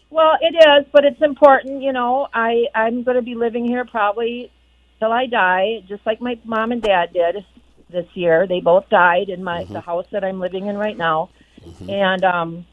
well 0.10 0.34
it 0.42 0.56
is 0.56 0.86
but 0.92 1.06
it's 1.06 1.22
important 1.22 1.82
you 1.82 1.94
know. 1.94 2.28
I 2.34 2.66
i'm 2.76 3.04
going 3.04 3.16
to 3.16 3.22
be 3.22 3.36
living 3.36 3.66
here 3.66 3.86
probably 3.86 4.52
till 5.00 5.12
i 5.14 5.28
die 5.28 5.84
just 5.88 6.06
like 6.06 6.20
my 6.20 6.38
mom 6.44 6.72
and 6.72 6.82
dad 6.82 7.14
did 7.14 7.46
this 7.90 8.08
year. 8.16 8.46
They 8.48 8.60
both 8.60 8.90
died 8.90 9.30
in 9.30 9.44
my 9.44 9.64
the 9.64 9.80
house 9.80 10.06
that 10.12 10.24
i'm 10.26 10.40
living 10.42 10.68
in 10.68 10.78
right 10.78 10.98
now. 10.98 11.30
And 11.88 12.24
um 12.24 12.66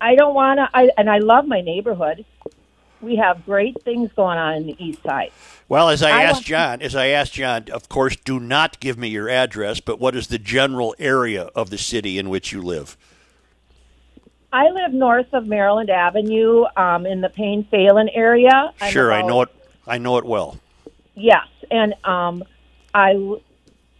i 0.00 0.14
don't 0.14 0.34
want 0.34 0.58
to 0.58 0.68
i 0.74 0.90
and 0.98 1.08
i 1.08 1.18
love 1.18 1.46
my 1.46 1.62
neighborhood 1.62 2.24
we 3.00 3.16
have 3.16 3.44
great 3.44 3.80
things 3.82 4.10
going 4.14 4.38
on 4.38 4.54
in 4.54 4.66
the 4.66 4.76
east 4.84 5.02
side 5.02 5.30
Well, 5.68 5.88
as 5.88 6.02
I, 6.02 6.10
I 6.10 6.22
asked 6.22 6.44
John, 6.44 6.80
as 6.82 6.94
I 6.94 7.08
asked 7.08 7.34
John, 7.34 7.66
of 7.72 7.88
course, 7.88 8.16
do 8.16 8.40
not 8.40 8.80
give 8.80 8.98
me 8.98 9.08
your 9.08 9.28
address, 9.28 9.80
but 9.80 9.98
what 10.00 10.14
is 10.14 10.28
the 10.28 10.38
general 10.38 10.94
area 10.98 11.44
of 11.54 11.70
the 11.70 11.78
city 11.78 12.18
in 12.18 12.28
which 12.28 12.52
you 12.52 12.62
live? 12.62 12.96
I 14.52 14.70
live 14.70 14.92
north 14.92 15.32
of 15.34 15.46
Maryland 15.46 15.90
Avenue 15.90 16.64
um, 16.76 17.04
in 17.04 17.20
the 17.20 17.28
Payne 17.28 17.64
Phalen 17.64 18.08
area. 18.14 18.72
I'm 18.80 18.92
sure, 18.92 19.12
I 19.12 19.22
know 19.22 19.42
it. 19.42 19.48
I 19.86 19.98
know 19.98 20.16
it 20.16 20.24
well. 20.24 20.58
Yes, 21.14 21.46
and 21.70 21.94
um, 22.04 22.42
I 22.94 23.14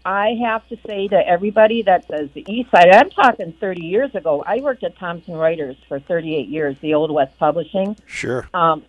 I 0.06 0.36
have 0.44 0.66
to 0.68 0.76
say 0.86 1.08
to 1.08 1.16
everybody 1.16 1.82
that 1.82 2.06
says 2.06 2.28
the 2.32 2.44
East 2.48 2.70
Side, 2.70 2.90
I'm 2.94 3.10
talking 3.10 3.52
30 3.58 3.84
years 3.84 4.14
ago. 4.14 4.42
I 4.46 4.60
worked 4.60 4.84
at 4.84 4.96
Thomson 4.98 5.34
Reuters 5.34 5.76
for 5.88 5.98
38 5.98 6.46
years, 6.48 6.76
the 6.80 6.94
old 6.94 7.10
West 7.10 7.36
Publishing. 7.38 7.96
Sure. 8.06 8.48
Um, 8.54 8.84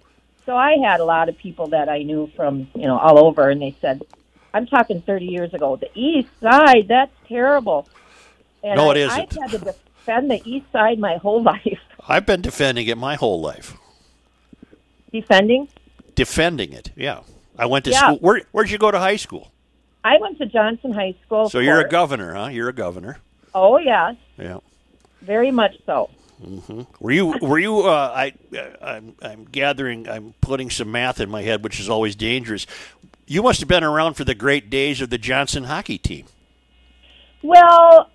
so 0.45 0.55
I 0.55 0.75
had 0.83 0.99
a 0.99 1.03
lot 1.05 1.27
of 1.27 1.35
people 1.37 1.67
that 1.69 1.89
I 1.89 2.03
knew 2.03 2.29
from 2.35 2.67
you 2.75 2.83
know 2.85 2.99
all 2.99 3.17
over, 3.25 3.49
and 3.49 3.59
they 3.61 3.75
said, 3.81 4.03
"I'm 4.53 4.67
talking 4.67 5.01
30 5.01 5.25
years 5.25 5.53
ago. 5.55 5.75
The 5.75 5.89
East 5.95 6.29
Side, 6.39 6.85
that's 6.87 7.11
terrible." 7.27 7.89
And 8.63 8.75
No, 8.77 8.89
I, 8.89 8.91
it 8.91 8.97
isn't. 8.97 9.19
I've 9.19 9.51
had 9.51 9.59
to 9.59 9.73
defend 9.73 10.29
the 10.31 10.41
East 10.45 10.71
Side 10.71 10.99
my 10.99 11.17
whole 11.17 11.41
life, 11.53 11.79
I've 12.07 12.25
been 12.27 12.41
defending 12.41 12.87
it 12.87 12.97
my 12.97 13.15
whole 13.15 13.41
life. 13.41 13.75
defending. 15.11 15.67
Defending 16.15 16.73
it, 16.73 16.91
yeah. 16.95 17.21
I 17.57 17.65
went 17.65 17.85
to 17.85 17.91
Yeah. 17.91 17.99
school. 17.99 18.17
Where, 18.19 18.41
where'd 18.51 18.69
you 18.69 18.77
go 18.77 18.91
to 18.91 18.99
high 18.99 19.15
school? 19.17 19.51
I 20.03 20.17
went 20.19 20.37
to 20.39 20.45
Johnson 20.45 20.91
High 20.93 21.15
School. 21.25 21.49
So 21.49 21.59
you're 21.59 21.79
a 21.81 21.89
governor, 21.89 22.33
huh? 22.33 22.47
You're 22.47 22.69
a 22.69 22.73
governor. 22.73 23.17
Oh 23.53 23.77
yes, 23.77 24.15
Yeah. 24.37 24.59
very 25.21 25.51
much 25.51 25.75
so. 25.85 26.09
Were 26.99 27.11
you? 27.11 27.33
Were 27.41 27.57
you? 27.57 27.79
Uh, 27.81 28.11
I, 28.15 28.33
I'm, 28.79 29.15
I'm 29.23 29.45
gathering. 29.45 30.07
I'm 30.07 30.35
putting 30.39 30.69
some 30.69 30.91
math 30.91 31.19
in 31.19 31.29
my 31.31 31.41
head, 31.41 31.63
which 31.63 31.79
is 31.79 31.89
always 31.89 32.15
dangerous. 32.15 32.67
You 33.25 33.41
must 33.41 33.59
have 33.59 33.67
been 33.67 33.83
around 33.83 34.13
for 34.13 34.23
the 34.23 34.35
great 34.35 34.69
days 34.69 35.01
of 35.01 35.09
the 35.09 35.17
Johnson 35.17 35.63
hockey 35.63 35.97
team. 35.97 36.27
Well, 37.41 38.09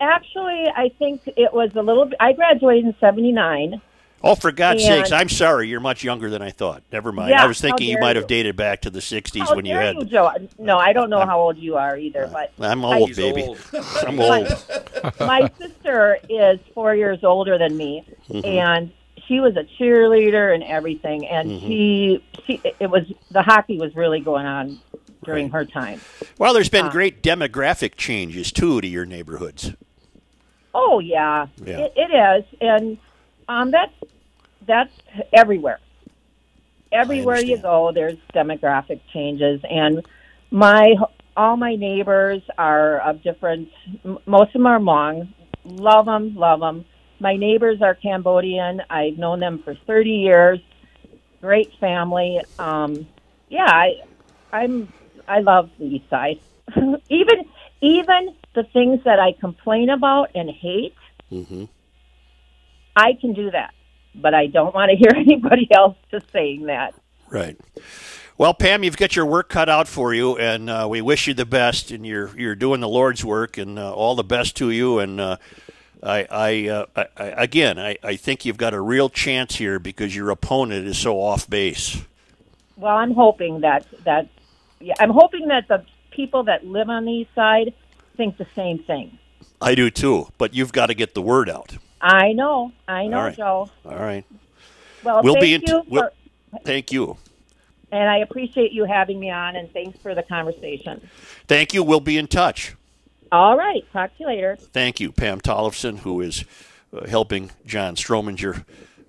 actually, 0.00 0.64
I 0.74 0.90
think 0.98 1.22
it 1.26 1.52
was 1.52 1.70
a 1.74 1.82
little. 1.82 2.10
I 2.18 2.32
graduated 2.32 2.86
in 2.86 2.94
'79. 3.00 3.80
Oh, 4.22 4.34
for 4.34 4.50
God's 4.50 4.82
And- 4.84 4.98
sakes! 5.06 5.12
I'm 5.12 5.28
sorry. 5.28 5.68
You're 5.68 5.78
much 5.80 6.02
younger 6.02 6.28
than 6.28 6.42
I 6.42 6.50
thought. 6.50 6.82
Never 6.92 7.12
mind. 7.12 7.30
Yeah, 7.30 7.44
I 7.44 7.46
was 7.46 7.60
thinking 7.60 7.88
you 7.88 7.98
might 8.00 8.16
have 8.16 8.26
dated 8.26 8.56
back 8.56 8.82
to 8.82 8.90
the 8.90 8.98
'60s 9.00 9.48
How 9.48 9.54
when 9.54 9.64
you 9.64 9.74
had. 9.74 9.96
you, 9.96 10.04
Joe? 10.04 10.32
No, 10.58 10.76
I 10.76 10.92
don't 10.92 11.08
know 11.10 11.24
how 11.24 11.38
old 11.40 11.56
you 11.56 11.76
are 11.76 11.96
either, 11.96 12.28
but 12.32 12.52
I'm 12.58 12.84
old, 12.84 13.08
He's 13.08 13.16
baby. 13.16 13.42
old. 13.44 13.58
I'm 14.06 14.18
old. 14.18 14.48
my 15.20 15.48
sister 15.58 16.18
is 16.28 16.58
four 16.74 16.94
years 16.96 17.22
older 17.22 17.58
than 17.58 17.76
me, 17.76 18.04
Mm-hmm. 18.28 18.44
and 18.46 18.90
she 19.28 19.40
was 19.40 19.56
a 19.56 19.64
cheerleader 19.80 20.52
and 20.54 20.62
everything. 20.64 21.26
And 21.26 21.50
Mm-hmm. 21.50 21.66
she, 21.68 22.24
she, 22.46 22.60
it 22.80 22.90
was 22.90 23.04
the 23.30 23.42
hockey 23.42 23.78
was 23.78 23.94
really 23.94 24.20
going 24.20 24.46
on 24.46 24.80
during 25.24 25.50
her 25.50 25.64
time. 25.64 26.00
Well, 26.38 26.54
there's 26.54 26.68
been 26.70 26.86
Uh. 26.86 26.90
great 26.90 27.22
demographic 27.22 27.94
changes 27.96 28.50
too 28.50 28.80
to 28.80 28.86
your 28.88 29.06
neighborhoods. 29.06 29.74
Oh 30.74 30.98
yeah, 30.98 31.46
Yeah. 31.64 31.78
It, 31.78 31.92
it 31.96 32.10
is, 32.14 32.44
and 32.60 32.98
um, 33.48 33.70
that's 33.70 33.94
that's 34.66 34.92
everywhere. 35.32 35.80
Everywhere 36.92 37.40
you 37.40 37.58
go, 37.58 37.92
there's 37.92 38.16
demographic 38.34 39.00
changes, 39.12 39.60
and 39.68 40.06
my 40.50 40.94
all 41.36 41.56
my 41.56 41.76
neighbors 41.76 42.42
are 42.56 42.98
of 43.00 43.22
different. 43.22 43.68
Most 44.26 44.48
of 44.48 44.52
them 44.54 44.66
are 44.66 44.78
Hmong. 44.78 45.28
Love 45.64 46.06
them, 46.06 46.34
love 46.34 46.60
them. 46.60 46.84
My 47.20 47.36
neighbors 47.36 47.82
are 47.82 47.94
Cambodian. 47.94 48.82
I've 48.88 49.18
known 49.18 49.40
them 49.40 49.62
for 49.62 49.74
30 49.74 50.10
years. 50.10 50.60
Great 51.40 51.72
family. 51.80 52.40
Um, 52.58 53.06
yeah, 53.48 53.66
I, 53.66 54.02
I'm. 54.52 54.92
I 55.26 55.40
love 55.40 55.70
the 55.78 55.84
East 55.84 56.08
Side. 56.08 56.38
even 57.08 57.44
even 57.80 58.34
the 58.54 58.64
things 58.64 59.04
that 59.04 59.20
I 59.20 59.32
complain 59.32 59.90
about 59.90 60.30
and 60.34 60.50
hate, 60.50 60.94
I 62.98 63.14
can 63.20 63.32
do 63.32 63.50
that. 63.52 63.72
But 64.14 64.34
I 64.34 64.46
don't 64.46 64.74
want 64.74 64.90
to 64.90 64.96
hear 64.96 65.12
anybody 65.16 65.68
else 65.72 65.96
just 66.10 66.30
saying 66.32 66.66
that. 66.66 66.94
Right. 67.30 67.56
Well, 68.36 68.54
Pam, 68.54 68.84
you've 68.84 68.96
got 68.96 69.16
your 69.16 69.26
work 69.26 69.48
cut 69.48 69.68
out 69.68 69.88
for 69.88 70.14
you, 70.14 70.36
and 70.36 70.70
uh, 70.70 70.86
we 70.88 71.00
wish 71.00 71.26
you 71.26 71.34
the 71.34 71.46
best. 71.46 71.90
And 71.90 72.06
you're 72.06 72.36
you're 72.38 72.54
doing 72.54 72.80
the 72.80 72.88
Lord's 72.88 73.24
work, 73.24 73.58
and 73.58 73.78
uh, 73.78 73.92
all 73.92 74.14
the 74.14 74.24
best 74.24 74.56
to 74.56 74.70
you. 74.70 74.98
And 74.98 75.20
uh, 75.20 75.36
I, 76.02 76.26
I, 76.30 76.68
uh, 76.68 76.86
I, 76.96 77.06
I 77.16 77.24
again, 77.44 77.78
I, 77.78 77.96
I 78.02 78.16
think 78.16 78.44
you've 78.44 78.56
got 78.56 78.74
a 78.74 78.80
real 78.80 79.08
chance 79.08 79.56
here 79.56 79.78
because 79.78 80.14
your 80.14 80.30
opponent 80.30 80.86
is 80.86 80.98
so 80.98 81.20
off 81.20 81.48
base. 81.50 82.02
Well, 82.76 82.96
I'm 82.96 83.12
hoping 83.12 83.60
that 83.60 83.86
that 84.04 84.28
yeah, 84.80 84.94
I'm 85.00 85.10
hoping 85.10 85.48
that 85.48 85.66
the 85.68 85.84
people 86.10 86.44
that 86.44 86.64
live 86.64 86.88
on 86.88 87.04
the 87.04 87.12
east 87.12 87.34
side 87.34 87.74
think 88.16 88.38
the 88.38 88.46
same 88.54 88.78
thing. 88.78 89.18
I 89.60 89.74
do 89.74 89.90
too, 89.90 90.28
but 90.38 90.54
you've 90.54 90.72
got 90.72 90.86
to 90.86 90.94
get 90.94 91.14
the 91.14 91.22
word 91.22 91.50
out. 91.50 91.76
I 92.00 92.32
know, 92.32 92.72
I 92.86 93.06
know, 93.06 93.16
All 93.18 93.24
right. 93.24 93.36
Joe. 93.36 93.70
All 93.84 93.96
right. 93.96 94.24
Well, 95.04 95.22
We'll 95.22 95.34
thank 95.34 95.42
be 95.44 95.54
in. 95.54 95.62
you, 95.66 95.82
we'll- 95.88 96.10
for, 96.52 96.58
thank 96.64 96.92
you. 96.92 97.16
and 97.92 98.08
I 98.08 98.18
appreciate 98.18 98.72
you 98.72 98.84
having 98.84 99.18
me 99.18 99.30
on, 99.30 99.56
and 99.56 99.72
thanks 99.72 99.98
for 100.00 100.14
the 100.14 100.22
conversation. 100.22 101.08
Thank 101.46 101.74
you. 101.74 101.82
We'll 101.82 102.00
be 102.00 102.18
in 102.18 102.26
touch. 102.26 102.74
All 103.30 103.56
right, 103.56 103.84
talk 103.92 104.10
to 104.16 104.22
you 104.22 104.26
later. 104.26 104.56
Thank 104.56 105.00
you, 105.00 105.12
Pam 105.12 105.40
Tollefson, 105.40 105.98
who 105.98 106.20
is 106.20 106.44
uh, 106.96 107.06
helping 107.06 107.50
John 107.66 107.94
Strominger 107.94 108.64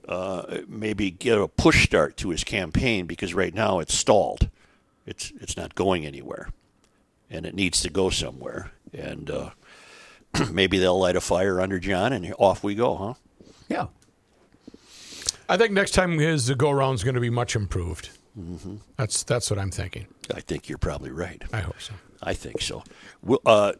uh, 0.07 0.57
maybe 0.67 1.09
get 1.11 1.37
a 1.37 1.47
push 1.47 1.83
start 1.85 2.17
to 2.17 2.29
his 2.29 2.43
campaign 2.43 3.05
because 3.05 3.33
right 3.33 3.53
now 3.53 3.79
it's 3.79 3.93
stalled. 3.93 4.49
It's 5.05 5.31
it's 5.39 5.55
not 5.55 5.73
going 5.75 6.05
anywhere, 6.05 6.49
and 7.31 7.45
it 7.45 7.55
needs 7.55 7.81
to 7.81 7.89
go 7.89 8.09
somewhere. 8.09 8.71
And 8.93 9.29
uh, 9.31 9.49
maybe 10.51 10.77
they'll 10.79 10.99
light 10.99 11.15
a 11.15 11.21
fire 11.21 11.59
under 11.61 11.79
John, 11.79 12.13
and 12.13 12.33
off 12.37 12.63
we 12.63 12.75
go, 12.75 12.95
huh? 12.95 13.13
Yeah. 13.67 13.87
I 15.47 15.57
think 15.57 15.71
next 15.73 15.91
time 15.91 16.19
his 16.19 16.49
go 16.51 16.69
around 16.69 16.95
is 16.95 17.03
going 17.03 17.15
to 17.15 17.21
be 17.21 17.29
much 17.29 17.55
improved. 17.55 18.09
Mm-hmm. 18.39 18.75
That's 18.97 19.23
that's 19.23 19.49
what 19.49 19.59
I'm 19.59 19.71
thinking. 19.71 20.07
I 20.33 20.41
think 20.41 20.69
you're 20.69 20.77
probably 20.77 21.09
right. 21.11 21.43
I 21.51 21.61
hope 21.61 21.81
so. 21.81 21.93
I 22.21 22.33
think 22.33 22.61
so. 22.61 22.83
We'll, 23.23 23.41
uh, 23.45 23.73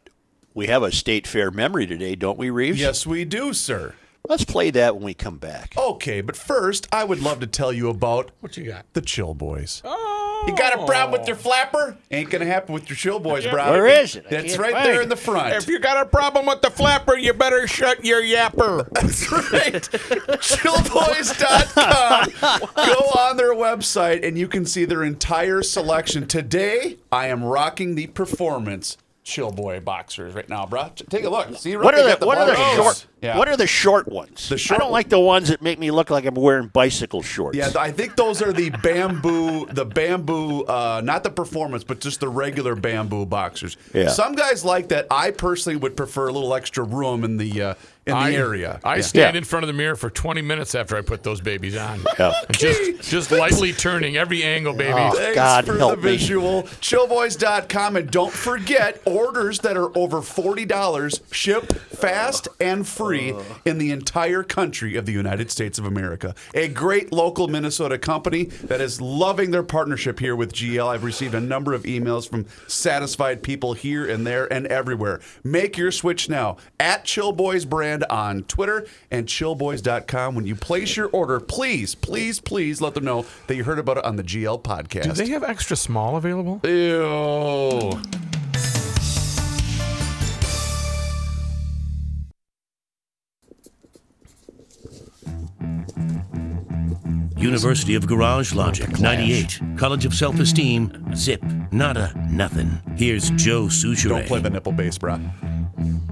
we 0.53 0.67
have 0.67 0.81
a 0.81 0.91
state 0.91 1.27
fair 1.27 1.51
memory 1.51 1.85
today, 1.85 2.15
don't 2.15 2.37
we, 2.37 2.49
Reeves? 2.49 2.79
Yes, 2.79 3.05
we 3.05 3.23
do, 3.25 3.53
sir. 3.53 3.93
Let's 4.27 4.43
play 4.45 4.71
that 4.71 4.95
when 4.95 5.03
we 5.03 5.13
come 5.13 5.37
back. 5.37 5.75
Okay, 5.77 6.21
but 6.21 6.35
first, 6.35 6.87
I 6.91 7.03
would 7.03 7.21
love 7.21 7.39
to 7.39 7.47
tell 7.47 7.71
you 7.71 7.89
about 7.89 8.31
What 8.41 8.57
you 8.57 8.65
got? 8.65 8.85
the 8.93 9.01
Chill 9.01 9.33
Boys. 9.33 9.81
Oh, 9.85 9.95
You 10.47 10.55
got 10.55 10.73
a 10.73 10.85
problem 10.85 11.11
with 11.11 11.21
oh. 11.21 11.27
your 11.27 11.35
flapper? 11.35 11.97
Ain't 12.11 12.29
gonna 12.29 12.45
happen 12.45 12.73
with 12.73 12.89
your 12.89 12.95
Chill 12.95 13.19
Boys, 13.19 13.45
bro. 13.45 13.71
Where 13.71 13.87
is 13.87 14.15
it? 14.15 14.25
I 14.27 14.29
That's 14.29 14.47
can't 14.51 14.59
right 14.59 14.73
find 14.73 14.85
there 14.85 15.01
it. 15.01 15.03
in 15.03 15.09
the 15.09 15.15
front. 15.15 15.55
If 15.55 15.67
you 15.67 15.79
got 15.79 16.05
a 16.05 16.05
problem 16.09 16.45
with 16.45 16.61
the 16.61 16.69
flapper, 16.71 17.17
you 17.17 17.33
better 17.33 17.67
shut 17.67 18.05
your 18.05 18.21
yapper. 18.21 18.89
That's 18.93 19.31
right. 19.31 19.81
Chillboys.com. 20.39 22.31
Go 22.75 22.99
on 23.19 23.37
their 23.37 23.53
website 23.53 24.25
and 24.25 24.37
you 24.37 24.47
can 24.47 24.65
see 24.65 24.85
their 24.85 25.03
entire 25.03 25.61
selection. 25.61 26.27
Today, 26.27 26.97
I 27.11 27.27
am 27.27 27.43
rocking 27.43 27.95
the 27.95 28.07
performance 28.07 28.97
Chillboy 29.25 29.83
boxers 29.83 30.33
right 30.33 30.47
now, 30.49 30.65
bro. 30.65 30.89
Take 31.09 31.23
a 31.23 31.29
look. 31.29 31.55
See, 31.57 31.75
What 31.77 31.93
are 31.93 31.97
they 31.97 32.13
the, 32.13 32.17
got 32.17 32.25
what 32.27 32.37
are 32.37 32.45
the 32.47 32.53
black 32.53 32.75
short? 32.75 32.85
ones. 32.85 33.05
Yeah. 33.21 33.37
What 33.37 33.47
are 33.49 33.57
the 33.57 33.67
short 33.67 34.07
ones? 34.07 34.49
The 34.49 34.73
I 34.73 34.77
don't 34.77 34.91
like 34.91 35.09
the 35.09 35.19
ones 35.19 35.49
that 35.49 35.61
make 35.61 35.77
me 35.77 35.91
look 35.91 36.09
like 36.09 36.25
I'm 36.25 36.33
wearing 36.35 36.67
bicycle 36.69 37.21
shorts. 37.21 37.57
Yeah, 37.57 37.69
I 37.77 37.91
think 37.91 38.15
those 38.15 38.41
are 38.41 38.53
the 38.53 38.69
bamboo, 38.69 39.65
the 39.67 39.85
bamboo, 39.85 40.63
uh, 40.63 41.01
not 41.03 41.23
the 41.23 41.29
performance, 41.29 41.83
but 41.83 41.99
just 41.99 42.21
the 42.21 42.29
regular 42.29 42.75
bamboo 42.75 43.25
boxers. 43.25 43.77
Yeah. 43.93 44.07
Some 44.07 44.33
guys 44.35 44.63
like 44.65 44.87
that. 44.89 45.05
I 45.11 45.31
personally 45.31 45.75
would 45.77 45.97
prefer 45.97 46.29
a 46.29 46.31
little 46.31 46.55
extra 46.55 46.83
room 46.83 47.23
in 47.23 47.37
the 47.37 47.61
uh, 47.61 47.73
in 48.09 48.15
the 48.15 48.19
I, 48.19 48.31
area. 48.33 48.79
I 48.83 48.97
Yeah. 48.97 49.01
stand 49.01 49.33
Yeah. 49.35 49.37
in 49.39 49.43
front 49.43 49.63
of 49.63 49.67
the 49.67 49.73
mirror 49.73 49.95
for 49.95 50.09
20 50.09 50.41
minutes 50.41 50.75
after 50.75 50.97
I 50.97 51.01
put 51.01 51.23
those 51.23 51.41
babies 51.41 51.75
on. 51.77 52.01
Yeah. 52.19 52.33
Just, 52.51 53.09
just 53.09 53.31
lightly 53.31 53.71
turning 53.71 54.17
every 54.17 54.43
angle, 54.43 54.73
baby. 54.73 54.91
Oh. 54.93 55.11
Thanks 55.11 55.35
God 55.35 55.65
for 55.65 55.77
help 55.77 55.91
the 55.91 55.97
me. 55.97 56.11
visual. 56.17 56.63
Chillboys.com. 56.81 57.95
And 57.95 58.11
don't 58.11 58.33
forget, 58.33 59.01
orders 59.05 59.59
that 59.59 59.77
are 59.77 59.95
over 59.97 60.17
$40 60.21 61.21
ship 61.33 61.71
fast 61.71 62.47
and 62.59 62.85
free 62.87 63.33
in 63.65 63.77
the 63.77 63.91
entire 63.91 64.43
country 64.43 64.95
of 64.95 65.05
the 65.05 65.11
United 65.13 65.49
States 65.51 65.79
of 65.79 65.85
America. 65.85 66.35
A 66.53 66.67
great 66.67 67.13
local 67.13 67.47
Minnesota 67.47 67.97
company 67.97 68.45
that 68.65 68.81
is 68.81 68.99
loving 68.99 69.51
their 69.51 69.63
partnership 69.63 70.19
here 70.19 70.35
with 70.35 70.51
GL. 70.53 70.87
I've 70.87 71.03
received 71.03 71.33
a 71.35 71.39
number 71.41 71.73
of 71.73 71.83
emails 71.83 72.29
from 72.29 72.45
satisfied 72.67 73.43
people 73.43 73.73
here 73.73 74.05
and 74.09 74.25
there 74.27 74.51
and 74.51 74.67
everywhere. 74.67 75.19
Make 75.43 75.77
your 75.77 75.91
switch 75.91 76.27
now 76.29 76.57
at 76.79 77.05
Chillboys 77.05 77.67
brand 77.67 77.98
on 78.09 78.43
Twitter 78.43 78.85
and 79.11 79.27
chillboys.com. 79.27 80.35
When 80.35 80.45
you 80.45 80.55
place 80.55 80.95
your 80.95 81.07
order, 81.09 81.39
please, 81.39 81.95
please, 81.95 82.39
please 82.39 82.81
let 82.81 82.93
them 82.93 83.05
know 83.05 83.25
that 83.47 83.55
you 83.55 83.63
heard 83.63 83.79
about 83.79 83.97
it 83.97 84.05
on 84.05 84.15
the 84.15 84.23
GL 84.23 84.61
podcast. 84.61 85.03
Do 85.03 85.11
they 85.13 85.29
have 85.29 85.43
extra 85.43 85.75
small 85.75 86.17
available? 86.17 86.61
Ew. 86.63 87.99
University 97.37 97.95
of 97.95 98.05
Garage 98.05 98.53
Logic, 98.53 98.99
98. 98.99 99.61
College 99.77 100.05
of 100.05 100.13
Self 100.13 100.39
Esteem, 100.39 101.15
zip, 101.15 101.41
nada, 101.71 102.13
nothing. 102.29 102.69
Here's 102.97 103.29
Joe 103.31 103.63
Soucheray. 103.63 104.09
Don't 104.09 104.27
play 104.27 104.41
the 104.41 104.49
nipple 104.49 104.73
bass, 104.73 104.97
bro. 104.97 105.17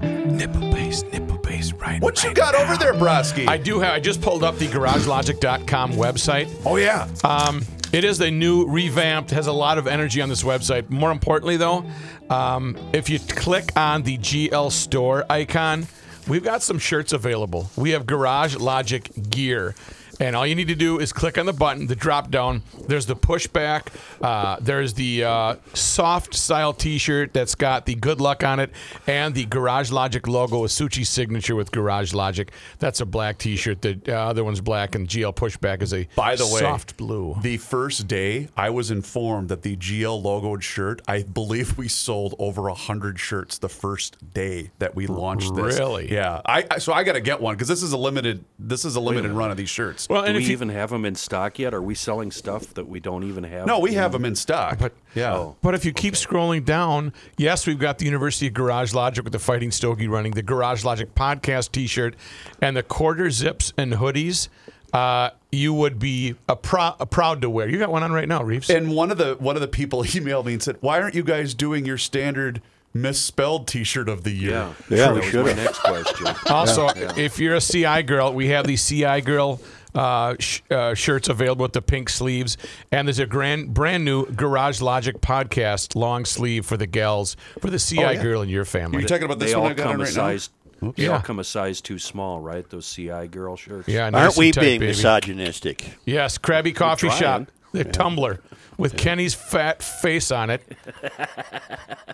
Nipple 0.02 0.72
base, 0.72 1.02
nipple 1.12 1.36
base, 1.72 1.80
right. 1.80 2.00
What 2.02 2.22
you 2.22 2.28
right 2.28 2.36
got 2.36 2.54
now. 2.54 2.62
over 2.64 2.76
there, 2.76 2.94
Broski? 2.94 3.48
I 3.48 3.56
do 3.56 3.80
have. 3.80 3.94
I 3.94 4.00
just 4.00 4.20
pulled 4.22 4.42
up 4.44 4.56
the 4.58 4.66
GarageLogic.com 4.68 5.92
website. 5.92 6.48
oh 6.64 6.76
yeah. 6.76 7.08
Um, 7.24 7.62
it 7.92 8.04
is 8.04 8.20
a 8.20 8.30
new 8.30 8.66
revamped, 8.66 9.30
has 9.30 9.46
a 9.46 9.52
lot 9.52 9.78
of 9.78 9.86
energy 9.86 10.20
on 10.20 10.28
this 10.28 10.42
website. 10.42 10.90
More 10.90 11.10
importantly, 11.10 11.56
though, 11.56 11.84
um, 12.28 12.76
if 12.92 13.08
you 13.08 13.18
click 13.18 13.70
on 13.76 14.02
the 14.02 14.18
GL 14.18 14.70
store 14.70 15.24
icon, 15.30 15.86
we've 16.28 16.44
got 16.44 16.62
some 16.62 16.78
shirts 16.78 17.12
available. 17.14 17.70
We 17.76 17.90
have 17.92 18.04
Garage 18.06 18.56
Logic 18.56 19.10
gear. 19.30 19.74
And 20.20 20.34
all 20.34 20.46
you 20.46 20.54
need 20.54 20.68
to 20.68 20.74
do 20.74 20.98
is 20.98 21.12
click 21.12 21.38
on 21.38 21.46
the 21.46 21.52
button, 21.52 21.86
the 21.86 21.94
drop 21.94 22.30
down. 22.30 22.62
There's 22.86 23.06
the 23.06 23.14
pushback. 23.14 23.88
Uh, 24.20 24.56
there's 24.60 24.94
the 24.94 25.24
uh, 25.24 25.56
soft 25.74 26.34
style 26.34 26.72
t 26.72 26.98
shirt 26.98 27.32
that's 27.32 27.54
got 27.54 27.86
the 27.86 27.94
good 27.94 28.20
luck 28.20 28.42
on 28.42 28.58
it 28.58 28.70
and 29.06 29.34
the 29.34 29.44
Garage 29.44 29.92
Logic 29.92 30.26
logo, 30.26 30.64
a 30.64 30.68
Suchi's 30.68 31.08
signature 31.08 31.54
with 31.54 31.70
Garage 31.70 32.12
Logic. 32.12 32.50
That's 32.78 33.00
a 33.00 33.06
black 33.06 33.38
t 33.38 33.56
shirt. 33.56 33.82
The 33.82 34.00
uh, 34.08 34.12
other 34.12 34.42
one's 34.42 34.60
black, 34.60 34.94
and 34.94 35.08
GL 35.08 35.34
pushback 35.34 35.82
is 35.82 35.94
a 35.94 36.08
By 36.16 36.34
the 36.34 36.46
way, 36.46 36.60
soft 36.60 36.96
blue. 36.96 37.36
The 37.42 37.56
first 37.58 38.08
day, 38.08 38.48
I 38.56 38.70
was 38.70 38.90
informed 38.90 39.48
that 39.50 39.62
the 39.62 39.76
GL 39.76 40.22
logoed 40.22 40.62
shirt. 40.62 41.00
I 41.06 41.22
believe 41.22 41.78
we 41.78 41.88
sold 41.88 42.34
over 42.38 42.68
a 42.68 42.74
hundred 42.74 43.20
shirts 43.20 43.58
the 43.58 43.68
first 43.68 44.16
day 44.34 44.70
that 44.78 44.94
we 44.96 45.06
launched 45.06 45.54
this. 45.54 45.78
Really? 45.78 46.12
Yeah. 46.12 46.40
I, 46.44 46.66
I 46.70 46.78
so 46.78 46.92
I 46.92 47.04
got 47.04 47.12
to 47.12 47.20
get 47.20 47.40
one 47.40 47.54
because 47.54 47.68
this 47.68 47.82
is 47.82 47.92
a 47.92 47.98
limited. 47.98 48.44
This 48.58 48.84
is 48.84 48.96
a 48.96 49.00
limited 49.00 49.30
run 49.30 49.50
of 49.50 49.56
these 49.56 49.70
shirts. 49.70 50.07
Well, 50.08 50.24
Do 50.26 50.32
we 50.34 50.44
you, 50.44 50.52
even 50.52 50.70
have 50.70 50.90
them 50.90 51.04
in 51.04 51.14
stock 51.14 51.58
yet? 51.58 51.74
Are 51.74 51.82
we 51.82 51.94
selling 51.94 52.30
stuff 52.30 52.72
that 52.74 52.88
we 52.88 52.98
don't 53.00 53.24
even 53.24 53.44
have? 53.44 53.66
no, 53.66 53.78
we 53.78 53.94
have 53.94 54.12
them 54.12 54.24
in 54.24 54.34
stock. 54.36 54.78
But- 54.78 54.92
yeah. 55.14 55.34
Oh. 55.34 55.56
but 55.62 55.74
if 55.74 55.84
you 55.84 55.92
keep 55.92 56.14
scrolling 56.14 56.64
down, 56.64 57.12
yes, 57.36 57.66
we've 57.66 57.78
got 57.78 57.98
the 57.98 58.04
University 58.04 58.46
of 58.46 58.54
Garage 58.54 58.94
Logic 58.94 59.22
with 59.24 59.32
the 59.32 59.38
Fighting 59.38 59.70
Stogie 59.70 60.08
running, 60.08 60.32
the 60.32 60.42
Garage 60.42 60.84
Logic 60.84 61.14
podcast 61.14 61.72
T-shirt, 61.72 62.14
and 62.62 62.76
the 62.76 62.82
quarter 62.82 63.30
zips 63.30 63.72
and 63.76 63.92
hoodies. 63.94 64.48
Uh, 64.92 65.30
you 65.52 65.74
would 65.74 65.98
be 65.98 66.34
a, 66.48 66.56
prou- 66.56 66.96
a 66.98 67.04
proud 67.06 67.42
to 67.42 67.50
wear. 67.50 67.68
You 67.68 67.78
got 67.78 67.90
one 67.90 68.02
on 68.02 68.10
right 68.12 68.26
now, 68.28 68.42
Reeves. 68.42 68.70
And 68.70 68.90
one 68.94 69.10
of 69.10 69.18
the 69.18 69.34
one 69.38 69.54
of 69.56 69.60
the 69.60 69.68
people 69.68 70.02
emailed 70.04 70.46
me 70.46 70.54
and 70.54 70.62
said, 70.62 70.76
"Why 70.80 71.00
aren't 71.00 71.14
you 71.14 71.22
guys 71.22 71.52
doing 71.52 71.84
your 71.84 71.98
standard 71.98 72.62
misspelled 72.94 73.66
T-shirt 73.68 74.08
of 74.08 74.24
the 74.24 74.30
year?" 74.30 74.50
Yeah, 74.50 74.72
Yeah, 74.88 74.96
that 74.96 75.12
we 75.12 75.18
was 75.20 75.24
my 75.26 75.30
should've. 75.30 75.56
next 75.56 75.78
question. 75.80 76.26
Also, 76.46 76.88
if 77.16 77.38
you're 77.38 77.56
a 77.56 77.60
CI 77.60 78.02
girl, 78.02 78.32
we 78.32 78.48
have 78.48 78.66
the 78.66 78.76
CI 78.76 79.20
girl 79.20 79.60
uh, 79.98 80.36
sh- 80.38 80.60
uh, 80.70 80.94
shirts 80.94 81.28
available 81.28 81.64
with 81.64 81.72
the 81.72 81.82
pink 81.82 82.08
sleeves, 82.08 82.56
and 82.92 83.08
there's 83.08 83.18
a 83.18 83.26
grand, 83.26 83.74
brand 83.74 84.04
new 84.04 84.26
Garage 84.26 84.80
Logic 84.80 85.20
podcast 85.20 85.96
long 85.96 86.24
sleeve 86.24 86.64
for 86.64 86.76
the 86.76 86.86
gals 86.86 87.36
for 87.60 87.68
the 87.70 87.78
CI 87.78 88.04
Oh, 88.04 88.10
yeah. 88.10 88.22
girl 88.22 88.42
in 88.42 88.48
your 88.48 88.64
family. 88.64 89.00
You're 89.00 89.08
talking 89.08 89.24
about 89.24 89.38
this 89.40 89.50
they 89.50 89.56
one 89.56 89.64
all 89.66 89.70
I 89.72 89.74
got 89.74 89.82
come 89.84 89.92
on 89.94 90.00
a 90.00 90.04
right 90.04 90.12
size. 90.12 90.50
They 90.94 91.04
Yeah. 91.06 91.14
all 91.14 91.20
come 91.20 91.40
a 91.40 91.44
size 91.44 91.80
too 91.80 91.98
small, 91.98 92.40
right? 92.40 92.68
Those 92.70 92.86
CI 92.86 93.26
girl 93.26 93.56
shirts. 93.56 93.88
yeah, 93.88 94.10
Aren't 94.14 94.36
we 94.36 94.52
tight, 94.52 94.60
being 94.60 94.80
baby. 94.80 94.92
misogynistic? 94.92 95.94
Yes, 96.04 96.38
Krabby 96.38 96.72
Coffee. 96.74 97.10
Shop, 97.10 97.48
the 97.72 97.84
tumbler 97.84 98.40
with 98.76 98.96
Kenny's 98.96 99.34
fat 99.34 99.82
face 99.82 100.30
on 100.30 100.50
it. 100.50 100.62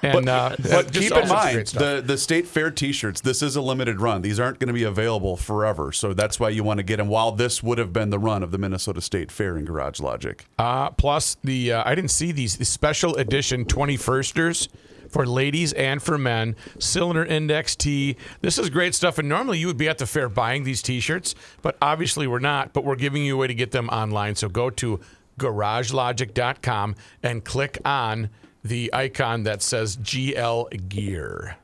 And 0.02 0.28
uh, 0.28 0.54
But 0.58 0.90
just 0.90 1.08
keep 1.08 1.12
all 1.12 1.22
in 1.22 1.28
sorts 1.28 1.30
of 1.30 1.36
mind 1.36 1.54
great 1.54 1.68
stuff. 1.68 1.80
the 1.82 2.02
the 2.04 2.18
state 2.18 2.46
fair 2.46 2.70
T-shirts. 2.70 3.22
This 3.22 3.40
is 3.40 3.56
a 3.56 3.62
limited 3.62 4.00
run. 4.02 4.20
These 4.20 4.38
aren't 4.38 4.58
going 4.58 4.68
to 4.68 4.74
be 4.74 4.82
available 4.82 5.38
forever. 5.38 5.92
So 5.92 6.12
that's 6.12 6.38
why 6.38 6.50
you 6.50 6.62
want 6.62 6.76
to 6.78 6.82
get 6.82 6.98
them. 6.98 7.08
While 7.08 7.32
this 7.32 7.62
would 7.62 7.78
have 7.78 7.90
been 7.92 8.10
the 8.10 8.18
run 8.18 8.42
of 8.42 8.50
the 8.50 8.58
Minnesota 8.58 9.00
State 9.00 9.32
Fair 9.32 9.56
in 9.56 9.64
Garage 9.64 10.00
Logic. 10.00 10.44
Uh, 10.58 10.90
plus 10.90 11.38
the 11.42 11.72
uh, 11.72 11.82
I 11.86 11.94
didn't 11.94 12.10
see 12.10 12.32
these 12.32 12.58
the 12.58 12.66
special 12.66 13.16
edition 13.16 13.64
21sters 13.64 14.68
for 15.08 15.24
ladies 15.26 15.72
and 15.72 16.02
for 16.02 16.18
men. 16.18 16.54
Cylinder 16.78 17.24
Index 17.24 17.74
T. 17.74 18.16
This 18.42 18.58
is 18.58 18.68
great 18.68 18.94
stuff. 18.94 19.16
And 19.18 19.26
normally 19.28 19.58
you 19.58 19.68
would 19.68 19.78
be 19.78 19.88
at 19.88 19.96
the 19.96 20.06
fair 20.06 20.28
buying 20.28 20.64
these 20.64 20.82
T-shirts, 20.82 21.34
but 21.62 21.78
obviously 21.80 22.26
we're 22.26 22.40
not. 22.40 22.74
But 22.74 22.84
we're 22.84 22.96
giving 22.96 23.24
you 23.24 23.36
a 23.36 23.38
way 23.38 23.46
to 23.46 23.54
get 23.54 23.70
them 23.70 23.88
online. 23.88 24.34
So 24.34 24.50
go 24.50 24.68
to 24.68 25.00
GarageLogic.com 25.38 26.94
and 27.22 27.44
click 27.44 27.78
on 27.84 28.30
the 28.62 28.92
icon 28.92 29.42
that 29.42 29.62
says 29.62 29.96
GL 29.96 30.88
Gear. 30.88 31.56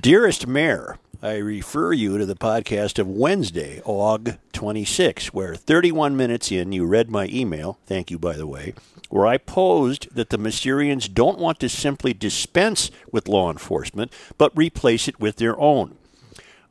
Dearest 0.00 0.46
Mayor, 0.46 0.98
I 1.22 1.36
refer 1.36 1.92
you 1.92 2.18
to 2.18 2.26
the 2.26 2.34
podcast 2.34 2.98
of 2.98 3.06
Wednesday, 3.06 3.80
Aug 3.86 4.38
26, 4.52 5.32
where 5.32 5.54
31 5.54 6.16
minutes 6.16 6.50
in 6.50 6.72
you 6.72 6.84
read 6.84 7.10
my 7.10 7.28
email, 7.28 7.78
thank 7.86 8.10
you 8.10 8.18
by 8.18 8.32
the 8.32 8.46
way, 8.46 8.74
where 9.08 9.26
I 9.26 9.38
posed 9.38 10.12
that 10.14 10.30
the 10.30 10.36
Mysterians 10.36 11.12
don't 11.12 11.38
want 11.38 11.60
to 11.60 11.68
simply 11.68 12.12
dispense 12.12 12.90
with 13.12 13.28
law 13.28 13.50
enforcement, 13.50 14.12
but 14.36 14.56
replace 14.56 15.06
it 15.06 15.20
with 15.20 15.36
their 15.36 15.58
own. 15.60 15.96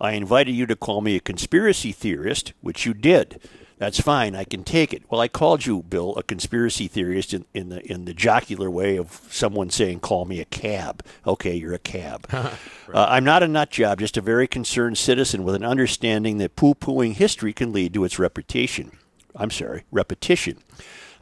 I 0.01 0.13
invited 0.13 0.53
you 0.53 0.65
to 0.65 0.75
call 0.75 0.99
me 1.01 1.15
a 1.15 1.21
conspiracy 1.21 1.91
theorist, 1.91 2.53
which 2.61 2.85
you 2.85 2.93
did. 2.93 3.39
That's 3.81 3.99
fine. 3.99 4.35
I 4.35 4.43
can 4.43 4.63
take 4.63 4.93
it. 4.93 5.01
Well, 5.09 5.19
I 5.19 5.27
called 5.27 5.65
you, 5.65 5.81
Bill, 5.81 6.13
a 6.15 6.21
conspiracy 6.21 6.87
theorist 6.87 7.33
in, 7.33 7.45
in 7.51 7.69
the 7.69 7.81
in 7.91 8.05
the 8.05 8.13
jocular 8.13 8.69
way 8.69 8.95
of 8.95 9.27
someone 9.31 9.71
saying, 9.71 10.01
"Call 10.01 10.25
me 10.25 10.39
a 10.39 10.45
cab." 10.45 11.03
Okay, 11.25 11.55
you're 11.55 11.73
a 11.73 11.79
cab. 11.79 12.27
uh, 12.31 12.51
I'm 12.93 13.23
not 13.23 13.41
a 13.41 13.47
nut 13.47 13.71
job, 13.71 13.97
just 13.97 14.17
a 14.17 14.21
very 14.21 14.47
concerned 14.47 14.99
citizen 14.99 15.43
with 15.43 15.55
an 15.55 15.65
understanding 15.65 16.37
that 16.37 16.55
poo-pooing 16.55 17.13
history 17.13 17.53
can 17.53 17.73
lead 17.73 17.95
to 17.95 18.03
its 18.03 18.19
repetition. 18.19 18.91
I'm 19.35 19.49
sorry, 19.49 19.81
repetition. 19.89 20.59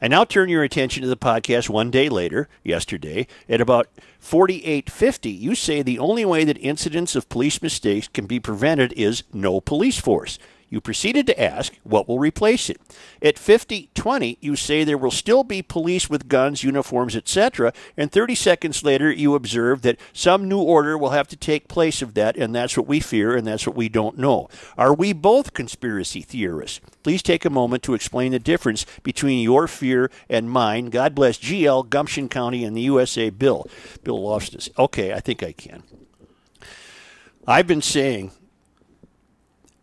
I 0.01 0.09
now 0.09 0.25
turn 0.25 0.49
your 0.49 0.63
attention 0.63 1.01
to 1.03 1.07
the 1.07 1.15
podcast 1.15 1.69
one 1.69 1.91
day 1.91 2.09
later, 2.09 2.49
yesterday, 2.61 3.27
at 3.47 3.61
about 3.61 3.87
4850. 4.19 5.29
You 5.29 5.55
say 5.55 5.81
the 5.81 5.99
only 5.99 6.25
way 6.25 6.43
that 6.43 6.57
incidents 6.57 7.15
of 7.15 7.29
police 7.29 7.61
mistakes 7.61 8.09
can 8.09 8.25
be 8.25 8.41
prevented 8.41 8.91
is 8.97 9.23
no 9.31 9.61
police 9.61 9.97
force. 9.97 10.37
You 10.69 10.81
proceeded 10.81 11.25
to 11.27 11.41
ask, 11.41 11.73
what 11.83 12.07
will 12.07 12.19
replace 12.19 12.69
it? 12.69 12.79
At 13.21 13.39
5020, 13.39 14.37
you 14.41 14.55
say 14.55 14.83
there 14.83 14.97
will 14.97 15.11
still 15.11 15.43
be 15.43 15.61
police 15.61 16.09
with 16.09 16.27
guns, 16.27 16.63
uniforms, 16.63 17.15
etc. 17.15 17.73
And 17.95 18.11
30 18.11 18.35
seconds 18.35 18.83
later, 18.83 19.11
you 19.11 19.35
observe 19.35 19.81
that 19.83 19.99
some 20.13 20.47
new 20.47 20.61
order 20.61 20.97
will 20.97 21.11
have 21.11 21.27
to 21.29 21.35
take 21.35 21.67
place 21.67 22.01
of 22.01 22.13
that, 22.15 22.35
and 22.37 22.53
that's 22.53 22.77
what 22.77 22.87
we 22.87 22.99
fear, 22.99 23.35
and 23.35 23.47
that's 23.47 23.65
what 23.65 23.75
we 23.75 23.89
don't 23.89 24.17
know. 24.17 24.49
Are 24.77 24.93
we 24.93 25.13
both 25.13 25.53
conspiracy 25.53 26.21
theorists? 26.21 26.81
Please 27.03 27.23
take 27.23 27.45
a 27.45 27.49
moment 27.49 27.83
to 27.83 27.93
explain 27.93 28.31
the 28.31 28.39
difference 28.39 28.85
between 29.03 29.41
your 29.41 29.67
fear 29.67 30.11
and 30.29 30.51
mine. 30.51 30.87
God 30.87 31.15
bless 31.15 31.37
GL, 31.37 31.89
Gumption 31.89 32.29
County, 32.29 32.63
and 32.63 32.75
the 32.75 32.81
USA 32.81 33.29
Bill. 33.29 33.67
Bill 34.03 34.21
lost 34.21 34.39
Loftus. 34.39 34.69
Okay, 34.77 35.13
I 35.13 35.19
think 35.19 35.43
I 35.43 35.51
can. 35.51 35.83
I've 37.47 37.67
been 37.67 37.81
saying 37.81 38.31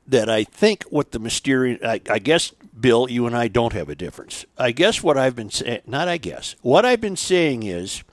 that 0.08 0.28
I 0.28 0.44
think 0.44 0.84
what 0.84 1.12
the 1.12 1.18
mysterious, 1.18 1.80
I, 1.82 2.00
I, 2.08 2.18
guess, 2.18 2.52
Bill, 2.78 3.08
you 3.10 3.26
and 3.26 3.36
I 3.36 3.48
don't 3.48 3.72
have 3.72 3.88
a 3.88 3.94
difference. 3.94 4.44
I 4.56 4.70
guess 4.70 5.02
what 5.02 5.16
I've 5.16 5.34
been 5.36 5.50
saying, 5.50 5.82
not 5.86 6.08
I 6.08 6.16
guess, 6.16 6.54
what 6.62 6.84
I've 6.84 7.00
been 7.00 7.16
saying 7.16 7.64
is 7.64 8.04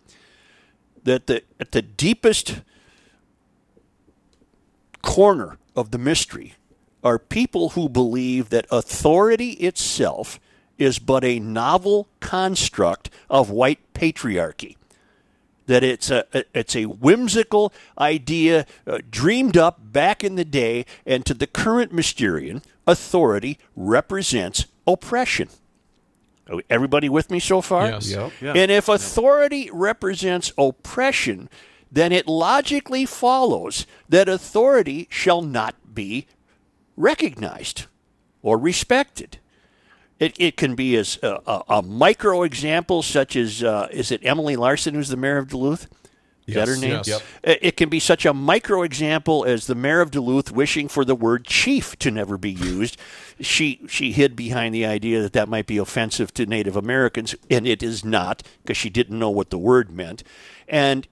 that 1.04 1.28
the, 1.28 1.44
at 1.60 1.72
the 1.72 1.82
deepest 1.82 2.62
corner 5.02 5.58
of 5.76 5.92
the 5.92 5.98
mystery 5.98 6.54
are 7.04 7.20
people 7.20 7.70
who 7.70 7.90
believe 7.90 8.50
that 8.50 8.66
authority 8.72 9.52
itself 9.52 10.40
is 10.78 11.00
but 11.00 11.24
a 11.24 11.40
novel 11.40 12.08
construct 12.20 13.10
of 13.30 13.50
white 13.50 13.94
patriarchy 13.94 14.78
that 15.68 15.84
it's 15.84 16.10
a 16.10 16.26
it's 16.54 16.76
a 16.76 16.86
whimsical 16.86 17.74
idea 17.98 18.66
uh, 18.86 19.00
dreamed 19.10 19.58
up 19.58 19.92
back 19.92 20.24
in 20.24 20.36
the 20.36 20.46
day, 20.46 20.86
and 21.06 21.26
to 21.26 21.34
the 21.34 21.48
current 21.48 21.94
Mysterian, 21.94 22.64
authority 22.86 23.58
represents 23.76 24.66
oppression. 24.86 25.50
Everybody 26.70 27.08
with 27.08 27.32
me 27.32 27.40
so 27.40 27.62
far? 27.62 27.88
Yes. 27.88 28.12
Yep. 28.12 28.32
Yeah. 28.42 28.54
And 28.54 28.70
if 28.70 28.90
authority 28.90 29.70
represents 29.72 30.52
oppression, 30.58 31.50
then 31.90 32.12
it 32.12 32.28
logically 32.28 33.06
follows 33.06 33.86
that 34.10 34.28
authority 34.28 35.08
shall 35.10 35.42
not 35.42 35.76
be 35.94 36.28
recognized 36.98 37.86
or 38.42 38.58
respected. 38.58 39.38
It, 40.20 40.36
it 40.40 40.58
can 40.58 40.76
be 40.76 40.96
as 40.96 41.20
a, 41.24 41.40
a, 41.46 41.64
a 41.70 41.82
micro 41.82 42.44
example, 42.44 43.02
such 43.04 43.36
as 43.36 43.64
uh, 43.64 43.88
is 43.92 44.12
it 44.12 44.22
Emily 44.24 44.56
Larson, 44.56 44.94
who's 44.94 45.10
the 45.10 45.18
mayor 45.18 45.38
of 45.38 45.50
Duluth? 45.50 45.88
Is 46.46 46.56
Yes, 46.56 46.56
that 46.56 46.68
her 46.74 46.78
name? 46.80 46.92
yes. 46.92 47.08
Yep. 47.08 47.22
Uh, 47.48 47.54
It 47.62 47.78
can 47.78 47.90
be 47.90 48.00
such 48.00 48.26
a 48.26 48.34
micro 48.34 48.84
example 48.84 49.46
as 49.46 49.68
the 49.68 49.76
mayor 49.76 50.02
of 50.02 50.12
Duluth 50.12 50.52
wishing 50.52 50.88
for 50.90 51.06
the 51.06 51.16
word 51.16 51.46
chief 51.46 51.98
to 52.00 52.12
never 52.12 52.38
be 52.38 52.52
used. 52.52 52.98
She 53.40 53.82
she 53.88 54.12
hid 54.12 54.36
behind 54.36 54.76
the 54.76 54.86
idea 54.86 55.22
that 55.22 55.34
that 55.34 55.48
might 55.50 55.68
be 55.68 55.78
offensive 55.78 56.34
to 56.36 56.46
Native 56.46 56.76
Americans, 56.76 57.34
and 57.50 57.66
it 57.66 57.82
is 57.82 58.04
not 58.04 58.44
because 58.62 58.78
she 58.78 58.90
didn't 58.90 59.18
know 59.20 59.30
what 59.30 59.52
the 59.52 59.58
word 59.58 59.90
meant. 59.92 60.24
And 60.68 61.08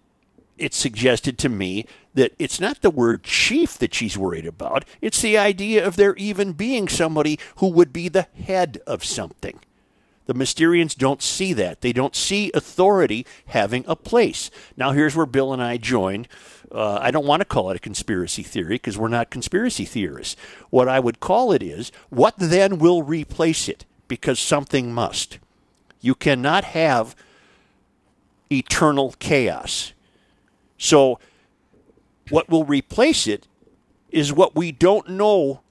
it 0.57 0.73
suggested 0.73 1.37
to 1.39 1.49
me 1.49 1.85
that 2.13 2.33
it's 2.37 2.59
not 2.59 2.81
the 2.81 2.89
word 2.89 3.23
chief 3.23 3.77
that 3.77 3.93
she's 3.93 4.17
worried 4.17 4.45
about. 4.45 4.85
It's 5.01 5.21
the 5.21 5.37
idea 5.37 5.85
of 5.85 5.95
there 5.95 6.15
even 6.15 6.53
being 6.53 6.87
somebody 6.87 7.39
who 7.57 7.67
would 7.69 7.93
be 7.93 8.09
the 8.09 8.27
head 8.45 8.81
of 8.85 9.03
something. 9.03 9.59
The 10.27 10.33
Mysterians 10.33 10.95
don't 10.95 11.21
see 11.21 11.51
that. 11.53 11.81
They 11.81 11.93
don't 11.93 12.15
see 12.15 12.51
authority 12.53 13.25
having 13.47 13.83
a 13.87 13.95
place. 13.95 14.51
Now, 14.77 14.91
here's 14.91 15.15
where 15.15 15.25
Bill 15.25 15.51
and 15.51 15.61
I 15.61 15.77
joined. 15.77 16.27
Uh, 16.71 16.99
I 17.01 17.11
don't 17.11 17.25
want 17.25 17.41
to 17.41 17.45
call 17.45 17.69
it 17.69 17.75
a 17.75 17.79
conspiracy 17.79 18.43
theory 18.43 18.75
because 18.75 18.97
we're 18.97 19.09
not 19.09 19.29
conspiracy 19.29 19.83
theorists. 19.83 20.39
What 20.69 20.87
I 20.87 20.99
would 20.99 21.19
call 21.19 21.51
it 21.51 21.61
is 21.61 21.91
what 22.09 22.35
then 22.37 22.77
will 22.77 23.03
replace 23.03 23.67
it? 23.67 23.83
Because 24.07 24.39
something 24.39 24.93
must. 24.93 25.39
You 25.99 26.15
cannot 26.15 26.63
have 26.65 27.15
eternal 28.51 29.15
chaos. 29.19 29.93
So, 30.81 31.19
what 32.31 32.49
will 32.49 32.65
replace 32.65 33.27
it 33.27 33.47
is 34.09 34.33
what 34.33 34.55
we 34.55 34.71
don't 34.71 35.09
know 35.09 35.61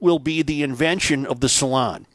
will 0.00 0.18
be 0.18 0.42
the 0.42 0.64
invention 0.64 1.24
of 1.24 1.38
the 1.38 1.48
salon. 1.48 2.06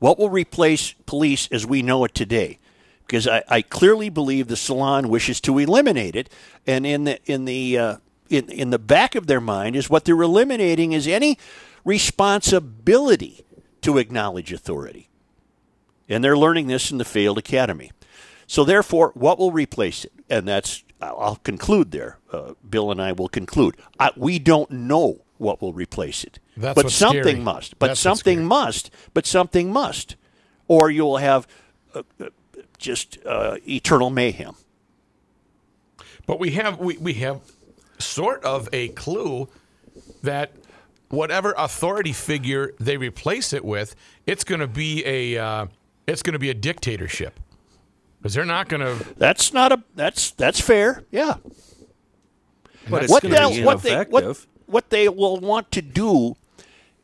What 0.00 0.18
will 0.18 0.28
replace 0.28 0.94
police 1.06 1.48
as 1.52 1.64
we 1.64 1.82
know 1.82 2.04
it 2.04 2.16
today? 2.16 2.58
Because 3.06 3.28
I, 3.28 3.44
I 3.48 3.62
clearly 3.62 4.08
believe 4.08 4.48
the 4.48 4.56
salon 4.56 5.08
wishes 5.08 5.40
to 5.42 5.58
eliminate 5.58 6.16
it, 6.16 6.28
and 6.66 6.84
in 6.84 7.04
the 7.04 7.20
in 7.30 7.44
the 7.44 7.78
uh, 7.78 7.96
in 8.28 8.50
in 8.50 8.70
the 8.70 8.78
back 8.78 9.14
of 9.14 9.28
their 9.28 9.40
mind 9.40 9.76
is 9.76 9.88
what 9.88 10.04
they're 10.04 10.20
eliminating 10.20 10.90
is 10.90 11.06
any 11.06 11.38
responsibility 11.84 13.44
to 13.82 13.98
acknowledge 13.98 14.52
authority, 14.52 15.08
and 16.08 16.24
they're 16.24 16.36
learning 16.36 16.66
this 16.66 16.90
in 16.90 16.98
the 16.98 17.04
failed 17.04 17.38
academy. 17.38 17.92
So 18.48 18.64
therefore, 18.64 19.12
what 19.14 19.38
will 19.38 19.52
replace 19.52 20.04
it? 20.04 20.12
And 20.28 20.48
that's 20.48 20.82
I'll 21.00 21.36
conclude 21.36 21.92
there. 21.92 22.18
Uh, 22.32 22.54
Bill 22.68 22.90
and 22.90 23.00
I 23.00 23.12
will 23.12 23.28
conclude. 23.28 23.76
I, 23.98 24.10
we 24.16 24.38
don't 24.38 24.70
know 24.70 25.20
what 25.38 25.62
will 25.62 25.72
replace 25.72 26.24
it, 26.24 26.40
That's 26.56 26.74
but 26.74 26.90
something 26.90 27.22
scary. 27.22 27.40
must. 27.40 27.78
But 27.78 27.88
That's 27.88 28.00
something 28.00 28.44
must. 28.44 28.90
But 29.14 29.26
something 29.26 29.72
must, 29.72 30.16
or 30.66 30.90
you 30.90 31.04
will 31.04 31.18
have 31.18 31.46
uh, 31.94 32.02
uh, 32.20 32.28
just 32.78 33.18
uh, 33.24 33.56
eternal 33.68 34.10
mayhem. 34.10 34.54
But 36.26 36.40
we 36.40 36.50
have 36.52 36.78
we, 36.78 36.96
we 36.98 37.14
have 37.14 37.40
sort 37.98 38.44
of 38.44 38.68
a 38.72 38.88
clue 38.88 39.48
that 40.22 40.52
whatever 41.08 41.54
authority 41.56 42.12
figure 42.12 42.74
they 42.78 42.96
replace 42.96 43.52
it 43.52 43.64
with, 43.64 43.94
it's 44.26 44.44
going 44.44 44.60
to 44.60 44.66
be 44.66 45.04
a 45.06 45.38
uh, 45.38 45.66
it's 46.06 46.22
going 46.22 46.34
to 46.34 46.38
be 46.38 46.50
a 46.50 46.54
dictatorship 46.54 47.38
because 48.18 48.34
they're 48.34 48.44
not 48.44 48.68
going 48.68 48.80
to. 48.80 49.04
That's 49.16 49.52
not 49.52 49.72
a. 49.72 49.82
That's 49.94 50.30
that's 50.32 50.60
fair. 50.60 51.04
Yeah. 51.10 51.34
But 52.90 53.04
it's 53.04 53.12
what 53.12 53.22
going 53.22 53.34
they'll- 53.34 53.64
what 53.64 53.82
they 53.82 53.92
ineffective. 53.92 54.12
what, 54.12 54.46
what 54.66 54.90
they 54.90 55.08
will 55.08 55.38
want 55.40 55.70
to 55.72 55.82
do 55.82 56.36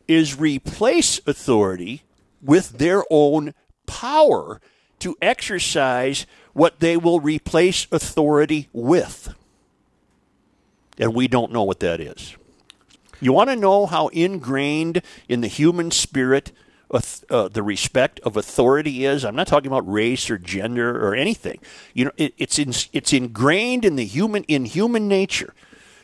is 0.08 0.38
replace 0.38 1.20
authority 1.26 2.02
with 2.42 2.78
their 2.78 3.04
own 3.10 3.54
power 3.86 4.60
to 5.00 5.16
exercise 5.20 6.26
what 6.52 6.80
they 6.80 6.96
will 6.96 7.20
replace 7.20 7.86
authority 7.92 8.68
with. 8.72 9.34
And 10.98 11.14
we 11.14 11.26
don't 11.28 11.52
know 11.52 11.64
what 11.64 11.80
that 11.80 12.00
is. 12.00 12.36
You 13.20 13.32
want 13.32 13.50
to 13.50 13.56
know 13.56 13.86
how 13.86 14.08
ingrained 14.08 15.02
in 15.28 15.40
the 15.40 15.48
human 15.48 15.90
spirit 15.90 16.52
auth- 16.52 16.63
uh, 17.30 17.48
the 17.48 17.62
respect 17.62 18.20
of 18.20 18.36
authority 18.36 19.04
is? 19.04 19.24
I'm 19.24 19.36
not 19.36 19.46
talking 19.46 19.68
about 19.68 19.90
race 19.90 20.30
or 20.30 20.38
gender 20.38 21.06
or 21.06 21.14
anything. 21.14 21.58
You 21.92 22.06
know, 22.06 22.10
it, 22.16 22.34
it's 22.38 22.58
in, 22.58 22.72
it's 22.92 23.12
ingrained 23.12 23.84
in 23.84 23.96
the 23.96 24.04
human 24.04 24.44
in 24.44 24.64
human 24.64 25.08
nature 25.08 25.54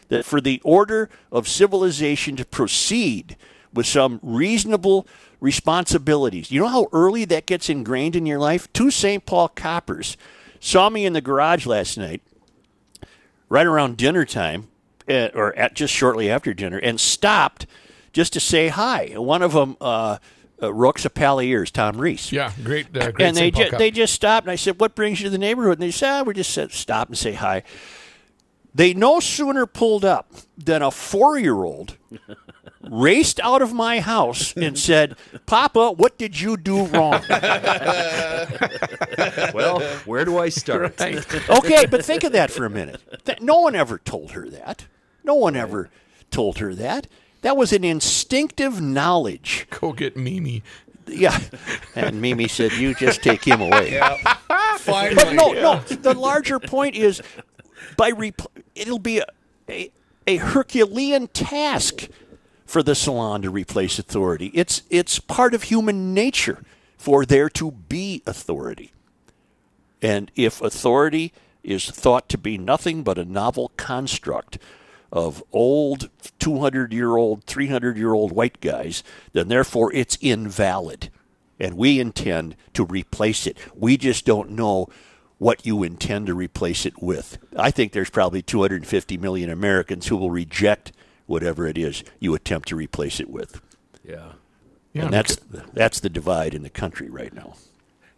that 0.08 0.24
for 0.24 0.40
the 0.40 0.60
order 0.64 1.08
of 1.30 1.48
civilization 1.48 2.36
to 2.36 2.44
proceed 2.44 3.36
with 3.72 3.86
some 3.86 4.18
reasonable 4.22 5.06
responsibilities. 5.40 6.50
You 6.50 6.60
know 6.60 6.68
how 6.68 6.88
early 6.92 7.24
that 7.26 7.46
gets 7.46 7.70
ingrained 7.70 8.16
in 8.16 8.26
your 8.26 8.38
life? 8.38 8.70
Two 8.72 8.90
St. 8.90 9.24
Paul 9.24 9.48
coppers 9.48 10.16
saw 10.58 10.90
me 10.90 11.06
in 11.06 11.12
the 11.12 11.20
garage 11.20 11.66
last 11.66 11.96
night 11.96 12.22
right 13.48 13.66
around 13.66 13.96
dinner 13.96 14.24
time, 14.24 14.68
uh, 15.08 15.28
or 15.34 15.54
at 15.56 15.74
just 15.74 15.92
shortly 15.92 16.30
after 16.30 16.54
dinner, 16.54 16.78
and 16.78 17.00
stopped 17.00 17.66
just 18.12 18.32
to 18.32 18.40
say 18.40 18.68
hi. 18.68 19.12
One 19.16 19.42
of 19.42 19.52
them, 19.52 19.76
uh, 19.80 20.18
uh, 20.62 20.72
Rooks 20.72 21.04
of 21.04 21.14
Palliers, 21.14 21.70
Tom 21.70 21.98
Reese. 22.00 22.32
Yeah, 22.32 22.52
great. 22.62 22.86
Uh, 22.96 23.10
great 23.10 23.26
and 23.26 23.36
they 23.36 23.50
St. 23.52 23.70
Ju- 23.70 23.76
they 23.78 23.90
just 23.90 24.14
stopped, 24.14 24.46
and 24.46 24.52
I 24.52 24.56
said, 24.56 24.80
"What 24.80 24.94
brings 24.94 25.20
you 25.20 25.24
to 25.24 25.30
the 25.30 25.38
neighborhood?" 25.38 25.74
And 25.74 25.82
they 25.82 25.90
said, 25.90 26.10
ah, 26.20 26.22
"We 26.22 26.34
just 26.34 26.50
said 26.52 26.72
stop 26.72 27.08
and 27.08 27.18
say 27.18 27.32
hi." 27.32 27.62
They 28.74 28.94
no 28.94 29.18
sooner 29.18 29.66
pulled 29.66 30.04
up 30.04 30.30
than 30.56 30.80
a 30.80 30.92
four-year-old 30.92 31.96
raced 32.82 33.40
out 33.40 33.62
of 33.62 33.72
my 33.72 33.98
house 34.00 34.52
and 34.56 34.78
said, 34.78 35.16
"Papa, 35.46 35.90
what 35.92 36.16
did 36.18 36.40
you 36.40 36.56
do 36.56 36.86
wrong?" 36.86 37.20
well, 39.54 39.80
where 40.04 40.24
do 40.24 40.38
I 40.38 40.48
start? 40.50 41.00
okay, 41.00 41.86
but 41.86 42.04
think 42.04 42.24
of 42.24 42.32
that 42.32 42.50
for 42.50 42.64
a 42.64 42.70
minute. 42.70 43.00
Th- 43.24 43.40
No 43.40 43.60
one 43.60 43.74
ever 43.74 43.98
told 43.98 44.32
her 44.32 44.48
that. 44.50 44.86
No 45.24 45.34
one 45.34 45.56
ever 45.56 45.90
told 46.30 46.58
her 46.58 46.74
that. 46.74 47.06
That 47.42 47.56
was 47.56 47.72
an 47.72 47.84
instinctive 47.84 48.80
knowledge. 48.80 49.66
Go 49.70 49.92
get 49.92 50.16
Mimi. 50.16 50.62
Yeah. 51.06 51.38
And 51.94 52.20
Mimi 52.20 52.48
said, 52.48 52.72
You 52.72 52.94
just 52.94 53.22
take 53.22 53.44
him 53.44 53.60
away. 53.60 54.00
Finally. 54.78 55.14
But 55.14 55.32
no, 55.32 55.52
no. 55.52 55.80
The 55.80 56.14
larger 56.14 56.58
point 56.58 56.96
is 56.96 57.22
by 57.96 58.12
repl- 58.12 58.46
it'll 58.74 58.98
be 58.98 59.18
a, 59.18 59.26
a, 59.68 59.90
a 60.26 60.36
Herculean 60.36 61.28
task 61.28 62.08
for 62.64 62.82
the 62.82 62.94
salon 62.94 63.42
to 63.42 63.50
replace 63.50 63.98
authority. 63.98 64.50
It's 64.54 64.82
it's 64.90 65.18
part 65.18 65.54
of 65.54 65.64
human 65.64 66.14
nature 66.14 66.62
for 66.96 67.24
there 67.26 67.48
to 67.50 67.72
be 67.72 68.22
authority. 68.26 68.92
And 70.02 70.30
if 70.36 70.60
authority 70.62 71.32
is 71.62 71.90
thought 71.90 72.28
to 72.28 72.38
be 72.38 72.56
nothing 72.56 73.02
but 73.02 73.18
a 73.18 73.24
novel 73.24 73.72
construct 73.76 74.58
of 75.12 75.42
old 75.52 76.08
200 76.38 76.92
year 76.92 77.16
old, 77.16 77.44
300 77.44 77.96
year 77.96 78.12
old 78.12 78.32
white 78.32 78.60
guys, 78.60 79.02
then 79.32 79.48
therefore 79.48 79.92
it's 79.92 80.16
invalid. 80.20 81.10
And 81.58 81.76
we 81.76 82.00
intend 82.00 82.56
to 82.74 82.84
replace 82.84 83.46
it. 83.46 83.58
We 83.74 83.96
just 83.96 84.24
don't 84.24 84.50
know 84.50 84.88
what 85.38 85.66
you 85.66 85.82
intend 85.82 86.26
to 86.26 86.34
replace 86.34 86.86
it 86.86 87.02
with. 87.02 87.38
I 87.56 87.70
think 87.70 87.92
there's 87.92 88.10
probably 88.10 88.42
250 88.42 89.16
million 89.18 89.50
Americans 89.50 90.06
who 90.06 90.16
will 90.16 90.30
reject 90.30 90.92
whatever 91.26 91.66
it 91.66 91.78
is 91.78 92.02
you 92.18 92.34
attempt 92.34 92.68
to 92.68 92.76
replace 92.76 93.20
it 93.20 93.30
with. 93.30 93.60
Yeah. 94.04 94.32
Yeah, 94.92 95.04
and 95.04 95.12
that's 95.12 95.36
that's 95.72 96.00
the 96.00 96.08
divide 96.08 96.52
in 96.52 96.62
the 96.62 96.70
country 96.70 97.08
right 97.08 97.32
now. 97.32 97.54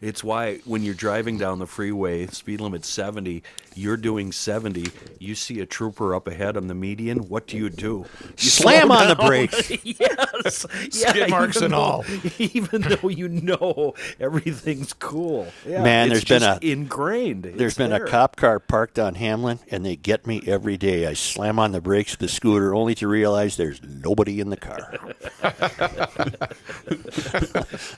It's 0.03 0.22
why 0.24 0.57
when 0.64 0.82
you're 0.82 0.94
driving 0.94 1.38
down 1.38 1.61
the 1.61 1.66
freeway, 1.66 2.26
speed 2.26 2.61
limit 2.61 2.84
70, 2.84 3.42
you're 3.76 3.96
doing 3.96 4.32
70. 4.32 4.86
You 5.20 5.34
see 5.36 5.61
a 5.61 5.66
trooper 5.66 6.12
up 6.14 6.26
ahead 6.26 6.57
on 6.57 6.66
the 6.66 6.74
median. 6.74 7.28
What 7.28 7.46
do 7.46 7.57
you 7.57 7.70
do? 7.70 8.05
You 8.38 8.48
Slam 8.50 8.88
slow 8.88 8.96
on 8.96 9.09
the 9.09 9.14
brakes. 9.14 9.70
yes. 9.84 10.66
Skid 10.90 11.30
marks 11.30 11.57
even 11.59 11.64
and 11.66 11.72
though- 11.74 11.78
all. 11.78 12.05
Even 12.38 12.82
though 12.82 13.09
you 13.09 13.28
know 13.28 13.94
everything's 14.18 14.92
cool. 14.92 15.46
Yeah, 15.66 15.82
Man, 15.84 16.11
it's 16.11 16.24
there's 16.24 16.40
been 16.42 16.48
a- 16.48 16.59
ingrained. 16.72 17.44
There's 17.44 17.72
It's 17.72 17.78
been 17.78 17.90
there. 17.90 18.05
a 18.05 18.09
cop 18.11 18.34
car 18.36 18.59
parked 18.59 18.98
on 18.98 19.14
Hamline, 19.14 19.61
and 19.70 19.86
they 19.86 19.94
get 19.96 20.26
me 20.26 20.42
every 20.46 20.76
day. 20.76 21.07
I 21.07 21.12
slam 21.14 21.59
on 21.61 21.70
the 21.72 21.80
brakes 21.80 22.14
of 22.14 22.18
the 22.18 22.28
scooter 22.28 22.74
only 22.74 22.94
to 22.96 23.07
realize 23.07 23.57
there's 23.57 23.80
nobody 23.82 24.40
in 24.40 24.50
the 24.50 24.57
car. 24.57 24.98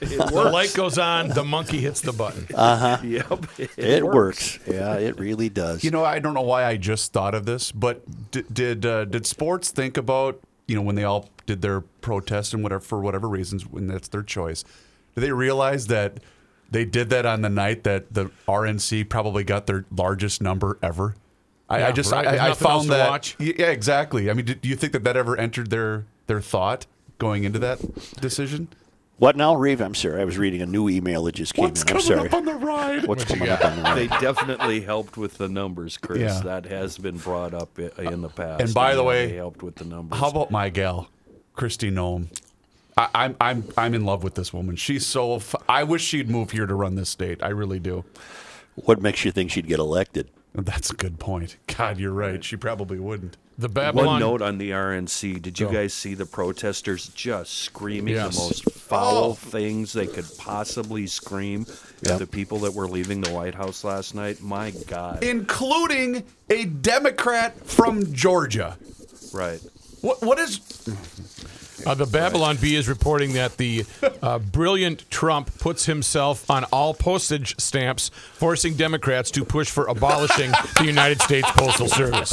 the 0.01 0.51
light 0.53 0.75
goes 0.75 0.99
on, 0.99 1.29
the 1.29 1.45
monkey 1.45 1.79
hits 1.81 1.94
the 2.01 2.13
button. 2.13 2.47
Uh 2.55 2.77
huh. 2.77 2.99
Yep. 3.05 3.47
It 3.77 4.05
works. 4.05 4.59
Yeah, 4.67 4.95
it 4.97 5.19
really 5.19 5.49
does. 5.49 5.85
You 5.85 5.91
know, 5.91 6.05
I 6.05 6.19
don't 6.19 6.35
know 6.35 6.43
why 6.43 6.65
I 6.65 6.77
just 6.77 7.13
thought 7.13 7.35
of 7.35 7.47
this, 7.47 7.73
but 7.73 8.03
did 8.31 8.53
did, 8.53 8.87
uh, 8.87 9.05
did 9.05 9.27
sports 9.27 9.71
think 9.71 9.97
about 9.97 10.41
you 10.67 10.77
know 10.77 10.83
when 10.83 10.95
they 10.95 11.05
all 11.05 11.29
did 11.47 11.63
their 11.63 11.81
protest 11.81 12.55
and 12.55 12.63
whatever 12.63 12.81
for 12.81 13.01
whatever 13.01 13.29
reasons 13.29 13.67
when 13.67 13.87
that's 13.87 14.09
their 14.09 14.23
choice? 14.23 14.65
Did 15.15 15.21
they 15.23 15.33
realize 15.33 15.87
that 15.89 16.19
they 16.71 16.85
did 16.85 17.11
that 17.11 17.27
on 17.27 17.43
the 17.43 17.51
night 17.51 17.85
that 17.85 18.13
the 18.15 18.31
RNC 18.49 19.09
probably 19.09 19.45
got 19.45 19.67
their 19.67 19.85
largest 19.95 20.41
number 20.43 20.79
ever? 20.83 21.15
I, 21.69 21.87
I 21.87 21.93
just 21.93 22.13
right. 22.13 22.27
I, 22.27 22.51
I 22.51 22.55
found 22.55 22.89
that 22.91 23.09
watch. 23.09 23.37
yeah 23.39 23.71
exactly. 23.71 24.31
I 24.31 24.35
mean, 24.35 24.45
do, 24.45 24.55
do 24.55 24.69
you 24.69 24.77
think 24.77 24.93
that 24.93 25.05
that 25.05 25.17
ever 25.17 25.37
entered 25.37 25.71
their 25.71 26.05
their 26.27 26.41
thought 26.41 26.87
going 27.19 27.45
into 27.45 27.59
that 27.61 27.81
decision? 28.21 28.69
What 29.19 29.37
now, 29.37 29.55
Reeve? 29.55 29.81
I'm 29.81 29.95
sorry. 29.95 30.21
I 30.21 30.25
was 30.25 30.37
reading 30.39 30.61
a 30.61 30.67
new 30.67 30.89
email 30.89 31.23
that 31.25 31.37
just 31.37 31.55
came 31.55 31.67
What's 31.67 31.83
in. 31.83 31.89
I'm 31.89 31.93
coming 32.03 32.05
sorry. 32.05 32.29
up 32.29 32.35
on 32.35 32.45
the 32.45 32.55
ride? 32.55 33.07
What's 33.07 33.23
What 33.25 33.31
you 33.31 33.37
coming 33.37 33.47
got? 33.49 33.63
up 33.63 33.71
on 33.71 33.77
the 33.77 33.83
ride? 33.83 33.97
They 33.97 34.07
definitely 34.09 34.81
helped 34.81 35.17
with 35.17 35.39
the 35.39 35.49
numbers, 35.49 35.97
Chris. 35.97 36.21
Yeah. 36.21 36.41
That 36.41 36.65
has 36.67 36.99
been 36.99 37.19
brought 37.19 37.55
up 37.55 37.79
i- 37.79 38.03
in 38.03 38.23
the 38.23 38.29
uh, 38.29 38.33
past. 38.33 38.61
And 38.63 38.75
by 38.75 38.95
the 38.95 39.03
Yeah, 39.03 39.09
way, 39.09 39.27
they 39.29 39.37
helped 39.37 39.63
with 39.63 39.77
the 39.77 39.85
numbers. 39.85 40.19
How 40.19 40.31
about 40.31 40.51
my 40.51 40.69
gal, 40.69 41.09
Kristi 41.57 41.93
Noem? 41.93 42.27
I, 42.97 43.09
I'm 43.15 43.37
I'm 43.41 43.65
I'm 43.79 43.95
in 43.95 44.05
love 44.05 44.23
with 44.25 44.35
this 44.35 44.53
woman. 44.53 44.75
She's 44.77 45.07
so. 45.07 45.37
F- 45.37 45.55
I 45.69 45.85
wish 45.85 46.03
she'd 46.05 46.29
move 46.29 46.51
here 46.51 46.67
to 46.67 46.75
run 46.75 46.95
this 46.97 47.09
state. 47.11 47.41
I 47.43 47.49
really 47.49 47.79
do. 47.81 48.05
What 48.77 49.01
makes 49.01 49.25
you 49.25 49.31
think 49.33 49.51
she'd 49.53 49.67
get 49.69 49.79
elected? 49.79 50.29
That's 50.55 50.91
a 50.91 50.95
good 50.95 51.19
point. 51.21 51.57
God, 51.77 51.99
you're 51.99 52.13
right. 52.13 52.43
She 52.45 52.57
probably 52.57 52.99
wouldn't. 53.01 53.37
The 53.57 53.69
One 53.69 54.19
note 54.19 54.43
on 54.43 54.59
the 54.59 54.71
RNC. 54.71 55.41
Did 55.41 55.61
you 55.61 55.67
Go. 55.67 55.73
guys 55.73 55.95
see 55.95 56.15
the 56.15 56.27
protesters 56.27 57.07
just 57.09 57.55
screaming 57.55 58.15
Yes. 58.15 58.35
the 58.35 58.41
most 58.43 58.71
foul 58.73 59.25
oh. 59.25 59.33
things 59.35 59.93
they 59.93 60.09
could 60.09 60.27
possibly 60.39 61.07
scream 61.07 61.67
Yep. 62.03 62.13
at 62.15 62.19
the 62.19 62.27
people 62.27 62.59
that 62.61 62.75
were 62.75 62.89
leaving 62.89 63.21
the 63.21 63.31
White 63.31 63.55
House 63.55 63.85
last 63.85 64.15
night? 64.15 64.41
My 64.43 64.73
God. 64.89 65.23
Including 65.23 66.25
a 66.51 66.65
Democrat 66.65 67.65
from 67.65 68.13
Georgia. 68.13 68.77
right. 69.33 69.61
What 70.01 70.21
what 70.23 70.39
is? 70.39 70.59
Uh, 71.87 71.95
the 71.95 72.07
Babylon 72.07 72.57
Bee 72.61 72.77
is 72.77 72.89
reporting 72.89 73.35
that 73.35 73.57
the 73.57 73.85
uh, 74.23 74.39
brilliant 74.39 75.09
Trump 75.11 75.51
puts 75.59 75.87
himself 75.87 76.51
on 76.51 76.65
all 76.73 76.95
postage 76.95 77.59
stamps, 77.61 78.09
forcing 78.35 78.75
Democrats 78.75 79.31
to 79.33 79.45
push 79.45 79.71
for 79.71 79.87
abolishing 79.87 80.51
the 80.79 80.85
United 80.87 81.21
States 81.23 81.49
Postal 81.53 81.89
Service. 81.89 82.33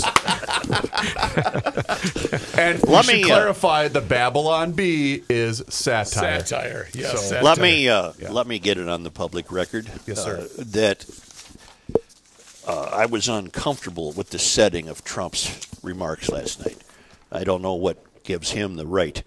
And 2.57 2.81
we 2.83 2.93
Let 2.93 3.05
should 3.05 3.13
me, 3.15 3.23
uh, 3.23 3.27
clarify: 3.27 3.87
the 3.87 4.01
Babylon 4.01 4.71
Bee 4.73 5.23
is 5.29 5.63
satire. 5.69 6.39
Satire, 6.43 6.87
yes. 6.93 7.11
So- 7.11 7.17
satire. 7.17 7.43
Let 7.43 7.59
me 7.59 7.89
uh, 7.89 8.13
let 8.29 8.47
me 8.47 8.59
get 8.59 8.77
it 8.77 8.87
on 8.87 9.03
the 9.03 9.11
public 9.11 9.51
record. 9.51 9.89
Yes, 10.05 10.23
sir. 10.23 10.41
uh, 10.41 10.47
that 10.57 11.05
uh, 12.67 12.89
I 12.93 13.05
was 13.05 13.27
uncomfortable 13.27 14.11
with 14.11 14.29
the 14.29 14.39
setting 14.39 14.87
of 14.87 15.03
Trump's 15.03 15.59
remarks 15.83 16.29
last 16.29 16.59
night. 16.65 16.77
I 17.31 17.43
don't 17.43 17.61
know 17.61 17.73
what 17.73 17.97
gives 18.23 18.51
him 18.51 18.75
the 18.75 18.87
right 18.87 19.23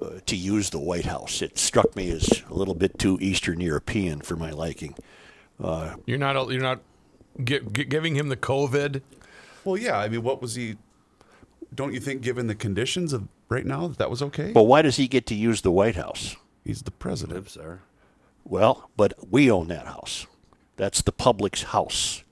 uh, 0.00 0.20
to 0.26 0.36
use 0.36 0.70
the 0.70 0.78
White 0.78 1.06
House. 1.06 1.42
It 1.42 1.58
struck 1.58 1.94
me 1.96 2.10
as 2.10 2.42
a 2.50 2.54
little 2.54 2.74
bit 2.74 2.98
too 2.98 3.18
Eastern 3.20 3.60
European 3.60 4.20
for 4.20 4.36
my 4.36 4.50
liking. 4.50 4.94
You're 6.06 6.18
not. 6.18 6.50
You're 6.50 6.60
not 6.62 6.80
gi- 7.42 7.60
gi- 7.72 7.84
giving 7.84 8.16
him 8.16 8.28
the 8.28 8.36
COVID. 8.36 9.02
Well, 9.64 9.76
yeah. 9.76 9.98
I 9.98 10.08
mean, 10.08 10.22
what 10.22 10.42
was 10.42 10.54
he? 10.56 10.76
Don't 11.74 11.94
you 11.94 12.00
think, 12.00 12.22
given 12.22 12.48
the 12.48 12.54
conditions 12.54 13.12
of 13.12 13.28
right 13.48 13.64
now, 13.64 13.88
that 13.88 13.98
that 13.98 14.10
was 14.10 14.22
okay? 14.22 14.52
But 14.52 14.64
why 14.64 14.82
does 14.82 14.96
he 14.96 15.06
get 15.08 15.26
to 15.26 15.34
use 15.34 15.62
the 15.62 15.70
White 15.70 15.96
House? 15.96 16.36
He's 16.64 16.82
the 16.82 16.90
president. 16.90 17.38
Lives 17.38 17.54
there. 17.54 17.80
Well, 18.44 18.90
but 18.96 19.14
we 19.30 19.50
own 19.50 19.68
that 19.68 19.86
house. 19.86 20.26
That's 20.76 21.02
the 21.02 21.12
public's 21.12 21.62
house. 21.64 22.24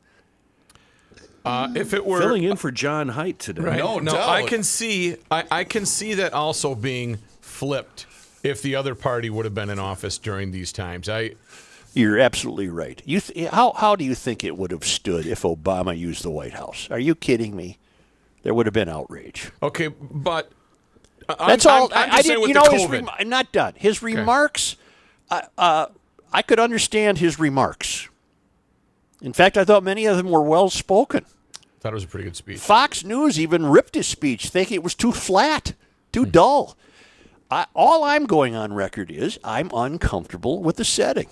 Uh, 1.44 1.72
if 1.74 1.94
it 1.94 2.04
were 2.04 2.20
Filling 2.20 2.44
in 2.44 2.56
for 2.56 2.70
John 2.70 3.10
Haidt 3.10 3.38
today. 3.38 3.62
Right. 3.62 3.78
No 3.78 3.98
no, 3.98 4.12
doubt. 4.12 4.28
I 4.28 4.46
can 4.46 4.62
see. 4.62 5.16
I, 5.30 5.44
I 5.50 5.64
can 5.64 5.86
see 5.86 6.14
that 6.14 6.32
also 6.34 6.74
being 6.74 7.18
flipped 7.40 8.06
if 8.42 8.60
the 8.62 8.74
other 8.74 8.94
party 8.94 9.30
would 9.30 9.44
have 9.46 9.54
been 9.54 9.70
in 9.70 9.78
office 9.78 10.18
during 10.18 10.50
these 10.50 10.72
times. 10.72 11.08
I 11.08 11.32
You're 11.94 12.18
absolutely 12.18 12.68
right. 12.68 13.00
You 13.06 13.20
th- 13.20 13.50
how 13.50 13.72
how 13.72 13.96
do 13.96 14.04
you 14.04 14.14
think 14.14 14.44
it 14.44 14.56
would 14.58 14.70
have 14.70 14.84
stood 14.84 15.26
if 15.26 15.42
Obama 15.42 15.96
used 15.96 16.22
the 16.22 16.30
White 16.30 16.52
House? 16.54 16.88
Are 16.90 16.98
you 16.98 17.14
kidding 17.14 17.56
me? 17.56 17.78
There 18.42 18.52
would 18.54 18.66
have 18.66 18.74
been 18.74 18.88
outrage. 18.88 19.50
okay, 19.62 19.88
but 19.88 20.50
I- 21.28 21.48
That's 21.48 21.64
I'm, 21.64 21.82
all. 21.82 21.92
I'm, 21.94 22.04
I'm 22.04 22.10
I, 22.10 22.14
I 22.16 22.20
saying 22.22 22.24
didn't. 22.24 22.40
with 22.42 22.48
You 22.48 22.54
the 22.54 22.60
know, 22.64 22.70
his 22.72 22.82
COVID. 22.82 22.90
rem- 22.92 23.08
I'm 23.18 23.28
not 23.30 23.50
done. 23.52 23.72
His 23.76 24.02
remarks. 24.02 24.76
Uh, 25.30 25.42
uh, 25.56 25.86
I 26.32 26.42
could 26.42 26.60
understand 26.60 27.16
his 27.18 27.38
remarks. 27.38 28.08
In 29.22 29.32
fact, 29.32 29.56
I 29.56 29.64
thought 29.64 29.82
many 29.82 30.06
of 30.06 30.16
them 30.16 30.30
were 30.30 30.42
well 30.42 30.70
spoken. 30.70 31.24
thought 31.80 31.92
it 31.92 31.94
was 31.94 32.04
a 32.04 32.08
pretty 32.08 32.24
good 32.24 32.36
speech. 32.36 32.58
Fox 32.58 33.04
News 33.04 33.38
even 33.38 33.66
ripped 33.66 33.94
his 33.94 34.06
speech, 34.06 34.48
thinking 34.48 34.76
it 34.76 34.82
was 34.82 34.94
too 34.94 35.12
flat, 35.12 35.74
too 36.12 36.24
dull. 36.24 36.76
I, 37.50 37.66
all 37.74 38.04
I'm 38.04 38.26
going 38.26 38.54
on 38.54 38.72
record 38.72 39.10
is 39.10 39.38
I'm 39.42 39.70
uncomfortable 39.74 40.62
with 40.62 40.76
the 40.76 40.84
setting. 40.84 41.28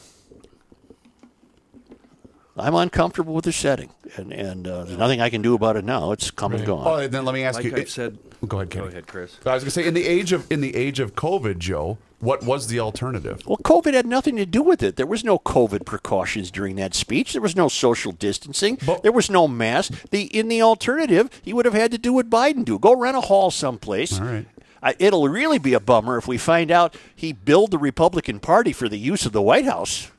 I'm 2.61 2.75
uncomfortable 2.75 3.35
with 3.35 3.45
the 3.45 3.53
setting, 3.53 3.91
and 4.17 4.33
and 4.33 4.67
uh, 4.67 4.85
there's 4.85 4.99
nothing 4.99 5.21
I 5.21 5.31
can 5.31 5.43
do 5.43 5.55
about 5.55 5.77
it 5.77 5.85
now. 5.85 6.13
It's 6.13 6.31
come 6.31 6.53
and 6.53 6.61
Right. 6.61 6.67
gone. 6.67 6.87
Oh, 6.87 6.95
and 6.97 7.13
then 7.13 7.25
let 7.25 7.35
me 7.35 7.45
ask 7.45 7.57
Like 7.57 7.67
you. 7.67 7.77
I've 7.77 7.91
said. 7.91 8.19
Go 8.47 8.59
ahead, 8.59 8.71
Go 8.71 8.85
ahead, 8.85 9.07
Chris. 9.09 9.37
I 9.45 9.55
was 9.55 9.65
gonna 9.65 9.71
say 9.73 9.85
in 9.87 9.95
the 9.95 10.07
age 10.07 10.33
of 10.33 10.51
in 10.51 10.61
the 10.61 10.77
age 10.77 11.01
of 11.01 11.17
COVID, 11.17 11.59
Joe, 11.59 11.99
what 12.21 12.45
was 12.45 12.69
the 12.69 12.79
alternative? 12.79 13.43
Well, 13.47 13.57
COVID 13.59 13.95
had 13.95 14.07
nothing 14.07 14.37
to 14.37 14.47
do 14.47 14.63
with 14.63 14.81
it. 14.83 14.95
There 14.95 15.07
was 15.07 15.25
no 15.25 15.39
COVID 15.41 15.85
precautions 15.85 16.51
during 16.53 16.77
that 16.77 16.95
speech. 16.95 17.33
There 17.33 17.43
was 17.43 17.57
no 17.57 17.69
social 17.69 18.13
distancing. 18.13 18.79
But- 18.87 19.03
there 19.03 19.11
was 19.13 19.29
no 19.29 19.49
mask. 19.49 19.93
The 20.11 20.23
in 20.27 20.47
the 20.49 20.63
alternative, 20.63 21.31
he 21.43 21.53
would 21.53 21.65
have 21.65 21.75
had 21.75 21.91
to 21.91 21.99
do 21.99 22.13
what 22.13 22.31
Biden 22.31 22.65
do: 22.65 22.79
go 22.79 22.95
rent 22.95 23.17
a 23.17 23.23
hall 23.23 23.51
someplace. 23.51 24.21
All 24.21 24.27
right. 24.27 24.47
I, 24.81 24.95
it'll 25.01 25.29
really 25.29 25.59
be 25.59 25.75
a 25.75 25.81
bummer 25.81 26.17
if 26.17 26.29
we 26.29 26.39
find 26.39 26.71
out 26.71 26.95
he 27.13 27.33
billed 27.33 27.73
the 27.73 27.79
Republican 27.79 28.39
Party 28.39 28.73
for 28.73 28.89
the 28.89 28.99
use 28.99 29.27
of 29.27 29.33
the 29.33 29.43
White 29.43 29.65
House. 29.65 30.13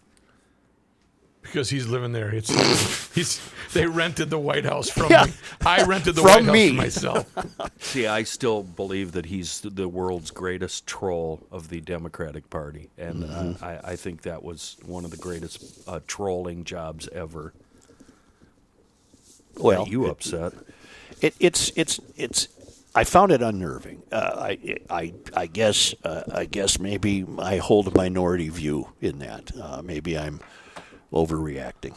Because 1.52 1.70
he's 1.70 1.88
living 1.88 2.12
there. 2.12 2.34
It's 2.34 2.50
he's 3.16 3.42
they 3.74 3.86
rented 3.86 4.30
the 4.30 4.40
White 4.40 4.66
House 4.66 4.90
from 4.90 5.12
Yeah. 5.12 5.26
me. 5.26 5.34
I 5.66 5.84
rented 5.84 6.16
the 6.16 6.22
From 6.22 6.46
White 6.48 6.54
me. 6.54 6.76
House 6.76 7.00
for 7.02 7.08
myself. 7.08 7.72
See, 7.80 8.08
I 8.08 8.24
still 8.24 8.64
believe 8.64 9.12
that 9.12 9.26
he's 9.28 9.62
the 9.62 9.88
world's 9.88 10.32
greatest 10.32 10.88
troll 10.88 11.42
of 11.52 11.70
the 11.70 11.82
Democratic 11.82 12.50
Party, 12.50 12.90
and 12.98 13.24
Mm-hmm. 13.24 13.64
uh, 13.64 13.68
I, 13.68 13.92
I 13.92 13.96
think 13.96 14.24
that 14.24 14.44
was 14.44 14.78
one 14.86 15.06
of 15.06 15.12
the 15.12 15.18
greatest 15.18 15.88
uh, 15.88 16.00
trolling 16.08 16.64
jobs 16.64 17.08
ever. 17.10 17.54
Well, 19.58 19.84
Got 19.84 19.92
you 19.92 20.06
upset? 20.08 20.54
it, 21.22 21.36
it's 21.40 21.72
it's 21.76 22.00
it's. 22.16 22.48
I 22.96 23.04
found 23.04 23.32
it 23.32 23.42
unnerving. 23.42 24.02
Uh, 24.12 24.32
I, 24.50 24.78
I 24.90 25.14
I 25.36 25.46
guess 25.48 25.94
uh, 26.04 26.24
I 26.34 26.46
guess 26.46 26.80
maybe 26.80 27.26
I 27.38 27.58
hold 27.58 27.88
a 27.88 27.92
minority 27.96 28.50
view 28.50 28.90
in 29.02 29.20
that. 29.20 29.52
Uh, 29.60 29.82
maybe 29.84 30.18
I'm 30.18 30.40
overreacting, 31.12 31.96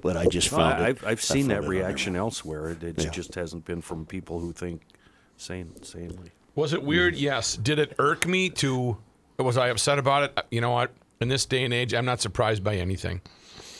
but 0.00 0.16
I 0.16 0.26
just 0.26 0.50
No, 0.52 0.58
found 0.58 0.74
I, 0.82 0.86
it. 0.86 0.88
I've, 0.88 1.06
I've 1.06 1.22
seen 1.22 1.48
that 1.48 1.64
it 1.64 1.68
reaction 1.68 2.16
elsewhere. 2.16 2.70
It, 2.70 2.82
it 2.82 3.04
Yeah. 3.04 3.10
just 3.10 3.34
hasn't 3.34 3.64
been 3.64 3.80
from 3.82 4.06
people 4.06 4.40
who 4.40 4.52
think 4.52 4.82
sane, 5.36 5.72
sanely. 5.82 6.30
Was 6.54 6.72
it 6.72 6.82
weird? 6.82 7.14
Yes. 7.16 7.56
Did 7.56 7.78
it 7.78 7.94
irk 7.98 8.26
me 8.26 8.50
to? 8.50 8.98
Was 9.38 9.56
I 9.56 9.68
upset 9.68 9.98
about 9.98 10.24
it? 10.24 10.46
You 10.50 10.60
know 10.60 10.70
what? 10.70 10.92
In 11.20 11.28
this 11.28 11.46
day 11.46 11.64
and 11.64 11.72
age, 11.72 11.94
I'm 11.94 12.04
not 12.04 12.20
surprised 12.20 12.62
by 12.62 12.76
anything. 12.76 13.20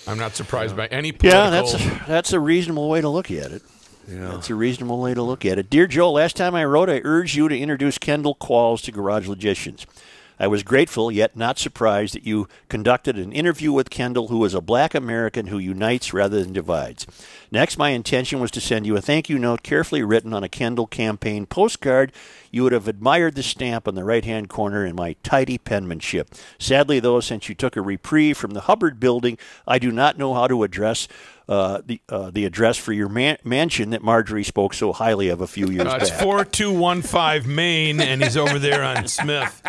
I'm 0.07 0.19
not 0.19 0.35
surprised 0.35 0.77
by 0.77 0.87
any 0.87 1.13
political. 1.13 1.41
Yeah, 1.45 1.51
that's 1.51 1.75
a, 1.75 2.05
that's 2.09 2.33
a 2.33 2.41
reasonable 2.41 2.89
way 2.89 3.01
to 3.01 3.09
look 3.09 3.31
at 3.31 3.53
it. 3.53 3.63
That's 4.09 4.51
a 4.51 4.55
reasonable 4.57 5.01
way 5.01 5.15
to 5.15 5.23
look 5.23 5.45
at 5.45 5.59
it. 5.59 5.71
Dear 5.71 5.87
Joe, 5.87 6.11
last 6.11 6.37
time 6.37 6.57
I 6.57 6.65
wrote, 6.65 6.91
I 6.91 7.01
urged 7.05 7.37
you 7.37 7.49
to 7.49 7.57
introduce 7.57 7.99
Kendall 7.99 8.35
Qualls 8.35 8.83
to 8.83 8.91
Garage 8.93 9.29
Logicians. 9.29 9.87
I 10.43 10.49
was 10.49 10.65
grateful, 10.65 11.13
yet 11.13 11.37
not 11.37 11.57
surprised, 11.57 12.17
that 12.17 12.27
you 12.27 12.49
conducted 12.69 13.17
an 13.17 13.31
interview 13.31 13.71
with 13.71 13.91
Kendall, 13.91 14.27
who 14.27 14.45
is 14.45 14.55
a 14.55 14.61
black 14.61 14.93
American 14.93 15.47
who 15.47 15.59
unites 15.59 16.13
rather 16.13 16.43
than 16.43 16.53
divides. 16.53 17.07
Next, 17.53 17.79
my 17.79 17.91
intention 17.91 18.41
was 18.41 18.51
to 18.51 18.61
send 18.61 18.85
you 18.85 18.97
a 18.97 19.01
thank 19.01 19.29
you 19.29 19.39
note 19.39 19.63
carefully 19.63 20.03
written 20.03 20.35
on 20.35 20.43
a 20.43 20.49
Kendall 20.49 20.89
campaign 20.89 21.47
postcard. 21.47 22.11
You 22.51 22.65
would 22.65 22.73
have 22.73 22.89
admired 22.89 23.37
the 23.37 23.45
stamp 23.45 23.87
on 23.87 23.95
the 23.95 24.03
right 24.03 24.25
hand 24.25 24.49
corner 24.49 24.85
in 24.85 24.97
my 24.97 25.15
tidy 25.23 25.59
penmanship. 25.59 26.35
Sadly, 26.59 26.99
though, 26.99 27.21
since 27.21 27.49
you 27.49 27.55
took 27.55 27.77
a 27.77 27.81
reprieve 27.81 28.37
from 28.37 28.51
the 28.51 28.63
Hubbard 28.63 28.99
building, 28.99 29.39
I 29.65 29.79
do 29.79 29.93
not 29.93 30.19
know 30.19 30.35
how 30.35 30.49
to 30.49 30.65
address 30.65 31.07
uh, 31.53 31.83
the 31.85 32.01
uh, 32.09 32.31
the 32.31 32.45
address 32.47 32.79
for 32.79 32.93
your 32.95 33.09
man- 33.11 33.37
mansion 33.45 33.91
that 33.91 34.03
Marjorie 34.03 34.43
spoke 34.45 34.73
so 34.73 34.93
highly 34.93 35.29
of 35.29 35.41
a 35.43 35.47
few 35.47 35.67
years 35.69 35.87
Uh, 35.87 35.99
it's 36.01 36.11
back. 36.11 36.23
4215 36.23 37.55
Maine, 37.55 38.01
and 38.01 38.23
he's 38.23 38.37
over 38.39 38.59
there 38.59 38.83
on 38.83 39.07
Smith. 39.21 39.61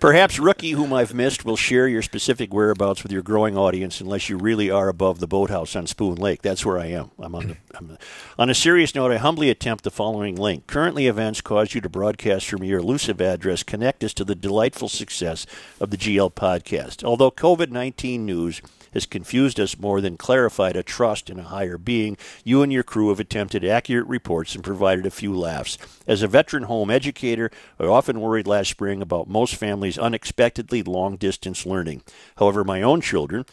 Perhaps 0.00 0.38
Rookie, 0.38 0.70
whom 0.70 0.92
I've 0.92 1.12
missed, 1.12 1.44
will 1.44 1.56
share 1.56 1.86
your 1.88 2.00
specific 2.00 2.54
whereabouts 2.54 3.02
with 3.02 3.12
your 3.12 3.22
growing 3.22 3.56
audience 3.56 4.00
unless 4.00 4.28
you 4.30 4.38
really 4.38 4.70
are 4.70 4.88
above 4.88 5.18
the 5.20 5.26
boathouse 5.26 5.76
on 5.76 5.86
Spoon 5.86 6.14
Lake. 6.14 6.40
That's 6.42 6.64
where 6.64 6.78
I 6.78 6.86
am. 6.86 7.10
I'm 7.18 7.34
on, 7.34 7.48
the, 7.48 7.56
I'm 7.74 7.98
on 8.38 8.48
a 8.50 8.54
serious 8.54 8.94
note, 8.94 9.12
I 9.12 9.18
humbly 9.18 9.50
attempt 9.50 9.84
the 9.84 9.90
following 9.90 10.36
link. 10.36 10.66
Currently, 10.66 11.06
events 11.06 11.40
cause 11.42 11.74
you 11.74 11.80
to 11.82 11.88
broadcast 11.90 12.48
from 12.48 12.64
your 12.64 12.78
elusive 12.78 13.20
address 13.20 13.62
connect 13.62 14.02
us 14.04 14.14
to 14.14 14.24
the 14.24 14.34
delightful 14.34 14.88
success 14.88 15.44
of 15.80 15.90
the 15.90 15.98
GL 15.98 16.32
podcast. 16.32 17.04
Although 17.04 17.30
COVID 17.30 17.70
19 17.70 18.24
news 18.24 18.62
has 18.92 19.06
confused 19.06 19.60
us 19.60 19.78
more 19.78 20.00
than 20.00 20.16
clarified 20.16 20.76
a 20.76 20.82
trust 20.82 21.30
in 21.30 21.38
a 21.38 21.44
higher 21.44 21.78
being, 21.78 22.16
you 22.44 22.62
and 22.62 22.72
your 22.72 22.82
crew 22.82 23.08
have 23.08 23.20
attempted 23.20 23.64
accurate 23.64 24.06
reports 24.06 24.54
and 24.54 24.64
provided 24.64 25.06
a 25.06 25.10
few 25.10 25.36
laughs. 25.36 25.78
As 26.06 26.22
a 26.22 26.28
veteran 26.28 26.64
home 26.64 26.90
educator, 26.90 27.50
I 27.78 27.84
often 27.84 28.20
worried 28.20 28.46
last 28.46 28.70
spring 28.70 29.00
about 29.02 29.28
most 29.28 29.54
families' 29.54 29.98
unexpectedly 29.98 30.82
long 30.82 31.16
distance 31.16 31.64
learning. 31.64 32.02
However, 32.36 32.64
my 32.64 32.82
own 32.82 33.00
children, 33.00 33.44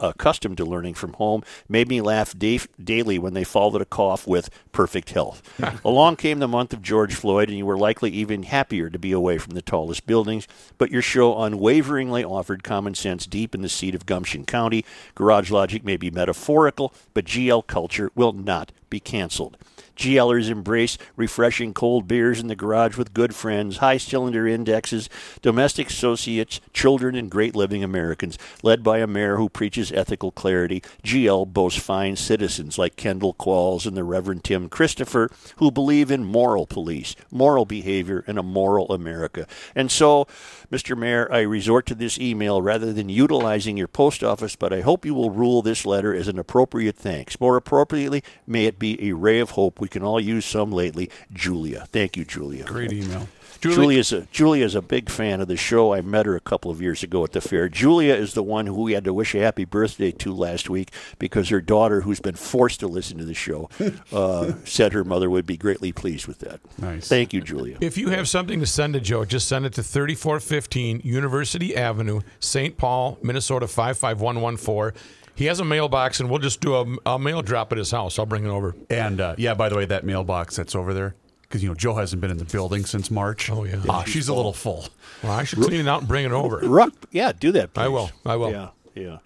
accustomed 0.00 0.56
to 0.56 0.64
learning 0.64 0.94
from 0.94 1.12
home, 1.14 1.42
made 1.68 1.88
me 1.88 2.00
laugh 2.00 2.36
da- 2.36 2.60
daily 2.82 3.18
when 3.18 3.34
they 3.34 3.44
followed 3.44 3.82
a 3.82 3.84
cough 3.84 4.26
with 4.26 4.48
perfect 4.72 5.10
health. 5.10 5.42
Along 5.84 6.16
came 6.16 6.38
the 6.38 6.48
month 6.48 6.72
of 6.72 6.82
George 6.82 7.14
Floyd, 7.14 7.48
and 7.48 7.58
you 7.58 7.66
were 7.66 7.78
likely 7.78 8.10
even 8.10 8.44
happier 8.44 8.88
to 8.88 8.98
be 8.98 9.12
away 9.12 9.38
from 9.38 9.54
the 9.54 9.62
tallest 9.62 10.06
buildings, 10.06 10.48
but 10.78 10.90
your 10.90 11.02
show 11.02 11.42
unwaveringly 11.42 12.24
offered 12.24 12.62
common 12.62 12.94
sense 12.94 13.26
deep 13.26 13.54
in 13.54 13.62
the 13.62 13.68
seat 13.68 13.94
of 13.94 14.06
Gumption 14.06 14.44
County. 14.44 14.69
Garage 15.14 15.50
logic 15.50 15.84
may 15.84 15.96
be 15.96 16.10
metaphorical, 16.10 16.94
but 17.14 17.24
GL 17.24 17.66
culture 17.66 18.10
will 18.14 18.32
not 18.32 18.72
be 18.88 19.00
canceled. 19.00 19.56
GLers 20.00 20.48
embrace 20.48 20.96
refreshing 21.14 21.74
cold 21.74 22.08
beers 22.08 22.40
in 22.40 22.46
the 22.46 22.56
garage 22.56 22.96
with 22.96 23.12
good 23.12 23.34
friends, 23.34 23.76
high 23.76 23.98
cylinder 23.98 24.48
indexes, 24.48 25.10
domestic 25.42 25.90
associates, 25.90 26.58
children, 26.72 27.14
and 27.14 27.30
great 27.30 27.54
living 27.54 27.84
Americans. 27.84 28.38
Led 28.62 28.82
by 28.82 29.00
a 29.00 29.06
mayor 29.06 29.36
who 29.36 29.50
preaches 29.50 29.92
ethical 29.92 30.32
clarity, 30.32 30.82
GL 31.04 31.52
boasts 31.52 31.82
fine 31.82 32.16
citizens 32.16 32.78
like 32.78 32.96
Kendall 32.96 33.34
Qualls 33.34 33.84
and 33.84 33.94
the 33.94 34.02
Reverend 34.02 34.42
Tim 34.42 34.70
Christopher 34.70 35.28
who 35.58 35.70
believe 35.70 36.10
in 36.10 36.24
moral 36.24 36.66
police, 36.66 37.14
moral 37.30 37.66
behavior, 37.66 38.24
and 38.26 38.38
a 38.38 38.42
moral 38.42 38.90
America. 38.90 39.46
And 39.74 39.90
so, 39.90 40.26
Mr. 40.72 40.96
Mayor, 40.96 41.30
I 41.30 41.40
resort 41.40 41.84
to 41.86 41.94
this 41.94 42.18
email 42.18 42.62
rather 42.62 42.94
than 42.94 43.10
utilizing 43.10 43.76
your 43.76 43.86
post 43.86 44.24
office, 44.24 44.56
but 44.56 44.72
I 44.72 44.80
hope 44.80 45.04
you 45.04 45.12
will 45.12 45.30
rule 45.30 45.60
this 45.60 45.84
letter 45.84 46.14
as 46.14 46.26
an 46.26 46.38
appropriate 46.38 46.96
thanks. 46.96 47.38
More 47.38 47.58
appropriately, 47.58 48.24
may 48.46 48.64
it 48.64 48.78
be 48.78 49.10
a 49.10 49.12
ray 49.12 49.40
of 49.40 49.50
hope. 49.50 49.78
We 49.78 49.89
can 49.90 50.02
all 50.02 50.20
use 50.20 50.44
some 50.46 50.72
lately. 50.72 51.10
Julia. 51.32 51.86
Thank 51.92 52.16
you, 52.16 52.24
Julia. 52.24 52.64
Great 52.64 52.92
email. 52.92 53.28
Julie- 53.60 53.74
Julia's 53.74 54.12
a 54.12 54.20
Julia's 54.32 54.74
a 54.74 54.80
big 54.80 55.10
fan 55.10 55.42
of 55.42 55.48
the 55.48 55.56
show. 55.56 55.92
I 55.92 56.00
met 56.00 56.24
her 56.24 56.34
a 56.34 56.40
couple 56.40 56.70
of 56.70 56.80
years 56.80 57.02
ago 57.02 57.22
at 57.24 57.32
the 57.32 57.42
fair. 57.42 57.68
Julia 57.68 58.14
is 58.14 58.32
the 58.32 58.42
one 58.42 58.66
who 58.66 58.82
we 58.82 58.92
had 58.92 59.04
to 59.04 59.12
wish 59.12 59.34
a 59.34 59.38
happy 59.38 59.66
birthday 59.66 60.10
to 60.12 60.32
last 60.34 60.70
week 60.70 60.90
because 61.18 61.50
her 61.50 61.60
daughter, 61.60 62.00
who's 62.00 62.20
been 62.20 62.36
forced 62.36 62.80
to 62.80 62.88
listen 62.88 63.18
to 63.18 63.26
the 63.26 63.34
show, 63.34 63.68
uh, 64.12 64.52
said 64.64 64.94
her 64.94 65.04
mother 65.04 65.28
would 65.28 65.44
be 65.44 65.58
greatly 65.58 65.92
pleased 65.92 66.26
with 66.26 66.38
that. 66.38 66.60
Nice. 66.78 67.06
Thank 67.06 67.34
you, 67.34 67.42
Julia. 67.42 67.76
If 67.82 67.98
you 67.98 68.08
have 68.08 68.30
something 68.30 68.60
to 68.60 68.66
send 68.66 68.94
to 68.94 69.00
Joe, 69.00 69.26
just 69.26 69.46
send 69.46 69.66
it 69.66 69.74
to 69.74 69.82
3415 69.82 71.02
University 71.04 71.76
Avenue, 71.76 72.20
St. 72.38 72.78
Paul, 72.78 73.18
Minnesota 73.22 73.68
55114. 73.68 74.98
He 75.40 75.46
has 75.46 75.58
a 75.58 75.64
mailbox, 75.64 76.20
and 76.20 76.28
we'll 76.28 76.38
just 76.38 76.60
do 76.60 76.74
a, 76.74 77.14
a 77.14 77.18
mail 77.18 77.40
drop 77.40 77.72
at 77.72 77.78
his 77.78 77.90
house. 77.90 78.18
I'll 78.18 78.26
bring 78.26 78.44
it 78.44 78.50
over. 78.50 78.76
And 78.90 79.22
uh, 79.22 79.36
yeah, 79.38 79.54
by 79.54 79.70
the 79.70 79.74
way, 79.76 79.86
that 79.86 80.04
mailbox 80.04 80.54
that's 80.54 80.74
over 80.74 80.92
there, 80.92 81.14
because 81.40 81.62
you 81.62 81.70
know 81.70 81.74
Joe 81.74 81.94
hasn't 81.94 82.20
been 82.20 82.30
in 82.30 82.36
the 82.36 82.44
building 82.44 82.84
since 82.84 83.10
March. 83.10 83.48
Oh, 83.48 83.64
yeah. 83.64 83.82
Ah, 83.88 84.04
she's 84.04 84.28
a 84.28 84.34
little 84.34 84.52
full. 84.52 84.84
Well, 85.22 85.32
I 85.32 85.44
should 85.44 85.60
clean 85.60 85.80
it 85.80 85.88
out 85.88 86.00
and 86.00 86.08
bring 86.08 86.26
it 86.26 86.32
over. 86.32 86.58
Ruck, 86.58 86.92
yeah, 87.10 87.32
do 87.32 87.52
that. 87.52 87.72
Please. 87.72 87.80
I 87.84 87.88
will. 87.88 88.10
I 88.26 88.36
will. 88.36 88.50
Yeah, 88.50 88.68
yeah. 88.94 89.16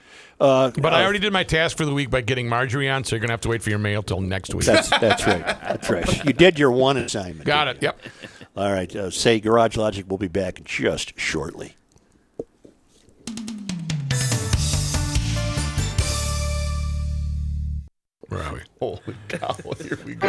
Uh, 0.41 0.71
But 0.71 0.95
I 0.95 1.03
already 1.03 1.19
did 1.19 1.33
my 1.33 1.43
task 1.43 1.77
for 1.77 1.85
the 1.85 1.93
week 1.93 2.11
by 2.11 2.21
getting 2.21 2.49
Marjorie 2.49 2.89
on, 2.89 3.03
so 3.03 3.17
you're 3.17 3.21
going 3.21 3.31
to 3.31 3.33
have 3.33 3.41
to 3.41 3.49
wait 3.49 3.65
for 3.65 3.71
your 3.71 3.81
mail 3.81 4.05
till 4.05 4.21
next 4.21 4.55
week. 4.55 4.67
that's 4.67 4.91
that's 4.91 5.27
right. 5.27 5.45
That's 5.45 5.91
right. 5.91 6.25
You 6.25 6.33
did 6.33 6.61
your 6.61 6.71
one 6.71 6.97
assignment. 6.97 7.45
Got 7.45 7.67
it. 7.67 7.83
Yep. 7.83 8.01
All 8.57 8.73
right. 8.73 8.95
Uh, 8.95 9.11
say 9.11 9.41
Garage 9.41 9.77
Logic 9.77 10.07
We'll 10.09 10.19
be 10.19 10.29
back 10.29 10.62
just 10.62 11.19
shortly. 11.19 11.75
Where 18.29 18.43
are 18.43 18.55
we? 18.55 18.61
Holy 18.81 19.16
cow! 19.29 19.57
Here 19.83 19.99
we 20.05 20.14
go. 20.14 20.29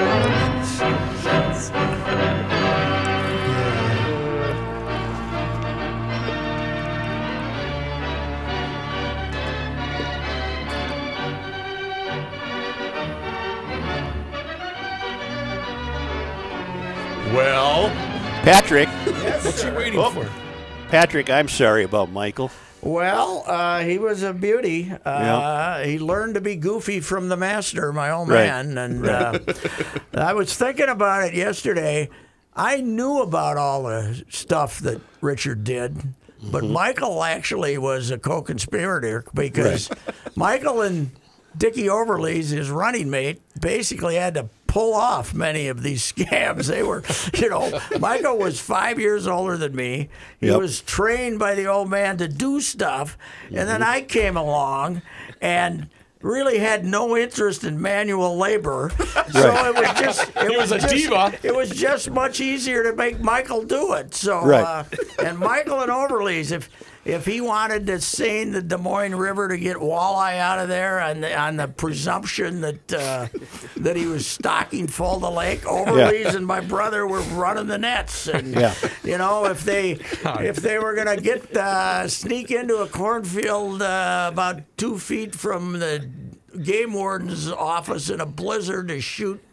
Well, 17.33 17.89
Patrick, 18.43 18.87
What's 19.43 19.61
he 19.63 19.71
waiting 19.71 19.99
Oh. 19.99 20.09
for? 20.11 20.29
Patrick, 20.89 21.29
I'm 21.29 21.49
sorry 21.49 21.83
about 21.83 22.11
Michael. 22.11 22.49
Well, 22.85 23.43
uh, 23.47 23.79
he 23.79 23.97
was 23.97 24.21
a 24.21 24.31
beauty. 24.31 24.93
Uh, 25.03 25.81
He 25.83 25.97
learned 25.97 26.35
to 26.35 26.41
be 26.41 26.55
goofy 26.55 26.99
from 26.99 27.29
the 27.29 27.35
master, 27.35 27.91
my 27.91 28.11
old 28.11 28.29
Right. 28.29 28.45
man. 28.45 28.77
And 28.77 29.07
uh, 29.09 29.39
I 30.13 30.33
was 30.33 30.55
thinking 30.55 30.87
about 30.89 31.23
it 31.23 31.33
yesterday. 31.33 32.09
I 32.55 32.81
knew 32.81 33.21
about 33.23 33.57
all 33.57 33.83
the 33.83 34.23
stuff 34.29 34.79
that 34.81 35.01
Richard 35.19 35.63
did, 35.63 35.97
but 36.43 36.63
Michael 36.63 37.23
actually 37.23 37.77
was 37.79 38.11
a 38.11 38.19
co-conspirator 38.19 39.25
because 39.33 39.89
Michael 40.35 40.81
and 40.81 41.09
Dickie 41.57 41.87
Overlees, 41.87 42.49
his 42.51 42.69
running 42.69 43.09
mate, 43.09 43.41
basically 43.59 44.15
had 44.15 44.33
to 44.35 44.49
pull 44.67 44.93
off 44.93 45.33
many 45.33 45.67
of 45.67 45.83
these 45.83 46.11
scams. 46.11 46.67
They 46.67 46.83
were, 46.83 47.03
you 47.41 47.49
know, 47.49 47.79
Michael 47.99 48.37
was 48.37 48.59
five 48.59 48.99
years 48.99 49.25
older 49.27 49.55
than 49.57 49.75
me. 49.75 50.09
He 50.39 50.47
Yep. 50.47 50.59
was 50.59 50.81
trained 50.81 51.39
by 51.39 51.55
the 51.55 51.65
old 51.67 51.89
man 51.89 52.17
to 52.17 52.27
do 52.27 52.59
stuff, 52.61 53.17
and 53.47 53.69
then 53.69 53.81
I 53.81 54.01
came 54.01 54.35
along 54.37 55.01
and 55.41 55.89
really 56.21 56.57
had 56.57 56.83
no 56.83 57.15
interest 57.15 57.63
in 57.63 57.81
manual 57.81 58.37
labor. 58.37 58.91
So 59.31 59.49
Right. 59.49 59.67
it 59.67 59.75
was 59.75 59.99
just 59.99 60.29
it 60.37 60.51
He 60.51 60.57
was 60.57 60.71
a 60.71 60.79
just, 60.79 60.93
diva. 60.93 61.33
It 61.43 61.53
was 61.55 61.69
just 61.71 62.09
much 62.11 62.39
easier 62.39 62.83
to 62.83 62.95
make 62.95 63.19
Michael 63.19 63.63
do 63.63 63.93
it. 63.93 64.13
So 64.13 64.45
Right. 64.45 64.61
uh, 64.63 64.83
and 65.23 65.37
Michael 65.39 65.81
and 65.81 65.91
Overlees, 65.91 66.51
if 66.51 66.69
if 67.05 67.25
he 67.25 67.39
wanted 67.39 67.85
to 67.87 68.01
seine 68.01 68.51
the 68.51 68.61
Des 68.61 68.77
Moines 68.77 69.15
River 69.15 69.47
to 69.49 69.57
get 69.57 69.77
walleye 69.77 70.39
out 70.39 70.59
of 70.59 70.67
there 70.67 70.99
on 70.99 71.21
the 71.21 71.37
on 71.39 71.55
the 71.55 71.67
presumption 71.67 72.61
that 72.61 72.93
uh, 72.93 73.27
that 73.77 73.95
he 73.95 74.05
was 74.07 74.25
stocking 74.27 74.87
full 74.87 75.19
the 75.19 75.29
lake, 75.31 75.61
Overlees 75.65 76.33
and 76.35 76.45
my 76.45 76.59
brother 76.61 77.05
were 77.07 77.21
running 77.21 77.67
the 77.67 77.77
nets. 77.77 78.27
And 78.27 78.53
Yeah. 78.55 78.73
you 79.03 79.17
know, 79.17 79.45
if 79.45 79.63
they 79.63 79.91
if 80.23 80.57
they 80.57 80.79
were 80.79 80.95
gonna 80.95 81.17
get 81.17 81.55
uh, 81.55 82.07
sneak 82.07 82.51
into 82.51 82.77
a 82.77 82.87
cornfield 82.87 83.81
uh, 83.81 84.29
about 84.33 84.61
two 84.77 84.97
feet 84.97 85.35
from 85.35 85.73
the 85.79 86.09
game 86.63 86.93
warden's 86.93 87.51
office 87.51 88.09
in 88.09 88.19
a 88.21 88.25
blizzard 88.25 88.87
to 88.87 88.99
shoot 89.01 89.43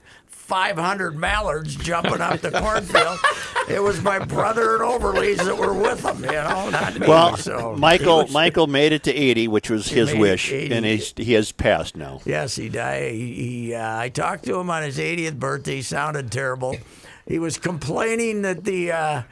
500 0.43 1.17
mallards 1.17 1.77
jumping 1.77 2.21
up 2.21 2.41
the 2.41 2.51
cornfield. 2.51 3.19
It 3.69 3.81
was 3.81 4.03
my 4.03 4.19
brother 4.19 4.75
and 4.75 4.83
Overlees 4.83 5.37
that 5.39 5.57
were 5.57 5.73
with 5.73 6.03
them, 6.03 6.23
you 6.25 6.33
know, 6.33 6.69
not 6.69 6.99
me. 6.99 7.07
Well, 7.07 7.37
so 7.37 7.77
Michael 7.77 8.25
was- 8.25 8.33
Michael 8.33 8.67
made 8.67 8.93
it 8.93 9.05
to 9.05 9.15
80, 9.15 9.47
which 9.49 9.71
was 9.71 9.89
his 9.89 10.13
wish, 10.13 10.51
80. 10.53 10.75
and 10.75 10.85
he's, 10.85 11.15
he 11.17 11.33
has 11.35 11.53
passed 11.53 11.97
now. 11.97 12.21
Yes, 12.25 12.57
he 12.57 12.69
died. 12.69 13.13
He, 13.13 13.35
he 13.35 13.75
uh, 13.75 13.99
I 13.99 14.09
talked 14.09 14.45
to 14.47 14.59
him 14.59 14.69
on 14.69 14.83
his 14.83 14.99
80th 14.99 15.39
birthday. 15.39 15.77
He 15.77 15.83
sounded 15.83 16.31
terrible. 16.33 16.77
He 17.27 17.39
was 17.39 17.57
complaining 17.57 18.43
that 18.43 18.65
the 18.65 18.91
uh, 18.93 19.23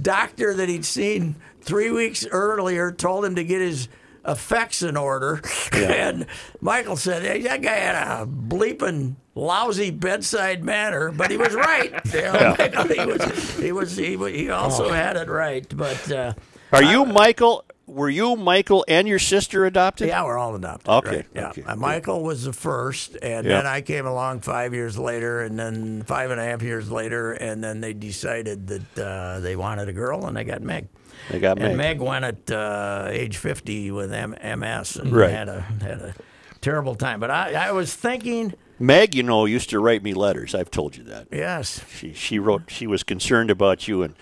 doctor 0.00 0.54
that 0.54 0.68
he'd 0.68 0.84
seen 0.84 1.34
three 1.60 1.90
weeks 1.90 2.24
earlier 2.30 2.92
told 2.92 3.24
him 3.24 3.34
to 3.34 3.44
get 3.44 3.60
his 3.60 3.88
effects 4.26 4.82
in 4.82 4.96
order. 4.96 5.40
And 5.72 6.26
Michael 6.60 6.96
said, 6.96 7.22
hey, 7.22 7.42
that 7.42 7.62
guy 7.62 7.74
had 7.74 7.94
a 7.94 8.26
bleeping 8.26 9.14
lousy 9.34 9.90
bedside 9.90 10.64
manner, 10.64 11.10
but 11.12 11.30
he 11.30 11.36
was 11.36 11.54
right. 11.54 11.92
You 12.12 12.22
know, 12.22 12.54
he 12.54 13.06
was, 13.06 13.56
he 13.58 13.72
was, 13.72 13.96
he, 13.96 14.16
he 14.16 14.50
also 14.50 14.86
Oh. 14.86 14.92
had 14.92 15.16
it 15.16 15.28
right. 15.28 15.66
But 15.76 16.10
uh, 16.10 16.32
Are 16.72 16.82
you 16.82 17.04
Michael? 17.06 17.64
Were 17.90 18.08
you 18.08 18.36
Michael 18.36 18.84
and 18.88 19.06
your 19.08 19.18
sister 19.18 19.64
adopted? 19.66 20.08
yeah, 20.08 20.24
we're 20.24 20.38
all 20.38 20.54
adopted. 20.54 20.88
Okay, 20.88 21.16
right? 21.16 21.26
Yeah. 21.34 21.48
okay, 21.50 21.62
Uh, 21.62 21.76
Michael 21.76 22.22
was 22.22 22.44
the 22.44 22.52
first, 22.52 23.16
and 23.22 23.46
Yeah. 23.46 23.56
then 23.58 23.66
I 23.66 23.80
came 23.80 24.06
along 24.06 24.40
five 24.40 24.72
years 24.74 24.96
later, 24.98 25.40
and 25.42 25.58
then 25.58 26.02
five 26.04 26.30
and 26.30 26.40
a 26.40 26.44
half 26.44 26.62
years 26.62 26.90
later, 26.90 27.32
and 27.32 27.62
then 27.62 27.80
they 27.80 27.92
decided 27.92 28.66
that 28.68 28.98
uh, 28.98 29.40
they 29.40 29.56
wanted 29.56 29.88
a 29.88 29.92
girl, 29.92 30.26
and 30.26 30.36
they 30.36 30.44
got 30.44 30.62
Meg. 30.62 30.88
They 31.30 31.38
got 31.40 31.58
and 31.58 31.76
Meg. 31.76 31.98
Meg 31.98 32.00
went 32.00 32.24
at 32.24 32.50
uh, 32.50 33.08
age 33.10 33.36
50 33.36 33.90
with 33.90 34.12
M- 34.12 34.36
MS 34.42 34.96
and 34.96 35.12
Right. 35.12 35.30
had 35.30 35.48
a 35.48 35.60
had 35.82 36.00
a 36.00 36.14
terrible 36.60 36.94
time. 36.94 37.20
But 37.20 37.30
I, 37.30 37.68
I 37.68 37.72
was 37.72 37.94
thinking, 37.94 38.54
Meg, 38.78 39.14
you 39.14 39.22
know, 39.22 39.44
used 39.44 39.68
to 39.70 39.80
write 39.80 40.02
me 40.02 40.14
letters. 40.14 40.54
I've 40.54 40.70
told 40.70 40.96
you 40.96 41.04
that. 41.04 41.26
yes, 41.30 41.82
She 41.94 42.14
she 42.14 42.38
wrote. 42.38 42.62
She 42.68 42.86
was 42.86 43.02
concerned 43.02 43.50
about 43.50 43.86
you, 43.88 44.02
and 44.02 44.14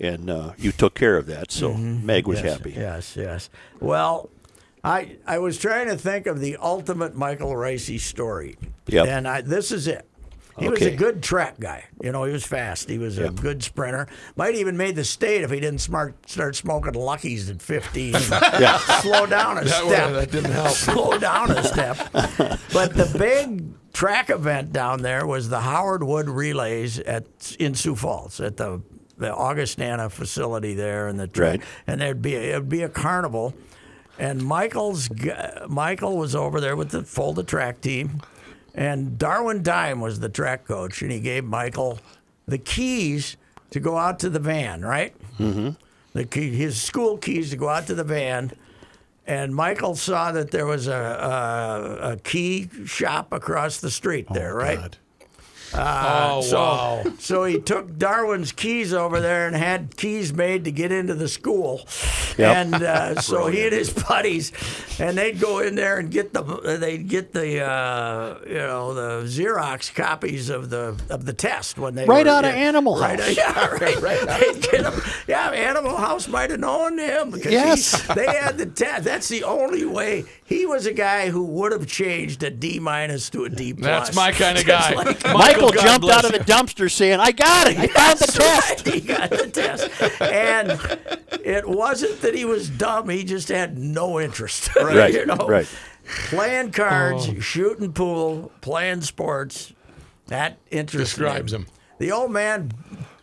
and 0.00 0.28
uh, 0.30 0.52
you 0.58 0.72
took 0.72 0.94
care 0.94 1.16
of 1.16 1.26
that. 1.26 1.50
So 1.52 1.74
Meg 1.74 2.26
was 2.26 2.38
Mm-hmm. 2.38 2.46
yes, 2.46 2.56
happy. 2.58 2.70
Yes, 2.72 3.16
yes. 3.16 3.50
Well, 3.80 4.30
I 4.84 5.16
I 5.26 5.38
was 5.38 5.58
trying 5.58 5.88
to 5.88 5.96
think 5.96 6.26
of 6.26 6.40
the 6.40 6.56
ultimate 6.56 7.14
Michael 7.16 7.52
Reusse 7.52 8.00
story. 8.00 8.56
Yep. 8.86 9.06
And 9.08 9.26
I, 9.28 9.40
this 9.40 9.72
is 9.72 9.86
it. 9.86 10.06
He 10.58 10.70
was 10.70 10.80
a 10.80 10.96
good 10.96 11.22
track 11.22 11.60
guy. 11.60 11.84
You 12.02 12.12
know, 12.12 12.24
he 12.24 12.32
was 12.32 12.46
fast. 12.46 12.88
He 12.88 12.96
was 12.96 13.18
a 13.18 13.28
good 13.28 13.62
sprinter. 13.62 14.06
Might 14.36 14.54
even 14.54 14.78
made 14.78 14.96
the 14.96 15.04
state 15.04 15.42
if 15.42 15.50
he 15.50 15.60
didn't 15.60 15.82
smart, 15.82 16.14
start 16.30 16.56
smoking 16.56 16.94
Luckies 16.94 17.50
at 17.50 17.60
15. 17.60 18.14
Yeah. 18.58 18.78
Slow 19.02 19.26
down 19.26 19.58
a 19.58 19.64
That, 19.64 19.84
step. 19.84 20.12
that 20.14 20.30
didn't 20.30 20.52
help. 20.52 20.68
slow 20.70 21.18
down 21.18 21.50
a 21.50 21.62
step. 21.62 21.98
But 22.72 22.94
the 22.94 23.14
big 23.18 23.64
track 23.92 24.30
event 24.30 24.72
down 24.72 25.02
there 25.02 25.26
was 25.26 25.50
the 25.50 25.60
Howard 25.60 26.02
Wood 26.02 26.30
Relays 26.30 27.00
at 27.00 27.26
in 27.58 27.74
Sioux 27.74 27.94
Falls 27.94 28.40
at 28.40 28.56
the 28.56 28.80
the 29.18 29.32
Augustana 29.34 30.10
facility 30.10 30.74
there, 30.74 31.08
and 31.08 31.18
the 31.18 31.26
track, 31.26 31.60
Right. 31.60 31.68
and 31.86 32.00
there'd 32.00 32.22
be 32.22 32.34
a, 32.36 32.40
it'd 32.40 32.68
be 32.68 32.82
a 32.82 32.88
carnival, 32.88 33.54
and 34.18 34.42
Michael's 34.42 35.08
Michael 35.68 36.16
was 36.16 36.34
over 36.34 36.60
there 36.60 36.76
with 36.76 36.90
the 36.90 37.02
Fulda 37.02 37.42
track 37.42 37.80
team, 37.80 38.20
and 38.74 39.18
Darwin 39.18 39.62
Dime 39.62 40.00
was 40.00 40.20
the 40.20 40.28
track 40.28 40.66
coach, 40.66 41.02
and 41.02 41.10
he 41.10 41.20
gave 41.20 41.44
Michael 41.44 41.98
the 42.46 42.58
keys 42.58 43.36
to 43.70 43.80
go 43.80 43.96
out 43.96 44.18
to 44.20 44.30
the 44.30 44.38
van, 44.38 44.82
right? 44.82 45.14
Mm-hmm. 45.38 45.70
The 46.12 46.24
key, 46.24 46.50
his 46.50 46.80
school 46.80 47.18
keys 47.18 47.50
to 47.50 47.56
go 47.56 47.68
out 47.68 47.86
to 47.88 47.94
the 47.94 48.04
van 48.04 48.52
and 49.28 49.52
Michael 49.52 49.96
saw 49.96 50.30
that 50.30 50.52
there 50.52 50.66
was 50.66 50.86
a, 50.86 50.92
a, 50.92 52.12
a 52.12 52.16
key 52.18 52.70
shop 52.84 53.32
across 53.32 53.80
the 53.80 53.90
street 53.90 54.28
there, 54.30 54.54
right? 54.54 54.78
God. 54.78 54.96
Oh, 55.78 56.40
So, 56.42 56.56
wow. 56.58 57.04
so 57.18 57.44
he 57.44 57.60
took 57.60 57.96
Darwin's 57.98 58.52
keys 58.52 58.92
over 58.92 59.20
there 59.20 59.46
and 59.46 59.56
had 59.56 59.96
keys 59.96 60.32
made 60.32 60.64
to 60.64 60.72
get 60.72 60.92
into 60.92 61.14
the 61.14 61.28
school. 61.28 61.86
Yep. 62.38 62.56
And 62.56 62.74
uh, 62.74 63.20
so 63.20 63.46
he 63.46 63.64
and 63.64 63.72
his 63.72 63.90
buddies, 63.92 64.52
and 64.98 65.16
they'd 65.16 65.40
go 65.40 65.60
in 65.60 65.74
there 65.74 65.98
and 65.98 66.10
get 66.10 66.32
the 66.32 66.42
they'd 66.80 67.08
get 67.08 67.32
the 67.32 67.60
uh, 67.62 68.38
you 68.46 68.54
know 68.54 68.94
the 68.94 69.26
Xerox 69.26 69.94
copies 69.94 70.50
of 70.50 70.70
the 70.70 70.96
of 71.10 71.24
the 71.24 71.32
test 71.32 71.78
when 71.78 71.94
they 71.94 72.04
Right 72.04 72.26
were, 72.26 72.32
out 72.32 72.44
of 72.44 72.50
Animal 72.54 72.98
right, 72.98 73.18
House. 73.18 73.36
Yeah, 73.36 73.66
right. 73.66 74.00
They'd 74.40 74.62
get 74.62 74.84
'em- 74.84 75.02
yeah, 75.26 75.50
Animal 75.50 75.96
House 75.96 76.28
might 76.28 76.50
have 76.50 76.60
known 76.60 76.98
him 76.98 77.30
because 77.30 77.50
he- 77.50 77.56
Yes. 77.56 78.06
they 78.14 78.26
had 78.26 78.58
the 78.58 78.66
test. 78.66 79.04
That's 79.04 79.28
the 79.28 79.44
only 79.44 79.84
way. 79.84 80.24
He 80.46 80.64
was 80.64 80.86
a 80.86 80.92
guy 80.92 81.30
who 81.30 81.44
would 81.44 81.72
have 81.72 81.86
changed 81.88 82.42
a 82.44 82.50
D 82.50 82.78
minus 82.78 83.28
to 83.30 83.44
a 83.44 83.48
D 83.48 83.74
plus. 83.74 83.84
That's 83.84 84.16
my 84.16 84.30
kind 84.32 84.56
of 84.56 84.64
guy. 84.64 84.94
Michael 85.32 85.70
God 85.70 85.82
jumped 85.82 86.08
out 86.08 86.24
of 86.24 86.32
the 86.32 86.38
dumpster 86.38 86.90
saying, 86.90 87.18
"I 87.18 87.32
got 87.32 87.66
it! 87.68 87.76
I 87.78 87.86
found 87.88 88.18
the 88.20 88.26
test." 88.26 88.86
right. 88.86 88.94
He 88.94 89.00
got 89.00 89.30
the 89.30 89.48
test. 89.48 90.22
And 90.22 90.70
it 91.44 91.68
wasn't 91.68 92.20
that 92.20 92.34
he 92.34 92.44
was 92.44 92.70
dumb, 92.70 93.08
he 93.08 93.24
just 93.24 93.48
had 93.48 93.76
no 93.76 94.20
interest. 94.20 94.70
Right, 94.76 95.12
you 95.12 95.26
know? 95.26 95.36
right. 95.48 95.66
Playing 96.28 96.70
cards, 96.70 97.28
Oh. 97.28 97.40
shooting 97.40 97.92
pool, 97.92 98.52
playing 98.60 99.00
sports, 99.02 99.72
that 100.28 100.58
interested 100.70 101.18
Describes 101.22 101.52
him. 101.52 101.66
The 101.98 102.12
old 102.12 102.30
man 102.30 102.70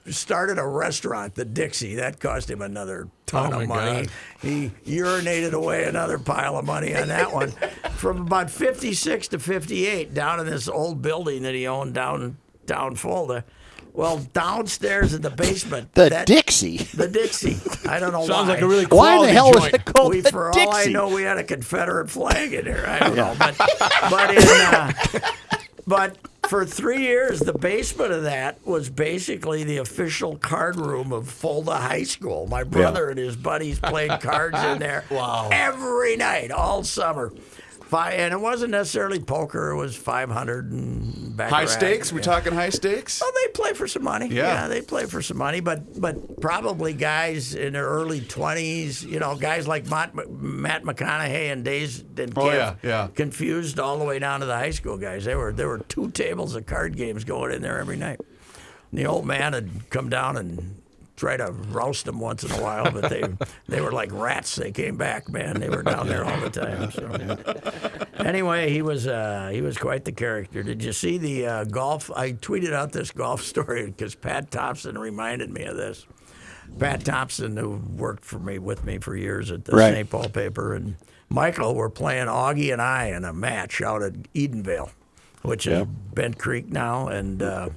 started 0.07 0.57
a 0.57 0.65
restaurant, 0.67 1.35
the 1.35 1.45
Dixie. 1.45 1.95
That 1.95 2.19
cost 2.19 2.49
him 2.49 2.61
another 2.61 3.07
ton 3.25 3.53
Oh, 3.53 3.61
of 3.61 3.67
money. 3.67 4.05
God. 4.07 4.11
He 4.41 4.71
urinated 4.85 5.53
away 5.53 5.85
another 5.85 6.19
pile 6.19 6.57
of 6.57 6.65
money 6.65 6.95
on 6.95 7.07
that 7.09 7.31
one. 7.33 7.51
From 7.95 8.21
about 8.21 8.49
56 8.51 9.29
to 9.29 9.39
58, 9.39 10.13
down 10.13 10.39
in 10.39 10.45
this 10.45 10.67
old 10.67 11.01
building 11.01 11.43
that 11.43 11.53
he 11.55 11.67
owned 11.67 11.93
down 11.93 12.37
down 12.65 12.95
Fulda. 12.95 13.43
Well, 13.93 14.17
downstairs 14.33 15.13
in 15.13 15.21
the 15.21 15.29
basement, 15.29 15.93
The 15.93 16.09
that, 16.09 16.25
Dixie. 16.25 16.77
the 16.77 17.07
Dixie. 17.07 17.57
I 17.87 17.99
don't 17.99 18.11
know 18.11 18.25
Sounds 18.25 18.47
why. 18.47 18.53
like 18.55 18.61
a 18.61 18.67
really 18.67 18.85
Why 18.87 18.87
the 18.87 19.27
quality 19.27 19.33
hell 19.33 19.51
was 19.53 19.65
it 19.67 19.85
called 19.85 20.13
we, 20.13 20.21
the 20.21 20.31
for 20.31 20.49
Dixie? 20.51 20.65
all 20.65 20.73
I 20.75 20.85
know, 20.85 21.09
we 21.13 21.21
had 21.21 21.37
a 21.37 21.43
Confederate 21.43 22.09
flag 22.09 22.53
in 22.53 22.65
there. 22.65 22.89
I 22.89 22.97
don't 22.99 23.15
know, 23.15 23.35
but 23.37 23.55
but 24.09 24.31
in, 24.35 24.41
uh, 24.47 24.91
but 25.85 26.17
for 26.47 26.65
three 26.65 27.01
years, 27.01 27.39
the 27.39 27.53
basement 27.53 28.11
of 28.11 28.23
that 28.23 28.65
was 28.65 28.89
basically 28.89 29.63
the 29.63 29.77
official 29.77 30.37
card 30.37 30.75
room 30.75 31.11
of 31.11 31.27
Fulda 31.29 31.77
High 31.77 32.03
School. 32.03 32.47
My 32.47 32.63
brother 32.63 33.09
and 33.09 33.17
his 33.17 33.35
buddies 33.35 33.79
played 33.79 34.11
cards 34.19 34.61
in 34.63 34.79
there 34.79 35.03
every 35.11 36.15
night, 36.17 36.51
all 36.51 36.83
summer. 36.83 37.31
Fi- 37.93 38.11
And 38.13 38.33
it 38.33 38.39
wasn't 38.39 38.71
necessarily 38.71 39.19
poker; 39.19 39.69
it 39.69 39.75
was 39.77 39.95
five 39.95 40.29
hundred 40.31 40.71
and 40.71 41.37
baccarat. 41.37 41.55
High 41.57 41.65
stakes? 41.65 42.11
We 42.11 42.19
Yeah. 42.19 42.23
talking 42.23 42.53
high 42.53 42.69
stakes? 42.71 43.21
Oh, 43.23 43.31
they 43.45 43.51
play 43.53 43.73
for 43.73 43.87
some 43.87 44.03
money. 44.03 44.27
Yeah. 44.29 44.67
they 44.67 44.81
play 44.81 45.05
for 45.05 45.21
some 45.21 45.37
money, 45.37 45.59
but 45.59 46.01
but 46.01 46.41
probably 46.41 46.93
guys 46.93 47.53
in 47.53 47.73
their 47.73 47.85
early 47.87 48.21
twenties, 48.21 49.03
you 49.05 49.19
know, 49.19 49.35
guys 49.35 49.67
like 49.67 49.87
Matt, 49.89 50.15
Matt 50.29 50.83
McConaughey 50.83 51.51
and 51.53 51.63
Dazed 51.63 52.19
and 52.19 52.33
Oh, 52.35 52.49
yeah, 52.51 52.75
yeah. 52.81 53.07
confused 53.13 53.79
all 53.79 53.99
the 53.99 54.05
way 54.05 54.17
down 54.17 54.39
to 54.39 54.45
the 54.47 54.55
high 54.57 54.71
school 54.71 54.97
guys. 54.97 55.25
There 55.25 55.37
were 55.37 55.53
there 55.53 55.67
were 55.67 55.79
two 55.79 56.09
tables 56.11 56.55
of 56.55 56.65
card 56.65 56.97
games 56.97 57.23
going 57.23 57.51
in 57.53 57.61
there 57.61 57.77
every 57.79 57.97
night. 57.97 58.19
And 58.91 58.99
the 58.99 59.05
old 59.05 59.25
man 59.25 59.53
had 59.53 59.69
come 59.91 60.09
down 60.09 60.35
and 60.37 60.81
try 61.15 61.37
to 61.37 61.51
roust 61.51 62.05
them 62.05 62.19
once 62.19 62.43
in 62.43 62.51
a 62.51 62.61
while, 62.61 62.91
but 62.91 63.09
they 63.09 63.23
they 63.67 63.81
were 63.81 63.91
like 63.91 64.11
rats. 64.11 64.55
They 64.55 64.71
came 64.71 64.97
back, 64.97 65.29
man. 65.29 65.59
They 65.59 65.69
were 65.69 65.83
down 65.83 66.07
there 66.07 66.25
all 66.25 66.39
the 66.39 66.49
time. 66.49 66.91
So. 66.91 67.99
Anyway, 68.23 68.69
he 68.71 68.81
was 68.81 69.05
uh, 69.05 69.49
he 69.51 69.61
was 69.61 69.77
quite 69.77 70.05
the 70.05 70.11
character. 70.11 70.63
Did 70.63 70.81
you 70.81 70.93
see 70.93 71.17
the 71.17 71.45
uh, 71.45 71.63
golf? 71.65 72.09
I 72.15 72.31
tweeted 72.31 72.71
out 72.71 72.93
this 72.93 73.11
golf 73.11 73.41
story 73.53 73.87
because 73.87 74.15
Pat 74.15 74.49
Thompson 74.49 74.97
reminded 74.97 75.49
me 75.51 75.63
of 75.65 75.75
this. 75.75 76.05
Pat 76.79 77.03
Thompson, 77.03 77.57
who 77.57 77.81
worked 77.97 78.23
for 78.23 78.39
me 78.39 78.59
with 78.59 78.85
me 78.85 78.97
for 78.99 79.15
years 79.15 79.51
at 79.51 79.65
the 79.65 79.73
Right. 79.75 79.93
St. 79.93 80.09
Paul 80.09 80.29
paper, 80.29 80.73
and 80.73 80.95
Michael 81.27 81.75
were 81.75 81.89
playing 81.89 82.27
Augie 82.27 82.71
and 82.71 82.81
I 82.81 83.07
in 83.07 83.25
a 83.25 83.33
match 83.33 83.81
out 83.81 84.01
at 84.01 84.13
Edenvale, 84.33 84.91
which 85.41 85.67
is 85.67 85.85
Bent 86.13 86.37
Creek 86.39 86.69
now, 86.71 87.07
and 87.09 87.41
uh, 87.43 87.69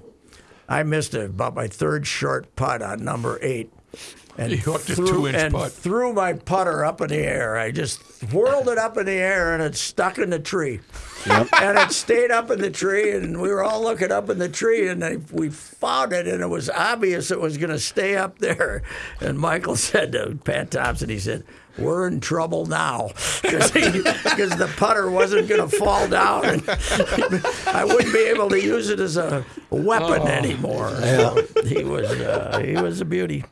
I 0.69 0.83
missed 0.83 1.14
a, 1.14 1.27
about 1.27 1.55
my 1.55 1.69
third 1.69 2.07
short 2.07 2.55
putt 2.57 2.83
on 2.83 3.05
number 3.05 3.39
eight. 3.43 3.73
And 4.39 4.53
You 4.53 4.59
hooked 4.59 4.91
a 4.91 4.95
threw, 4.95 5.07
two-inch 5.07 5.37
and 5.37 5.55
putt. 5.55 5.73
threw 5.73 6.12
my 6.12 6.35
putter 6.35 6.85
up 6.85 7.01
in 7.01 7.09
the 7.09 7.17
air. 7.17 7.57
I 7.57 7.71
just 7.71 8.03
whirled 8.31 8.69
it 8.69 8.77
up 8.77 8.99
in 8.99 9.07
the 9.07 9.12
air 9.12 9.55
and 9.55 9.62
it 9.62 9.75
stuck 9.77 10.19
in 10.19 10.29
the 10.29 10.39
tree. 10.39 10.81
And 11.27 11.79
it 11.79 11.91
stayed 11.93 12.31
up 12.31 12.51
in 12.51 12.61
the 12.61 12.71
tree, 12.71 13.11
and 13.12 13.41
we 13.41 13.49
were 13.49 13.64
all 13.64 13.83
looking 13.83 14.12
up 14.12 14.29
in 14.31 14.39
the 14.39 14.49
tree, 14.49 14.87
and 14.89 15.03
I, 15.05 15.17
we 15.33 15.49
found 15.51 16.12
it, 16.12 16.29
and 16.29 16.41
it 16.43 16.47
was 16.49 16.71
obvious 16.71 17.31
it 17.33 17.41
was 17.41 17.57
going 17.57 17.71
to 17.71 17.81
stay 17.81 18.17
up 18.17 18.39
there. 18.39 18.83
And 19.21 19.37
Michael 19.39 19.75
said 19.77 20.12
to 20.12 20.39
Pat 20.45 20.71
Thompson, 20.71 21.09
he 21.09 21.19
said, 21.19 21.43
"We're 21.79 22.07
in 22.09 22.20
trouble 22.20 22.66
now 22.66 23.09
because 23.43 23.70
the 24.57 24.72
putter 24.77 25.11
wasn't 25.11 25.49
going 25.49 25.68
to 25.68 25.77
fall 25.77 26.09
down, 26.09 26.45
and 26.47 26.62
I 27.66 27.85
wouldn't 27.85 28.12
be 28.12 28.24
able 28.27 28.49
to 28.51 28.61
use 28.62 28.89
it 28.91 29.01
as 29.01 29.16
a 29.16 29.45
weapon 29.70 30.22
Oh. 30.22 30.27
anymore." 30.27 30.91
So 30.91 31.47
he 31.64 31.85
was 31.85 32.11
uh, 32.11 32.61
he 32.64 32.77
was 32.77 33.01
a 33.01 33.05
beauty. 33.05 33.45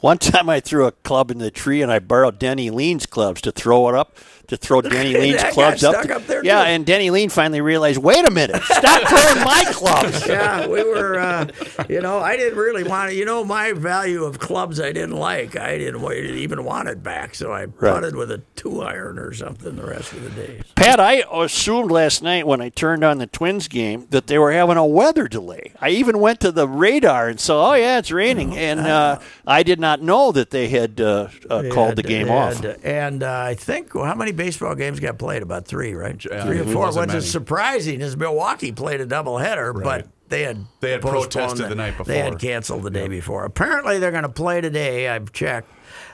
One 0.00 0.18
time 0.18 0.50
I 0.50 0.60
threw 0.60 0.86
a 0.86 0.92
club 0.92 1.30
in 1.30 1.38
the 1.38 1.50
tree 1.50 1.80
and 1.80 1.90
I 1.90 1.98
borrowed 1.98 2.38
Denny 2.38 2.68
Lean's 2.68 3.06
clubs 3.06 3.40
to 3.40 3.50
throw 3.50 3.88
it 3.88 3.94
up, 3.94 4.14
to 4.48 4.56
throw 4.56 4.80
Denny 4.82 5.14
Lean's 5.18 5.42
clubs 5.44 5.82
up. 5.84 5.94
stuck 5.96 6.10
up 6.10 6.26
there, 6.26 6.44
yeah, 6.44 6.64
too. 6.64 6.70
and 6.70 6.86
Denny 6.86 7.10
Lean 7.10 7.28
finally 7.30 7.60
realized, 7.60 7.98
wait 8.02 8.26
a 8.26 8.30
minute, 8.30 8.62
stop 8.62 9.02
throwing 9.08 9.44
my 9.44 9.64
clubs. 9.68 10.26
yeah, 10.28 10.66
we 10.66 10.82
were, 10.84 11.18
uh, 11.18 11.46
you 11.88 12.00
know, 12.00 12.18
I 12.18 12.36
didn't 12.36 12.58
really 12.58 12.84
want 12.84 13.10
to, 13.10 13.16
you 13.16 13.24
know, 13.24 13.44
my 13.44 13.72
value 13.72 14.24
of 14.24 14.38
clubs 14.38 14.80
I 14.80 14.92
didn't 14.92 15.16
like. 15.16 15.56
I 15.56 15.78
didn't 15.78 16.04
even 16.04 16.64
want 16.64 16.88
it 16.88 17.02
back, 17.02 17.34
so 17.34 17.52
I 17.52 17.66
putted 17.66 18.16
with 18.16 18.30
a 18.30 18.42
two 18.56 18.82
iron 18.82 19.18
or 19.18 19.32
something 19.32 19.76
the 19.76 19.86
rest 19.86 20.12
of 20.12 20.22
the 20.22 20.30
days. 20.30 20.62
Pat, 20.74 21.00
I 21.00 21.24
assumed 21.32 21.90
last 21.90 22.22
night 22.22 22.46
when 22.46 22.60
I 22.60 22.68
turned 22.68 23.04
on 23.04 23.18
the 23.18 23.26
Twins 23.26 23.68
game 23.68 24.06
that 24.10 24.26
they 24.26 24.38
were 24.38 24.52
having 24.52 24.76
a 24.76 24.86
weather 24.86 25.28
delay. 25.28 25.72
I 25.80 25.90
even 25.90 26.18
went 26.20 26.40
to 26.40 26.52
the 26.52 26.68
radar 26.68 27.28
and 27.28 27.38
saw, 27.40 27.70
oh, 27.70 27.74
yeah, 27.74 27.98
it's 27.98 28.10
raining. 28.10 28.56
And 28.56 28.80
uh, 28.80 29.20
I 29.46 29.62
did 29.62 29.80
not 29.80 30.02
know 30.02 30.32
that 30.32 30.50
they 30.50 30.68
had 30.68 31.00
uh, 31.00 31.28
uh, 31.48 31.62
They 31.62 31.70
called 31.70 31.88
had- 31.90 31.96
the 31.98 32.02
game 32.02 32.30
off. 32.30 32.60
had- 32.60 32.80
and 32.84 33.22
uh, 33.22 33.30
I 33.46 33.54
think 33.54 33.94
well, 33.94 34.04
how 34.04 34.14
many 34.14 34.32
baseball 34.36 34.74
games 34.74 35.00
got 35.00 35.18
played? 35.18 35.42
About 35.42 35.66
three, 35.66 35.94
right? 35.94 36.22
Yeah, 36.24 36.44
three 36.44 36.60
or 36.60 36.64
four. 36.64 36.86
wasn't 36.86 37.06
What's 37.08 37.12
many. 37.14 37.24
surprising 37.26 38.00
is 38.00 38.16
Milwaukee 38.16 38.72
played 38.72 39.00
a 39.00 39.06
doubleheader, 39.06 39.82
but 39.82 40.06
they 40.28 40.42
had 40.42 40.64
They 40.80 40.92
had 40.92 41.00
protested 41.02 41.68
the 41.68 41.74
night 41.74 41.92
before. 41.96 42.04
They 42.12 42.18
had 42.18 42.38
canceled 42.38 42.82
the 42.82 42.90
day 42.90 43.08
before. 43.08 43.44
Apparently, 43.44 43.98
they're 43.98 44.10
going 44.10 44.22
to 44.24 44.28
play 44.28 44.60
today. 44.60 45.08
I've 45.08 45.32
checked, 45.32 45.70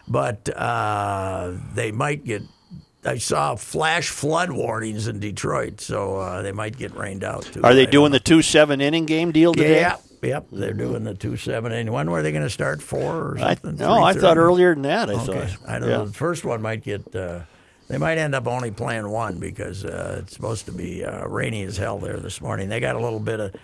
but 0.09 0.49
uh, 0.57 1.53
they 1.75 1.93
might 1.93 2.25
get. 2.25 2.43
I 3.03 3.17
saw 3.17 3.55
flash 3.57 4.11
flood 4.11 4.51
warnings 4.53 5.09
in 5.09 5.21
Detroit, 5.21 5.81
so 5.81 6.17
uh, 6.17 6.43
they 6.43 6.53
might 6.53 6.77
get 6.77 6.95
rained 6.95 7.25
out 7.25 7.45
too. 7.45 7.63
Are 7.65 7.73
they 7.75 7.85
don't 7.87 7.93
doing 7.93 8.13
the 8.13 8.21
two 8.21 8.43
seven 8.43 8.83
inning 8.83 9.07
game 9.07 9.33
deal 9.33 9.55
today? 9.55 9.81
Yeah, 9.81 9.97
yep. 10.23 10.49
They're 10.53 10.75
doing 10.75 11.05
the 11.05 11.15
two 11.15 11.39
seven. 11.39 11.73
And 11.73 11.91
when 11.95 12.11
were 12.11 12.21
they 12.21 12.31
going 12.31 12.45
to 12.45 12.51
start? 12.51 12.83
Four 12.83 13.17
or 13.17 13.39
I, 13.41 13.55
something? 13.55 13.77
no, 13.77 14.03
I 14.05 14.13
thought 14.13 14.37
earlier 14.37 14.75
than 14.75 14.83
that. 14.83 15.09
I 15.09 15.15
Okay. 15.15 15.25
thought. 15.47 15.57
I 15.67 15.79
don't 15.79 15.89
Yeah. 15.89 15.97
know. 15.97 16.07
The 16.09 16.13
first 16.13 16.45
one 16.45 16.61
might 16.61 16.83
get. 16.83 17.17
Uh, 17.17 17.41
they 17.91 17.99
might 17.99 18.19
end 18.19 18.35
up 18.37 18.47
only 18.47 18.71
playing 18.71 19.09
one 19.11 19.39
because 19.39 19.85
uh, 19.85 20.21
it's 20.23 20.33
supposed 20.35 20.65
to 20.67 20.73
be 20.73 21.05
uh, 21.05 21.27
rainy 21.27 21.65
as 21.65 21.77
hell 21.77 21.99
there 21.99 22.19
this 22.19 22.41
morning. 22.41 22.69
They 22.69 22.79
got 22.81 22.95
a 22.97 23.01
little 23.01 23.21
bit 23.21 23.41
of. 23.41 23.55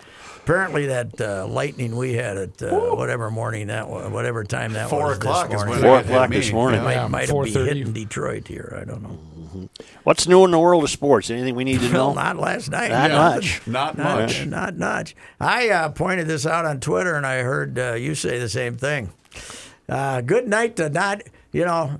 Apparently, 0.43 0.85
that 0.85 1.19
uh, 1.19 1.45
lightning 1.47 1.97
we 1.97 2.13
had 2.13 2.37
at 2.37 2.61
uh, 2.61 2.69
whatever 2.95 3.29
morning 3.29 3.67
that 3.67 3.89
was, 3.89 4.09
whatever 4.11 4.45
time 4.45 4.71
that 4.73 4.89
Four 4.89 5.07
was 5.07 5.17
o'clock 5.17 5.49
this 5.49 5.57
morning. 5.65 5.83
Four 5.83 5.95
it 5.99 6.05
hit 6.05 6.11
o'clock 6.11 6.29
this 6.29 6.51
morning. 6.53 6.79
Yeah. 6.79 6.85
might, 6.85 6.93
Yeah, 6.95 7.07
might 7.07 7.19
have 7.29 7.43
been 7.43 7.53
4:30. 7.53 7.65
hitting 7.67 7.91
Detroit 7.93 8.47
here. 8.47 8.77
I 8.81 8.85
don't 8.85 9.01
know. 9.03 9.69
What's 10.03 10.25
new 10.27 10.45
in 10.45 10.51
the 10.51 10.59
world 10.59 10.83
of 10.85 10.89
sports? 10.89 11.29
Anything 11.29 11.55
we 11.55 11.63
need 11.65 11.81
to 11.81 11.91
Well, 11.91 12.09
know? 12.09 12.21
not 12.21 12.37
last 12.37 12.69
night. 12.71 12.91
Not 12.91 13.11
Nothing. 13.11 13.35
much. 13.35 13.67
Not 13.67 13.97
Not 13.97 14.19
much. 14.21 14.45
Not 14.45 14.77
much. 14.77 15.15
I 15.39 15.69
uh, 15.69 15.89
pointed 15.89 16.27
this 16.27 16.45
out 16.45 16.65
on 16.65 16.79
Twitter, 16.79 17.15
and 17.15 17.25
I 17.25 17.39
heard 17.39 17.77
uh, 17.77 17.93
you 17.95 18.15
say 18.15 18.39
the 18.39 18.47
same 18.49 18.77
thing. 18.77 19.09
Uh, 19.89 20.21
good 20.21 20.47
night 20.47 20.75
to 20.77 20.89
not, 20.89 21.23
you 21.51 21.65
know, 21.65 21.99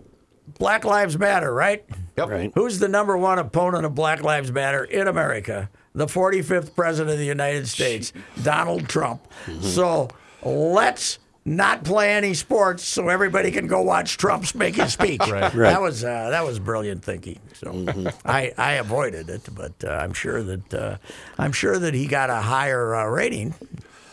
Black 0.57 0.85
Lives 0.85 1.17
Matter, 1.17 1.53
right? 1.53 1.83
Yep. 2.18 2.30
Right. 2.30 2.52
Who's 2.56 2.80
the 2.80 2.88
number 2.88 3.15
one 3.18 3.38
opponent 3.39 3.85
of 3.85 3.94
Black 3.95 4.23
Lives 4.23 4.52
Matter 4.52 4.84
in 4.84 5.07
America? 5.07 5.69
The 5.94 6.07
45th 6.07 6.76
President 6.76 7.14
of 7.14 7.19
the 7.19 7.26
United 7.26 7.68
States, 7.68 8.11
Donald 8.44 8.88
Trump. 8.89 9.27
So 9.61 10.10
let's 10.44 11.19
not 11.45 11.84
play 11.84 12.14
any 12.14 12.34
sports 12.34 12.84
so 12.84 13.07
everybody 13.10 13.52
can 13.52 13.68
go 13.68 13.81
watch 13.81 14.18
Trump's 14.18 14.53
make 14.53 14.76
his 14.76 14.94
speech. 14.94 15.22
Right. 15.27 15.53
That 15.53 15.81
was 15.81 16.03
uh, 16.03 16.30
that 16.31 16.44
was 16.45 16.60
brilliant 16.60 17.03
thinking. 17.03 17.39
So 17.53 17.72
Mm-hmm. 17.72 18.07
I, 18.26 18.52
I 18.57 18.73
avoided 18.73 19.30
it, 19.30 19.48
but 19.56 19.73
uh, 19.84 19.91
I'm 19.91 20.14
sure 20.14 20.44
that 20.44 20.73
uh, 20.73 20.98
I'm 21.38 21.52
sure 21.52 21.80
that 21.80 21.94
he 21.94 22.06
got 22.07 22.30
a 22.30 22.35
higher 22.41 22.94
uh, 22.95 23.06
rating. 23.06 23.53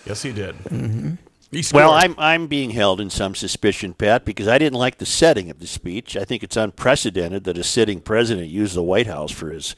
Yes, 0.07 0.23
he 0.23 0.33
did. 0.33 0.55
Scored. 0.61 1.19
Well, 1.73 1.91
I'm 1.93 2.15
I'm 2.19 2.47
being 2.47 2.71
held 2.71 3.01
in 3.01 3.11
some 3.11 3.35
suspicion, 3.35 3.95
Pat, 3.95 4.25
because 4.25 4.49
I 4.49 4.59
didn't 4.59 4.79
like 4.79 4.99
the 4.99 5.07
setting 5.07 5.51
of 5.51 5.59
the 5.61 5.67
speech. 5.67 6.17
I 6.17 6.25
think 6.25 6.43
it's 6.43 6.57
unprecedented 6.57 7.45
that 7.45 7.59
a 7.59 7.65
sitting 7.65 8.01
president 8.01 8.49
used 8.49 8.75
the 8.75 8.83
White 8.83 9.07
House 9.07 9.31
for 9.31 9.51
his 9.51 9.77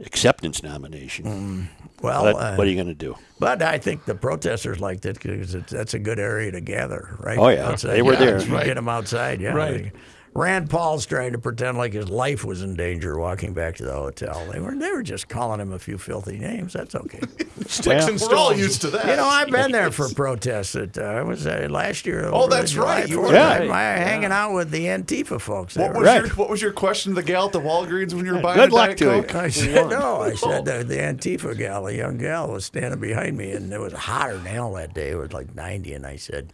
acceptance 0.00 0.62
nomination. 0.62 1.68
Well, 2.02 2.22
But 2.24 2.36
uh, 2.36 2.54
what 2.56 2.66
are 2.66 2.70
you 2.70 2.76
going 2.76 2.86
to 2.86 2.94
do? 2.94 3.16
But 3.40 3.62
I 3.62 3.78
think 3.78 4.04
the 4.04 4.14
protesters 4.14 4.80
liked 4.80 5.06
it 5.06 5.14
because 5.20 5.52
that's 5.52 5.94
a 5.94 5.98
good 5.98 6.18
area 6.18 6.52
to 6.52 6.60
gather, 6.60 7.16
right? 7.18 7.38
Oh, 7.38 7.48
yeah. 7.48 7.74
They 7.74 8.02
were 8.02 8.16
there. 8.16 8.40
You 8.40 8.54
Right. 8.54 8.66
Get 8.66 8.74
them 8.74 8.88
outside, 8.88 9.40
yeah. 9.40 9.52
Right. 9.52 9.92
Rand 10.38 10.70
Paul's 10.70 11.04
trying 11.04 11.32
to 11.32 11.38
pretend 11.38 11.78
like 11.78 11.92
his 11.92 12.08
life 12.08 12.44
was 12.44 12.62
in 12.62 12.76
danger 12.76 13.18
walking 13.18 13.54
back 13.54 13.74
to 13.76 13.84
the 13.84 13.92
hotel. 13.92 14.46
They 14.52 14.60
were 14.60 14.74
they 14.76 14.92
were 14.92 15.02
just 15.02 15.28
calling 15.28 15.60
him 15.60 15.72
a 15.72 15.80
few 15.80 15.98
filthy 15.98 16.38
names. 16.38 16.72
That's 16.74 16.94
okay. 16.94 17.18
sticks 17.66 18.06
and 18.06 18.20
stones. 18.20 18.28
We're 18.30 18.36
all 18.36 18.54
used 18.54 18.82
to 18.82 18.90
that. 18.90 19.06
you 19.08 19.16
know, 19.16 19.24
I've 19.26 19.50
been 19.50 19.72
there 19.72 19.90
for 19.90 20.08
protests. 20.14 20.76
At, 20.76 20.96
uh, 20.96 21.02
I 21.02 21.22
was 21.22 21.44
uh, 21.44 21.66
last 21.68 22.06
year. 22.06 22.30
Oh, 22.32 22.46
that's 22.46 22.70
July 22.70 23.00
right. 23.00 23.08
You 23.08 23.20
were 23.20 23.32
Yeah. 23.32 23.48
I'm, 23.48 23.70
uh, 23.70 23.74
hanging 23.74 24.30
out 24.30 24.54
with 24.54 24.70
the 24.70 24.84
Antifa 24.86 25.40
folks. 25.40 25.74
What 25.76 25.94
was 25.94 26.04
Right. 26.06 26.24
your 26.24 26.34
What 26.36 26.48
was 26.48 26.62
your 26.62 26.72
question 26.72 27.14
to 27.14 27.20
the 27.20 27.26
gal 27.26 27.46
at 27.46 27.52
the 27.52 27.60
Walgreens 27.60 28.14
when 28.14 28.24
you 28.24 28.34
were 28.34 28.40
buying 28.40 28.58
Good 28.60 28.70
a 28.70 28.74
luck 28.74 28.96
Diet 28.96 28.98
to 28.98 29.04
you. 29.34 29.40
I 29.40 29.48
said 29.48 29.88
no. 29.90 30.20
I 30.20 30.34
said 30.34 30.64
the, 30.64 30.84
the 30.84 30.98
Antifa 30.98 31.58
gal, 31.58 31.88
a 31.88 31.92
young 31.92 32.16
gal, 32.16 32.48
was 32.48 32.64
standing 32.64 33.00
behind 33.00 33.36
me, 33.36 33.50
and 33.50 33.72
it 33.72 33.80
was 33.80 33.92
hotter 33.92 34.36
than 34.36 34.46
hell 34.46 34.74
that 34.74 34.94
day. 34.94 35.10
It 35.10 35.16
was 35.16 35.32
like 35.32 35.52
90, 35.56 35.94
and 35.94 36.06
I 36.06 36.14
said, 36.14 36.52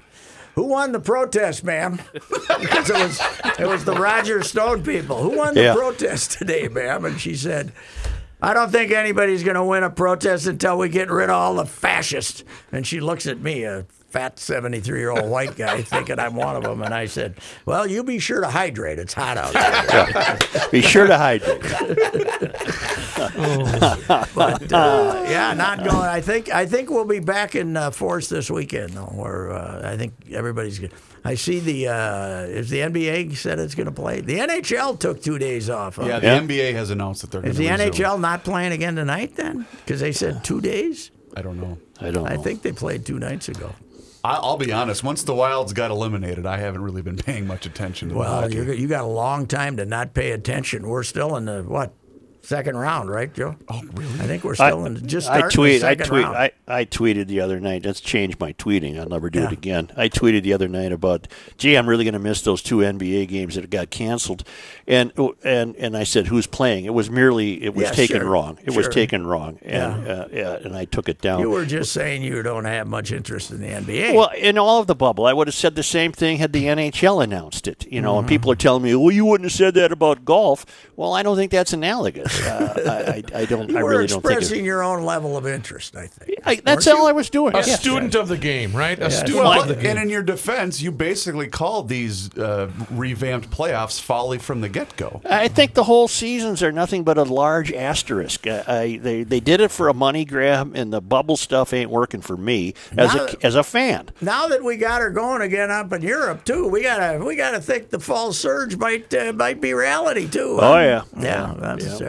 "Who 0.55 0.65
won 0.65 0.93
the 0.93 1.01
protest, 1.01 1.65
ma'am?" 1.65 2.01
because 2.13 2.91
it 2.91 2.97
was 2.97 3.21
it 3.59 3.67
was 3.67 3.85
the 3.85 3.95
Roger 3.95 4.43
Stone 4.43 4.83
people. 4.85 5.23
Who 5.23 5.37
won 5.37 5.55
the 5.55 5.63
Yeah. 5.63 5.75
protest 5.75 6.33
today, 6.33 6.69
ma'am? 6.69 7.05
And 7.05 7.21
she 7.21 7.35
said. 7.35 7.73
I 8.43 8.53
don't 8.53 8.71
think 8.71 8.91
anybody's 8.93 9.43
going 9.43 9.55
to 9.55 9.65
win 9.65 9.85
a 9.85 9.89
protest 9.91 10.47
until 10.47 10.77
we 10.77 10.91
get 10.91 11.11
rid 11.11 11.31
of 11.31 11.35
all 11.35 11.55
the 11.55 11.65
fascists. 11.65 12.45
And 12.73 12.87
she 12.87 13.01
looks 13.01 13.27
at 13.27 13.41
me, 13.41 13.63
a 13.65 13.87
fat 14.15 14.39
73 14.39 15.01
year 15.01 15.11
old 15.11 15.29
white 15.29 15.57
guy, 15.57 15.83
thinking 15.83 16.21
I'm 16.21 16.37
one 16.37 16.55
of 16.55 16.63
them. 16.63 16.83
And 16.83 16.95
I 16.95 17.07
said, 17.07 17.35
Well, 17.67 17.85
you 17.85 18.05
be 18.05 18.21
sure 18.21 18.41
to 18.43 18.49
hydrate. 18.49 19.01
It's 19.01 19.13
hot 19.13 19.37
out 19.37 19.53
there. 19.53 20.39
Be 20.71 20.81
sure 20.81 21.09
to 21.09 21.19
hydrate. 21.19 21.61
but 24.35 24.73
uh, 24.73 25.25
yeah, 25.29 25.55
not 25.55 25.79
going. 25.79 25.91
I 25.97 26.21
think 26.21 26.51
I 26.51 26.67
think 26.67 26.91
we'll 26.91 27.05
be 27.05 27.19
back 27.19 27.55
in 27.55 27.77
uh, 27.77 27.91
force 27.91 28.29
this 28.29 28.51
weekend, 28.51 28.91
though. 28.91 29.13
Where 29.13 29.53
uh, 29.53 29.93
I 29.93 29.97
think 29.97 30.15
everybody's. 30.31 30.79
Gonna, 30.79 30.93
I 31.25 31.35
see 31.35 31.59
the 31.59 31.89
uh, 31.89 32.41
is 32.43 32.71
the 32.71 32.81
NBA 32.81 33.35
said 33.37 33.59
it's 33.59 33.75
going 33.75 33.87
to 33.87 33.93
play. 33.93 34.21
The 34.21 34.39
NHL 34.39 34.99
took 34.99 35.23
two 35.23 35.39
days 35.39 35.71
off. 35.71 35.97
huh? 35.97 36.07
Yeah, 36.07 36.21
the 36.21 36.27
Yeah. 36.27 36.41
NBA 36.41 36.75
has 36.75 36.91
announced 36.91 37.23
that 37.23 37.31
they're 37.31 37.41
going 37.41 37.51
Is 37.51 37.57
to 37.57 37.63
the 37.63 37.69
NHL 37.69 38.21
not 38.21 38.45
playing 38.45 38.73
again 38.73 38.95
tonight 38.95 39.37
then? 39.37 39.67
Because 39.85 40.01
they 40.01 40.13
said 40.13 40.45
two 40.45 40.61
days. 40.61 41.11
I 41.37 41.43
don't 41.43 41.61
know. 41.61 41.79
I 42.01 42.11
don't 42.11 42.25
know. 42.25 42.31
I 42.31 42.37
think 42.37 42.63
they 42.63 42.73
played 42.73 43.07
two 43.07 43.19
nights 43.19 43.49
ago. 43.49 43.75
I, 44.25 44.37
I'll 44.37 44.57
be 44.57 44.73
honest. 44.73 45.05
Once 45.05 45.23
the 45.23 45.35
Wilds 45.35 45.75
got 45.75 45.91
eliminated, 45.91 46.47
I 46.47 46.57
haven't 46.57 46.81
really 46.83 47.03
been 47.03 47.17
paying 47.17 47.47
much 47.47 47.67
attention 47.67 48.09
to 48.09 48.15
the 48.15 48.21
Well, 48.21 48.41
hockey. 48.43 48.55
you 48.55 48.73
you 48.73 48.89
got 48.89 49.05
a 49.05 49.07
long 49.07 49.47
time 49.47 49.77
to 49.77 49.85
not 49.85 50.15
pay 50.15 50.31
attention. 50.33 50.89
We're 50.89 51.03
still 51.03 51.37
in 51.37 51.45
the 51.45 51.63
what 51.63 51.93
second 52.45 52.77
round, 52.77 53.11
right, 53.11 53.33
Joe? 53.33 53.57
Oh, 53.69 53.83
really? 53.95 54.13
I 54.21 54.27
think 54.27 54.45
we're 54.45 54.53
I, 54.53 54.71
still 54.71 54.87
in 54.87 55.07
just 55.07 55.29
I 55.29 55.39
starting 55.39 55.55
tweet. 55.57 55.81
the 55.81 55.87
I 55.87 55.91
second 55.93 56.07
tweet. 56.07 56.25
round. 56.25 56.37
I, 56.37 56.51
I 56.69 56.85
tweeted 56.85 57.27
the 57.27 57.41
other 57.41 57.59
night. 57.61 57.85
Let's 57.85 58.01
change 58.01 58.39
my 58.39 58.53
tweeting. 58.55 58.99
I'll 58.99 59.09
never 59.09 59.31
do 59.31 59.41
Yeah. 59.41 59.47
it 59.47 59.53
again. 59.53 59.91
I 59.97 60.09
tweeted 60.09 60.43
the 60.43 60.53
other 60.53 60.69
night 60.69 60.93
about, 60.93 61.29
gee, 61.59 61.75
I'm 61.77 61.89
really 61.89 62.05
going 62.05 62.13
to 62.15 62.19
miss 62.19 62.43
those 62.43 62.63
two 62.63 62.79
NBA 62.79 63.29
games 63.29 63.55
that 63.57 63.69
got 63.71 63.91
canceled, 63.91 64.45
and 64.87 65.13
and 65.43 65.75
and 65.77 65.97
I 65.97 66.05
said, 66.05 66.27
who's 66.29 66.47
playing? 66.47 66.85
It 66.85 66.95
was 66.95 67.11
merely 67.11 67.63
it 67.65 67.75
was 67.75 67.85
Yeah, 67.85 67.93
taken 67.93 68.21
sure, 68.21 68.31
wrong. 68.31 68.59
It 68.65 68.77
was 68.77 68.89
taken 68.89 69.27
wrong, 69.27 69.59
and 69.63 70.07
uh, 70.09 70.29
yeah, 70.33 70.55
and 70.55 70.77
I 70.77 70.85
took 70.85 71.09
it 71.09 71.21
down. 71.21 71.41
you 71.41 71.51
were 71.51 71.65
just 71.67 71.93
saying 71.93 72.23
you 72.23 72.43
don't 72.43 72.65
have 72.67 72.87
much 72.87 73.13
interest 73.13 73.51
in 73.51 73.61
the 73.61 73.69
NBA. 73.69 74.15
Well, 74.15 74.31
in 74.37 74.59
all 74.59 74.81
of 74.81 74.87
the 74.87 74.95
bubble, 74.95 75.27
I 75.27 75.33
would 75.33 75.47
have 75.49 75.55
said 75.55 75.75
the 75.77 75.83
same 75.83 76.13
thing 76.13 76.39
had 76.39 76.53
the 76.53 76.65
NHL 76.65 77.23
announced 77.23 77.67
it. 77.69 77.87
You 77.91 78.01
know, 78.01 78.13
Mm-hmm. 78.15 78.19
and 78.21 78.29
people 78.29 78.51
are 78.53 78.57
telling 78.57 78.83
me, 78.83 78.95
"Well, 78.95 79.11
you 79.11 79.25
wouldn't 79.25 79.47
have 79.51 79.57
said 79.57 79.75
that 79.75 79.91
about 79.93 80.25
golf." 80.25 80.65
Well, 80.97 81.13
I 81.15 81.23
don't 81.23 81.37
think 81.37 81.51
that's 81.51 81.73
analogous. 81.73 82.34
Uh, 82.43 82.75
I, 82.87 83.23
I, 83.37 83.41
I 83.43 83.45
don't. 83.47 83.71
you 83.71 83.79
I 83.79 83.83
were 83.83 83.91
really 83.91 84.07
don't 84.07 84.23
think. 84.23 84.33
expressing 84.39 84.65
It, 84.65 84.69
your 84.69 84.83
own 84.83 85.05
level 85.05 85.37
of 85.37 85.47
interest. 85.47 85.97
I 85.97 86.07
think. 86.07 86.39
I, 86.45 86.57
that's 86.57 86.87
Weren't 86.87 86.99
all 86.99 87.05
you? 87.05 87.09
I 87.11 87.13
was 87.13 87.31
doing. 87.31 87.55
A 87.55 87.59
yes. 87.59 87.81
student 87.81 88.15
of 88.15 88.29
the 88.29 88.37
game, 88.37 88.75
right? 88.75 88.99
A 88.99 89.11
student 89.11 89.37
Well, 89.45 89.63
of 89.63 89.69
the 89.69 89.75
game. 89.77 89.87
and 89.93 89.99
in 90.01 90.09
your 90.11 90.23
defense, 90.23 90.81
you 90.83 90.91
basically 90.93 91.49
called 91.49 91.89
these 91.89 92.37
uh, 92.37 92.71
revamped 92.91 93.51
playoffs 93.51 94.01
folly 94.01 94.39
from 94.39 94.61
the 94.61 94.69
get 94.69 94.97
go. 94.97 95.21
I 95.25 95.49
think 95.49 95.75
the 95.75 95.85
whole 95.85 96.09
seasons 96.09 96.63
are 96.63 96.73
nothing 96.73 97.05
but 97.05 97.19
a 97.19 97.23
large 97.23 97.73
asterisk. 97.73 98.47
I, 98.47 98.65
I, 98.67 98.97
they 98.99 99.23
they 99.23 99.41
did 99.41 99.61
it 99.61 99.71
for 99.71 99.89
a 99.89 99.95
money 99.95 100.25
grab, 100.25 100.73
and 100.75 100.93
the 100.93 101.01
bubble 101.01 101.37
stuff 101.37 101.73
ain't 101.73 101.91
working 101.91 102.21
for 102.21 102.37
me 102.37 102.75
as 102.97 103.15
Now- 103.15 103.27
a 103.27 103.47
as 103.47 103.55
a 103.55 103.63
fan. 103.63 104.09
Now 104.21 104.49
that 104.49 104.63
we 104.63 104.77
got 104.77 105.01
her 105.01 105.11
going 105.11 105.43
again 105.43 105.71
up 105.71 105.93
in 105.93 106.03
Europe 106.03 106.45
too, 106.45 106.69
we 106.69 106.83
gotta 106.83 107.23
we 107.25 107.37
gotta 107.37 107.61
think 107.61 107.91
the 107.91 108.01
fall 108.01 108.33
surge 108.33 108.77
might 108.77 109.13
uh, 109.15 109.33
might 109.33 109.61
be 109.61 109.73
reality 109.75 110.29
too. 110.29 110.59
Oh, 110.61 110.79
yeah. 110.79 111.03
yeah. 111.19 111.55
That's 111.59 112.01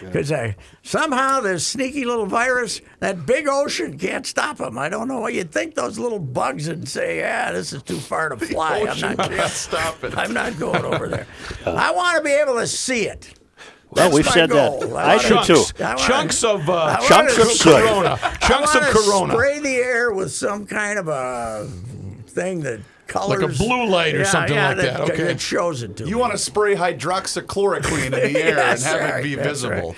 because 0.00 0.32
I 0.32 0.56
somehow 0.82 1.40
this 1.40 1.66
sneaky 1.66 2.04
little 2.04 2.26
virus, 2.26 2.80
that 3.00 3.26
big 3.26 3.46
ocean 3.48 3.98
can't 3.98 4.26
stop 4.26 4.58
them. 4.58 4.78
I 4.78 4.88
don't 4.88 5.08
know 5.08 5.20
why 5.20 5.30
you'd 5.30 5.52
think 5.52 5.74
those 5.74 5.98
little 5.98 6.18
bugs 6.18 6.68
would 6.68 6.88
say, 6.88 7.18
"Yeah, 7.18 7.52
this 7.52 7.72
is 7.72 7.82
too 7.82 7.98
far 7.98 8.28
to 8.30 8.36
fly. 8.36 8.80
I'm 8.88 9.16
not. 9.16 9.50
Stop 9.50 10.02
it. 10.04 10.16
I'm 10.16 10.32
not 10.32 10.58
going 10.58 10.84
over 10.84 11.08
there. 11.08 11.26
I 11.66 11.90
want 11.92 12.16
to 12.18 12.22
be 12.22 12.30
able 12.32 12.54
to 12.54 12.66
see 12.66 13.06
it." 13.08 13.34
Well, 13.90 14.06
That's 14.06 14.14
we've 14.14 14.26
my 14.26 14.32
said 14.32 14.50
goal. 14.50 14.80
that. 14.80 14.96
I 14.96 15.14
I 15.14 15.18
should 15.18 15.42
too. 15.44 15.64
I 15.84 15.94
chunks 15.94 16.42
of 16.42 16.68
uh, 16.68 16.98
Chunks 17.06 17.38
of. 17.38 17.60
Corona. 17.60 18.18
Chunks 18.40 18.74
of 18.74 18.82
Corona. 18.82 19.32
Spray 19.32 19.60
the 19.60 19.76
air 19.76 20.12
with 20.12 20.32
some 20.32 20.66
kind 20.66 20.98
of 20.98 21.06
a 21.08 21.68
thing 22.26 22.60
that 22.62 22.80
colors 23.14 23.40
Like 23.42 23.50
a 23.50 23.58
blue 23.58 23.86
light 23.86 24.14
or 24.14 24.18
Yeah, 24.18 24.24
something 24.24 24.54
yeah, 24.56 24.68
like 24.68 24.76
that. 24.78 25.00
Okay. 25.00 25.24
That 25.24 25.40
shows 25.40 25.82
it 25.82 25.96
to 25.98 26.04
You 26.04 26.16
me. 26.16 26.20
want 26.20 26.32
to 26.32 26.38
spray 26.38 26.74
hydroxychloroquine 26.74 28.06
in 28.06 28.12
the 28.12 28.38
air 28.42 28.54
That's 28.56 28.84
and 28.86 29.00
have 29.00 29.10
right, 29.10 29.20
it 29.20 29.22
be 29.22 29.34
visible. 29.36 29.90
right. 29.90 29.96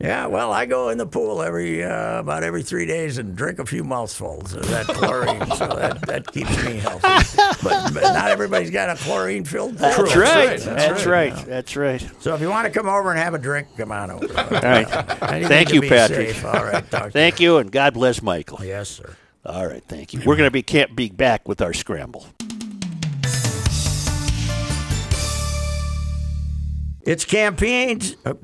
Yeah, 0.00 0.26
well, 0.26 0.50
I 0.52 0.66
go 0.66 0.88
in 0.88 0.98
the 0.98 1.06
pool 1.06 1.42
every 1.42 1.84
uh, 1.84 2.18
about 2.18 2.42
every 2.42 2.64
three 2.64 2.86
days 2.86 3.18
and 3.18 3.36
drink 3.36 3.60
a 3.60 3.66
few 3.66 3.84
mouthfuls 3.84 4.52
of 4.52 4.68
that 4.68 4.86
chlorine, 4.88 5.46
so 5.54 5.68
that, 5.68 6.04
that 6.08 6.32
keeps 6.32 6.50
me 6.64 6.78
healthy. 6.78 7.06
But, 7.62 7.94
but 7.94 8.02
not 8.02 8.28
everybody's 8.28 8.70
got 8.70 8.90
a 8.90 9.00
chlorine 9.00 9.44
filled 9.44 9.78
pool. 9.78 9.88
That's 9.88 10.16
right. 10.16 10.58
That's 10.58 10.64
That's 10.64 11.06
right. 11.06 11.32
right. 11.32 11.46
That's 11.46 11.76
right. 11.76 12.04
So 12.18 12.34
if 12.34 12.40
you 12.40 12.48
want 12.50 12.64
to 12.66 12.72
come 12.76 12.88
over 12.88 13.10
and 13.10 13.18
have 13.20 13.34
a 13.34 13.38
drink, 13.38 13.68
come 13.76 13.92
on 13.92 14.10
over. 14.10 14.26
All 14.26 14.50
right. 14.60 14.88
Thank 15.46 15.72
you, 15.72 15.82
Patrick. 15.82 16.30
safe. 16.30 16.44
All 16.44 16.64
right, 16.64 16.88
talk 16.90 17.04
to 17.04 17.10
Thank 17.12 17.38
you, 17.38 17.58
and 17.58 17.70
God 17.70 17.94
bless 17.94 18.20
Michael. 18.22 18.64
Yes, 18.64 18.88
sir. 18.88 19.14
All 19.46 19.66
right, 19.68 19.84
thank 19.84 20.12
you. 20.12 20.20
We're 20.26 20.34
going 20.36 20.48
to 20.48 20.52
be 20.52 20.62
can't 20.62 20.96
be 20.96 21.10
back 21.10 21.46
with 21.46 21.62
our 21.62 21.72
scramble. 21.72 22.26
It's 27.04 27.24
campaigns. 27.24 28.16
uh, 28.24 28.34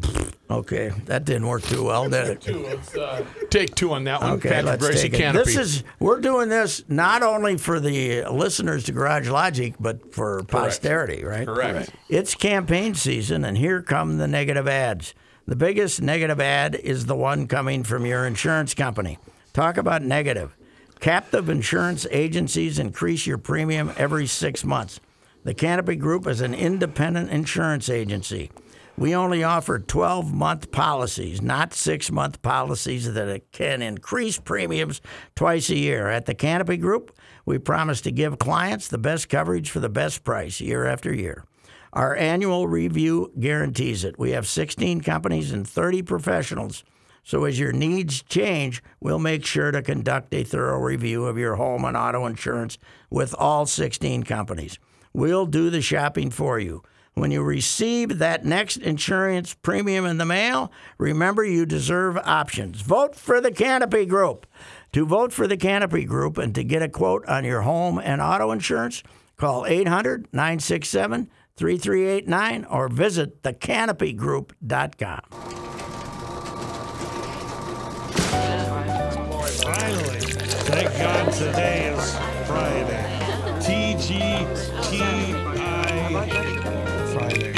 Okay, 0.51 0.91
that 1.05 1.27
didn't 1.27 1.47
work 1.47 1.63
too 1.63 1.85
well, 1.85 2.09
did 2.09 2.27
it? 2.27 2.41
Two, 2.41 2.63
let's, 2.65 2.97
uh, 2.97 3.23
take 3.51 3.75
two 3.75 3.93
on 3.93 4.05
that 4.05 4.23
one. 4.23 4.31
Okay, 4.33 4.49
Patrick 4.49 4.65
let's 4.65 4.87
Bracy 4.87 5.03
take 5.11 5.15
it. 5.15 5.17
Canopy. 5.19 5.45
This 5.45 5.57
is 5.59 5.85
we're 6.01 6.21
doing 6.21 6.49
this 6.49 6.83
not 6.89 7.23
only 7.23 7.59
for 7.59 7.79
the 7.81 8.25
listeners 8.25 8.85
to 8.85 8.93
Garage 8.93 9.29
Logic, 9.29 9.75
but 9.79 10.15
for 10.15 10.43
posterity, 10.45 11.23
right? 11.23 11.47
Correct. 11.47 11.91
It's 12.09 12.35
campaign 12.35 12.95
season, 12.95 13.45
and 13.45 13.59
here 13.59 13.83
come 13.83 14.17
the 14.17 14.27
negative 14.27 14.67
ads. 14.67 15.13
The 15.47 15.55
biggest 15.57 16.01
negative 16.01 16.41
ad 16.41 16.75
is 16.77 17.05
the 17.05 17.15
one 17.17 17.47
coming 17.47 17.85
from 17.85 18.07
your 18.07 18.27
insurance 18.27 18.73
company. 18.73 19.19
Talk 19.53 19.77
about 19.77 20.01
negative. 20.01 20.57
Captive 20.99 21.51
insurance 21.51 22.07
agencies 22.11 22.79
increase 22.79 23.27
your 23.27 23.39
premium 23.39 23.93
every 23.99 24.27
six 24.27 24.65
months. 24.65 24.99
The 25.49 25.55
Canopy 25.55 25.97
Group 25.97 26.27
is 26.27 26.43
an 26.43 26.53
independent 26.53 27.31
insurance 27.31 27.89
agency. 27.89 28.51
We 28.99 29.15
only 29.15 29.43
offer 29.43 29.79
12 29.79 30.31
month 30.31 30.71
policies, 30.71 31.41
not 31.41 31.73
six 31.73 32.11
month 32.13 32.43
policies 32.43 33.11
that 33.15 33.51
can 33.51 33.81
increase 33.81 34.39
premiums 34.39 35.01
twice 35.35 35.71
a 35.71 35.79
year. 35.79 36.09
At 36.09 36.27
the 36.27 36.35
Canopy 36.35 36.77
Group, 36.77 37.17
we 37.47 37.57
promise 37.57 38.03
to 38.03 38.13
give 38.13 38.39
clients 38.39 38.89
the 38.89 38.99
best 38.99 39.31
coverage 39.31 39.71
for 39.71 39.81
the 39.81 39.89
best 39.89 40.23
price 40.23 40.61
year 40.61 40.85
after 40.85 41.15
year. 41.15 41.47
Our 41.95 42.15
annual 42.15 42.69
review 42.69 43.33
guarantees 43.41 44.05
it. 44.05 44.19
We 44.19 44.33
have 44.33 44.47
16 44.47 45.01
companies 45.01 45.51
and 45.51 45.67
30 45.67 46.03
professionals. 46.03 46.85
So 47.23 47.47
as 47.47 47.59
your 47.59 47.73
needs 47.73 48.23
change, 48.23 48.83
we'll 49.01 49.19
make 49.19 49.47
sure 49.47 49.71
to 49.71 49.81
conduct 49.81 50.35
a 50.35 50.45
thorough 50.45 50.79
review 50.79 51.25
of 51.25 51.39
your 51.39 51.55
home 51.55 51.87
and 51.87 51.97
auto 51.97 52.27
insurance 52.27 52.77
with 53.09 53.35
all 53.39 53.65
16 53.65 54.25
companies. 54.25 54.79
We'll 55.19 55.47
do 55.47 55.69
the 55.69 55.83
shopping 55.83 56.31
for 56.31 56.61
you. 56.61 56.85
When 57.15 57.33
you 57.33 57.43
receive 57.43 58.19
that 58.19 58.45
next 58.45 58.77
insurance 58.77 59.53
premium 59.53 60.07
in 60.07 60.19
the 60.19 60.25
mail, 60.25 60.71
remember 60.97 61.43
you 61.43 61.67
deserve 61.67 62.17
options. 62.19 62.83
Vote 62.83 63.17
for 63.17 63.41
the 63.41 63.51
Canopy 63.51 64.07
Group. 64.07 64.47
To 64.93 65.05
vote 65.05 65.33
for 65.33 65.49
the 65.49 65.57
Canopy 65.57 66.05
Group 66.05 66.39
and 66.39 66.55
to 66.55 66.63
get 66.63 66.83
a 66.83 66.89
quote 66.89 67.27
on 67.27 67.43
your 67.45 67.63
home 67.63 67.99
and 67.99 68.23
auto 68.23 68.53
insurance, 68.53 69.03
call 69.37 69.67
800 69.67 70.29
967 70.33 71.29
3389 71.57 72.65
or 72.67 72.89
visit 72.89 73.43
thecanopygroup.com. 73.43 75.21
Finally, 79.65 80.21
thank 80.21 80.97
God 80.97 81.33
today 81.33 81.89
is 81.89 82.17
Friday. 82.47 83.18
TGTI 84.09 85.59
Friday. 87.13 87.53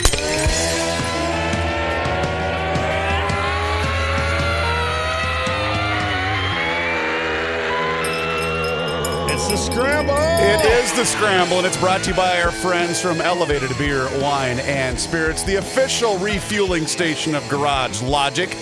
It's 9.33 9.47
the 9.49 9.57
scramble. 9.57 10.17
It 10.17 10.65
is 10.65 10.93
the 10.95 11.05
scramble, 11.05 11.59
and 11.59 11.67
it's 11.69 11.77
brought 11.77 12.03
to 12.03 12.11
you 12.11 12.17
by 12.17 12.43
our 12.43 12.51
friends 12.51 13.01
from 13.01 13.21
Elevated 13.21 13.71
Beer, 13.79 14.09
Wine, 14.21 14.59
and 14.59 14.99
Spirits, 14.99 15.45
the 15.45 15.55
official 15.55 16.19
refueling 16.19 16.89
station 16.89 17.37
of 17.37 17.49
Garage 17.49 18.03
Logic, 18.03 18.53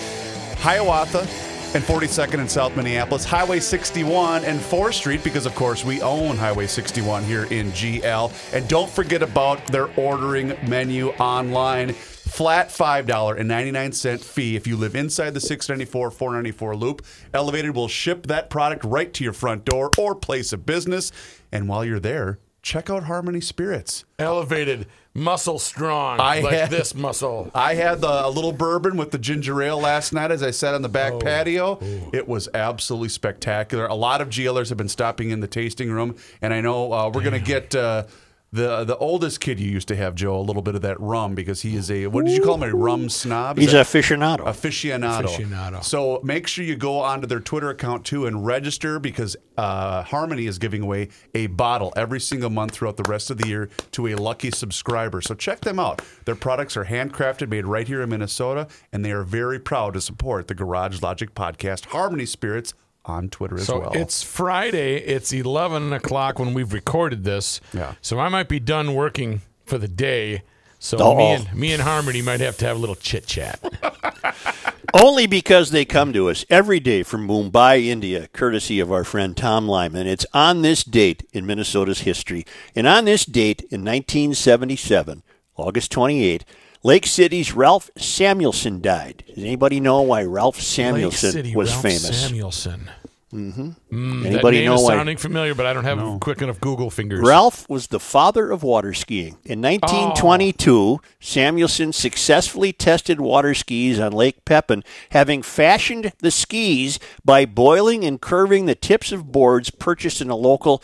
Hiawatha, 0.59 1.27
and 1.75 1.83
42nd 1.83 2.39
in 2.39 2.47
South 2.47 2.75
Minneapolis, 2.75 3.23
Highway 3.23 3.59
61 3.59 4.43
and 4.43 4.59
4th 4.59 4.93
Street, 4.93 5.23
because 5.23 5.45
of 5.45 5.53
course 5.55 5.85
we 5.85 6.01
own 6.01 6.35
Highway 6.35 6.65
61 6.65 7.23
here 7.23 7.43
in 7.45 7.71
GL. 7.71 8.53
And 8.53 8.67
don't 8.67 8.89
forget 8.89 9.21
about 9.21 9.65
their 9.67 9.87
ordering 9.95 10.57
menu 10.67 11.09
online. 11.11 11.93
Flat 11.93 12.69
$5.99 12.69 14.23
fee 14.23 14.55
if 14.55 14.65
you 14.67 14.77
live 14.77 14.95
inside 14.95 15.33
the 15.33 15.39
694 15.39 16.11
494 16.11 16.75
loop. 16.75 17.05
Elevated 17.33 17.75
will 17.75 17.87
ship 17.87 18.27
that 18.27 18.49
product 18.49 18.83
right 18.83 19.13
to 19.13 19.23
your 19.23 19.33
front 19.33 19.65
door 19.65 19.91
or 19.97 20.15
place 20.15 20.53
of 20.53 20.65
business. 20.65 21.11
And 21.51 21.67
while 21.67 21.83
you're 21.83 21.99
there, 21.99 22.39
check 22.61 22.89
out 22.89 23.03
Harmony 23.03 23.41
Spirits. 23.41 24.05
Elevated, 24.17 24.87
muscle 25.19 25.59
strong, 25.59 26.19
I 26.19 26.39
like 26.39 26.53
had- 26.53 26.69
this 26.69 26.95
muscle. 26.95 27.51
I 27.53 27.75
had 27.75 28.01
the, 28.01 28.25
a 28.25 28.29
little 28.29 28.51
bourbon 28.51 28.97
with 28.97 29.11
the 29.11 29.17
ginger 29.19 29.61
ale 29.61 29.79
last 29.79 30.13
night 30.13 30.31
as 30.31 30.41
I 30.41 30.51
sat 30.51 30.73
on 30.73 30.81
the 30.81 30.89
back 30.89 31.19
patio. 31.19 31.77
It 32.13 32.27
was 32.27 32.49
absolutely 32.53 33.09
spectacular. 33.09 33.85
A 33.85 33.95
lot 33.95 34.21
of 34.21 34.29
GLers 34.29 34.69
have 34.69 34.77
been 34.77 34.89
stopping 34.89 35.29
in 35.29 35.39
the 35.41 35.47
tasting 35.47 35.91
room, 35.91 36.15
and 36.41 36.53
I 36.53 36.61
know 36.61 36.91
uh, 36.91 37.11
we're 37.13 37.23
going 37.23 37.33
to 37.33 37.45
get 37.45 37.75
uh, 37.75 38.05
the 38.51 38.83
the 38.83 38.97
oldest 38.97 39.39
kid 39.39 39.59
you 39.59 39.69
used 39.69 39.87
to 39.89 39.95
have, 39.95 40.15
Joe, 40.15 40.35
a 40.37 40.41
little 40.41 40.61
bit 40.61 40.73
of 40.75 40.81
that 40.81 40.99
rum 40.99 41.35
because 41.35 41.61
he 41.61 41.75
is 41.75 41.91
a 41.91 42.07
what 42.07 42.25
did 42.25 42.33
you 42.35 42.41
call 42.41 42.55
him 42.55 42.63
a 42.63 42.75
rum 42.75 43.07
snob? 43.09 43.59
Is 43.59 43.65
He's 43.65 43.71
that- 43.73 43.85
aficionado. 43.85 44.39
aficionado. 44.45 45.25
Aficionado. 45.27 45.83
So 45.83 46.19
make 46.23 46.47
sure 46.47 46.65
you 46.65 46.75
go 46.75 46.99
onto 46.99 47.27
their 47.27 47.39
Twitter 47.39 47.69
account 47.69 48.05
too 48.05 48.25
and 48.25 48.45
register 48.45 48.99
because 48.99 49.35
uh, 49.57 50.01
Harmony 50.03 50.47
is 50.47 50.57
giving 50.57 50.81
away 50.81 51.09
a 51.35 51.47
bottle 51.47 51.93
every 51.95 52.19
single 52.19 52.49
month 52.49 52.71
throughout 52.71 52.97
the 52.97 53.03
rest 53.03 53.29
of 53.29 53.37
the 53.37 53.47
year 53.47 53.69
to 53.91 54.07
a 54.07 54.15
lucky 54.15 54.49
subscriber. 54.51 55.21
So 55.21 55.35
check 55.35 55.61
them 55.61 55.79
out. 55.79 56.01
Their 56.25 56.35
products 56.35 56.75
are 56.77 56.85
handcrafted, 56.85 57.49
made 57.49 57.65
right 57.65 57.87
here 57.87 58.01
in 58.01 58.09
Minnesota, 58.09 58.67
and 58.91 59.03
they 59.05 59.11
are 59.11 59.23
very 59.23 59.59
proud 59.59 59.93
to 59.93 60.01
support 60.01 60.47
the 60.47 60.55
Garage 60.55 61.01
Logic 61.01 61.33
podcast, 61.35 61.85
Harmony 61.87 62.25
Spirits, 62.25 62.73
on 63.05 63.29
Twitter 63.29 63.55
as 63.55 63.65
So 63.65 63.79
well. 63.79 63.91
it's 63.93 64.21
Friday. 64.23 64.97
It's 64.97 65.31
11 65.33 65.93
o'clock 65.93 66.37
when 66.39 66.53
we've 66.53 66.73
recorded 66.73 67.23
this. 67.23 67.59
Yeah. 67.73 67.95
So 68.01 68.19
I 68.19 68.29
might 68.29 68.47
be 68.49 68.59
done 68.59 68.93
working 68.93 69.41
for 69.65 69.77
the 69.77 69.87
day. 69.87 70.43
So 70.79 70.97
Uh-oh. 70.97 71.15
me 71.17 71.25
and 71.33 71.53
me 71.55 71.73
and 71.73 71.81
Harmony 71.81 72.21
might 72.21 72.39
have 72.39 72.57
to 72.57 72.65
have 72.65 72.77
a 72.77 72.79
little 72.79 72.95
chit 72.95 73.25
chat. 73.27 73.59
Only 74.93 75.27
because 75.27 75.69
they 75.69 75.85
come 75.85 76.13
to 76.13 76.29
us 76.29 76.45
every 76.49 76.79
day 76.79 77.03
from 77.03 77.27
Mumbai, 77.27 77.85
India, 77.85 78.27
courtesy 78.33 78.79
of 78.79 78.91
our 78.91 79.03
friend 79.03 79.37
Tom 79.37 79.67
Lyman. 79.67 80.07
It's 80.07 80.25
on 80.33 80.61
this 80.63 80.83
date 80.83 81.27
in 81.31 81.45
Minnesota's 81.45 82.01
history. 82.01 82.43
And 82.75 82.87
on 82.87 83.05
this 83.05 83.23
date 83.25 83.61
in 83.69 83.81
1977, 83.85 85.21
August 85.57 85.91
28, 85.91 86.43
Lake 86.83 87.05
City's 87.05 87.53
Ralph 87.53 87.89
Samuelson 87.97 88.81
died. 88.81 89.23
Does 89.27 89.43
anybody 89.43 89.79
know 89.79 90.01
why 90.01 90.23
Ralph 90.23 90.57
Lake 90.57 90.63
Samuelson 90.63 91.31
City, 91.31 91.55
was 91.55 91.69
Ralph 91.71 91.81
famous? 91.81 92.21
Samuelson. 92.27 92.89
Mm, 93.31 93.75
that 94.23 94.29
Anybody 94.29 94.57
name 94.59 94.65
know 94.65 94.75
is 94.75 94.81
why? 94.83 94.95
sounding 94.95 95.17
familiar, 95.17 95.53
but 95.53 95.67
I 95.67 95.73
don't 95.73 95.83
have 95.83 96.19
quick 96.19 96.41
enough 96.41 96.59
Google 96.59 96.89
fingers. 96.89 97.21
Ralph 97.21 97.69
was 97.69 97.87
the 97.87 97.99
father 97.99 98.49
of 98.49 98.63
water 98.63 98.91
skiing. 98.93 99.37
In 99.45 99.61
1922, 99.61 100.99
Samuelson 101.19 101.93
successfully 101.93 102.73
tested 102.73 103.21
water 103.21 103.53
skis 103.53 103.99
on 103.99 104.13
Lake 104.13 104.45
Pepin, 104.45 104.83
having 105.11 105.43
fashioned 105.43 106.13
the 106.19 106.31
skis 106.31 106.97
by 107.23 107.45
boiling 107.45 108.03
and 108.03 108.19
curving 108.19 108.65
the 108.65 108.73
tips 108.73 109.11
of 109.11 109.31
boards 109.31 109.69
purchased 109.69 110.21
in 110.21 110.31
a 110.31 110.35
local 110.35 110.81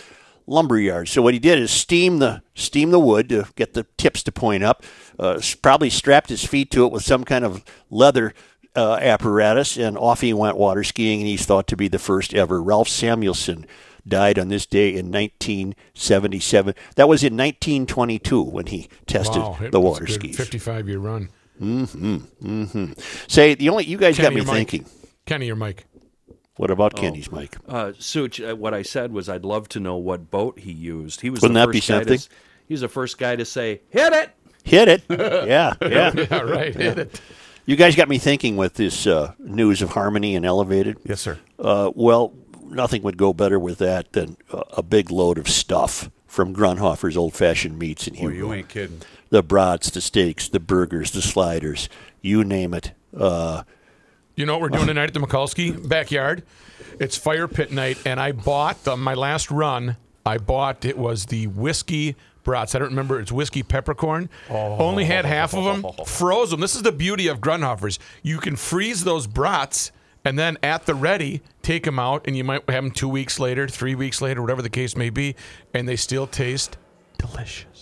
lumber 0.48 0.80
yard. 0.80 1.08
So 1.10 1.22
what 1.22 1.34
he 1.34 1.40
did 1.40 1.60
is 1.60 1.72
steam 1.72 2.20
the 2.20 2.42
steam 2.54 2.92
the 2.92 3.00
wood 3.00 3.30
to 3.30 3.48
get 3.56 3.74
the 3.74 3.86
tips 3.98 4.24
to 4.24 4.32
point 4.32 4.64
up. 4.64 4.84
Uh, 5.18 5.42
probably 5.62 5.90
strapped 5.90 6.30
his 6.30 6.46
feet 6.46 6.72
to 6.72 6.86
it 6.86 6.92
with 6.92 7.04
some 7.04 7.24
kind 7.24 7.46
of 7.46 7.64
leather 7.90 8.34
uh, 8.76 8.98
apparatus, 9.02 9.78
and 9.78 9.98
off 9.98 10.22
he 10.22 10.34
went 10.34 10.58
water 10.58 10.84
skiing. 10.84 11.22
And 11.22 11.28
he's 11.28 11.46
thought 11.46 11.68
to 11.68 11.78
be 11.78 11.88
the 11.88 12.00
first 12.00 12.34
ever. 12.34 12.62
Ralph 12.62 12.90
Samuelson 12.90 13.66
died 14.08 14.38
on 14.38 14.50
this 14.50 14.66
day 14.66 14.90
in 14.90 15.12
1977. 15.12 16.76
That 16.96 17.10
was 17.10 17.24
in 17.24 17.34
1922 17.34 18.42
when 18.42 18.68
he 18.68 18.90
tested 19.08 19.42
wow, 19.42 19.58
the 19.72 19.82
water 19.82 20.08
skis. 20.08 20.38
55 20.38 20.88
year 20.88 21.00
run. 21.00 21.30
Mm 21.60 22.22
hmm. 22.22 22.92
Say 23.28 23.56
the 23.56 23.70
only 23.70 23.86
you 23.86 23.98
guys 23.98 24.18
got 24.18 24.34
me 24.34 24.44
thinking. 24.44 24.86
Kenny 25.26 25.50
or 25.50 25.56
Mike? 25.56 25.86
What 26.58 26.72
about 26.72 26.96
Kenny's 26.96 27.32
Mike? 27.32 27.58
Uh, 27.68 27.92
Such, 28.00 28.40
uh, 28.40 28.56
what 28.56 28.74
I 28.74 28.82
said 28.82 29.12
was 29.12 29.28
I'd 29.28 29.44
love 29.44 29.68
to 29.70 29.80
know 29.80 29.98
what 29.98 30.32
boat 30.32 30.60
he 30.60 30.72
used. 30.72 31.22
He 31.22 31.30
was 31.30 31.42
Wouldn't 31.42 31.56
the 31.56 31.66
that 31.66 31.72
be 31.72 31.80
first 31.80 31.90
guy 31.90 31.94
to 31.96 32.04
something? 32.04 32.16
s- 32.16 32.30
he 32.68 32.74
was 32.74 32.82
the 32.82 32.88
first 32.88 33.18
guy 33.18 33.36
to 33.36 33.46
say, 33.46 33.82
"Hit 33.90 34.14
it." 34.14 34.30
Hit 34.64 34.88
it. 34.88 35.04
yeah, 35.10 35.74
yeah. 35.82 36.12
Yeah, 36.16 36.40
right. 36.42 36.74
Hit 36.74 36.98
it. 36.98 37.22
You 37.68 37.76
guys 37.76 37.96
got 37.96 38.08
me 38.10 38.18
thinking 38.20 38.56
with 38.58 38.76
this 38.76 39.06
uh, 39.06 39.34
news 39.40 39.82
of 39.82 39.90
Harmony 39.92 40.36
and 40.36 40.46
Elevated. 40.46 40.98
yes, 41.04 41.22
sir. 41.22 41.38
Uh, 41.60 41.92
well, 41.94 42.34
nothing 42.64 43.02
would 43.04 43.18
go 43.18 43.34
better 43.34 43.60
with 43.60 43.80
that 43.80 44.14
than 44.14 44.38
a, 44.52 44.64
a 44.78 44.84
big 44.84 45.12
load 45.12 45.38
of 45.38 45.48
stuff 45.50 46.10
from 46.28 46.54
Grundhofer's 46.56 47.18
Old 47.18 47.34
Fashioned 47.34 47.78
Meats 47.80 48.08
in 48.08 48.14
Boy, 48.16 48.20
Hugo. 48.22 48.36
you 48.36 48.54
ain't 48.54 48.70
kidding. 48.70 49.02
The 49.30 49.42
brats, 49.44 49.90
the 49.90 50.02
steaks, 50.02 50.48
the 50.50 50.60
burgers, 50.60 51.12
the 51.12 51.22
sliders, 51.22 51.90
you 52.22 52.44
name 52.44 52.74
it. 52.74 52.94
Uh, 53.16 53.64
You 54.36 54.46
know 54.46 54.54
what 54.54 54.62
we're 54.64 54.70
doing 54.78 54.88
tonight 54.88 55.08
at 55.08 55.14
the 55.14 55.22
Mikulski 55.22 55.88
backyard? 55.88 56.44
It's 57.00 57.18
fire 57.18 57.48
pit 57.48 57.72
night, 57.72 57.98
and 58.06 58.20
I 58.20 58.34
bought 58.34 58.84
the, 58.84 58.98
my 58.98 59.14
last 59.14 59.50
run. 59.50 59.96
I 60.26 60.40
bought 60.40 60.84
it 60.84 60.98
was 60.98 61.28
the 61.28 61.48
whiskey 61.48 62.16
brats. 62.44 62.76
I 62.76 62.80
don't 62.80 62.90
remember. 62.90 63.20
It's 63.20 63.32
whiskey 63.32 63.64
peppercorn. 63.64 64.30
Only 64.50 65.06
had 65.06 65.24
half 65.24 65.54
of 65.54 65.64
them. 65.64 66.06
Froze 66.06 66.52
them. 66.52 66.60
This 66.60 66.76
is 66.76 66.82
the 66.82 66.92
beauty 66.92 67.28
of 67.28 67.40
Grundhofer's. 67.40 67.98
You 68.24 68.40
can 68.40 68.58
freeze 68.58 69.06
those 69.06 69.26
brats, 69.26 69.92
and 70.26 70.38
then 70.38 70.58
at 70.62 70.86
the 70.86 70.96
ready, 70.96 71.42
take 71.62 71.84
them 71.84 71.98
out, 71.98 72.28
and 72.28 72.36
you 72.36 72.44
might 72.44 72.70
have 72.70 72.84
them 72.84 72.92
two 72.92 73.08
weeks 73.10 73.40
later, 73.40 73.68
three 73.70 73.96
weeks 73.96 74.22
later, 74.22 74.42
whatever 74.42 74.62
the 74.62 74.70
case 74.70 74.98
may 74.98 75.10
be, 75.10 75.36
and 75.74 75.88
they 75.88 75.96
still 75.96 76.28
taste 76.28 76.78
delicious. 77.18 77.75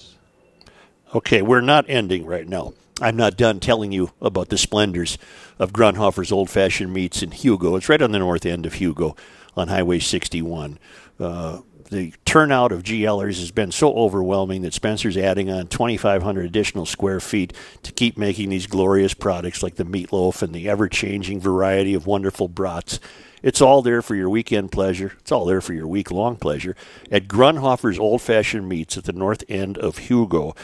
Okay, 1.14 1.44
we're 1.44 1.62
not 1.62 1.86
ending 1.88 2.26
right 2.26 2.48
now. 2.48 2.74
I'm 3.00 3.16
not 3.16 3.38
done 3.38 3.60
telling 3.60 3.92
you 3.92 4.12
about 4.20 4.50
the 4.50 4.58
splendors 4.58 5.20
of 5.60 5.72
Grundhofer's 5.72 6.32
Old 6.32 6.50
Fashioned 6.50 6.92
Meats 6.92 7.22
in 7.22 7.30
Hugo. 7.30 7.76
It's 7.76 7.88
right 7.88 8.02
on 8.02 8.12
the 8.12 8.20
north 8.20 8.48
end 8.48 8.66
of 8.66 8.76
Hugo 8.76 9.16
on 9.56 9.68
Highway 9.68 10.00
61. 10.00 10.80
Uh, 11.20 11.60
the 11.92 12.14
turnout 12.26 12.72
of 12.72 12.82
GLers 12.82 13.40
has 13.40 13.52
been 13.52 13.72
so 13.72 13.94
overwhelming 13.94 14.64
that 14.64 14.74
Spencer's 14.74 15.16
adding 15.16 15.52
on 15.52 15.68
2,500 15.68 16.46
additional 16.48 16.88
square 16.88 17.20
feet 17.20 17.54
to 17.84 17.92
keep 17.92 18.18
making 18.18 18.50
these 18.50 18.66
glorious 18.66 19.14
products 19.14 19.62
like 19.62 19.76
the 19.76 19.86
meatloaf 19.86 20.42
and 20.42 20.52
the 20.56 20.68
ever 20.68 20.90
changing 20.90 21.40
variety 21.40 21.94
of 21.94 22.08
wonderful 22.08 22.48
brats. 22.48 23.00
It's 23.44 23.62
all 23.62 23.82
there 23.84 24.02
for 24.02 24.16
your 24.16 24.30
weekend 24.30 24.72
pleasure. 24.72 25.14
It's 25.20 25.32
all 25.32 25.46
there 25.46 25.62
for 25.62 25.74
your 25.74 25.86
week 25.86 26.10
long 26.10 26.38
pleasure 26.38 26.76
at 27.12 27.28
Grundhofer's 27.28 28.00
Old 28.00 28.22
Fashioned 28.22 28.68
Meats 28.68 28.98
at 28.98 29.04
the 29.04 29.14
north 29.14 29.44
end 29.48 29.78
of 29.78 29.98
Hugo. 29.98 30.56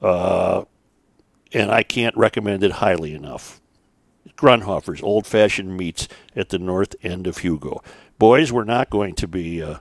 Uh, 0.00 0.64
and 1.52 1.70
I 1.70 1.82
can't 1.82 2.16
recommend 2.16 2.62
it 2.62 2.72
highly 2.72 3.14
enough. 3.14 3.60
Grundhofer's 4.36 5.02
Old 5.02 5.26
Fashioned 5.26 5.76
Meats 5.76 6.08
at 6.34 6.50
the 6.50 6.58
north 6.58 6.94
end 7.02 7.26
of 7.26 7.38
Hugo. 7.38 7.82
Boys, 8.18 8.52
we're 8.52 8.64
not 8.64 8.90
going 8.90 9.14
to 9.16 9.28
be 9.28 9.62
uh, 9.62 9.78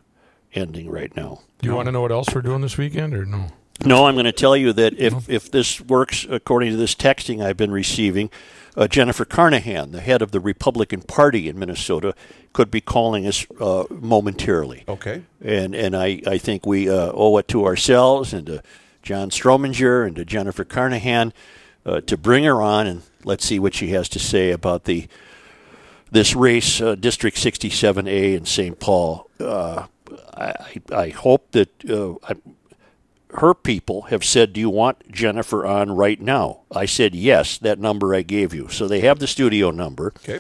ending 0.54 0.90
right 0.90 1.16
now. 1.16 1.41
Do 1.62 1.70
you 1.70 1.76
want 1.76 1.88
to 1.88 1.91
know 1.91 2.02
what 2.02 2.12
else 2.12 2.28
we're 2.34 2.41
doing 2.41 2.62
this 2.62 2.78
weekend 2.78 3.14
or 3.14 3.26
no? 3.26 3.48
No, 3.86 4.08
I'm 4.08 4.16
going 4.16 4.26
to 4.26 4.34
tell 4.34 4.58
you 4.58 4.74
that 4.74 4.98
if, 5.00 5.30
if 5.30 5.50
this 5.50 5.80
works 5.80 6.26
according 6.30 6.72
to 6.72 6.78
this 6.78 6.96
texting 6.96 7.41
I've 7.41 7.56
been 7.56 7.72
receiving, 7.72 8.30
uh, 8.76 8.88
Jennifer 8.88 9.24
Carnahan, 9.24 9.91
the 9.91 10.02
head 10.02 10.22
of 10.22 10.32
the 10.32 10.40
Republican 10.40 11.02
Party 11.02 11.48
in 11.48 11.58
Minnesota, 11.58 12.14
could 12.52 12.70
be 12.70 12.82
calling 12.82 13.26
us 13.26 13.46
uh, 13.60 13.86
momentarily. 13.90 14.84
Okay. 14.88 15.24
And 15.41 15.74
and 15.74 15.96
I, 15.96 16.22
I 16.28 16.38
think 16.38 16.66
we 16.66 16.90
uh, 16.90 17.12
owe 17.14 17.38
it 17.38 17.48
to 17.50 17.66
ourselves 17.66 18.34
and 18.34 18.46
to 18.48 18.64
John 19.02 19.30
Strominger 19.30 20.06
and 20.06 20.16
to 20.16 20.26
Jennifer 20.26 20.64
Carnahan 20.64 21.34
uh, 21.86 22.02
to 22.02 22.18
bring 22.18 22.44
her 22.44 22.62
on 22.62 22.88
and 22.88 23.02
let's 23.24 23.46
see 23.46 23.60
what 23.60 23.74
she 23.74 23.90
has 23.90 24.10
to 24.10 24.20
say 24.20 24.52
about 24.52 24.86
the 24.86 25.08
this 26.12 26.36
race, 26.36 26.82
uh, 26.82 26.96
District 26.96 27.38
67A 27.38 28.36
in 28.36 28.46
St. 28.46 28.80
Paul. 28.80 29.30
Uh, 29.40 29.86
I, 30.34 30.82
I 30.92 31.10
hope 31.10 31.52
that 31.52 31.70
uh, 31.88 32.16
I, 32.24 32.36
her 33.36 33.54
people 33.54 34.04
have 34.04 34.24
said, 34.24 34.54
Do 34.54 34.60
you 34.60 34.70
want 34.70 35.12
Jennifer 35.12 35.66
on 35.66 35.92
right 35.92 36.20
now? 36.20 36.62
I 36.72 36.86
said, 36.86 37.14
Yes, 37.14 37.58
that 37.60 37.80
number 37.80 38.16
I 38.16 38.24
gave 38.24 38.54
you. 38.54 38.70
So 38.70 38.88
they 38.88 39.02
have 39.02 39.20
the 39.20 39.28
studio 39.28 39.72
number. 39.72 40.14
Okay. 40.18 40.40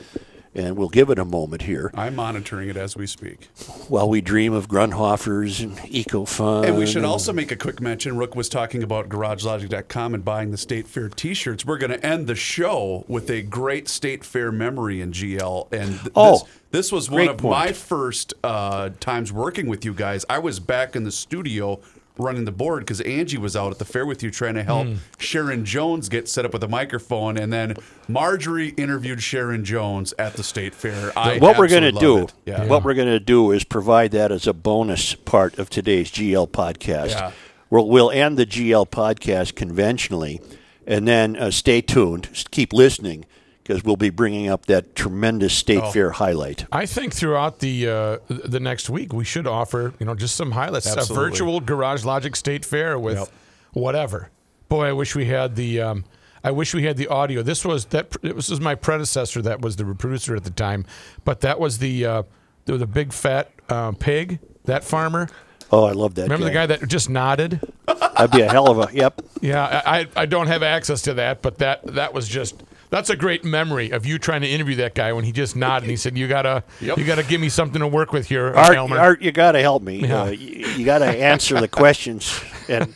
And 0.55 0.75
we'll 0.75 0.89
give 0.89 1.11
it 1.11 1.19
a 1.19 1.25
moment 1.25 1.61
here 1.61 1.91
I'm 1.93 2.15
monitoring 2.15 2.69
it 2.69 2.75
as 2.77 2.97
we 2.97 3.05
speak. 3.05 3.49
while 3.87 4.09
we 4.09 4.19
dream 4.19 4.51
of 4.51 4.67
Grundhofers 4.67 5.61
and 5.63 5.77
EcoFun. 5.77 6.65
And 6.67 6.75
we 6.77 6.87
should 6.87 7.03
also 7.05 7.31
make 7.31 7.51
a 7.51 7.55
quick 7.55 7.79
mention. 7.79 8.17
Rook 8.17 8.35
was 8.35 8.49
talking 8.49 8.81
about 8.81 9.09
GarageLogic.com 9.09 10.13
and 10.15 10.25
buying 10.25 10.51
the 10.51 10.57
State 10.57 10.87
Fair 10.87 11.07
T-shirts. 11.09 11.65
We're 11.65 11.77
going 11.77 11.91
to 11.91 12.03
end 12.05 12.25
the 12.27 12.35
show 12.35 13.05
with 13.07 13.29
a 13.29 13.41
great 13.43 13.87
State 13.87 14.23
Fair 14.23 14.51
memory 14.51 15.01
in 15.01 15.11
GL. 15.11 15.71
And 15.71 15.99
th- 15.99 16.11
Oh, 16.15 16.31
this, 16.39 16.43
this 16.71 16.91
was 16.91 17.09
one 17.11 17.27
of 17.27 17.37
point. 17.37 17.51
my 17.51 17.71
first 17.71 18.33
uh, 18.43 18.89
times 18.99 19.31
working 19.31 19.67
with 19.67 19.85
you 19.85 19.93
guys. 19.93 20.25
I 20.29 20.39
was 20.39 20.59
back 20.59 20.95
in 20.95 21.03
the 21.03 21.11
studio 21.11 21.79
running 22.19 22.45
the 22.45 22.51
board 22.51 22.81
because 22.81 23.01
Angie 23.01 23.37
was 23.37 23.55
out 23.55 23.71
at 23.71 23.79
the 23.79 23.85
fair 23.85 24.05
with 24.05 24.21
you 24.21 24.29
trying 24.31 24.55
to 24.55 24.63
help 24.63 24.87
Hmm. 24.87 24.95
Sharon 25.17 25.65
Jones 25.65 26.09
get 26.09 26.27
set 26.27 26.45
up 26.45 26.53
with 26.53 26.63
a 26.63 26.67
microphone, 26.67 27.37
and 27.37 27.51
then 27.51 27.75
Marjorie 28.07 28.69
interviewed 28.69 29.21
Sharon 29.23 29.63
Jones 29.65 30.13
at 30.19 30.33
the 30.33 30.43
State 30.43 30.73
Fair. 30.73 31.11
I 31.17 31.37
what 31.39 31.57
we're 31.57 31.67
going 31.67 31.83
to 31.83 31.91
do, 31.91 32.19
loved. 32.19 32.33
Yeah. 32.45 32.65
what 32.65 32.83
we're 32.83 32.93
going 32.93 33.07
to 33.07 33.19
do 33.19 33.51
is 33.51 33.63
provide 33.63 34.11
that 34.11 34.31
as 34.31 34.47
a 34.47 34.53
bonus 34.53 35.15
part 35.15 35.57
of 35.59 35.69
today's 35.69 36.11
GL 36.11 36.49
podcast. 36.49 37.09
Yeah. 37.11 37.31
We'll, 37.69 37.87
we'll 37.87 38.11
end 38.11 38.37
the 38.37 38.45
GL 38.47 38.89
podcast 38.89 39.55
conventionally, 39.55 40.41
and 40.87 41.07
then 41.07 41.35
uh, 41.35 41.51
stay 41.51 41.81
tuned. 41.81 42.29
Keep 42.51 42.73
listening 42.73 43.25
because 43.69 43.83
we'll 43.83 43.95
be 43.95 44.09
bringing 44.09 44.49
up 44.49 44.65
that 44.65 44.95
tremendous 44.95 45.53
State 45.53 45.83
Oh. 45.83 45.91
Fair 45.91 46.09
highlight. 46.09 46.65
I 46.71 46.87
think 46.87 47.13
throughout 47.13 47.59
the 47.59 47.87
uh, 47.87 48.17
the 48.27 48.59
next 48.59 48.89
week 48.89 49.13
we 49.13 49.23
should 49.23 49.45
offer 49.45 49.93
you 49.99 50.07
know 50.07 50.15
just 50.15 50.35
some 50.35 50.51
highlights. 50.51 50.87
Absolutely. 50.87 51.15
A 51.27 51.29
virtual 51.29 51.59
Garage 51.59 52.03
Logic 52.03 52.35
State 52.35 52.65
Fair 52.65 52.97
with 52.97 53.19
Yep. 53.19 53.27
whatever. 53.73 54.31
Boy, 54.69 54.87
I 54.87 54.93
wish 54.93 55.15
we 55.15 55.25
had 55.25 55.55
the. 55.55 55.81
Um, 55.81 56.05
I 56.43 56.51
wish 56.51 56.73
we 56.73 56.83
had 56.83 56.97
the 56.97 57.07
audio. 57.09 57.43
This 57.43 57.63
was 57.63 57.85
that. 57.85 58.15
It 58.23 58.35
was, 58.35 58.45
this 58.47 58.49
was 58.49 58.59
my 58.61 58.73
predecessor 58.73 59.41
that 59.43 59.61
was 59.61 59.75
the 59.75 59.85
producer 59.85 60.35
at 60.35 60.45
the 60.45 60.49
time, 60.51 60.85
but 61.23 61.41
that 61.41 61.59
was 61.59 61.77
the 61.77 62.05
uh, 62.05 62.23
the, 62.65 62.77
the 62.77 62.87
big 62.87 63.13
fat 63.13 63.51
uh, 63.69 63.91
pig. 63.91 64.39
That 64.65 64.83
farmer. 64.83 65.29
Oh, 65.71 65.83
I 65.83 65.91
love 65.91 66.15
that. 66.15 66.23
Remember 66.23 66.45
the 66.45 66.51
guy 66.51 66.65
that 66.65 66.87
just 66.87 67.09
nodded? 67.11 67.61
That'd 67.85 68.31
be 68.31 68.41
a 68.41 68.49
hell 68.49 68.71
of 68.71 68.79
a 68.89 68.95
yep. 68.95 69.21
Yeah, 69.41 69.63
I, 69.85 69.99
I 69.99 70.07
I 70.15 70.25
don't 70.25 70.47
have 70.47 70.63
access 70.63 71.03
to 71.03 71.13
that, 71.15 71.43
but 71.43 71.59
that 71.59 71.85
that 71.93 72.13
was 72.15 72.27
just 72.27 72.63
that's 72.89 73.09
a 73.09 73.15
great 73.15 73.43
memory 73.43 73.91
of 73.91 74.05
you 74.05 74.17
trying 74.19 74.41
to 74.41 74.47
interview 74.47 74.75
that 74.77 74.95
guy 74.95 75.13
when 75.13 75.23
he 75.25 75.31
just 75.31 75.55
nodded 75.55 75.83
and 75.83 75.91
he 75.91 75.97
said, 75.97 76.17
"You 76.17 76.27
gotta 76.27 76.63
Yep. 76.81 76.97
you 76.97 77.03
gotta 77.05 77.23
give 77.23 77.39
me 77.41 77.49
something 77.49 77.79
to 77.81 77.87
work 77.87 78.11
with 78.13 78.27
here, 78.27 78.53
Art, 78.53 78.75
Elmer." 78.75 78.97
Art, 78.97 79.21
you 79.21 79.31
got 79.31 79.53
to 79.53 79.61
help 79.61 79.83
me. 79.83 79.99
Yeah. 80.07 80.23
Uh, 80.23 80.25
you 80.29 80.67
you 80.77 80.85
got 80.85 80.99
to 80.99 81.05
answer 81.05 81.59
the 81.59 81.67
questions. 81.67 82.39
And 82.67 82.93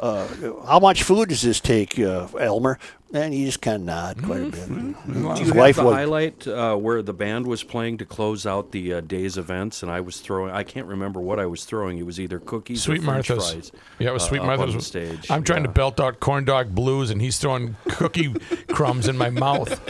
uh, 0.00 0.26
how 0.66 0.78
much 0.80 1.02
food 1.02 1.30
does 1.30 1.40
this 1.42 1.58
take, 1.58 1.98
uh, 1.98 2.26
Elmer? 2.38 2.78
And 3.14 3.32
he 3.32 3.44
just 3.44 3.62
kind 3.62 3.76
of 3.76 3.82
nod 3.82 4.22
quite 4.24 4.40
a 4.42 4.50
bit. 4.50 4.66
Do 4.68 4.94
His 5.30 5.40
you 5.40 5.46
have 5.46 5.56
wife 5.56 5.76
the 5.76 5.84
was 5.84 5.94
highlight 5.94 6.48
uh, 6.48 6.74
where 6.74 7.00
the 7.00 7.12
band 7.14 7.46
was 7.46 7.62
playing 7.62 7.98
to 7.98 8.04
close 8.04 8.44
out 8.44 8.72
the 8.72 8.94
uh, 8.94 9.00
day's 9.02 9.38
events, 9.38 9.84
and 9.84 9.92
I 9.92 10.00
was 10.00 10.18
throwing. 10.20 10.50
I 10.50 10.64
can't 10.64 10.88
remember 10.88 11.20
what 11.20 11.38
I 11.38 11.46
was 11.46 11.64
throwing. 11.64 11.98
It 11.98 12.06
was 12.06 12.18
either 12.18 12.40
cookies 12.40 12.82
Sweet 12.82 13.02
or 13.02 13.04
French 13.04 13.28
Martha's. 13.30 13.52
fries. 13.52 13.72
Yeah, 14.00 14.10
it 14.10 14.14
was 14.14 14.24
uh, 14.24 14.28
Sweet 14.28 14.38
up 14.40 14.48
on 14.48 14.56
Martha's. 14.58 14.74
the 14.74 14.80
stage. 14.82 15.30
I'm 15.30 15.44
trying 15.44 15.62
to 15.62 15.68
Yeah. 15.68 15.74
belt 15.74 16.00
out 16.00 16.18
corn 16.18 16.44
dog 16.44 16.74
blues, 16.74 17.10
and 17.10 17.22
he's 17.22 17.38
throwing 17.38 17.76
cookie 17.88 18.32
crumbs 18.68 19.06
in 19.06 19.16
my 19.16 19.30
mouth. 19.30 19.80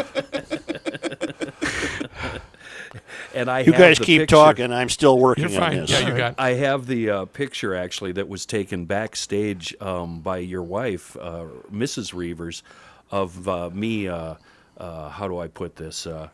And 3.34 3.50
I 3.50 3.60
You 3.60 3.72
have 3.72 3.80
guys 3.80 3.98
the 3.98 4.04
keep 4.04 4.20
picture- 4.22 4.36
talking. 4.36 4.72
I'm 4.72 4.88
still 4.88 5.18
working 5.18 5.48
You're 5.50 5.60
fine. 5.60 5.74
on 5.74 5.80
this. 5.86 5.90
Yeah, 5.90 6.08
you 6.08 6.16
got. 6.16 6.34
I 6.38 6.50
have 6.54 6.86
the 6.86 7.10
uh, 7.10 7.24
picture 7.24 7.74
actually 7.74 8.12
that 8.12 8.28
was 8.28 8.46
taken 8.46 8.84
backstage 8.84 9.74
um, 9.80 10.20
by 10.20 10.38
your 10.38 10.62
wife, 10.62 11.16
uh, 11.20 11.46
Mrs. 11.72 12.14
Reavers, 12.14 12.62
of 13.14 13.48
uh, 13.48 13.70
me. 13.70 14.08
Uh, 14.08 14.34
uh, 14.76 15.08
how 15.08 15.28
do 15.28 15.38
I 15.38 15.46
put 15.46 15.76
this? 15.76 16.06
Uh, 16.06 16.28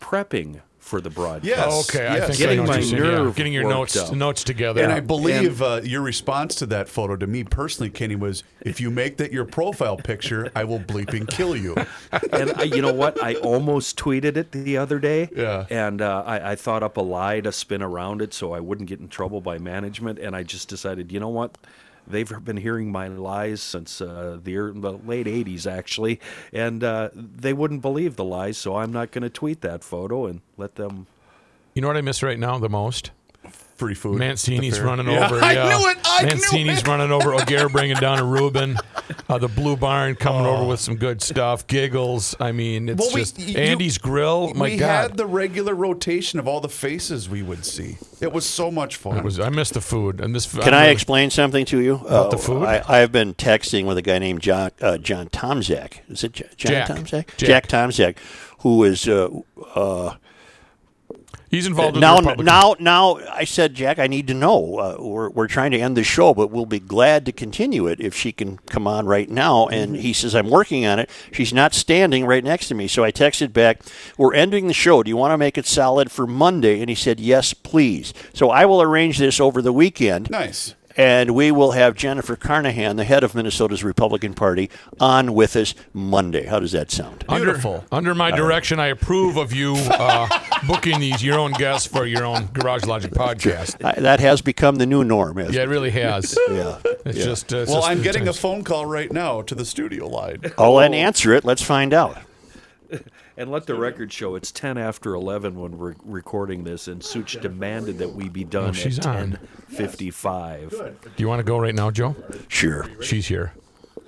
prepping 0.00 0.60
for 0.78 1.00
the 1.02 1.10
broadcast. 1.10 1.44
Yes. 1.44 1.90
Okay, 1.90 2.08
I 2.08 2.20
think 2.20 2.38
Getting 2.38 2.58
know 2.58 2.64
my 2.64 2.78
you're. 2.78 3.26
Yeah, 3.26 3.32
getting 3.34 3.52
your 3.52 3.68
notes 3.68 3.94
up. 3.94 4.14
notes 4.14 4.42
together. 4.42 4.82
And 4.82 4.90
I 4.90 5.00
believe 5.00 5.60
uh, 5.60 5.82
your 5.84 6.00
response 6.00 6.54
to 6.56 6.66
that 6.66 6.88
photo 6.88 7.14
to 7.16 7.26
me 7.26 7.44
personally, 7.44 7.90
Kenny, 7.90 8.16
was 8.16 8.42
if 8.62 8.80
you 8.80 8.90
make 8.90 9.18
that 9.18 9.30
your 9.30 9.44
profile 9.44 9.98
picture, 9.98 10.50
I 10.56 10.64
will 10.64 10.80
bleeping 10.80 11.28
kill 11.28 11.54
you. 11.54 11.74
and 12.32 12.52
I, 12.52 12.62
you 12.62 12.80
know 12.80 12.94
what? 12.94 13.22
I 13.22 13.34
almost 13.34 13.98
tweeted 13.98 14.38
it 14.38 14.52
the 14.52 14.78
other 14.78 14.98
day. 14.98 15.28
Yeah. 15.36 15.66
And 15.68 16.00
uh, 16.00 16.22
I, 16.24 16.52
I 16.52 16.56
thought 16.56 16.82
up 16.82 16.96
a 16.96 17.02
lie 17.02 17.40
to 17.40 17.52
spin 17.52 17.82
around 17.82 18.22
it 18.22 18.32
so 18.32 18.52
I 18.52 18.60
wouldn't 18.60 18.88
get 18.88 19.00
in 19.00 19.08
trouble 19.08 19.42
by 19.42 19.58
management. 19.58 20.18
And 20.18 20.34
I 20.34 20.42
just 20.42 20.68
decided, 20.68 21.12
you 21.12 21.20
know 21.20 21.28
what? 21.28 21.58
They've 22.08 22.44
been 22.44 22.56
hearing 22.56 22.90
my 22.90 23.08
lies 23.08 23.60
since 23.60 24.00
uh, 24.00 24.38
the, 24.42 24.54
the 24.74 24.98
late 25.04 25.26
80s, 25.26 25.66
actually. 25.66 26.20
And 26.52 26.82
uh, 26.82 27.10
they 27.14 27.52
wouldn't 27.52 27.82
believe 27.82 28.16
the 28.16 28.24
lies. 28.24 28.58
So 28.58 28.76
I'm 28.76 28.92
not 28.92 29.10
going 29.10 29.22
to 29.22 29.30
tweet 29.30 29.60
that 29.60 29.84
photo 29.84 30.26
and 30.26 30.40
let 30.56 30.76
them. 30.76 31.06
you 31.74 31.82
know 31.82 31.88
what 31.88 31.96
I 31.96 32.02
miss 32.02 32.22
right 32.22 32.38
now 32.38 32.58
the 32.58 32.68
most? 32.68 33.10
Free 33.78 33.94
food. 33.94 34.18
Mancini's 34.18 34.58
at 34.58 34.70
the 34.72 34.76
fair. 34.78 34.86
running 34.86 35.06
Yeah, 35.06 35.26
over. 35.26 35.40
I 35.40 35.52
yeah. 35.52 35.68
knew 35.68 35.88
it. 35.88 35.98
I 36.04 36.24
Mancini's 36.24 36.66
knew 36.66 36.72
it. 36.72 36.86
running 36.88 37.12
over. 37.12 37.32
O'Gare 37.40 37.68
bringing 37.68 37.96
down 37.96 38.18
a 38.18 38.24
Reuben. 38.24 38.76
Uh, 39.28 39.38
the 39.38 39.46
Blue 39.46 39.76
Barn 39.76 40.16
coming 40.16 40.44
over 40.46 40.64
with 40.66 40.80
some 40.80 40.96
good 40.96 41.22
stuff. 41.22 41.64
Giggles. 41.68 42.34
I 42.40 42.50
mean, 42.50 42.88
it's 42.88 42.98
Well, 43.00 43.14
we- 43.14 43.20
just 43.20 43.38
you- 43.38 43.56
Andy's 43.56 43.96
Grill. 43.96 44.52
My 44.54 44.64
we 44.64 44.76
God. 44.78 44.86
had 45.10 45.16
the 45.16 45.26
regular 45.26 45.76
rotation 45.76 46.40
of 46.40 46.48
all 46.48 46.60
the 46.60 46.68
faces 46.68 47.28
we 47.28 47.40
would 47.42 47.64
see. 47.64 47.98
It 48.20 48.32
was 48.32 48.44
so 48.44 48.70
much 48.72 48.96
fun. 48.96 49.16
It 49.18 49.22
was. 49.24 49.38
I 49.38 49.48
miss 49.48 49.70
the 49.70 49.80
food. 49.80 50.20
And 50.20 50.34
this. 50.34 50.52
Can 50.52 50.74
I 50.74 50.86
explain 50.88 51.30
something 51.30 51.64
to 51.66 51.80
you 51.80 51.94
About 52.04 52.32
the 52.32 52.38
food? 52.38 52.64
I, 52.64 52.82
I've 52.88 53.12
been 53.12 53.32
texting 53.34 53.84
with 53.86 53.96
a 53.96 54.02
guy 54.02 54.18
named 54.18 54.40
John 54.40 54.72
uh, 54.80 54.98
John 54.98 55.28
Tomzak. 55.28 56.00
Is 56.10 56.24
it 56.24 56.32
J- 56.32 56.48
John 56.56 56.72
Jack. 56.72 56.88
Tomzak? 56.88 57.36
Jack. 57.36 57.36
Jack 57.36 57.68
Tomzak, 57.68 58.16
who 58.62 58.82
is 58.82 59.06
uh, 59.08 59.28
uh, 59.76 60.16
He's 61.50 61.66
involved 61.66 61.96
in 61.96 62.00
now. 62.00 62.20
the 62.20 62.42
Now, 62.42 62.76
now, 62.78 63.16
I 63.30 63.44
said, 63.44 63.74
Jack, 63.74 63.98
I 63.98 64.06
need 64.06 64.26
to 64.28 64.34
know. 64.34 64.76
Uh, 64.78 64.96
we're 64.98 65.30
we're 65.30 65.46
trying 65.48 65.70
to 65.70 65.78
end 65.78 65.96
the 65.96 66.04
show, 66.04 66.34
but 66.34 66.50
we'll 66.50 66.66
be 66.66 66.78
glad 66.78 67.24
to 67.26 67.32
continue 67.32 67.86
it 67.86 68.00
if 68.00 68.14
she 68.14 68.32
can 68.32 68.58
come 68.66 68.86
on 68.86 69.06
right 69.06 69.28
now. 69.30 69.66
And 69.68 69.92
Mm-hmm. 69.92 70.02
he 70.02 70.12
says, 70.12 70.34
I'm 70.34 70.50
working 70.50 70.84
on 70.86 70.98
it. 70.98 71.08
She's 71.32 71.52
not 71.54 71.72
standing 71.74 72.26
right 72.26 72.44
next 72.44 72.68
to 72.68 72.74
me, 72.74 72.86
so 72.88 73.02
I 73.04 73.12
texted 73.12 73.52
back, 73.52 73.80
"We're 74.18 74.34
ending 74.34 74.66
the 74.66 74.74
show. 74.74 75.02
Do 75.02 75.08
you 75.08 75.16
want 75.16 75.32
to 75.32 75.38
make 75.38 75.56
it 75.56 75.66
solid 75.66 76.10
for 76.10 76.26
Monday?" 76.26 76.80
And 76.80 76.88
he 76.90 76.94
said, 76.94 77.18
"Yes, 77.20 77.54
please." 77.54 78.12
So 78.34 78.50
I 78.50 78.66
will 78.66 78.82
arrange 78.82 79.18
this 79.18 79.40
over 79.40 79.62
the 79.62 79.72
weekend. 79.72 80.30
nice. 80.30 80.74
And 80.98 81.30
we 81.34 81.50
will 81.50 81.70
have 81.72 81.94
Jennifer 81.94 82.36
Carnahan, 82.36 82.96
the 82.96 83.04
head 83.04 83.22
of 83.24 83.34
Minnesota's 83.34 83.84
Republican 83.84 84.34
Party, 84.34 84.68
on 85.00 85.32
with 85.32 85.56
us 85.56 85.74
Monday. 85.94 86.44
How 86.46 86.58
does 86.60 86.72
that 86.72 86.90
sound? 86.90 87.24
Under, 87.28 87.84
under 87.92 88.14
my 88.14 88.30
direction, 88.32 88.80
I 88.80 88.88
approve 88.88 89.36
of 89.36 89.52
you 89.52 89.74
uh, 89.76 90.28
booking 90.66 91.00
these 91.00 91.22
your 91.22 91.38
own 91.38 91.52
guests 91.52 91.86
for 91.86 92.04
your 92.04 92.24
own 92.26 92.46
Garage 92.52 92.84
Logic 92.84 93.12
podcast. 93.12 93.82
I, 93.84 94.00
that 94.00 94.20
has 94.20 94.42
become 94.42 94.76
the 94.76 94.86
new 94.86 95.04
norm. 95.04 95.36
Hasn't 95.36 95.54
Yeah, 95.54 95.62
it? 95.62 95.64
it 95.66 95.68
really 95.68 95.90
has. 95.90 96.36
yeah. 96.50 96.80
It's 97.06 97.18
just. 97.24 97.54
Uh, 97.54 97.58
it's 97.58 97.70
Well, 97.70 97.78
just 97.80 97.90
I'm 97.90 97.98
the 97.98 98.04
getting 98.04 98.26
a 98.28 98.32
phone 98.32 98.64
call 98.64 98.84
right 98.84 99.10
now 99.12 99.42
to 99.42 99.54
the 99.54 99.64
studio 99.64 100.08
line. 100.08 100.40
Oh, 100.58 100.78
and 100.78 100.94
answer 100.94 101.32
it. 101.32 101.44
Let's 101.44 101.62
find 101.62 101.94
out. 101.94 102.18
And 103.38 103.52
let 103.52 103.66
the 103.66 103.76
record 103.76 104.12
show 104.12 104.34
it's 104.34 104.50
10 104.50 104.76
after 104.78 105.14
11 105.14 105.60
when 105.60 105.78
we're 105.78 105.94
recording 106.04 106.64
this, 106.64 106.88
and 106.88 107.00
Such 107.00 107.40
demanded 107.40 107.98
that 107.98 108.12
we 108.12 108.28
be 108.28 108.42
done 108.42 108.70
Oh, 108.70 108.72
she's 108.72 108.98
at 108.98 109.06
on. 109.06 109.38
10.55. 109.70 111.14
Do 111.14 111.22
you 111.22 111.28
want 111.28 111.38
to 111.38 111.44
go 111.44 111.56
right 111.60 111.74
now, 111.74 111.92
Joe? 111.92 112.16
Sure. 112.48 112.88
She's 113.00 113.28
here. 113.28 113.52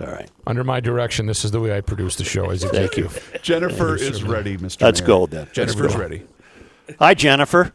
All 0.01 0.09
right. 0.09 0.29
Under 0.49 0.65
my 0.65 0.81
direction, 0.81 1.27
this 1.27 1.45
is 1.45 1.53
the 1.53 1.61
way 1.61 1.77
I 1.77 1.81
produce 1.81 2.17
the 2.17 2.25
show 2.25 2.51
as 2.51 2.65
Thank 2.65 2.97
you. 2.97 3.09
Jennifer 3.43 3.95
is 3.95 4.25
ready, 4.25 4.57
Mr. 4.57 4.83
Let's 4.83 5.01
Mayor. 5.01 5.07
go 5.07 5.27
then. 5.27 5.49
Jennifer's 5.53 5.95
ready. 5.95 6.25
Hi, 6.99 7.15
Jennifer. 7.15 7.73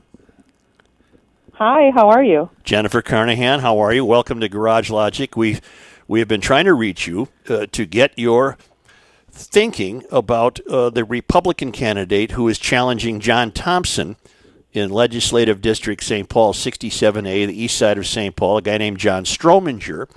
Hi, 1.53 1.90
how 1.91 2.10
are 2.10 2.23
you? 2.23 2.49
Jennifer 2.65 3.02
Carnahan, 3.02 3.61
how 3.61 3.80
are 3.80 3.94
you? 3.94 4.03
Welcome 4.03 4.41
to 4.41 4.49
Garage 4.49 4.90
Logic. 4.90 5.38
We 5.38 5.61
we 6.06 6.19
have 6.19 6.27
been 6.27 6.41
trying 6.41 6.65
to 6.65 6.73
reach 6.73 7.07
you 7.07 7.30
uh, 7.48 7.68
to 7.72 7.86
get 7.86 8.11
your 8.18 8.57
thinking 9.36 10.03
about 10.12 10.60
uh, 10.68 10.90
the 10.90 11.03
Republican 11.03 11.72
candidate 11.72 12.32
who 12.32 12.48
is 12.48 12.57
challenging 12.57 13.20
John 13.20 13.52
Thompson 13.52 14.16
in 14.72 14.90
Legislative 14.90 15.62
District 15.62 16.03
St. 16.03 16.28
Paul 16.28 16.53
67A, 16.53 17.48
the 17.48 17.62
east 17.62 17.78
side 17.78 17.98
of 17.98 18.07
St. 18.07 18.36
Paul, 18.36 18.57
a 18.57 18.62
guy 18.62 18.78
named 18.78 18.98
John 18.98 19.24
Strominger. 19.24 20.10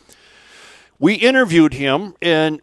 We 0.98 1.14
interviewed 1.14 1.74
him, 1.74 2.14
and 2.22 2.60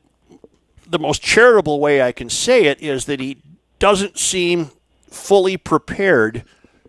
the 0.87 0.99
most 0.99 1.21
charitable 1.21 1.79
way 1.79 2.01
I 2.01 2.11
can 2.11 2.29
say 2.29 2.65
it 2.65 2.81
is 2.81 3.05
that 3.05 3.19
he 3.19 3.37
doesn't 3.79 4.17
seem 4.17 4.71
fully 5.09 5.57
prepared 5.57 6.43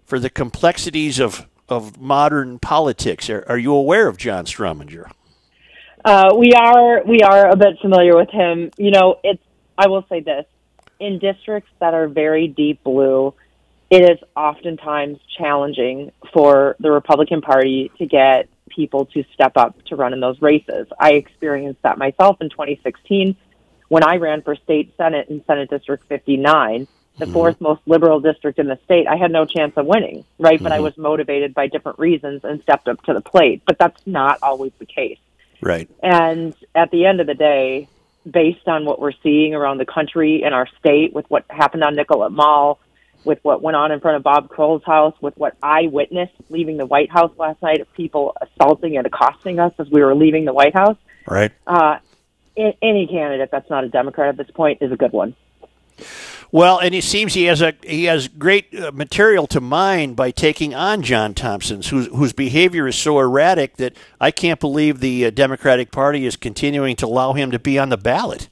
for 0.04 0.18
the 0.18 0.30
complexities 0.30 1.18
of, 1.18 1.46
of 1.68 2.00
modern 2.00 2.58
politics. 2.58 3.28
Are, 3.28 3.44
are 3.48 3.58
you 3.58 3.74
aware 3.74 4.08
of 4.08 4.16
John 4.16 4.44
Strominger? 4.44 5.10
Uh, 6.04 6.32
we 6.36 6.52
are 6.52 7.02
we 7.04 7.20
are 7.22 7.48
a 7.50 7.56
bit 7.56 7.80
familiar 7.82 8.16
with 8.16 8.30
him. 8.30 8.70
You 8.76 8.92
know, 8.92 9.16
it's 9.24 9.42
I 9.78 9.88
will 9.88 10.04
say 10.08 10.20
this: 10.20 10.46
in 10.98 11.18
districts 11.18 11.70
that 11.80 11.94
are 11.94 12.08
very 12.08 12.48
deep 12.48 12.82
blue, 12.84 13.34
it 13.90 14.02
is 14.02 14.18
oftentimes 14.36 15.18
challenging 15.38 16.12
for 16.32 16.76
the 16.80 16.90
Republican 16.90 17.40
Party 17.40 17.90
to 17.98 18.06
get 18.06 18.48
people 18.68 19.06
to 19.06 19.24
step 19.32 19.52
up 19.56 19.80
to 19.86 19.96
run 19.96 20.12
in 20.12 20.20
those 20.20 20.40
races. 20.42 20.86
I 20.98 21.12
experienced 21.12 21.82
that 21.82 21.98
myself 21.98 22.40
in 22.40 22.50
2016 22.50 23.36
when 23.88 24.02
I 24.02 24.16
ran 24.16 24.42
for 24.42 24.56
state 24.56 24.94
senate 24.96 25.28
in 25.28 25.44
Senate 25.46 25.70
District 25.70 26.04
59, 26.08 26.88
the 27.18 27.24
mm-hmm. 27.24 27.32
fourth 27.32 27.60
most 27.60 27.80
liberal 27.86 28.20
district 28.20 28.58
in 28.58 28.66
the 28.66 28.78
state. 28.84 29.06
I 29.06 29.16
had 29.16 29.30
no 29.30 29.44
chance 29.44 29.74
of 29.76 29.86
winning, 29.86 30.24
right? 30.38 30.62
But 30.62 30.72
I 30.72 30.76
mm-hmm. 30.76 30.84
was 30.84 30.98
motivated 30.98 31.54
by 31.54 31.68
different 31.68 31.98
reasons 31.98 32.42
and 32.44 32.60
stepped 32.62 32.88
up 32.88 33.02
to 33.02 33.14
the 33.14 33.20
plate. 33.20 33.62
But 33.66 33.78
that's 33.78 34.04
not 34.06 34.38
always 34.42 34.72
the 34.78 34.86
case. 34.86 35.18
Right. 35.62 35.88
And 36.02 36.54
at 36.74 36.90
the 36.90 37.06
end 37.06 37.20
of 37.20 37.26
the 37.26 37.34
day, 37.34 37.88
based 38.30 38.66
on 38.66 38.84
what 38.84 39.00
we're 39.00 39.12
seeing 39.22 39.54
around 39.54 39.78
the 39.78 39.86
country 39.86 40.42
and 40.44 40.54
our 40.54 40.66
state, 40.78 41.12
with 41.12 41.26
what 41.28 41.44
happened 41.48 41.84
on 41.84 41.94
Nicollet 41.94 42.32
Mall, 42.32 42.78
with 43.24 43.38
what 43.42 43.62
went 43.62 43.76
on 43.76 43.92
in 43.92 44.00
front 44.00 44.16
of 44.16 44.22
Bob 44.22 44.48
Kroll's 44.48 44.84
house, 44.84 45.14
with 45.20 45.36
what 45.36 45.56
I 45.62 45.88
witnessed 45.88 46.34
leaving 46.48 46.76
the 46.76 46.86
White 46.86 47.10
House 47.10 47.32
last 47.38 47.60
night 47.62 47.80
of 47.80 47.92
people 47.94 48.36
assaulting 48.40 48.96
and 48.96 49.06
accosting 49.06 49.58
us 49.58 49.72
as 49.78 49.88
we 49.90 50.02
were 50.02 50.14
leaving 50.14 50.44
the 50.44 50.52
White 50.52 50.74
House, 50.74 50.96
Right. 51.26 51.52
uh, 51.66 51.98
any 52.56 53.06
candidate 53.06 53.50
that's 53.50 53.68
not 53.68 53.84
a 53.84 53.88
Democrat 53.88 54.28
at 54.28 54.36
this 54.36 54.50
point 54.54 54.80
is 54.80 54.92
a 54.92 54.96
good 54.96 55.12
one. 55.12 55.34
Well, 56.52 56.78
and 56.78 56.94
it 56.94 57.02
seems 57.04 57.34
he 57.34 57.44
has 57.44 57.60
a 57.60 57.74
he 57.82 58.04
has 58.04 58.28
great 58.28 58.72
uh, 58.78 58.92
material 58.92 59.46
to 59.48 59.60
mine 59.60 60.14
by 60.14 60.30
taking 60.30 60.74
on 60.74 61.02
John 61.02 61.34
Thompson's, 61.34 61.88
whose 61.88 62.06
whose 62.08 62.32
behavior 62.32 62.86
is 62.86 62.96
so 62.96 63.18
erratic 63.18 63.76
that 63.76 63.94
I 64.20 64.30
can't 64.30 64.60
believe 64.60 65.00
the 65.00 65.26
uh, 65.26 65.30
Democratic 65.30 65.90
Party 65.90 66.24
is 66.24 66.36
continuing 66.36 66.96
to 66.96 67.06
allow 67.06 67.32
him 67.32 67.50
to 67.50 67.58
be 67.58 67.78
on 67.78 67.88
the 67.88 67.96
ballot. 67.96 68.48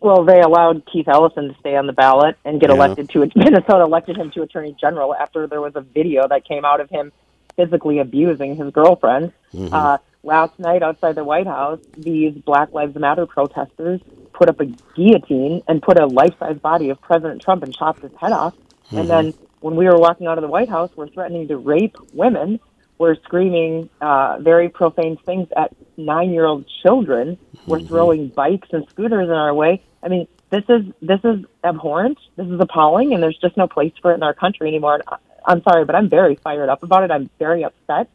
Well, 0.00 0.24
they 0.24 0.40
allowed 0.40 0.84
Keith 0.86 1.08
Ellison 1.08 1.48
to 1.52 1.58
stay 1.60 1.74
on 1.76 1.86
the 1.86 1.92
ballot 1.92 2.36
and 2.44 2.60
get 2.60 2.70
Yeah. 2.70 2.76
elected 2.76 3.08
to 3.10 3.20
Minnesota 3.34 3.82
elected 3.84 4.16
him 4.16 4.30
to 4.32 4.42
attorney 4.42 4.76
general 4.80 5.14
after 5.14 5.46
there 5.46 5.60
was 5.60 5.74
a 5.76 5.80
video 5.80 6.28
that 6.28 6.44
came 6.44 6.64
out 6.64 6.80
of 6.80 6.88
him 6.90 7.10
physically 7.56 7.98
abusing 7.98 8.54
his 8.54 8.70
girlfriend. 8.72 9.32
Uh, 9.72 9.98
last 10.22 10.56
night 10.58 10.82
outside 10.82 11.14
the 11.16 11.24
White 11.24 11.46
House, 11.48 11.80
these 11.96 12.34
Black 12.34 12.72
Lives 12.72 12.94
Matter 12.96 13.26
protesters 13.26 14.00
put 14.38 14.48
up 14.48 14.60
a 14.60 14.66
guillotine 14.96 15.62
and 15.68 15.82
put 15.82 15.98
a 15.98 16.06
life-size 16.06 16.58
body 16.58 16.88
of 16.90 17.00
President 17.00 17.42
Trump 17.42 17.62
and 17.64 17.74
chopped 17.74 18.02
his 18.02 18.12
head 18.20 18.32
off. 18.32 18.54
And 18.90 19.00
mm-hmm. 19.00 19.08
then 19.08 19.34
when 19.60 19.74
we 19.74 19.84
were 19.86 19.98
walking 19.98 20.26
out 20.28 20.38
of 20.38 20.42
the 20.42 20.48
White 20.48 20.68
House, 20.68 20.90
we're 20.96 21.08
threatening 21.08 21.48
to 21.48 21.56
rape 21.56 21.96
women. 22.12 22.60
We're 22.98 23.16
screaming 23.16 23.90
uh, 24.00 24.38
very 24.40 24.68
profane 24.68 25.16
things 25.26 25.48
at 25.56 25.74
nine-year-old 25.96 26.66
children. 26.82 27.36
We're 27.66 27.78
mm-hmm. 27.78 27.88
throwing 27.88 28.28
bikes 28.28 28.68
and 28.72 28.86
scooters 28.88 29.28
in 29.28 29.34
our 29.34 29.52
way. 29.52 29.82
I 30.02 30.08
mean, 30.08 30.28
this 30.50 30.64
is 30.68 30.82
this 31.02 31.20
is 31.24 31.44
abhorrent. 31.62 32.18
This 32.36 32.46
is 32.46 32.58
appalling, 32.60 33.12
and 33.12 33.22
there's 33.22 33.36
just 33.38 33.56
no 33.56 33.66
place 33.66 33.92
for 34.00 34.12
it 34.12 34.14
in 34.14 34.22
our 34.22 34.34
country 34.34 34.68
anymore. 34.68 34.94
And 34.94 35.02
I- 35.08 35.16
I'm 35.44 35.62
sorry, 35.62 35.84
but 35.84 35.94
I'm 35.94 36.08
very 36.08 36.36
fired 36.36 36.68
up 36.68 36.82
about 36.82 37.04
it. 37.04 37.10
I'm 37.10 37.30
very 37.38 37.64
upset 37.64 38.06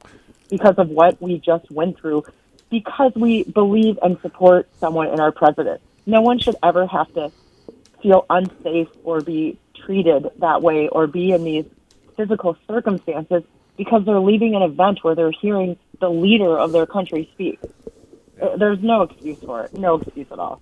because 0.49 0.75
of 0.77 0.89
what 0.89 1.21
we 1.21 1.39
just 1.39 1.69
went 1.71 1.99
through. 1.99 2.23
Because 2.69 3.13
we 3.15 3.43
believe 3.43 3.97
and 4.01 4.19
support 4.21 4.67
someone 4.79 5.07
in 5.09 5.19
our 5.19 5.31
president. 5.31 5.81
No 6.05 6.21
one 6.21 6.39
should 6.39 6.55
ever 6.61 6.85
have 6.87 7.13
to 7.13 7.31
feel 8.01 8.25
unsafe 8.29 8.89
or 9.03 9.21
be 9.21 9.57
treated 9.75 10.29
that 10.39 10.61
way 10.61 10.87
or 10.89 11.07
be 11.07 11.31
in 11.31 11.43
these 11.43 11.65
physical 12.15 12.57
circumstances 12.67 13.43
because 13.77 14.05
they're 14.05 14.19
leaving 14.19 14.55
an 14.55 14.61
event 14.61 15.03
where 15.03 15.15
they're 15.15 15.31
hearing 15.31 15.77
the 15.99 16.09
leader 16.09 16.57
of 16.57 16.71
their 16.71 16.85
country 16.85 17.29
speak. 17.33 17.59
Uh, 18.41 18.57
There's 18.57 18.81
no 18.81 19.03
excuse 19.03 19.39
for 19.39 19.63
it. 19.63 19.73
No 19.73 19.95
excuse 19.95 20.27
at 20.31 20.39
all. 20.39 20.61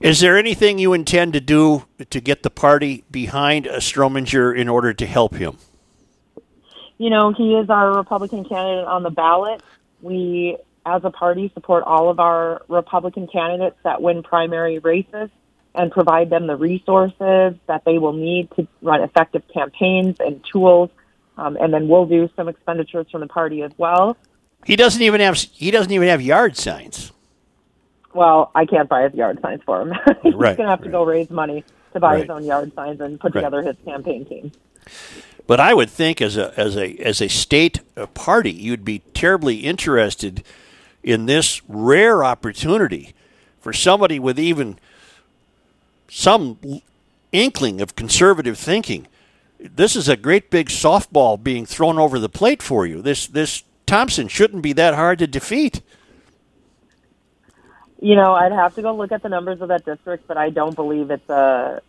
Is 0.00 0.20
there 0.20 0.38
anything 0.38 0.78
you 0.78 0.92
intend 0.92 1.32
to 1.32 1.40
do 1.40 1.84
to 2.10 2.20
get 2.20 2.42
the 2.42 2.50
party 2.50 3.04
behind 3.10 3.66
a 3.66 3.78
Strominger 3.78 4.56
in 4.56 4.68
order 4.68 4.92
to 4.94 5.06
help 5.06 5.34
him? 5.34 5.58
You 6.98 7.10
know, 7.10 7.32
he 7.32 7.54
is 7.54 7.68
our 7.70 7.96
Republican 7.96 8.44
candidate 8.44 8.86
on 8.86 9.02
the 9.02 9.10
ballot. 9.10 9.62
We, 10.00 10.56
as 10.96 11.02
a 11.04 11.10
party, 11.10 11.50
support 11.54 11.84
all 11.84 12.08
of 12.10 12.18
our 12.20 12.62
Republican 12.68 13.26
candidates 13.26 13.76
that 13.84 14.00
win 14.02 14.22
primary 14.22 14.78
races 14.78 15.30
and 15.74 15.92
provide 15.92 16.30
them 16.30 16.46
the 16.46 16.56
resources 16.56 17.54
that 17.66 17.82
they 17.84 17.98
will 17.98 18.12
need 18.14 18.50
to 18.56 18.66
run 18.82 19.02
effective 19.02 19.42
campaigns 19.52 20.16
and 20.20 20.44
tools. 20.50 20.90
Um, 21.36 21.56
and 21.60 21.72
then 21.72 21.88
we'll 21.88 22.06
do 22.06 22.28
some 22.34 22.48
expenditures 22.48 23.06
from 23.12 23.20
the 23.20 23.28
party 23.28 23.62
as 23.62 23.70
well. 23.78 24.16
He 24.64 24.74
doesn't 24.76 25.02
even 25.02 25.20
have 25.20 25.36
he 25.36 25.70
doesn't 25.70 25.92
even 25.92 26.08
have 26.08 26.20
yard 26.20 26.56
signs. 26.56 27.12
Well, 28.12 28.50
I 28.54 28.64
can't 28.66 28.88
buy 28.88 29.02
his 29.04 29.14
yard 29.14 29.38
signs 29.40 29.62
for 29.64 29.82
him. 29.82 29.92
He's 30.22 30.34
Right, 30.34 30.56
going 30.56 30.66
to 30.66 30.70
have 30.70 30.82
to 30.82 30.88
go 30.88 31.04
raise 31.04 31.30
money 31.30 31.64
to 31.92 32.00
buy 32.00 32.18
his 32.20 32.28
own 32.30 32.44
yard 32.44 32.72
signs 32.74 33.00
and 33.00 33.20
put 33.20 33.34
Right. 33.34 33.42
together 33.42 33.62
his 33.62 33.76
campaign 33.84 34.24
team. 34.24 34.50
But 35.46 35.60
I 35.60 35.74
would 35.74 35.90
think 35.90 36.20
as 36.20 36.36
a 36.36 36.52
as 36.58 36.76
a 36.76 36.96
as 36.96 37.20
a 37.22 37.28
state 37.28 37.80
uh, 37.96 38.06
party, 38.06 38.50
you'd 38.50 38.84
be 38.84 39.00
terribly 39.14 39.58
interested 39.58 40.42
in 41.08 41.24
this 41.24 41.62
rare 41.66 42.22
opportunity 42.22 43.14
for 43.60 43.72
somebody 43.72 44.18
with 44.18 44.38
even 44.38 44.78
some 46.06 46.58
inkling 47.32 47.80
of 47.80 47.96
conservative 47.96 48.58
thinking. 48.58 49.06
This 49.58 49.96
is 49.96 50.06
a 50.06 50.18
great 50.18 50.50
big 50.50 50.68
softball 50.68 51.42
being 51.42 51.64
thrown 51.64 51.98
over 51.98 52.18
the 52.18 52.28
plate 52.28 52.62
for 52.62 52.86
you. 52.86 53.00
This 53.00 53.26
this 53.26 53.62
Thompson 53.86 54.28
shouldn't 54.28 54.62
be 54.62 54.74
that 54.74 54.94
hard 54.94 55.18
to 55.20 55.26
defeat. 55.26 55.80
You 58.00 58.14
know, 58.14 58.34
I'd 58.34 58.52
have 58.52 58.74
to 58.74 58.82
go 58.82 58.94
look 58.94 59.10
at 59.10 59.22
the 59.22 59.30
numbers 59.30 59.62
of 59.62 59.68
that 59.68 59.86
district, 59.86 60.28
but 60.28 60.36
I 60.36 60.50
don't 60.50 60.76
believe 60.76 61.10
it's 61.10 61.28
a 61.30 61.80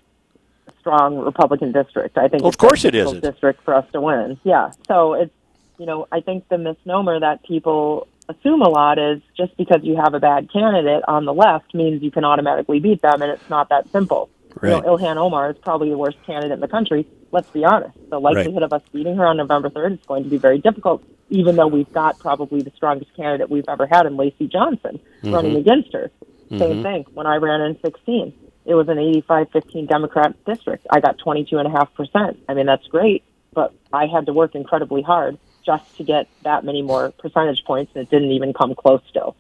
strong 0.80 1.18
Republican 1.18 1.74
district. 1.74 2.18
I 2.18 2.30
think 2.30 2.44
Well, 2.44 2.50
of 2.50 2.54
it's 2.54 2.64
a 2.64 2.68
course 2.68 2.86
it 2.86 3.22
district 3.22 3.64
for 3.64 3.74
us 3.76 3.86
to 3.92 4.00
win. 4.00 4.40
Yeah, 4.46 4.72
so 4.88 5.14
it's 5.14 5.34
you 5.78 5.86
know, 5.86 6.08
I 6.10 6.22
think 6.22 6.48
the 6.48 6.58
misnomer 6.58 7.20
that 7.20 7.44
people 7.44 8.08
assume 8.30 8.62
a 8.62 8.70
lot 8.70 9.00
is 9.00 9.22
just 9.36 9.58
because 9.58 9.82
you 9.84 9.96
have 9.96 10.14
a 10.14 10.20
bad 10.20 10.52
candidate 10.54 11.04
on 11.08 11.26
the 11.26 11.34
left 11.34 11.74
means 11.74 12.02
you 12.02 12.12
can 12.12 12.24
automatically 12.24 12.80
beat 12.80 13.02
them, 13.02 13.22
and 13.22 13.32
it's 13.32 13.50
not 13.50 13.70
that 13.70 13.90
simple. 13.92 14.30
You 14.62 14.70
know, 14.70 14.82
Ilhan 14.82 15.18
Omar 15.18 15.52
is 15.52 15.58
probably 15.58 15.90
the 15.90 15.98
worst 15.98 16.18
candidate 16.26 16.52
in 16.52 16.60
the 16.60 16.68
country. 16.68 17.08
Let's 17.32 17.50
be 17.50 17.64
honest. 17.64 17.98
The 18.10 18.20
likelihood 18.20 18.64
of 18.64 18.74
us 18.74 18.82
beating 18.92 19.16
her 19.16 19.26
on 19.26 19.38
November 19.38 19.70
3rd 19.70 19.94
is 19.94 20.06
going 20.06 20.24
to 20.24 20.30
be 20.30 20.38
very 20.38 20.58
difficult, 20.58 21.04
even 21.30 21.56
though 21.56 21.68
we've 21.68 21.92
got 21.92 22.20
probably 22.20 22.62
the 22.62 22.72
strongest 22.76 23.16
candidate 23.16 23.50
we've 23.50 23.68
ever 23.68 23.86
had 23.86 24.06
in 24.06 24.18
Lacey 24.18 24.48
Johnson 24.48 25.00
mm-hmm. 25.22 25.34
running 25.34 25.56
against 25.56 25.94
her. 25.94 26.12
Same 26.50 26.60
mm-hmm. 26.60 26.84
thing. 26.84 27.06
When 27.14 27.28
I 27.28 27.36
ran 27.36 27.62
in 27.62 27.80
16, 27.82 28.34
it 28.66 28.74
was 28.74 28.90
an 28.90 28.98
85-15 28.98 29.88
Democrat 29.88 30.36
district. 30.46 30.88
I 30.90 31.00
got 31.00 31.20
22.5%. 31.20 32.38
I 32.50 32.54
mean, 32.54 32.66
that's 32.66 32.88
great, 32.88 33.24
but 33.54 33.74
I 33.94 34.08
had 34.08 34.26
to 34.26 34.34
work 34.34 34.56
incredibly 34.56 35.04
hard 35.04 35.38
just 35.66 35.98
to 35.98 36.04
get 36.04 36.28
that 36.44 36.64
many 36.64 36.82
more 36.82 37.12
percentage 37.12 37.64
points, 37.66 37.92
and 37.96 38.04
it 38.04 38.10
didn't 38.10 38.32
even 38.32 38.54
come 38.54 38.76
close 38.76 39.02
still. 39.10 39.36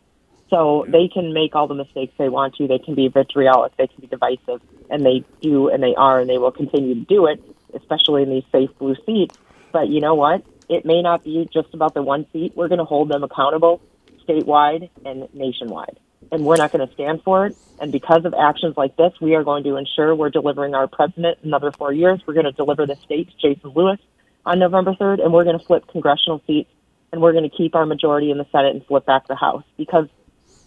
So 0.50 0.86
they 0.88 1.08
can 1.08 1.34
make 1.34 1.56
all 1.56 1.68
the 1.68 1.76
mistakes 1.76 2.14
they 2.18 2.30
want 2.30 2.56
to. 2.56 2.68
They 2.68 2.80
can 2.80 2.96
be 2.96 3.08
vitriolic. 3.08 3.78
They 3.78 3.88
can 3.88 4.02
be 4.02 4.08
divisive, 4.08 4.62
and 4.90 5.06
they 5.06 5.24
do, 5.42 5.70
and 5.70 5.82
they 5.84 5.96
are, 5.96 6.20
and 6.20 6.30
they 6.30 6.38
will 6.38 6.52
continue 6.52 6.96
to 6.96 7.02
do 7.02 7.28
it, 7.28 7.42
especially 7.74 8.24
in 8.24 8.30
these 8.30 8.46
safe 8.52 8.70
blue 8.80 8.96
seats. 9.06 9.38
But 9.72 9.90
you 9.90 10.02
know 10.02 10.16
what? 10.16 10.44
It 10.68 10.86
may 10.86 11.02
not 11.02 11.24
be 11.24 11.48
just 11.52 11.74
about 11.74 11.94
the 11.94 12.02
one 12.02 12.26
seat. 12.32 12.54
We're 12.56 12.68
going 12.68 12.80
to 12.80 12.86
hold 12.86 13.10
them 13.10 13.24
accountable 13.24 13.82
statewide 14.28 14.90
and 15.06 15.28
nationwide. 15.34 16.00
And 16.32 16.46
we're 16.46 16.58
not 16.58 16.72
going 16.72 16.88
to 16.88 16.94
stand 16.94 17.24
for 17.24 17.48
it. 17.48 17.56
And 17.80 17.92
because 17.92 18.26
of 18.26 18.34
actions 18.34 18.78
like 18.78 18.96
this, 18.96 19.14
we 19.20 19.36
are 19.36 19.44
going 19.44 19.64
to 19.64 19.78
ensure 19.78 20.14
we're 20.14 20.30
delivering 20.30 20.76
our 20.76 20.88
president 20.88 21.40
another 21.44 21.72
four 21.72 21.92
years. 21.92 22.22
We're 22.28 22.36
going 22.36 22.46
to 22.46 22.52
deliver 22.52 22.86
the 22.86 22.96
state 22.98 23.30
to 23.30 23.38
Jason 23.38 23.72
Lewis 23.72 24.00
on 24.46 24.60
November 24.60 24.94
3rd, 24.94 25.24
and 25.24 25.34
we're 25.34 25.44
going 25.44 25.58
to 25.58 25.66
flip 25.66 25.88
congressional 25.88 26.42
seats, 26.48 26.70
and 27.12 27.22
we're 27.22 27.32
going 27.34 27.50
to 27.50 27.56
keep 27.56 27.76
our 27.76 27.86
majority 27.86 28.32
in 28.32 28.38
the 28.38 28.48
Senate 28.52 28.76
and 28.76 28.86
flip 28.86 29.06
back 29.06 29.28
the 29.28 29.36
House 29.36 29.64
because 29.78 30.08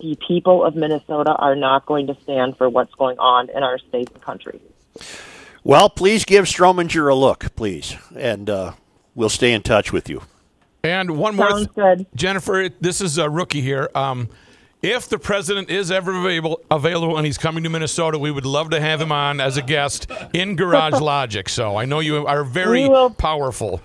the 0.01 0.17
people 0.27 0.65
of 0.65 0.75
Minnesota 0.75 1.33
are 1.33 1.55
not 1.55 1.87
going 1.87 2.09
to 2.09 2.17
stand 2.23 2.57
for 2.57 2.69
what's 2.69 2.95
going 2.95 3.19
on 3.19 3.49
in 3.51 3.63
our 3.63 3.79
state 3.79 4.11
and 4.11 4.21
country. 4.21 4.61
Well, 5.65 5.89
please 5.89 6.25
give 6.25 6.47
Strominger 6.47 7.11
a 7.11 7.15
look, 7.15 7.55
please, 7.55 7.97
and 8.17 8.51
uh, 8.51 8.73
we'll 9.15 9.29
stay 9.29 9.53
in 9.53 9.63
touch 9.63 9.93
with 9.93 10.09
you. 10.09 10.23
And 10.83 11.17
one 11.17 11.37
more, 11.37 11.49
Sounds 11.51 11.69
good. 11.69 12.07
Jennifer. 12.17 12.69
This 12.81 13.01
is 13.01 13.17
a 13.17 13.31
rookie 13.31 13.61
here. 13.61 13.89
Um, 13.95 14.29
if 14.83 15.09
the 15.09 15.19
president 15.19 15.71
is 15.71 15.91
ever 15.91 16.11
available, 16.19 16.61
available 16.71 17.17
and 17.17 17.25
he's 17.25 17.39
coming 17.39 17.63
to 17.65 17.71
Minnesota, 17.71 18.19
we 18.19 18.31
would 18.31 18.45
love 18.47 18.71
to 18.71 18.81
have 18.81 19.01
him 19.01 19.13
on 19.13 19.41
as 19.41 19.57
a 19.57 19.63
guest 19.63 20.11
in 20.33 20.57
Garage 20.57 20.95
Logic. 21.01 21.49
So 21.49 21.77
I 21.77 21.85
know 21.85 22.01
you 22.01 22.27
are 22.27 22.45
very 22.45 22.83
We 22.83 22.89
will- 22.89 23.11
powerful. 23.11 23.81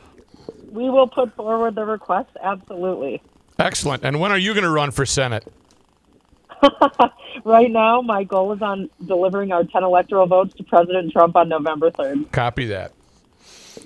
We 0.71 0.89
will 0.89 1.07
put 1.07 1.33
forward 1.35 1.75
the 1.75 1.85
request, 1.85 2.29
absolutely. 2.41 3.21
Excellent. 3.57 4.03
And 4.03 4.19
when 4.19 4.31
are 4.31 4.37
you 4.37 4.53
going 4.53 4.63
to 4.65 4.69
run 4.69 4.91
for 4.91 5.05
Senate? 5.05 5.45
Right 7.43 7.69
now, 7.71 8.01
my 8.01 8.23
goal 8.23 8.51
is 8.51 8.61
on 8.61 8.89
delivering 9.05 9.51
our 9.51 9.63
10 9.63 9.83
electoral 9.83 10.25
votes 10.25 10.53
to 10.55 10.63
President 10.63 11.11
Trump 11.13 11.35
on 11.35 11.47
November 11.47 11.91
3rd. 11.91 12.31
Copy 12.31 12.65
that. 12.65 12.91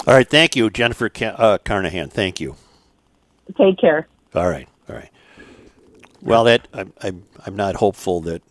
All 0.08 0.14
right, 0.16 0.28
thank 0.28 0.56
you, 0.56 0.70
Jennifer 0.70 1.10
Ca- 1.10 1.36
uh, 1.38 1.58
Carnahan. 1.60 2.10
Thank 2.10 2.40
you. 2.40 2.56
Take 3.58 3.78
care. 3.78 4.08
All 4.34 4.48
right, 4.48 4.48
all 4.48 4.50
right. 4.52 4.68
Well, 6.22 6.44
that 6.46 6.68
I'm 6.74 6.94
I'm, 7.02 7.24
I'm 7.46 7.56
not 7.56 7.76
hopeful 7.76 8.22
that 8.22 8.42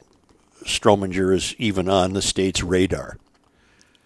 Strominger 0.65 1.35
is 1.35 1.55
even 1.59 1.89
on 1.89 2.13
the 2.13 2.23
state's 2.23 2.63
radar. 2.63 3.17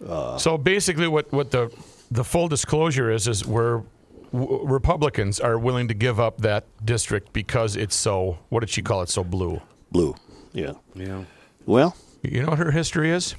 Uh, 0.05 0.37
so 0.37 0.57
basically, 0.57 1.07
what, 1.07 1.31
what 1.31 1.51
the 1.51 1.71
the 2.11 2.23
full 2.23 2.47
disclosure 2.47 3.09
is 3.11 3.27
is 3.27 3.45
we're 3.45 3.83
w- 4.31 4.63
Republicans 4.65 5.39
are 5.39 5.57
willing 5.57 5.87
to 5.87 5.93
give 5.93 6.19
up 6.19 6.37
that 6.41 6.65
district 6.85 7.33
because 7.33 7.75
it's 7.75 7.95
so 7.95 8.37
what 8.49 8.59
did 8.59 8.69
she 8.69 8.81
call 8.81 9.01
it 9.01 9.09
so 9.09 9.23
blue? 9.23 9.61
Blue, 9.91 10.15
yeah. 10.53 10.73
Yeah. 10.93 11.23
Well, 11.65 11.95
You 12.21 12.43
know 12.43 12.49
what 12.49 12.59
her 12.59 12.71
history 12.71 13.09
is? 13.11 13.35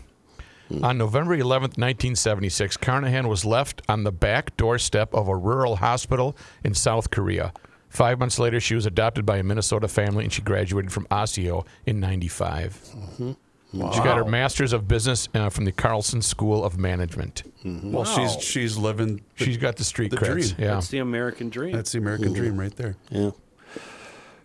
Hmm. 0.69 0.85
On 0.85 0.99
November 0.99 1.37
11th, 1.37 1.79
1976, 1.79 2.77
Carnahan 2.79 3.29
was 3.29 3.45
left 3.45 3.83
on 3.89 4.03
the 4.03 4.11
back 4.11 4.57
doorstep 4.57 5.15
of 5.15 5.29
a 5.29 5.37
rural 5.37 5.77
hospital 5.77 6.37
in 6.65 6.75
South 6.75 7.11
Korea. 7.11 7.53
Five 7.97 8.19
months 8.19 8.39
later, 8.39 8.61
she 8.61 8.75
was 8.75 8.85
adopted 8.85 9.25
by 9.25 9.39
a 9.39 9.43
Minnesota 9.43 9.89
family 9.89 10.25
and 10.25 10.31
she 10.31 10.43
graduated 10.43 10.93
from 10.93 11.07
Osseo 11.11 11.65
in 11.87 11.99
95. 11.99 12.79
She 13.19 13.35
got 13.81 14.19
her 14.19 14.25
master's 14.27 14.75
of 14.75 14.87
business 14.87 15.31
uh, 15.35 15.49
from 15.49 15.65
the 15.65 15.73
Carlson 15.73 16.21
School 16.21 16.63
of 16.63 16.77
Management. 16.79 17.43
Well, 17.65 18.05
she's 18.05 18.43
she's 18.43 18.77
living. 18.77 19.23
The, 19.39 19.45
She's 19.47 19.57
got 19.57 19.77
the 19.77 19.85
street 19.85 20.11
The 20.11 20.19
creds. 20.19 20.55
dream. 20.55 20.55
Yeah. 20.59 20.75
That's 20.75 20.89
the 20.89 20.99
American 20.99 21.49
dream. 21.49 21.73
that's 21.75 21.93
the 21.93 21.99
American 21.99 22.35
dream 22.35 22.61
right 22.61 22.77
there. 22.77 22.97
yeah. 23.11 23.31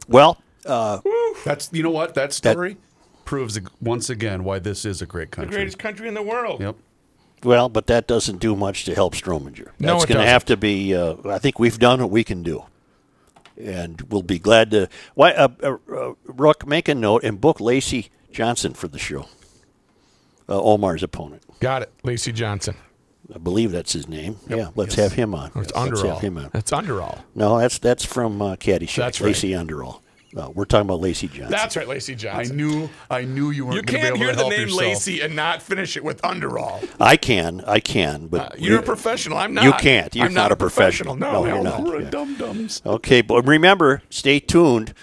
Well, 0.07 0.41
That's 0.63 1.69
you 1.73 1.83
know 1.83 1.91
what 1.91 2.13
that 2.15 2.31
story 2.33 2.77
proves 3.25 3.59
once 3.81 4.09
again 4.09 4.45
why 4.45 4.59
this 4.59 4.85
is 4.85 5.01
a 5.01 5.05
great 5.05 5.31
country, 5.31 5.51
the 5.51 5.57
greatest 5.57 5.77
country 5.77 6.07
in 6.07 6.13
the 6.13 6.23
world. 6.23 6.61
Yep. 6.61 6.75
well, 7.43 7.67
but 7.67 7.87
that 7.87 8.07
doesn't 8.07 8.39
do 8.39 8.55
much 8.55 8.85
to 8.85 8.95
help 8.95 9.13
Strominger. 9.13 9.71
No, 9.79 9.93
That's 9.93 10.05
it 10.05 10.07
going 10.07 10.07
to 10.07 10.13
doesn't. 10.13 10.27
have 10.27 10.45
to 10.45 10.57
be. 10.57 10.95
Uh, 10.95 11.15
I 11.25 11.37
think 11.39 11.59
we've 11.59 11.77
done 11.79 11.99
what 12.01 12.09
we 12.11 12.23
can 12.23 12.43
do, 12.43 12.63
and 13.57 14.01
we'll 14.09 14.21
be 14.21 14.39
glad 14.39 14.71
to. 14.71 14.89
Why, 15.15 15.31
uh, 15.31 15.49
uh, 15.63 15.77
uh, 15.93 16.13
Rook, 16.25 16.67
make 16.67 16.87
a 16.87 16.95
note 16.95 17.23
and 17.23 17.39
book 17.39 17.59
Lacy 17.59 18.09
Johnson 18.31 18.73
for 18.73 18.87
the 18.87 18.99
show. 18.99 19.27
Uh, 20.49 20.61
Omar's 20.61 21.03
opponent. 21.03 21.43
Got 21.59 21.83
it. 21.83 21.91
Lacy 22.03 22.31
Johnson. 22.31 22.75
I 23.33 23.37
believe 23.37 23.71
that's 23.71 23.93
his 23.93 24.09
name. 24.09 24.37
Yeah, 24.49 24.69
let's 24.75 24.95
have 24.95 25.13
him 25.13 25.33
on. 25.33 25.51
It's 25.55 25.73
let's 25.73 26.01
have 26.01 26.19
him 26.19 26.37
on. 26.37 26.49
That's 26.51 26.71
Underall. 26.71 27.19
No, 27.33 27.59
that's 27.59 27.79
that's 27.79 28.03
from 28.03 28.41
uh, 28.41 28.55
Caddyshack. 28.57 28.95
That's 28.95 29.21
right. 29.21 29.27
Lacey 29.27 29.55
Underall. 29.55 30.00
No, 30.33 30.49
we're 30.51 30.65
talking 30.65 30.87
about 30.87 31.01
Lacy 31.01 31.27
Johnson. 31.27 31.51
That's 31.51 31.75
right, 31.75 31.87
Lacey 31.87 32.13
I 32.13 32.15
Johnson. 32.15 32.55
knew 32.57 32.89
I 33.09 33.23
knew 33.23 33.49
you 33.51 33.65
weren't. 33.65 33.75
you 33.75 33.81
can't 33.83 34.01
be 34.01 34.07
able 34.07 34.17
hear 34.17 34.31
to 34.31 34.35
the 34.37 34.49
name 34.49 34.61
yourself. 34.61 34.81
Lacey 34.81 35.21
and 35.21 35.35
not 35.35 35.61
finish 35.61 35.97
it 35.97 36.03
with 36.03 36.21
Underall. 36.23 36.87
I 36.99 37.17
can, 37.17 37.61
I 37.67 37.79
can, 37.81 38.27
but 38.27 38.41
Uh, 38.41 38.55
you're 38.57 38.79
a 38.79 38.83
professional. 38.83 39.37
I'm 39.37 39.53
not. 39.53 39.65
You 39.65 39.73
can't. 39.73 40.15
You're 40.15 40.27
I'm 40.27 40.33
not 40.33 40.43
not 40.43 40.51
a 40.53 40.55
professional. 40.55 41.15
No, 41.15 41.31
No, 41.31 41.43
hell 41.43 41.55
you're 41.55 41.63
no. 41.65 41.69
not. 41.77 41.83
We're 41.83 42.01
Yeah. 42.01 42.09
dum 42.09 42.35
dums. 42.35 42.81
Okay, 42.85 43.21
but 43.21 43.45
remember, 43.45 44.01
stay 44.09 44.39
tuned 44.39 44.93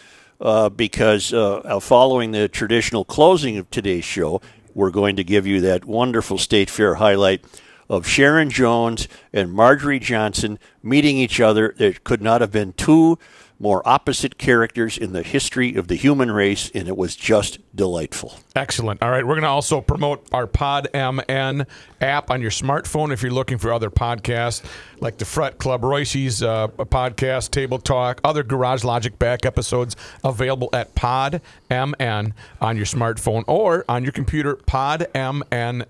uh, 0.40 0.68
because 0.70 1.32
uh, 1.34 1.56
uh, 1.56 1.80
following 1.80 2.32
the 2.32 2.48
traditional 2.48 3.04
closing 3.04 3.58
of 3.58 3.70
today's 3.70 4.04
show, 4.04 4.40
we're 4.74 4.90
going 4.90 5.16
to 5.16 5.24
give 5.24 5.46
you 5.46 5.60
that 5.60 5.84
wonderful 5.84 6.38
State 6.38 6.70
Fair 6.70 6.94
highlight 6.94 7.44
of 7.90 8.06
Sharon 8.06 8.48
Jones 8.50 9.08
and 9.32 9.52
Marjorie 9.52 9.98
Johnson 9.98 10.58
meeting 10.82 11.16
each 11.18 11.40
other. 11.40 11.74
There 11.76 11.92
could 11.92 12.22
not 12.22 12.40
have 12.40 12.52
been 12.52 12.72
two 12.74 13.18
more 13.58 13.86
opposite 13.86 14.38
characters 14.38 14.96
in 14.96 15.12
the 15.12 15.22
history 15.22 15.74
of 15.74 15.88
the 15.88 15.96
human 15.96 16.30
race, 16.30 16.70
and 16.74 16.88
it 16.88 16.96
was 16.96 17.16
just 17.16 17.58
delightful. 17.74 18.38
Excellent. 18.54 19.02
All 19.02 19.10
right, 19.10 19.26
we're 19.26 19.34
going 19.34 19.42
to 19.42 19.48
also 19.48 19.80
promote 19.80 20.26
our 20.32 20.46
Pod 20.46 20.88
MN 20.94 21.66
app 22.00 22.30
on 22.30 22.40
your 22.40 22.50
smartphone 22.50 23.12
if 23.12 23.22
you're 23.22 23.32
looking 23.32 23.58
for 23.58 23.72
other 23.72 23.90
podcasts 23.90 24.64
like 25.00 25.18
the 25.18 25.24
Fret 25.24 25.58
Club 25.58 25.82
Reusse's 25.82 26.42
uh, 26.42 26.68
podcast, 26.68 27.50
Table 27.50 27.78
Talk, 27.78 28.20
other 28.24 28.42
Garage 28.42 28.84
Logic 28.84 29.18
back 29.18 29.44
episodes 29.46 29.96
available 30.24 30.68
at 30.72 30.94
PodMN 30.94 32.32
on 32.60 32.76
your 32.76 32.86
smartphone 32.86 33.44
or 33.46 33.84
on 33.88 34.02
your 34.02 34.12
computer, 34.12 34.56
podmn.com. 34.56 35.86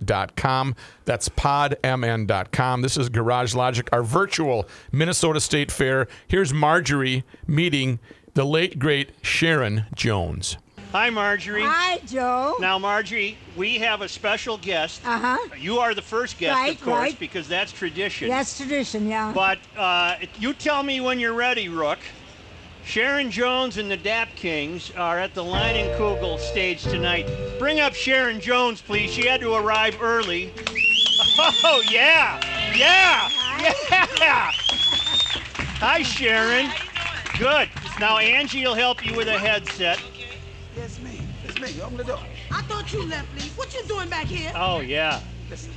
That's 1.04 1.28
podmn.com. 1.28 2.82
This 2.82 2.96
is 2.96 3.08
Garage 3.08 3.54
Logic, 3.54 3.88
our 3.92 4.02
virtual 4.02 4.68
Minnesota 4.92 5.40
State 5.40 5.70
Fair. 5.70 6.08
Here's 6.26 6.52
Marjorie 6.52 7.24
meeting 7.46 7.98
the 8.34 8.44
late 8.44 8.78
great 8.78 9.10
Sharon 9.22 9.86
Jones. 9.94 10.58
Hi, 10.92 11.10
Marjorie. 11.10 11.62
Hi, 11.64 11.98
Joe. 12.06 12.56
Now, 12.60 12.78
Marjorie, 12.78 13.36
we 13.56 13.76
have 13.78 14.00
a 14.00 14.08
special 14.08 14.56
guest. 14.56 15.02
Uh 15.04 15.18
huh. 15.18 15.54
You 15.58 15.78
are 15.80 15.94
the 15.94 16.00
first 16.02 16.38
guest, 16.38 16.56
Right, 16.56 16.74
of 16.74 16.82
course, 16.82 16.98
right. 16.98 17.18
because 17.20 17.46
that's 17.46 17.72
tradition. 17.72 18.28
That's 18.30 18.56
tradition, 18.56 19.06
yeah. 19.06 19.32
But 19.34 19.58
uh, 19.76 20.16
you 20.38 20.54
tell 20.54 20.82
me 20.82 21.00
when 21.00 21.20
you're 21.20 21.34
ready, 21.34 21.68
Rook. 21.68 21.98
Sharon 22.84 23.30
Jones 23.30 23.76
and 23.76 23.90
the 23.90 23.98
Dap 23.98 24.28
Kings 24.34 24.90
are 24.96 25.18
at 25.18 25.34
the 25.34 25.44
Leinenkugel 25.44 26.38
stage 26.38 26.82
tonight. 26.84 27.28
Bring 27.58 27.80
up 27.80 27.94
Sharon 27.94 28.40
Jones, 28.40 28.80
please. 28.80 29.10
She 29.10 29.26
had 29.26 29.42
to 29.42 29.54
arrive 29.54 30.00
early. 30.00 30.52
Oh, 31.40 31.82
yeah. 31.88 32.40
Yeah. 32.76 33.28
Yeah. 34.18 34.50
Hi, 35.78 36.02
Sharon. 36.02 36.68
Good. 37.38 37.68
Now, 38.00 38.18
Angie 38.18 38.64
will 38.64 38.74
help 38.74 39.06
you 39.06 39.14
with 39.14 39.28
a 39.28 39.38
headset. 39.38 40.00
It's 41.62 41.76
me. 41.76 41.82
Open 41.82 41.96
the 41.96 42.04
door. 42.04 42.20
I 42.50 42.62
thought 42.62 42.92
you 42.92 43.04
left, 43.04 43.34
Lee. 43.34 43.48
What 43.56 43.74
you 43.74 43.82
doing 43.84 44.08
back 44.08 44.26
here? 44.26 44.52
Oh, 44.54 44.80
yeah. 44.80 45.20
Listen, 45.50 45.72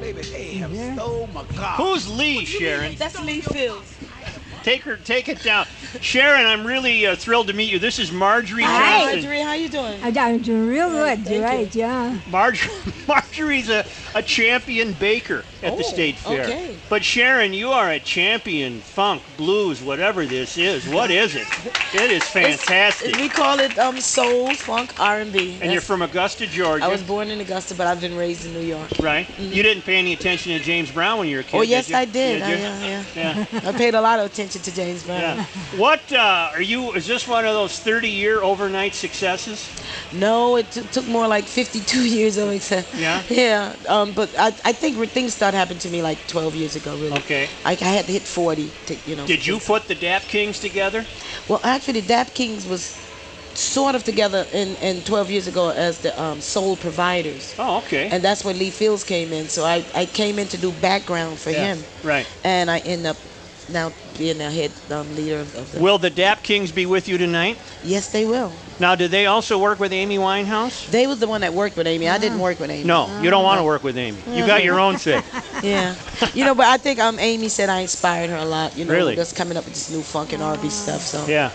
baby, 0.00 0.22
they 0.22 0.54
have 0.54 0.74
stole 0.94 1.26
my 1.28 1.44
car. 1.44 1.76
Who's 1.76 2.08
Lee, 2.08 2.44
Sharon? 2.44 2.94
That's 2.96 3.20
Lee 3.22 3.40
Fields. 3.40 3.94
Take 4.62 4.82
her, 4.82 4.96
take 4.96 5.28
it 5.28 5.42
down. 5.42 5.66
Sharon, 6.00 6.46
I'm 6.46 6.66
really 6.66 7.06
uh, 7.06 7.16
thrilled 7.16 7.48
to 7.48 7.52
meet 7.54 7.70
you. 7.70 7.78
This 7.78 7.98
is 7.98 8.12
Marjorie 8.12 8.62
Hi. 8.64 9.12
Johnson. 9.14 9.30
how 9.46 9.52
you 9.54 9.68
doing? 9.68 10.02
I- 10.02 10.12
I'm 10.26 10.42
doing 10.42 10.66
real 10.66 10.90
good, 10.90 11.24
thank 11.24 11.44
right? 11.44 11.74
Yeah. 11.74 12.18
Marjorie, 12.30 12.70
Marjorie's 13.08 13.68
a, 13.70 13.84
a 14.14 14.22
champion 14.22 14.92
baker 14.94 15.44
at 15.62 15.76
the 15.76 15.84
Oh, 15.84 15.88
state 15.88 16.16
fair. 16.16 16.42
okay. 16.44 16.76
But 16.88 17.04
Sharon, 17.04 17.52
you 17.52 17.70
are 17.70 17.90
a 17.90 18.00
champion 18.00 18.80
funk, 18.80 19.22
blues, 19.36 19.82
whatever 19.82 20.24
this 20.26 20.56
is. 20.56 20.88
What 20.88 21.10
is 21.10 21.34
it? 21.34 21.46
It 21.94 22.10
is 22.10 22.22
fantastic. 22.24 23.16
we 23.16 23.28
call 23.28 23.58
it 23.60 23.78
um 23.78 24.00
soul, 24.00 24.54
funk, 24.54 24.98
R&B. 24.98 25.58
and 25.60 25.72
you're 25.72 25.80
from 25.80 26.02
Augusta, 26.02 26.46
Georgia, 26.46 26.84
I 26.84 26.88
was 26.88 27.02
born 27.02 27.28
in 27.30 27.40
Augusta, 27.40 27.74
but 27.74 27.86
I've 27.86 28.00
been 28.00 28.16
raised 28.16 28.46
in 28.46 28.52
New 28.52 28.60
York. 28.60 28.90
right? 29.00 29.28
You 29.38 29.62
didn't 29.62 29.82
pay 29.82 29.96
any 29.96 30.12
attention 30.12 30.52
to 30.52 30.58
James 30.60 30.90
Brown 30.90 31.18
when 31.18 31.28
you 31.28 31.36
were 31.36 31.40
a 31.40 31.44
kid. 31.44 31.56
Oh 31.58 31.62
yes, 31.62 31.88
you? 31.88 31.96
I 31.96 32.04
did. 32.04 32.42
I, 32.42 32.50
you? 32.50 32.56
yeah, 32.56 33.04
yeah. 33.14 33.46
Yeah. 33.52 33.60
I 33.68 33.72
paid 33.72 33.94
a 33.94 34.00
lot 34.00 34.18
of 34.20 34.26
attention 34.26 34.62
to 34.62 34.74
James 34.74 35.04
Brown. 35.04 35.20
Yeah. 35.20 35.46
What 35.76 36.10
uh, 36.10 36.50
are 36.54 36.62
you? 36.62 36.92
Is 36.92 37.06
this 37.06 37.28
one 37.28 37.44
of 37.44 37.52
those 37.52 37.78
30 37.78 38.08
year 38.08 38.42
overnight 38.42 38.94
successes? 38.94 39.68
No, 40.10 40.56
it 40.56 40.70
t- 40.70 40.80
took 40.90 41.06
more 41.06 41.28
like 41.28 41.44
52 41.44 42.00
years 42.08 42.38
of 42.38 42.48
success. 42.62 42.86
Yeah? 42.98 43.22
Yeah. 43.28 43.76
Um, 43.86 44.12
but 44.12 44.34
I, 44.38 44.46
I 44.64 44.72
think 44.72 44.96
things 45.10 45.34
started 45.34 45.58
happening 45.58 45.80
to 45.80 45.90
me 45.90 46.00
like 46.00 46.18
12 46.28 46.54
years 46.54 46.76
ago, 46.76 46.94
really. 46.96 47.18
Okay. 47.18 47.48
I, 47.66 47.72
I 47.72 47.74
had 47.74 48.06
to 48.06 48.12
hit 48.12 48.22
40 48.22 48.70
to, 48.86 48.96
you 49.06 49.16
know. 49.16 49.26
Did 49.26 49.46
you 49.46 49.58
put 49.58 49.86
the 49.86 49.94
DAP 49.94 50.22
Kings 50.22 50.58
together? 50.60 51.04
Well, 51.46 51.60
actually, 51.62 52.00
the 52.00 52.08
Dap 52.08 52.32
Kings 52.32 52.66
was 52.66 52.96
sort 53.54 53.94
of 53.94 54.04
together 54.04 54.46
in, 54.54 54.76
in 54.76 55.02
12 55.02 55.30
years 55.30 55.46
ago 55.46 55.70
as 55.70 56.00
the 56.00 56.18
um, 56.20 56.40
Soul 56.40 56.76
Providers. 56.76 57.54
Oh, 57.58 57.78
okay. 57.78 58.08
And 58.10 58.22
that's 58.22 58.44
when 58.44 58.58
Lee 58.58 58.70
Fields 58.70 59.04
came 59.04 59.32
in. 59.32 59.48
So 59.48 59.64
I, 59.64 59.84
I 59.94 60.06
came 60.06 60.38
in 60.38 60.48
to 60.48 60.56
do 60.56 60.72
background 60.72 61.38
for 61.38 61.50
Yeah, 61.50 61.74
him. 61.74 61.84
Right. 62.02 62.26
And 62.44 62.70
I 62.70 62.78
end 62.78 63.06
up 63.06 63.16
now 63.68 63.92
being 64.16 64.38
the 64.38 64.50
head 64.50 64.72
um, 64.90 65.14
leader 65.16 65.38
of, 65.40 65.54
of 65.56 65.72
the. 65.72 65.80
Will 65.80 65.98
the 65.98 66.10
DAP 66.10 66.42
Kings 66.42 66.72
be 66.72 66.86
with 66.86 67.08
you 67.08 67.18
tonight? 67.18 67.58
Yes, 67.82 68.10
they 68.10 68.24
will. 68.24 68.52
Now, 68.78 68.94
do 68.94 69.08
they 69.08 69.26
also 69.26 69.58
work 69.58 69.78
with 69.80 69.92
Amy 69.92 70.18
Winehouse? 70.18 70.90
They 70.90 71.06
was 71.06 71.18
the 71.18 71.26
one 71.26 71.40
that 71.40 71.54
worked 71.54 71.76
with 71.76 71.86
Amy. 71.86 72.08
I 72.08 72.18
didn't 72.18 72.40
work 72.40 72.60
with 72.60 72.70
Amy. 72.70 72.84
No, 72.84 73.20
you 73.22 73.30
don't 73.30 73.44
want 73.44 73.58
to 73.58 73.64
work 73.64 73.82
with 73.82 73.96
Amy. 73.96 74.18
You 74.28 74.46
got 74.46 74.62
your 74.64 74.78
own 74.78 74.96
thing. 74.96 75.22
Yeah. 75.62 75.94
You 76.34 76.44
know, 76.44 76.54
but 76.54 76.66
I 76.66 76.76
think 76.76 77.00
um 77.00 77.18
Amy 77.18 77.48
said 77.48 77.70
I 77.70 77.80
inspired 77.80 78.28
her 78.28 78.36
a 78.36 78.44
lot. 78.44 78.76
You 78.76 78.84
know, 78.84 78.92
Really? 78.92 79.16
just 79.16 79.34
coming 79.34 79.56
up 79.56 79.64
with 79.64 79.72
this 79.72 79.90
new 79.90 80.02
funk 80.02 80.34
and 80.34 80.42
R&B 80.42 80.68
stuff. 80.68 81.00
So. 81.00 81.24
Yeah. 81.26 81.50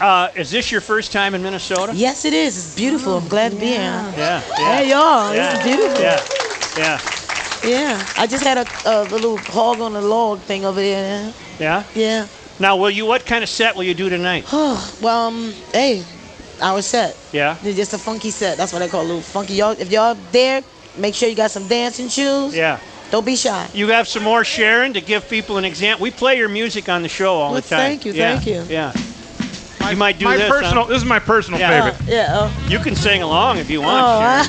Uh, 0.00 0.30
is 0.34 0.50
this 0.50 0.72
your 0.72 0.80
first 0.80 1.12
time 1.12 1.34
in 1.34 1.42
Minnesota? 1.42 1.92
Yes, 1.94 2.24
it 2.24 2.32
is. 2.32 2.56
It's 2.56 2.74
beautiful. 2.74 3.18
I'm 3.18 3.28
glad 3.28 3.52
to 3.52 3.58
be 3.58 3.66
here. 3.66 3.76
Yeah. 3.76 4.16
yeah. 4.16 4.40
Hey 4.76 4.88
y'all, 4.88 5.34
Yeah. 5.34 5.52
this 5.52 5.58
is 5.58 5.76
beautiful. 5.76 6.00
Yeah. 6.02 6.24
Yeah. 6.78 7.19
Yeah. 7.64 8.04
I 8.16 8.26
just 8.26 8.44
had 8.44 8.58
a, 8.58 8.66
a 8.86 9.04
little 9.04 9.36
hog 9.38 9.80
on 9.80 9.92
the 9.92 10.00
log 10.00 10.40
thing 10.40 10.64
over 10.64 10.80
there. 10.80 11.32
Yeah. 11.58 11.84
Yeah. 11.94 12.26
Now, 12.58 12.76
will 12.76 12.90
you? 12.90 13.06
What 13.06 13.24
kind 13.26 13.42
of 13.42 13.48
set 13.50 13.74
will 13.76 13.84
you 13.84 13.94
do 13.94 14.08
tonight? 14.08 14.44
well, 14.52 15.28
um, 15.28 15.52
hey, 15.72 16.04
our 16.60 16.82
set. 16.82 17.16
Yeah. 17.32 17.56
It's 17.62 17.76
just 17.76 17.92
a 17.94 17.98
funky 17.98 18.30
set. 18.30 18.56
That's 18.58 18.72
what 18.72 18.82
I 18.82 18.88
call 18.88 19.02
a 19.02 19.08
little 19.08 19.22
funky. 19.22 19.54
Y'all, 19.54 19.72
if 19.72 19.90
y'all 19.90 20.14
there, 20.32 20.62
make 20.98 21.14
sure 21.14 21.28
you 21.28 21.34
got 21.36 21.50
some 21.50 21.66
dancing 21.68 22.08
shoes. 22.08 22.54
Yeah. 22.54 22.78
Don't 23.10 23.24
be 23.26 23.34
shy. 23.34 23.68
You 23.74 23.88
have 23.88 24.06
some 24.06 24.22
more 24.22 24.44
Sharon 24.44 24.92
to 24.92 25.00
give 25.00 25.28
people 25.28 25.56
an 25.58 25.64
example. 25.64 26.02
We 26.04 26.10
play 26.12 26.36
your 26.38 26.48
music 26.48 26.88
on 26.88 27.02
the 27.02 27.08
show 27.08 27.34
all 27.34 27.52
Well, 27.52 27.60
the 27.60 27.68
time. 27.68 27.78
thank 27.80 28.04
you, 28.04 28.12
Yeah, 28.12 28.38
thank 28.38 28.46
you. 28.46 28.62
Yeah. 28.72 28.92
you 29.90 29.96
might 29.96 30.18
do 30.18 30.26
my 30.26 30.36
this. 30.36 30.48
personal- 30.48 30.84
huh? 30.84 30.90
this 30.90 30.98
is 30.98 31.08
my 31.08 31.18
personal 31.18 31.58
Yeah. 31.58 31.90
favorite. 31.90 32.08
Yeah. 32.08 32.28
Oh. 32.38 32.66
You 32.68 32.78
can 32.78 32.94
sing 32.94 33.22
along 33.22 33.58
if 33.58 33.68
you 33.68 33.80
want. 33.80 34.04
Oh, 34.06 34.20
Sharon. 34.20 34.46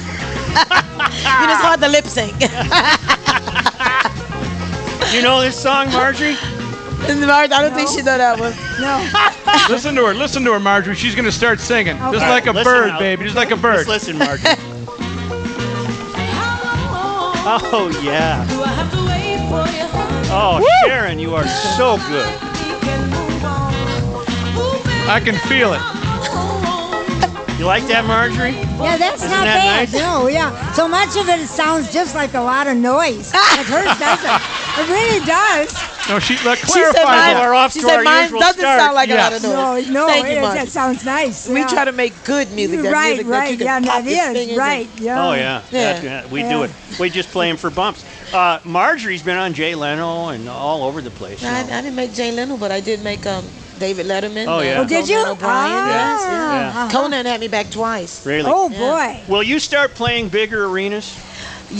you 0.52 1.48
just 1.48 1.62
hard 1.64 1.80
the 1.80 1.88
lip 1.90 2.06
sync. 2.06 2.34
you 5.14 5.22
know 5.22 5.42
this 5.42 5.62
song, 5.62 5.92
Marjorie? 5.92 6.36
I 7.04 7.48
don't 7.48 7.74
think 7.74 7.90
she 7.90 7.98
know 7.98 8.18
that 8.18 8.40
one. 8.40 8.54
No. 8.80 9.70
listen 9.74 9.96
to 9.96 10.06
her. 10.06 10.14
Listen 10.14 10.44
to 10.46 10.54
her, 10.54 10.60
Marjorie. 10.60 10.96
She's 10.96 11.16
going 11.16 11.26
to 11.26 11.32
start 11.32 11.60
singing. 11.60 11.98
Just 11.98 12.20
like 12.20 12.46
a 12.48 12.52
Listen 12.52 12.72
bird, 12.72 12.88
now. 12.90 13.00
baby. 13.00 13.24
Just 13.24 13.36
like 13.36 13.52
a 13.52 13.58
bird. 13.58 13.88
Let's 13.88 14.08
listen, 14.08 14.18
Marjorie. 14.18 14.54
oh 17.44 18.02
yeah. 18.04 18.46
Oh, 20.34 20.64
Sharon, 20.86 21.20
you 21.20 21.36
are 21.36 21.48
so 21.78 21.98
good. 22.08 22.28
I 25.10 25.20
can 25.24 25.36
feel 25.50 25.74
it. 25.74 26.01
You 27.62 27.68
like 27.68 27.86
that, 27.90 28.06
Marjorie? 28.06 28.54
Yeah, 28.82 28.98
that's 28.98 29.22
Isn't 29.22 29.30
not 29.30 29.44
that 29.44 29.62
bad. 29.62 29.94
nice? 29.94 29.94
No, 29.94 30.26
yeah. 30.26 30.72
So 30.74 30.88
much 30.88 31.16
of 31.16 31.30
it 31.30 31.46
sounds 31.48 31.94
just 31.94 32.16
like 32.16 32.34
a 32.34 32.42
lot 32.42 32.66
of 32.66 32.76
noise. 32.76 33.32
But 33.56 33.68
hers 33.68 34.00
doesn't. 34.00 34.42
It 34.82 34.90
really 34.90 35.24
does. 35.28 35.72
No, 36.10 36.18
she 36.18 36.44
let 36.44 36.58
She 36.58 36.66
said 36.72 36.94
mine, 37.06 37.36
that. 37.38 37.46
We're 37.46 37.54
off 37.54 37.74
she 37.74 37.82
to 37.82 37.86
said 37.86 37.98
our 37.98 38.04
mine 38.04 38.24
usual 38.24 38.40
doesn't 38.40 38.62
start. 38.62 38.80
sound 38.80 38.96
like 38.96 39.10
a 39.12 39.14
lot 39.14 39.34
of 39.34 39.44
noise. 39.44 39.88
No, 39.92 39.94
no, 39.94 40.08
Thank 40.08 40.26
it, 40.26 40.36
you, 40.38 40.42
Mark. 40.42 40.56
that 40.56 40.70
sounds 40.70 41.06
nice. 41.06 41.48
We 41.48 41.60
yeah. 41.60 41.68
try 41.68 41.86
to 41.86 41.92
make 41.92 42.14
good 42.24 42.52
music. 42.54 42.82
That 42.82 42.94
right, 42.94 43.10
music 43.10 43.28
that 43.28 43.32
right, 43.32 43.52
you 43.52 43.58
can 43.58 43.66
yeah, 43.68 43.80
pop 43.92 44.06
that 44.06 44.34
your 44.36 44.42
is 44.42 44.58
right, 44.58 44.90
in. 44.98 45.04
yeah. 45.04 45.24
Oh 45.30 45.34
yeah, 45.34 45.62
Yeah. 45.70 46.02
Yeah, 46.02 46.28
we 46.34 46.40
Yeah. 46.42 46.50
do 46.50 46.64
it. 46.64 46.72
We 47.00 47.12
just 47.12 47.30
play 47.30 47.48
them 47.48 47.58
for 47.58 47.70
bumps. 47.70 48.04
Uh, 48.34 48.58
Marjorie's 48.64 49.22
been 49.22 49.38
on 49.38 49.54
Jay 49.54 49.76
Leno 49.76 50.30
and 50.30 50.50
all 50.50 50.82
over 50.84 51.00
the 51.00 51.12
place. 51.12 51.44
I. 51.46 51.60
I 51.60 51.82
didn't 51.84 51.94
make 51.96 52.14
Jay 52.16 52.32
Leno, 52.32 52.58
but 52.58 52.72
I 52.72 52.80
did 52.80 53.04
make 53.04 53.28
um, 53.28 53.46
David 53.82 54.06
Letterman. 54.06 54.46
Oh, 54.48 54.62
yeah. 54.62 54.80
Oh, 54.80 54.86
did 54.88 55.10
you? 55.10 55.16
Conan 55.18 55.32
O'Brien. 55.32 55.72
Ah, 55.74 55.88
Yes, 55.88 56.22
yeah. 56.22 56.54
Yeah. 56.54 56.70
uh-huh. 56.70 56.90
Conan 56.92 57.26
had 57.26 57.40
me 57.42 57.48
back 57.48 57.72
twice. 57.72 58.24
Really? 58.26 58.50
Oh 58.54 58.70
Yeah. 58.70 58.78
boy. 58.80 59.34
Will 59.34 59.42
you 59.44 59.60
start 59.60 59.96
playing 59.96 60.30
bigger 60.30 60.66
arenas? 60.66 61.18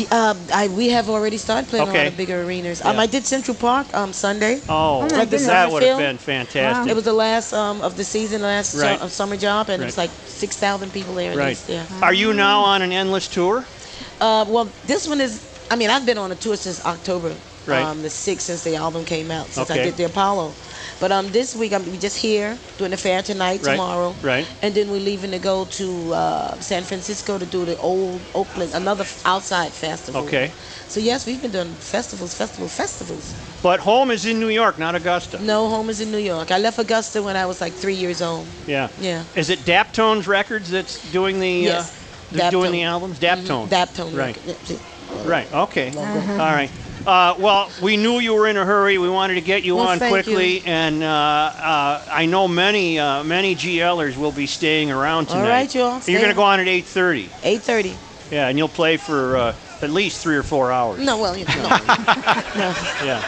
Um, 0.10 0.38
I, 0.54 0.70
we 0.70 0.88
have 0.90 1.10
already 1.10 1.38
started 1.38 1.70
playing 1.70 1.90
a 1.90 1.94
lot 1.94 2.08
of 2.08 2.18
bigger 2.18 2.42
arenas. 2.44 2.82
Um, 2.82 2.98
I 2.98 3.06
did 3.06 3.26
Central 3.28 3.56
Park 3.56 3.94
um, 3.94 4.14
Sunday. 4.14 4.62
Oh, 4.68 5.02
my 5.02 5.26
that 5.26 5.70
would 5.72 5.84
have 5.84 6.00
been 6.00 6.18
fantastic. 6.18 6.90
It 6.90 6.96
was 6.96 7.04
the 7.04 7.14
last 7.14 7.54
um, 7.54 7.82
of 7.82 7.98
the 7.98 8.04
season, 8.04 8.42
last 8.42 8.74
Right. 8.74 9.00
uh, 9.00 9.08
summer 9.10 9.38
job, 9.38 9.70
and 9.70 9.84
it 9.84 9.86
was 9.86 9.98
like 9.98 10.10
6,000 10.26 10.92
people 10.92 11.14
there. 11.14 11.36
right. 11.38 11.50
least, 11.50 11.70
yeah. 11.70 11.86
Are 12.02 12.14
you 12.14 12.34
now 12.34 12.62
on 12.62 12.82
an 12.82 12.92
endless 12.92 13.28
tour? 13.28 13.66
Uh, 14.20 14.46
well, 14.48 14.70
this 14.88 15.08
one 15.08 15.22
is. 15.22 15.44
I 15.70 15.76
mean, 15.76 15.90
I've 15.90 16.06
been 16.06 16.18
on 16.18 16.32
a 16.32 16.36
tour 16.36 16.56
since 16.56 16.84
October, 16.86 17.36
Right. 17.68 17.84
um, 17.84 18.02
the 18.02 18.10
sixth, 18.10 18.48
since 18.48 18.64
the 18.64 18.76
album 18.78 19.04
came 19.06 19.30
out, 19.30 19.48
since 19.48 19.70
I 19.70 19.78
did 19.78 19.98
the 19.98 20.06
Apollo. 20.06 20.54
But 21.02 21.12
um, 21.12 21.32
this 21.32 21.56
week 21.56 21.74
I'm 21.74 21.84
we 21.92 21.98
just 21.98 22.16
here 22.18 22.60
doing 22.78 22.92
the 22.92 22.98
fair 22.98 23.24
tonight, 23.24 23.62
Right. 23.64 23.72
tomorrow, 23.72 24.14
Right. 24.22 24.46
and 24.62 24.76
then 24.76 24.92
we're 24.92 25.02
leaving 25.02 25.32
to 25.32 25.40
go 25.40 25.66
to 25.66 26.14
uh, 26.14 26.60
San 26.60 26.84
Francisco 26.84 27.40
to 27.40 27.46
do 27.46 27.66
the 27.66 27.76
old 27.80 28.22
Oakland, 28.36 28.72
another 28.76 29.06
outside 29.26 29.72
festival. 29.72 30.22
Okay. 30.22 30.52
So 30.88 31.00
yes, 31.00 31.26
we've 31.26 31.42
been 31.42 31.52
doing 31.52 31.74
festivals, 31.74 32.36
festivals, 32.36 32.72
festivals. 32.76 33.34
But 33.64 33.80
home 33.80 34.12
is 34.12 34.26
in 34.28 34.40
New 34.40 34.50
York, 34.50 34.78
not 34.78 34.94
Augusta. 34.94 35.40
No, 35.42 35.70
home 35.70 35.90
is 35.90 36.02
in 36.02 36.12
New 36.12 36.20
York. 36.20 36.52
I 36.52 36.60
left 36.60 36.78
Augusta 36.78 37.24
when 37.24 37.36
I 37.36 37.48
was 37.48 37.62
like 37.62 37.74
three 37.74 37.96
years 37.96 38.22
old. 38.22 38.46
Yeah. 38.68 38.90
Yeah. 39.00 39.24
Is 39.36 39.50
it 39.50 39.60
Daptones 39.66 40.28
Records 40.28 40.70
that's 40.70 41.02
doing 41.12 41.40
the 41.40 41.50
Yes. 41.66 41.90
uh, 41.90 42.38
that's 42.38 42.52
doing 42.52 42.70
Daptone. 42.70 42.74
the 42.74 42.84
albums? 42.84 43.20
Daptones. 43.20 43.70
Daptone. 43.70 44.14
Right. 44.16 44.38
record. 44.38 44.44
Yeah, 44.70 44.78
see. 44.78 44.80
Right. 45.28 45.52
Okay. 45.52 45.92
All 45.98 46.38
right. 46.38 46.70
Uh, 47.06 47.36
well, 47.40 47.72
we 47.82 47.98
knew 47.98 48.20
you 48.20 48.34
were 48.34 48.48
in 48.48 48.58
a 48.58 48.66
hurry. 48.66 48.98
We 48.98 49.10
wanted 49.10 49.36
to 49.36 49.42
get 49.42 49.64
you 49.64 49.76
Well, 49.76 49.88
on 49.88 50.00
thank 50.00 50.12
quickly, 50.12 50.58
you. 50.60 50.64
and 50.66 51.02
uh, 51.04 51.08
uh, 51.08 52.06
I 52.10 52.26
know 52.26 52.48
many 52.48 53.00
uh, 53.00 53.24
many 53.24 53.56
GLers 53.56 54.18
will 54.18 54.32
be 54.32 54.46
staying 54.46 54.92
around 54.92 55.30
All 55.30 55.36
tonight. 55.36 55.50
right, 55.50 55.76
y'all. 55.76 56.02
You're 56.06 56.20
going 56.20 56.32
to 56.32 56.36
go 56.36 56.44
on 56.44 56.60
at 56.60 56.68
8:30. 56.68 57.30
8:30. 57.42 57.96
Yeah, 58.32 58.48
and 58.48 58.58
you'll 58.58 58.70
play 58.70 58.98
for 58.98 59.36
uh, 59.36 59.56
at 59.82 59.90
least 59.90 60.22
three 60.22 60.38
or 60.38 60.44
four 60.44 60.72
hours. 60.72 61.00
No, 61.04 61.18
well, 61.20 61.36
you 61.36 61.46
know, 61.46 61.54
no. 62.56 62.74
Yeah. 63.04 63.22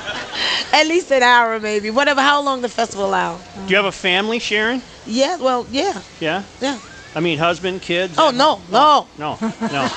At 0.71 0.87
least 0.87 1.11
an 1.11 1.23
hour, 1.23 1.59
maybe. 1.59 1.89
Whatever. 1.89 2.21
How 2.21 2.41
long 2.41 2.61
the 2.61 2.69
festival 2.69 3.05
allow? 3.07 3.37
Do 3.37 3.69
you 3.69 3.75
have 3.75 3.85
a 3.85 3.91
family, 3.91 4.39
Sharon? 4.39 4.81
Yeah. 5.05 5.37
Well, 5.37 5.67
yeah. 5.71 6.01
Yeah. 6.19 6.43
Yeah. 6.61 6.79
I 7.15 7.19
mean, 7.19 7.37
husband, 7.37 7.81
kids. 7.81 8.15
Oh 8.17 8.31
no, 8.31 8.61
no. 8.71 9.07
No, 9.17 9.37
no. 9.61 9.89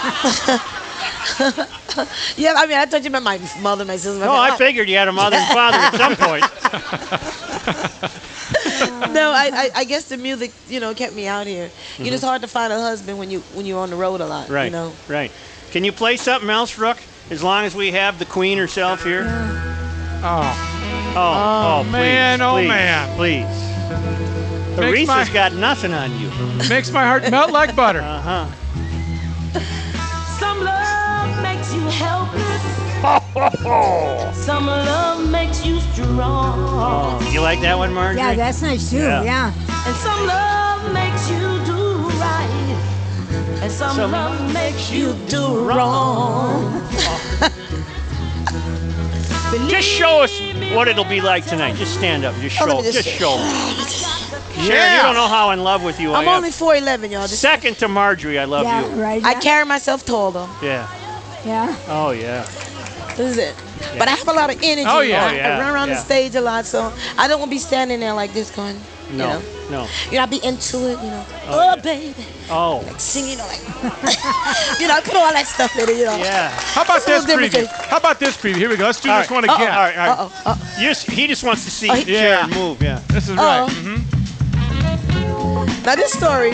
Yeah. 2.36 2.54
I 2.56 2.66
mean, 2.66 2.78
I 2.78 2.86
thought 2.86 3.04
you 3.04 3.10
meant 3.10 3.24
my 3.24 3.40
mother, 3.60 3.84
my 3.84 3.96
sister. 3.96 4.18
My 4.20 4.26
No, 4.26 4.32
I 4.34 4.56
figured 4.56 4.88
you 4.88 4.96
had 4.96 5.08
a 5.08 5.12
mother 5.12 5.36
and 5.36 5.52
father 5.52 5.76
at 5.78 5.96
some 5.96 6.16
point. 6.16 6.42
no, 9.14 9.30
I, 9.32 9.50
I, 9.52 9.70
I 9.76 9.84
guess 9.84 10.08
the 10.08 10.16
music, 10.16 10.52
you 10.68 10.80
know, 10.80 10.94
kept 10.94 11.14
me 11.14 11.26
out 11.26 11.46
here. 11.46 11.70
You 11.98 12.06
know, 12.06 12.12
it's 12.14 12.22
hard 12.24 12.42
to 12.42 12.48
find 12.48 12.72
a 12.72 12.80
husband 12.80 13.18
when 13.18 13.30
you 13.30 13.40
when 13.54 13.66
you're 13.66 13.80
on 13.80 13.90
the 13.90 13.96
road 13.96 14.20
a 14.20 14.26
lot. 14.26 14.44
Mm-hmm. 14.44 14.52
Right. 14.54 14.64
You 14.66 14.70
know. 14.70 14.92
Right. 15.08 15.30
Can 15.70 15.84
you 15.84 15.92
play 15.92 16.16
something 16.16 16.50
else, 16.50 16.78
Rook? 16.78 16.98
As 17.30 17.42
long 17.42 17.64
as 17.64 17.74
we 17.74 17.90
have 17.92 18.18
the 18.18 18.24
Queen 18.24 18.58
herself 18.58 19.02
here. 19.02 19.24
Oh, 20.22 20.72
Oh, 21.18 21.18
oh, 21.18 21.80
please, 21.84 21.92
man, 21.92 22.42
oh, 22.42 22.52
please, 22.54 22.68
man. 22.68 23.16
please. 23.16 23.46
Makes 24.78 25.00
Aretha's 25.00 25.06
my- 25.28 25.32
got 25.32 25.54
nothing 25.54 25.94
on 25.94 26.10
you. 26.20 26.28
makes 26.68 26.90
my 26.92 27.04
heart 27.04 27.30
melt 27.30 27.50
like 27.52 27.74
butter. 27.74 28.00
Uh 28.00 28.20
huh. 28.20 28.46
Some 30.38 30.62
love 30.62 30.64
makes 30.64 30.64
you 30.64 30.64
helpless. 30.64 30.75
Some 34.34 34.66
love 34.66 35.28
makes 35.30 35.64
you 35.64 35.80
strong. 35.80 36.54
Oh, 36.58 37.30
you 37.32 37.40
like 37.40 37.60
that 37.60 37.76
one, 37.76 37.92
Marjorie? 37.92 38.16
Yeah, 38.22 38.34
that's 38.34 38.62
nice 38.62 38.88
too. 38.90 38.96
Yeah. 38.98 39.22
Yeah. 39.22 39.52
And 39.86 39.96
some 39.96 40.26
love 40.26 40.92
makes 40.92 41.28
you 41.30 41.64
do 41.66 42.08
right. 42.18 43.58
And 43.62 43.70
some, 43.70 43.96
Some 43.96 44.12
love 44.12 44.52
makes 44.54 44.90
you 44.90 45.12
do 45.28 45.64
Wrong. 45.68 46.82
Just 49.68 49.88
show 49.88 50.22
us 50.22 50.40
what 50.74 50.88
it'll 50.88 51.04
be 51.04 51.20
like 51.20 51.44
tonight. 51.46 51.76
Just 51.76 51.94
stand 51.94 52.24
up. 52.24 52.34
Just 52.36 52.60
Oh, 52.60 52.66
show. 52.66 52.76
me 52.78 52.82
Just, 52.92 53.04
just- 53.04 53.18
show. 53.18 53.36
Sharon, 54.62 54.96
you 54.96 55.02
don't 55.02 55.14
know 55.14 55.28
how 55.28 55.50
in 55.50 55.62
love 55.62 55.82
with 55.84 56.00
you 56.00 56.14
I'm 56.14 56.26
I 56.26 56.30
am. 56.32 56.36
only 56.38 56.50
4'11", 56.50 57.10
y'all. 57.10 57.22
Just, 57.26 57.40
Second 57.42 57.76
to 57.78 57.88
Marjorie, 57.88 58.38
I 58.38 58.46
love 58.46 58.64
yeah. 58.64 58.80
you. 58.88 59.00
Right. 59.02 59.22
I 59.22 59.34
carry 59.34 59.66
myself 59.66 60.04
tall 60.04 60.30
though. 60.30 60.48
Yeah. 60.62 60.88
Yeah. 61.44 61.76
Oh 61.88 62.10
yeah. 62.10 62.48
This 63.16 63.32
is 63.32 63.38
it. 63.38 63.54
But 63.98 64.08
I 64.08 64.12
have 64.12 64.28
a 64.28 64.32
lot 64.32 64.50
of 64.50 64.56
energy. 64.62 64.84
Oh, 64.86 65.00
yeah. 65.00 65.24
I, 65.26 65.34
yeah, 65.36 65.56
I 65.56 65.60
run 65.60 65.74
around 65.74 65.88
yeah. 65.88 65.94
the 65.94 66.00
stage 66.00 66.34
a 66.34 66.40
lot, 66.40 66.66
so 66.66 66.92
I 67.16 67.26
don't 67.28 67.38
want 67.40 67.50
to 67.50 67.54
be 67.54 67.58
standing 67.58 68.00
there 68.00 68.12
like 68.12 68.32
this 68.32 68.50
going. 68.54 68.78
No. 69.12 69.12
You 69.12 69.18
know? 69.18 69.42
No. 69.70 69.88
You 70.10 70.12
know, 70.18 70.22
I'd 70.22 70.30
be 70.30 70.44
into 70.44 70.78
it, 70.90 70.98
you 71.02 71.10
know. 71.10 71.24
Oh, 71.46 71.48
Oh, 71.48 71.74
yeah. 71.76 71.82
baby. 71.82 72.14
Oh. 72.50 72.82
Like 72.86 73.00
singing, 73.00 73.30
you 73.32 73.36
know, 73.38 73.46
like, 73.46 73.60
you 74.80 74.86
know, 74.88 74.94
I 74.94 75.00
put 75.02 75.16
all 75.16 75.32
that 75.32 75.46
stuff 75.46 75.74
in 75.78 75.88
it, 75.88 75.96
you 75.96 76.04
know. 76.04 76.16
Yeah. 76.16 76.50
How 76.50 76.82
about 76.82 77.04
this 77.06 77.26
little 77.26 77.38
different 77.48 77.52
preview? 77.70 77.86
How 77.88 77.96
about 77.96 78.18
this 78.20 78.36
preview? 78.36 78.56
Here 78.56 78.68
we 78.68 78.76
go. 78.76 78.84
Let's 78.84 79.00
do 79.00 79.10
All 79.10 79.18
this 79.20 79.30
right. 79.30 79.34
one 79.46 79.48
Uh-oh. 79.50 79.54
All 79.62 79.66
right, 79.66 79.96
all 79.96 80.06
right. 80.06 80.18
Uh-oh. 80.18 80.42
Uh, 80.44 80.56
You 80.78 80.88
just- 80.88 81.10
he 81.10 81.26
just 81.26 81.42
wants 81.44 81.64
to 81.64 81.70
see 81.70 81.88
Oh, 81.90 81.94
he- 81.94 82.04
Sharon 82.04 82.50
move. 82.50 82.82
Yeah. 82.82 83.00
This 83.08 83.28
is 83.28 83.36
right. 83.36 83.60
Uh-oh. 83.60 83.68
hmm 83.70 84.02
now, 85.84 85.94
this 85.94 86.12
story 86.12 86.50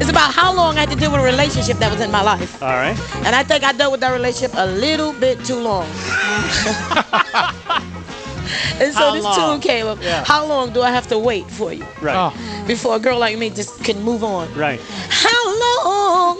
is 0.00 0.08
about 0.08 0.32
how 0.34 0.52
long 0.54 0.76
I 0.76 0.80
had 0.80 0.90
to 0.90 0.96
deal 0.96 1.10
with 1.12 1.20
a 1.20 1.24
relationship 1.24 1.78
that 1.78 1.90
was 1.90 2.00
in 2.00 2.10
my 2.10 2.22
life. 2.22 2.62
All 2.62 2.68
right. 2.70 2.96
And 3.24 3.34
I 3.34 3.42
think 3.44 3.64
I 3.64 3.72
dealt 3.72 3.92
with 3.92 4.00
that 4.00 4.12
relationship 4.12 4.52
a 4.56 4.66
little 4.66 5.12
bit 5.12 5.44
too 5.44 5.56
long. 5.60 5.86
and 8.80 8.92
so 8.92 8.98
How 9.00 9.14
this 9.14 9.24
long? 9.24 9.36
tune 9.36 9.60
came 9.60 9.86
up. 9.86 9.98
Yeah. 10.02 10.24
How 10.24 10.44
long 10.46 10.72
do 10.72 10.82
I 10.82 10.90
have 10.90 11.06
to 11.08 11.18
wait 11.18 11.48
for 11.50 11.72
you 11.72 11.86
Right. 12.00 12.16
Oh. 12.16 12.32
before 12.66 12.96
a 12.96 12.98
girl 12.98 13.18
like 13.18 13.38
me 13.38 13.50
just 13.50 13.82
can 13.84 14.02
move 14.02 14.24
on? 14.24 14.52
Right. 14.54 14.80
How 15.10 15.44
long 15.60 16.36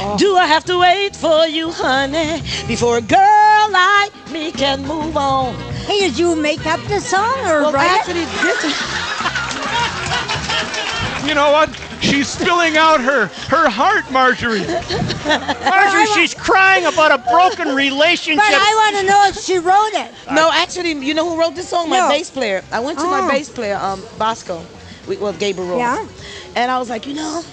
oh. 0.00 0.16
do 0.18 0.36
I 0.36 0.46
have 0.46 0.64
to 0.66 0.78
wait 0.78 1.16
for 1.16 1.46
you, 1.46 1.70
honey, 1.70 2.42
before 2.68 2.98
a 2.98 3.02
girl 3.02 3.68
like 3.70 4.12
me 4.32 4.52
can 4.52 4.82
move 4.86 5.16
on? 5.16 5.54
Hey, 5.86 6.00
did 6.00 6.18
you 6.18 6.34
make 6.36 6.66
up 6.66 6.80
the 6.88 7.00
song 7.00 7.38
or 7.46 7.62
Well, 7.62 7.72
write 7.72 7.90
actually, 7.90 8.22
it? 8.22 8.28
this 8.42 8.64
You 11.28 11.34
know 11.34 11.50
what? 11.50 11.70
She's 12.06 12.28
spilling 12.28 12.76
out 12.76 13.00
her 13.00 13.26
her 13.48 13.68
heart, 13.68 14.10
Marjorie. 14.10 14.60
Marjorie, 15.26 16.06
she's 16.14 16.34
crying 16.34 16.86
about 16.86 17.10
a 17.12 17.18
broken 17.30 17.74
relationship. 17.74 18.42
But 18.44 18.54
I 18.54 18.72
want 18.82 18.96
to 19.00 19.02
know 19.06 19.24
if 19.28 19.36
she 19.44 19.58
wrote 19.58 19.94
it. 19.94 20.10
No, 20.32 20.50
actually, 20.52 20.92
you 20.92 21.14
know 21.14 21.28
who 21.28 21.40
wrote 21.40 21.54
this 21.54 21.68
song? 21.68 21.88
My 21.90 21.98
No. 22.00 22.08
bass 22.08 22.30
player. 22.30 22.62
I 22.72 22.80
went 22.80 22.98
to 22.98 23.04
my 23.06 23.20
Oh. 23.20 23.28
bass 23.28 23.48
player, 23.48 23.76
um, 23.80 24.02
Bosco, 24.18 24.62
we, 25.08 25.16
well, 25.16 25.32
Gabriel 25.32 25.78
Yeah. 25.78 26.04
And 26.54 26.70
I 26.70 26.78
was 26.78 26.88
like, 26.88 27.06
you 27.06 27.14
know, 27.14 27.44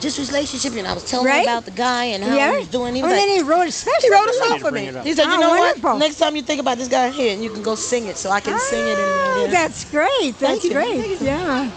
just 0.00 0.18
relationship, 0.18 0.74
and 0.76 0.86
I 0.86 0.92
was 0.92 1.04
telling 1.04 1.26
Right? 1.26 1.42
him 1.42 1.48
about 1.48 1.64
the 1.64 1.70
guy 1.72 2.04
and 2.14 2.22
how 2.22 2.36
Yeah. 2.36 2.50
he 2.52 2.58
was 2.58 2.68
doing. 2.68 2.94
He 2.94 3.02
was 3.02 3.10
and 3.10 3.18
like, 3.20 3.28
then 3.28 3.36
he 3.36 3.42
wrote 3.42 3.66
a 3.68 3.72
special. 3.72 4.00
he 4.02 4.10
wrote 4.10 4.28
a 4.28 4.34
song 4.34 4.58
for 4.60 4.70
me. 4.70 4.90
He 5.02 5.14
said, 5.14 5.26
you 5.26 5.32
Oh, 5.34 5.40
know 5.40 5.48
wonderful. 5.58 5.90
what? 5.90 5.98
Next 5.98 6.16
time 6.16 6.36
you 6.36 6.42
think 6.42 6.60
about 6.60 6.76
this 6.78 6.88
guy 6.88 7.08
here, 7.10 7.32
and 7.32 7.42
you 7.42 7.50
can 7.50 7.62
go 7.62 7.74
sing 7.74 8.06
it, 8.06 8.16
so 8.18 8.30
I 8.30 8.40
can 8.40 8.58
sing 8.60 8.86
it. 8.86 8.98
And, 8.98 9.00
Oh, 9.00 9.44
yeah. 9.46 9.50
that's 9.50 9.84
great. 9.86 10.38
That's 10.38 10.62
you. 10.64 10.72
great. 10.72 11.20
Yeah. 11.20 11.68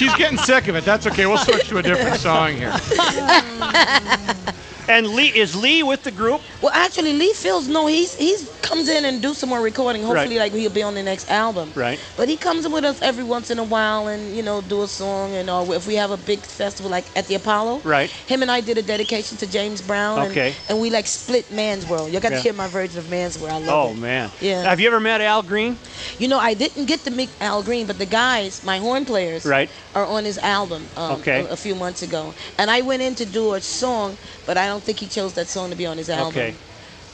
She's 0.00 0.14
getting 0.14 0.38
sick 0.38 0.66
of 0.68 0.76
it. 0.76 0.84
That's 0.86 1.06
okay. 1.08 1.26
We'll 1.26 1.36
switch 1.36 1.68
to 1.68 1.76
a 1.76 1.82
different 1.82 2.16
song 2.16 2.54
here. 2.54 2.72
And 4.90 5.06
Lee 5.14 5.28
is 5.28 5.54
Lee 5.54 5.84
with 5.84 6.02
the 6.02 6.10
group? 6.10 6.40
Well, 6.60 6.72
actually, 6.74 7.12
Lee 7.12 7.32
Fields, 7.32 7.68
no, 7.68 7.86
he's 7.86 8.12
he's 8.16 8.50
comes 8.60 8.88
in 8.88 9.04
and 9.04 9.22
do 9.22 9.34
some 9.34 9.48
more 9.48 9.60
recording. 9.60 10.02
Hopefully, 10.02 10.36
Right. 10.36 10.50
like 10.50 10.52
he'll 10.52 10.70
be 10.70 10.82
on 10.82 10.94
the 10.94 11.02
next 11.02 11.30
album. 11.30 11.70
Right. 11.76 11.98
But 12.16 12.28
he 12.28 12.36
comes 12.36 12.64
in 12.64 12.72
with 12.72 12.84
us 12.84 13.00
every 13.00 13.22
once 13.22 13.50
in 13.50 13.58
a 13.60 13.64
while 13.64 14.08
and 14.08 14.34
you 14.36 14.42
know 14.42 14.60
do 14.62 14.82
a 14.82 14.88
song 14.88 15.32
and 15.34 15.48
or 15.48 15.72
if 15.76 15.86
we 15.86 15.94
have 15.94 16.10
a 16.10 16.16
big 16.16 16.40
festival 16.40 16.90
like 16.90 17.04
at 17.14 17.28
the 17.28 17.36
Apollo. 17.36 17.82
Right. 17.84 18.10
Him 18.26 18.42
and 18.42 18.50
I 18.50 18.60
did 18.60 18.78
a 18.78 18.82
dedication 18.82 19.36
to 19.38 19.46
James 19.46 19.80
Brown. 19.80 20.18
and- 20.22 20.30
Okay. 20.32 20.54
And, 20.68 20.80
we 20.80 20.90
like 20.90 21.06
split 21.06 21.50
Man's 21.52 21.86
World. 21.86 22.10
You 22.12 22.18
got 22.20 22.32
Yeah. 22.32 22.38
to 22.38 22.42
hear 22.42 22.52
my 22.52 22.66
version 22.68 22.98
of 22.98 23.08
Man's 23.10 23.38
World. 23.38 23.52
I 23.62 23.66
love 23.66 23.86
Oh 23.86 23.90
it. 23.92 23.96
man. 23.98 24.30
Yeah. 24.40 24.62
Have 24.64 24.80
you 24.80 24.88
ever 24.88 24.98
met 25.00 25.20
Al 25.20 25.42
Green? 25.42 25.78
You 26.18 26.26
know, 26.28 26.38
I 26.38 26.54
didn't 26.54 26.86
get 26.86 27.04
to 27.04 27.10
meet 27.12 27.30
Al 27.40 27.62
Green, 27.62 27.86
but 27.86 27.98
the 27.98 28.06
guys, 28.06 28.62
my 28.64 28.78
horn 28.78 29.04
players, 29.04 29.44
Right. 29.44 29.70
are 29.94 30.04
on 30.06 30.24
his 30.24 30.38
album 30.38 30.86
um, 30.96 31.12
Okay. 31.20 31.40
a, 31.48 31.52
a 31.52 31.56
few 31.56 31.74
months 31.74 32.02
ago. 32.02 32.34
And 32.58 32.70
I 32.70 32.80
went 32.82 33.02
in 33.02 33.14
to 33.16 33.24
do 33.26 33.54
a 33.54 33.60
song, 33.60 34.16
but 34.46 34.56
I 34.56 34.66
don't 34.66 34.79
think 34.80 34.98
he 34.98 35.06
chose 35.06 35.34
that 35.34 35.46
song 35.48 35.70
to 35.70 35.76
be 35.76 35.86
on 35.86 35.96
his 35.98 36.10
album. 36.10 36.28
Okay. 36.28 36.54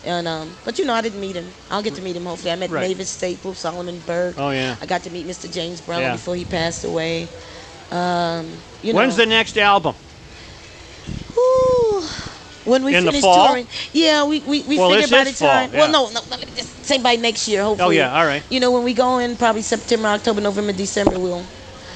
And 0.05 0.29
um, 0.29 0.51
but 0.65 0.79
you 0.79 0.85
know, 0.85 0.95
I 0.95 1.01
didn't 1.01 1.21
meet 1.21 1.35
him. 1.37 1.47
I'll 1.71 1.83
get 1.83 1.95
to 1.97 2.03
meet 2.03 2.15
him 2.17 2.25
hopefully. 2.27 2.53
I 2.53 2.57
met 2.57 2.71
Right. 2.71 2.89
Mavis 2.89 3.11
Staples, 3.11 3.59
Solomon 3.59 3.99
Burke. 4.07 4.37
Oh, 4.39 4.51
yeah. 4.51 4.77
I 4.81 4.87
got 4.87 5.03
to 5.03 5.11
meet 5.11 5.27
Mr. 5.27 5.53
James 5.53 5.81
Brown 5.81 6.01
Yeah. 6.03 6.13
before 6.13 6.37
he 6.37 6.45
passed 6.45 6.85
away. 6.85 7.27
Um, 7.91 8.47
you 8.83 8.93
know, 8.93 8.99
When's 9.01 9.17
the 9.17 9.27
next 9.27 9.57
album? 9.59 9.95
Ooh. 11.37 12.03
when 12.65 12.85
we 12.85 12.95
In 12.95 13.05
the 13.05 13.11
finish 13.13 13.23
fall? 13.23 13.49
touring? 13.49 13.67
Yeah, 13.93 14.25
we 14.25 14.41
we, 14.41 14.63
we 14.63 14.79
Well, 14.79 14.91
figure 14.91 15.09
by 15.09 15.25
the 15.25 15.33
time. 15.33 15.71
fall, 15.71 15.79
Well, 15.79 15.91
no, 15.91 16.11
no, 16.11 16.21
let 16.31 16.41
me 16.41 16.47
just 16.57 16.85
say 16.85 16.99
by 16.99 17.17
next 17.17 17.47
year, 17.49 17.63
hopefully. 17.63 17.99
Oh 17.99 18.01
yeah, 18.01 18.17
all 18.19 18.27
right. 18.27 18.43
You 18.51 18.61
know, 18.61 18.71
when 18.73 18.85
we 18.85 18.95
go 18.95 19.19
in, 19.19 19.37
probably 19.37 19.63
September, 19.63 20.09
October, 20.09 20.41
November, 20.41 20.73
December, 20.73 21.19
we'll 21.19 21.45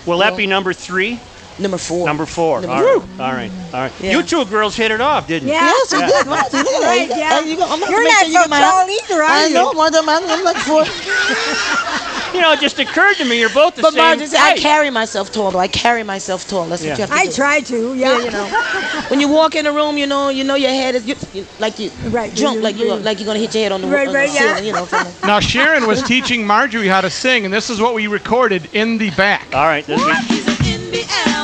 Will 0.07 0.19
that 0.19 0.37
be 0.37 0.47
number 0.47 0.73
three? 0.73 1.21
Number 1.61 1.79
four. 1.79 2.07
Number 2.07 2.27
four. 2.27 2.61
Number 2.61 2.75
all, 2.77 2.83
right. 2.83 3.03
four. 3.17 3.25
all 3.27 3.33
right. 3.33 3.51
All 3.75 3.81
right. 3.81 3.93
Yeah. 4.01 4.13
You 4.13 4.23
two 4.23 4.45
girls 4.47 4.75
hit 4.77 4.91
it 4.91 5.01
off, 5.01 5.27
didn't 5.29 5.49
you? 5.49 5.55
Yeah. 5.55 5.67
Yes, 5.67 5.93
we 5.93 5.99
did. 6.01 6.27
Right. 6.27 6.53
Look 6.53 6.67
at 6.67 6.83
Right, 6.83 7.09
that. 7.09 7.19
yeah. 7.19 7.31
Oh, 7.35 7.45
you 7.45 7.57
go- 7.57 7.65
I'm 7.69 7.79
gonna 7.81 7.91
You're 7.93 8.03
not 8.05 8.19
sure 8.21 8.29
you 8.29 8.35
so 8.35 8.41
get 8.43 8.51
my 8.51 8.61
tall 8.61 8.87
help. 8.87 9.03
either, 9.11 9.23
are 9.23 9.25
I 9.25 9.47
you? 9.47 9.55
know, 9.55 9.73
one 9.73 9.89
of 9.89 9.93
them. 9.95 10.09
I'm, 10.09 10.25
I'm 10.29 10.45
like 10.45 10.57
four. 10.59 10.85
You 12.33 12.41
know, 12.41 12.53
it 12.53 12.61
just 12.61 12.79
occurred 12.79 13.17
to 13.17 13.25
me 13.25 13.41
you're 13.41 13.49
both 13.51 13.75
the 13.75 13.83
But 13.83 13.93
same 13.93 14.19
Marge, 14.19 14.33
I 14.35 14.57
carry 14.57 14.89
myself 14.89 15.33
tall. 15.33 15.51
Though 15.51 15.59
I 15.59 15.67
carry 15.67 16.05
myself 16.05 16.49
tall. 16.49 16.67
That's 16.67 16.83
Yeah. 16.83 16.91
what 16.93 16.99
you 16.99 17.07
have 17.07 17.11
to 17.11 17.17
I 17.17 17.27
do. 17.27 17.33
try 17.33 17.61
to. 17.61 17.95
Yeah. 17.95 18.19
Yeah, 18.19 18.25
you 18.25 18.31
know. 18.31 19.03
when 19.09 19.21
you 19.21 19.29
walk 19.29 19.57
in 19.57 19.67
a 19.67 19.73
room, 19.73 19.99
you 19.99 20.07
know, 20.07 20.29
you 20.29 20.45
know 20.45 20.55
your 20.55 20.71
head 20.71 20.95
is 20.95 21.05
you, 21.07 21.17
you, 21.35 21.45
like 21.59 21.79
you 21.81 21.91
Right, 22.05 22.33
jump, 22.33 22.57
you- 22.59 22.63
like 22.63 22.77
you 22.79 22.87
you- 22.87 22.95
like 22.97 23.19
you're 23.19 23.27
gonna 23.27 23.41
hit 23.41 23.53
your 23.55 23.65
head 23.65 23.73
on 23.73 23.81
the, 23.83 23.89
Right, 23.89 24.07
on 24.07 24.15
right, 24.15 24.29
the 24.29 24.35
yeah. 24.35 24.41
ceiling, 24.55 24.65
you 24.67 24.73
know. 24.73 24.87
something. 24.87 25.13
Now 25.29 25.41
Sharon 25.41 25.89
was 25.89 26.03
teaching 26.05 26.47
Marjorie 26.47 26.87
how 26.87 27.01
to 27.01 27.11
sing, 27.11 27.45
and 27.45 27.53
this 27.53 27.69
is 27.69 27.81
what 27.81 27.95
we 27.95 28.07
recorded 28.07 28.69
in 28.75 28.97
the 28.99 29.11
back. 29.11 29.49
All 29.53 29.67
right. 29.67 29.85
This 29.85 30.01
is, 30.01 30.60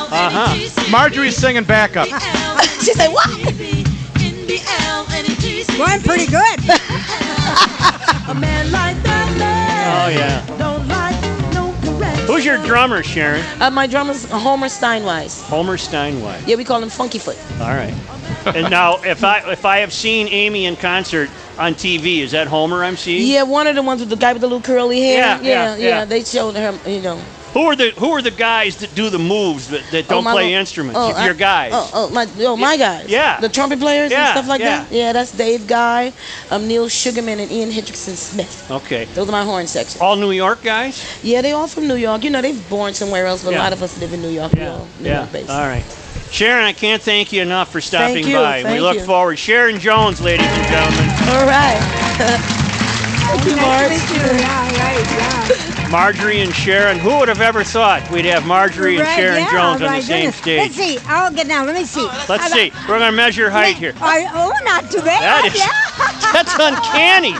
Uh 0.09 0.15
uh-huh. 0.15 0.91
Marjorie's 0.91 1.35
singing 1.35 1.63
backup. 1.63 2.07
she 2.81 2.93
said, 2.93 3.09
"What?" 3.09 3.27
Well, 5.77 5.87
I'm 5.89 6.01
pretty 6.01 6.25
good. 6.25 6.59
A 8.29 8.33
man 8.33 8.71
like 8.71 9.01
that 9.03 10.05
Oh, 10.05 10.09
yeah. 10.09 10.43
don't 10.57 10.87
like 10.87 11.21
no 11.53 11.73
correction. 11.83 12.25
Who's 12.25 12.43
your 12.43 12.57
drummer, 12.65 13.03
Sharon? 13.03 13.45
Uh, 13.61 13.69
my 13.69 13.85
drummer's 13.85 14.25
Homer 14.25 14.67
Steinweiss. 14.67 15.43
Homer 15.43 15.77
Steinway. 15.77 16.41
Yeah, 16.47 16.55
we 16.55 16.63
call 16.63 16.81
him 16.81 16.89
Funky 16.89 17.19
Foot. 17.19 17.37
All 17.61 17.67
right. 17.67 17.93
And 18.47 18.71
now, 18.71 19.01
if 19.03 19.23
I 19.23 19.51
if 19.51 19.65
I 19.65 19.77
have 19.79 19.93
seen 19.93 20.27
Amy 20.29 20.65
in 20.65 20.75
concert 20.77 21.29
on 21.59 21.75
TV, 21.75 22.19
is 22.19 22.31
that 22.31 22.47
Homer 22.47 22.83
I'm 22.83 22.97
seeing? 22.97 23.27
Yeah, 23.27 23.43
one 23.43 23.67
of 23.67 23.75
the 23.75 23.83
ones 23.83 23.99
with 24.01 24.09
the 24.09 24.15
guy 24.15 24.33
with 24.33 24.41
the 24.41 24.47
little 24.47 24.61
curly 24.61 24.99
hair. 24.99 25.17
Yeah, 25.17 25.41
yeah, 25.41 25.75
yeah. 25.75 25.87
yeah. 25.87 26.05
They 26.05 26.23
showed 26.23 26.55
her, 26.55 26.77
you 26.89 27.01
know. 27.01 27.21
Who 27.53 27.63
are 27.63 27.75
the 27.75 27.91
Who 27.97 28.11
are 28.11 28.21
the 28.21 28.29
guys 28.31 28.77
that 28.77 28.93
do 28.93 29.09
the 29.09 29.17
moves 29.17 29.69
that, 29.69 29.81
that 29.91 30.05
Oh, 30.05 30.09
don't 30.15 30.23
my 30.25 30.31
play 30.33 30.53
instruments? 30.53 30.99
oh, 30.99 31.09
If 31.09 31.15
I- 31.17 31.25
your 31.25 31.33
guys. 31.33 31.71
Oh, 31.73 31.89
oh, 31.93 32.09
my, 32.09 32.27
oh, 32.41 32.55
my 32.55 32.77
guys. 32.77 33.07
Yeah. 33.09 33.39
The 33.39 33.49
trumpet 33.49 33.79
players 33.79 34.11
Yeah, 34.11 34.25
and 34.27 34.37
stuff 34.37 34.47
like 34.47 34.59
yeah. 34.61 34.83
that. 34.83 34.91
Yeah, 34.91 35.13
that's 35.13 35.31
Dave 35.31 35.65
Guy, 35.65 36.13
um, 36.51 36.67
Neil 36.67 36.87
Sugarman, 36.87 37.39
and 37.39 37.51
Ian 37.51 37.71
Hendrickson 37.71 38.15
Smith. 38.15 38.69
Okay. 38.69 39.05
Those 39.15 39.27
are 39.29 39.31
my 39.31 39.43
horn 39.43 39.65
section. 39.67 40.01
All 40.01 40.15
New 40.15 40.31
York 40.31 40.61
guys. 40.61 41.03
Yeah, 41.23 41.41
they 41.41 41.53
all 41.53 41.67
from 41.67 41.87
New 41.87 41.95
York. 41.95 42.23
You 42.23 42.29
know, 42.29 42.41
they've 42.41 42.69
born 42.69 42.93
somewhere 42.93 43.25
else, 43.25 43.43
but 43.43 43.53
a 43.53 43.57
lot 43.57 43.73
of 43.73 43.81
us 43.81 43.97
live 43.99 44.13
in 44.13 44.21
New 44.21 44.29
York. 44.29 44.53
Yeah. 44.53 44.77
New 44.99 45.09
Yeah. 45.09 45.17
York 45.19 45.31
based. 45.31 45.49
All 45.49 45.61
right. 45.67 45.83
Sharon, 46.29 46.65
I 46.65 46.73
can't 46.73 47.01
thank 47.01 47.31
you 47.31 47.41
enough 47.41 47.71
for 47.71 47.79
stopping 47.81 48.15
Thank 48.15 48.27
you, 48.27 48.35
by. 48.35 48.63
we 48.69 48.81
look 48.81 48.97
you. 48.97 49.05
forward. 49.05 49.39
Sharon 49.39 49.79
Jones, 49.79 50.19
ladies 50.19 50.45
and 50.47 50.67
gentlemen. 50.67 51.09
All 51.29 51.45
right. 51.47 52.63
Thank 53.27 53.45
you, 53.45 53.55
Mark. 53.57 53.91
Yeah, 53.91 54.79
right, 54.79 55.05
yeah. 55.11 55.89
Marjorie 55.89 56.41
and 56.41 56.53
Sharon. 56.53 56.97
Who 56.99 57.17
would 57.19 57.27
have 57.27 57.41
ever 57.41 57.63
thought 57.63 58.09
we'd 58.11 58.25
have 58.25 58.45
Marjorie 58.45 58.97
and 58.97 59.07
Sharon 59.09 59.39
yeah, 59.39 59.51
Jones 59.51 59.81
on 59.81 59.95
the 59.95 60.01
same 60.01 60.31
goodness. 60.31 60.35
stage? 60.35 60.59
Let's 60.59 60.75
see. 60.75 60.97
I'll 61.07 61.31
get 61.33 61.47
down. 61.47 61.65
Let 61.65 61.75
me 61.75 61.85
see. 61.85 62.05
Let's 62.05 62.27
How 62.27 62.47
see. 62.49 62.67
about- 62.69 62.81
We're 62.89 62.99
going 62.99 63.11
to 63.11 63.15
measure 63.15 63.49
height 63.49 63.75
here. 63.77 63.93
I- 64.01 64.27
oh, 64.33 64.51
not 64.65 64.89
too 64.91 65.01
bad. 65.01 65.21
That 65.21 65.45
is- 65.45 65.55
yeah. 65.57 65.71
That's 66.33 66.53
uncanny. 66.59 67.33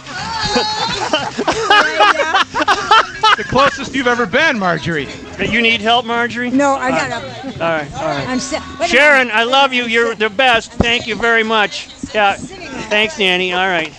The 3.38 3.44
closest 3.44 3.94
you've 3.94 4.08
ever 4.08 4.26
been, 4.26 4.58
Marjorie. 4.58 5.08
You 5.40 5.62
need 5.62 5.82
help, 5.82 6.06
Marjorie? 6.06 6.50
No, 6.50 6.74
I 6.76 6.90
got 6.92 7.12
All 7.12 7.18
up. 7.20 7.24
right, 7.60 7.94
all 7.94 8.08
right. 8.08 8.28
I'm 8.28 8.40
si- 8.40 8.56
wait 8.56 8.66
a 8.66 8.72
minute. 8.74 8.90
Sharon, 8.90 9.32
I 9.32 9.44
love 9.44 9.74
you. 9.74 9.84
You're 9.86 10.16
the 10.16 10.30
best. 10.30 10.72
Thank 10.74 11.06
you 11.08 11.16
very 11.16 11.44
much. 11.44 11.90
Yeah. 12.16 12.36
Thanks, 12.38 13.20
Nanny. 13.20 13.54
All 13.54 13.68
right. 13.68 13.94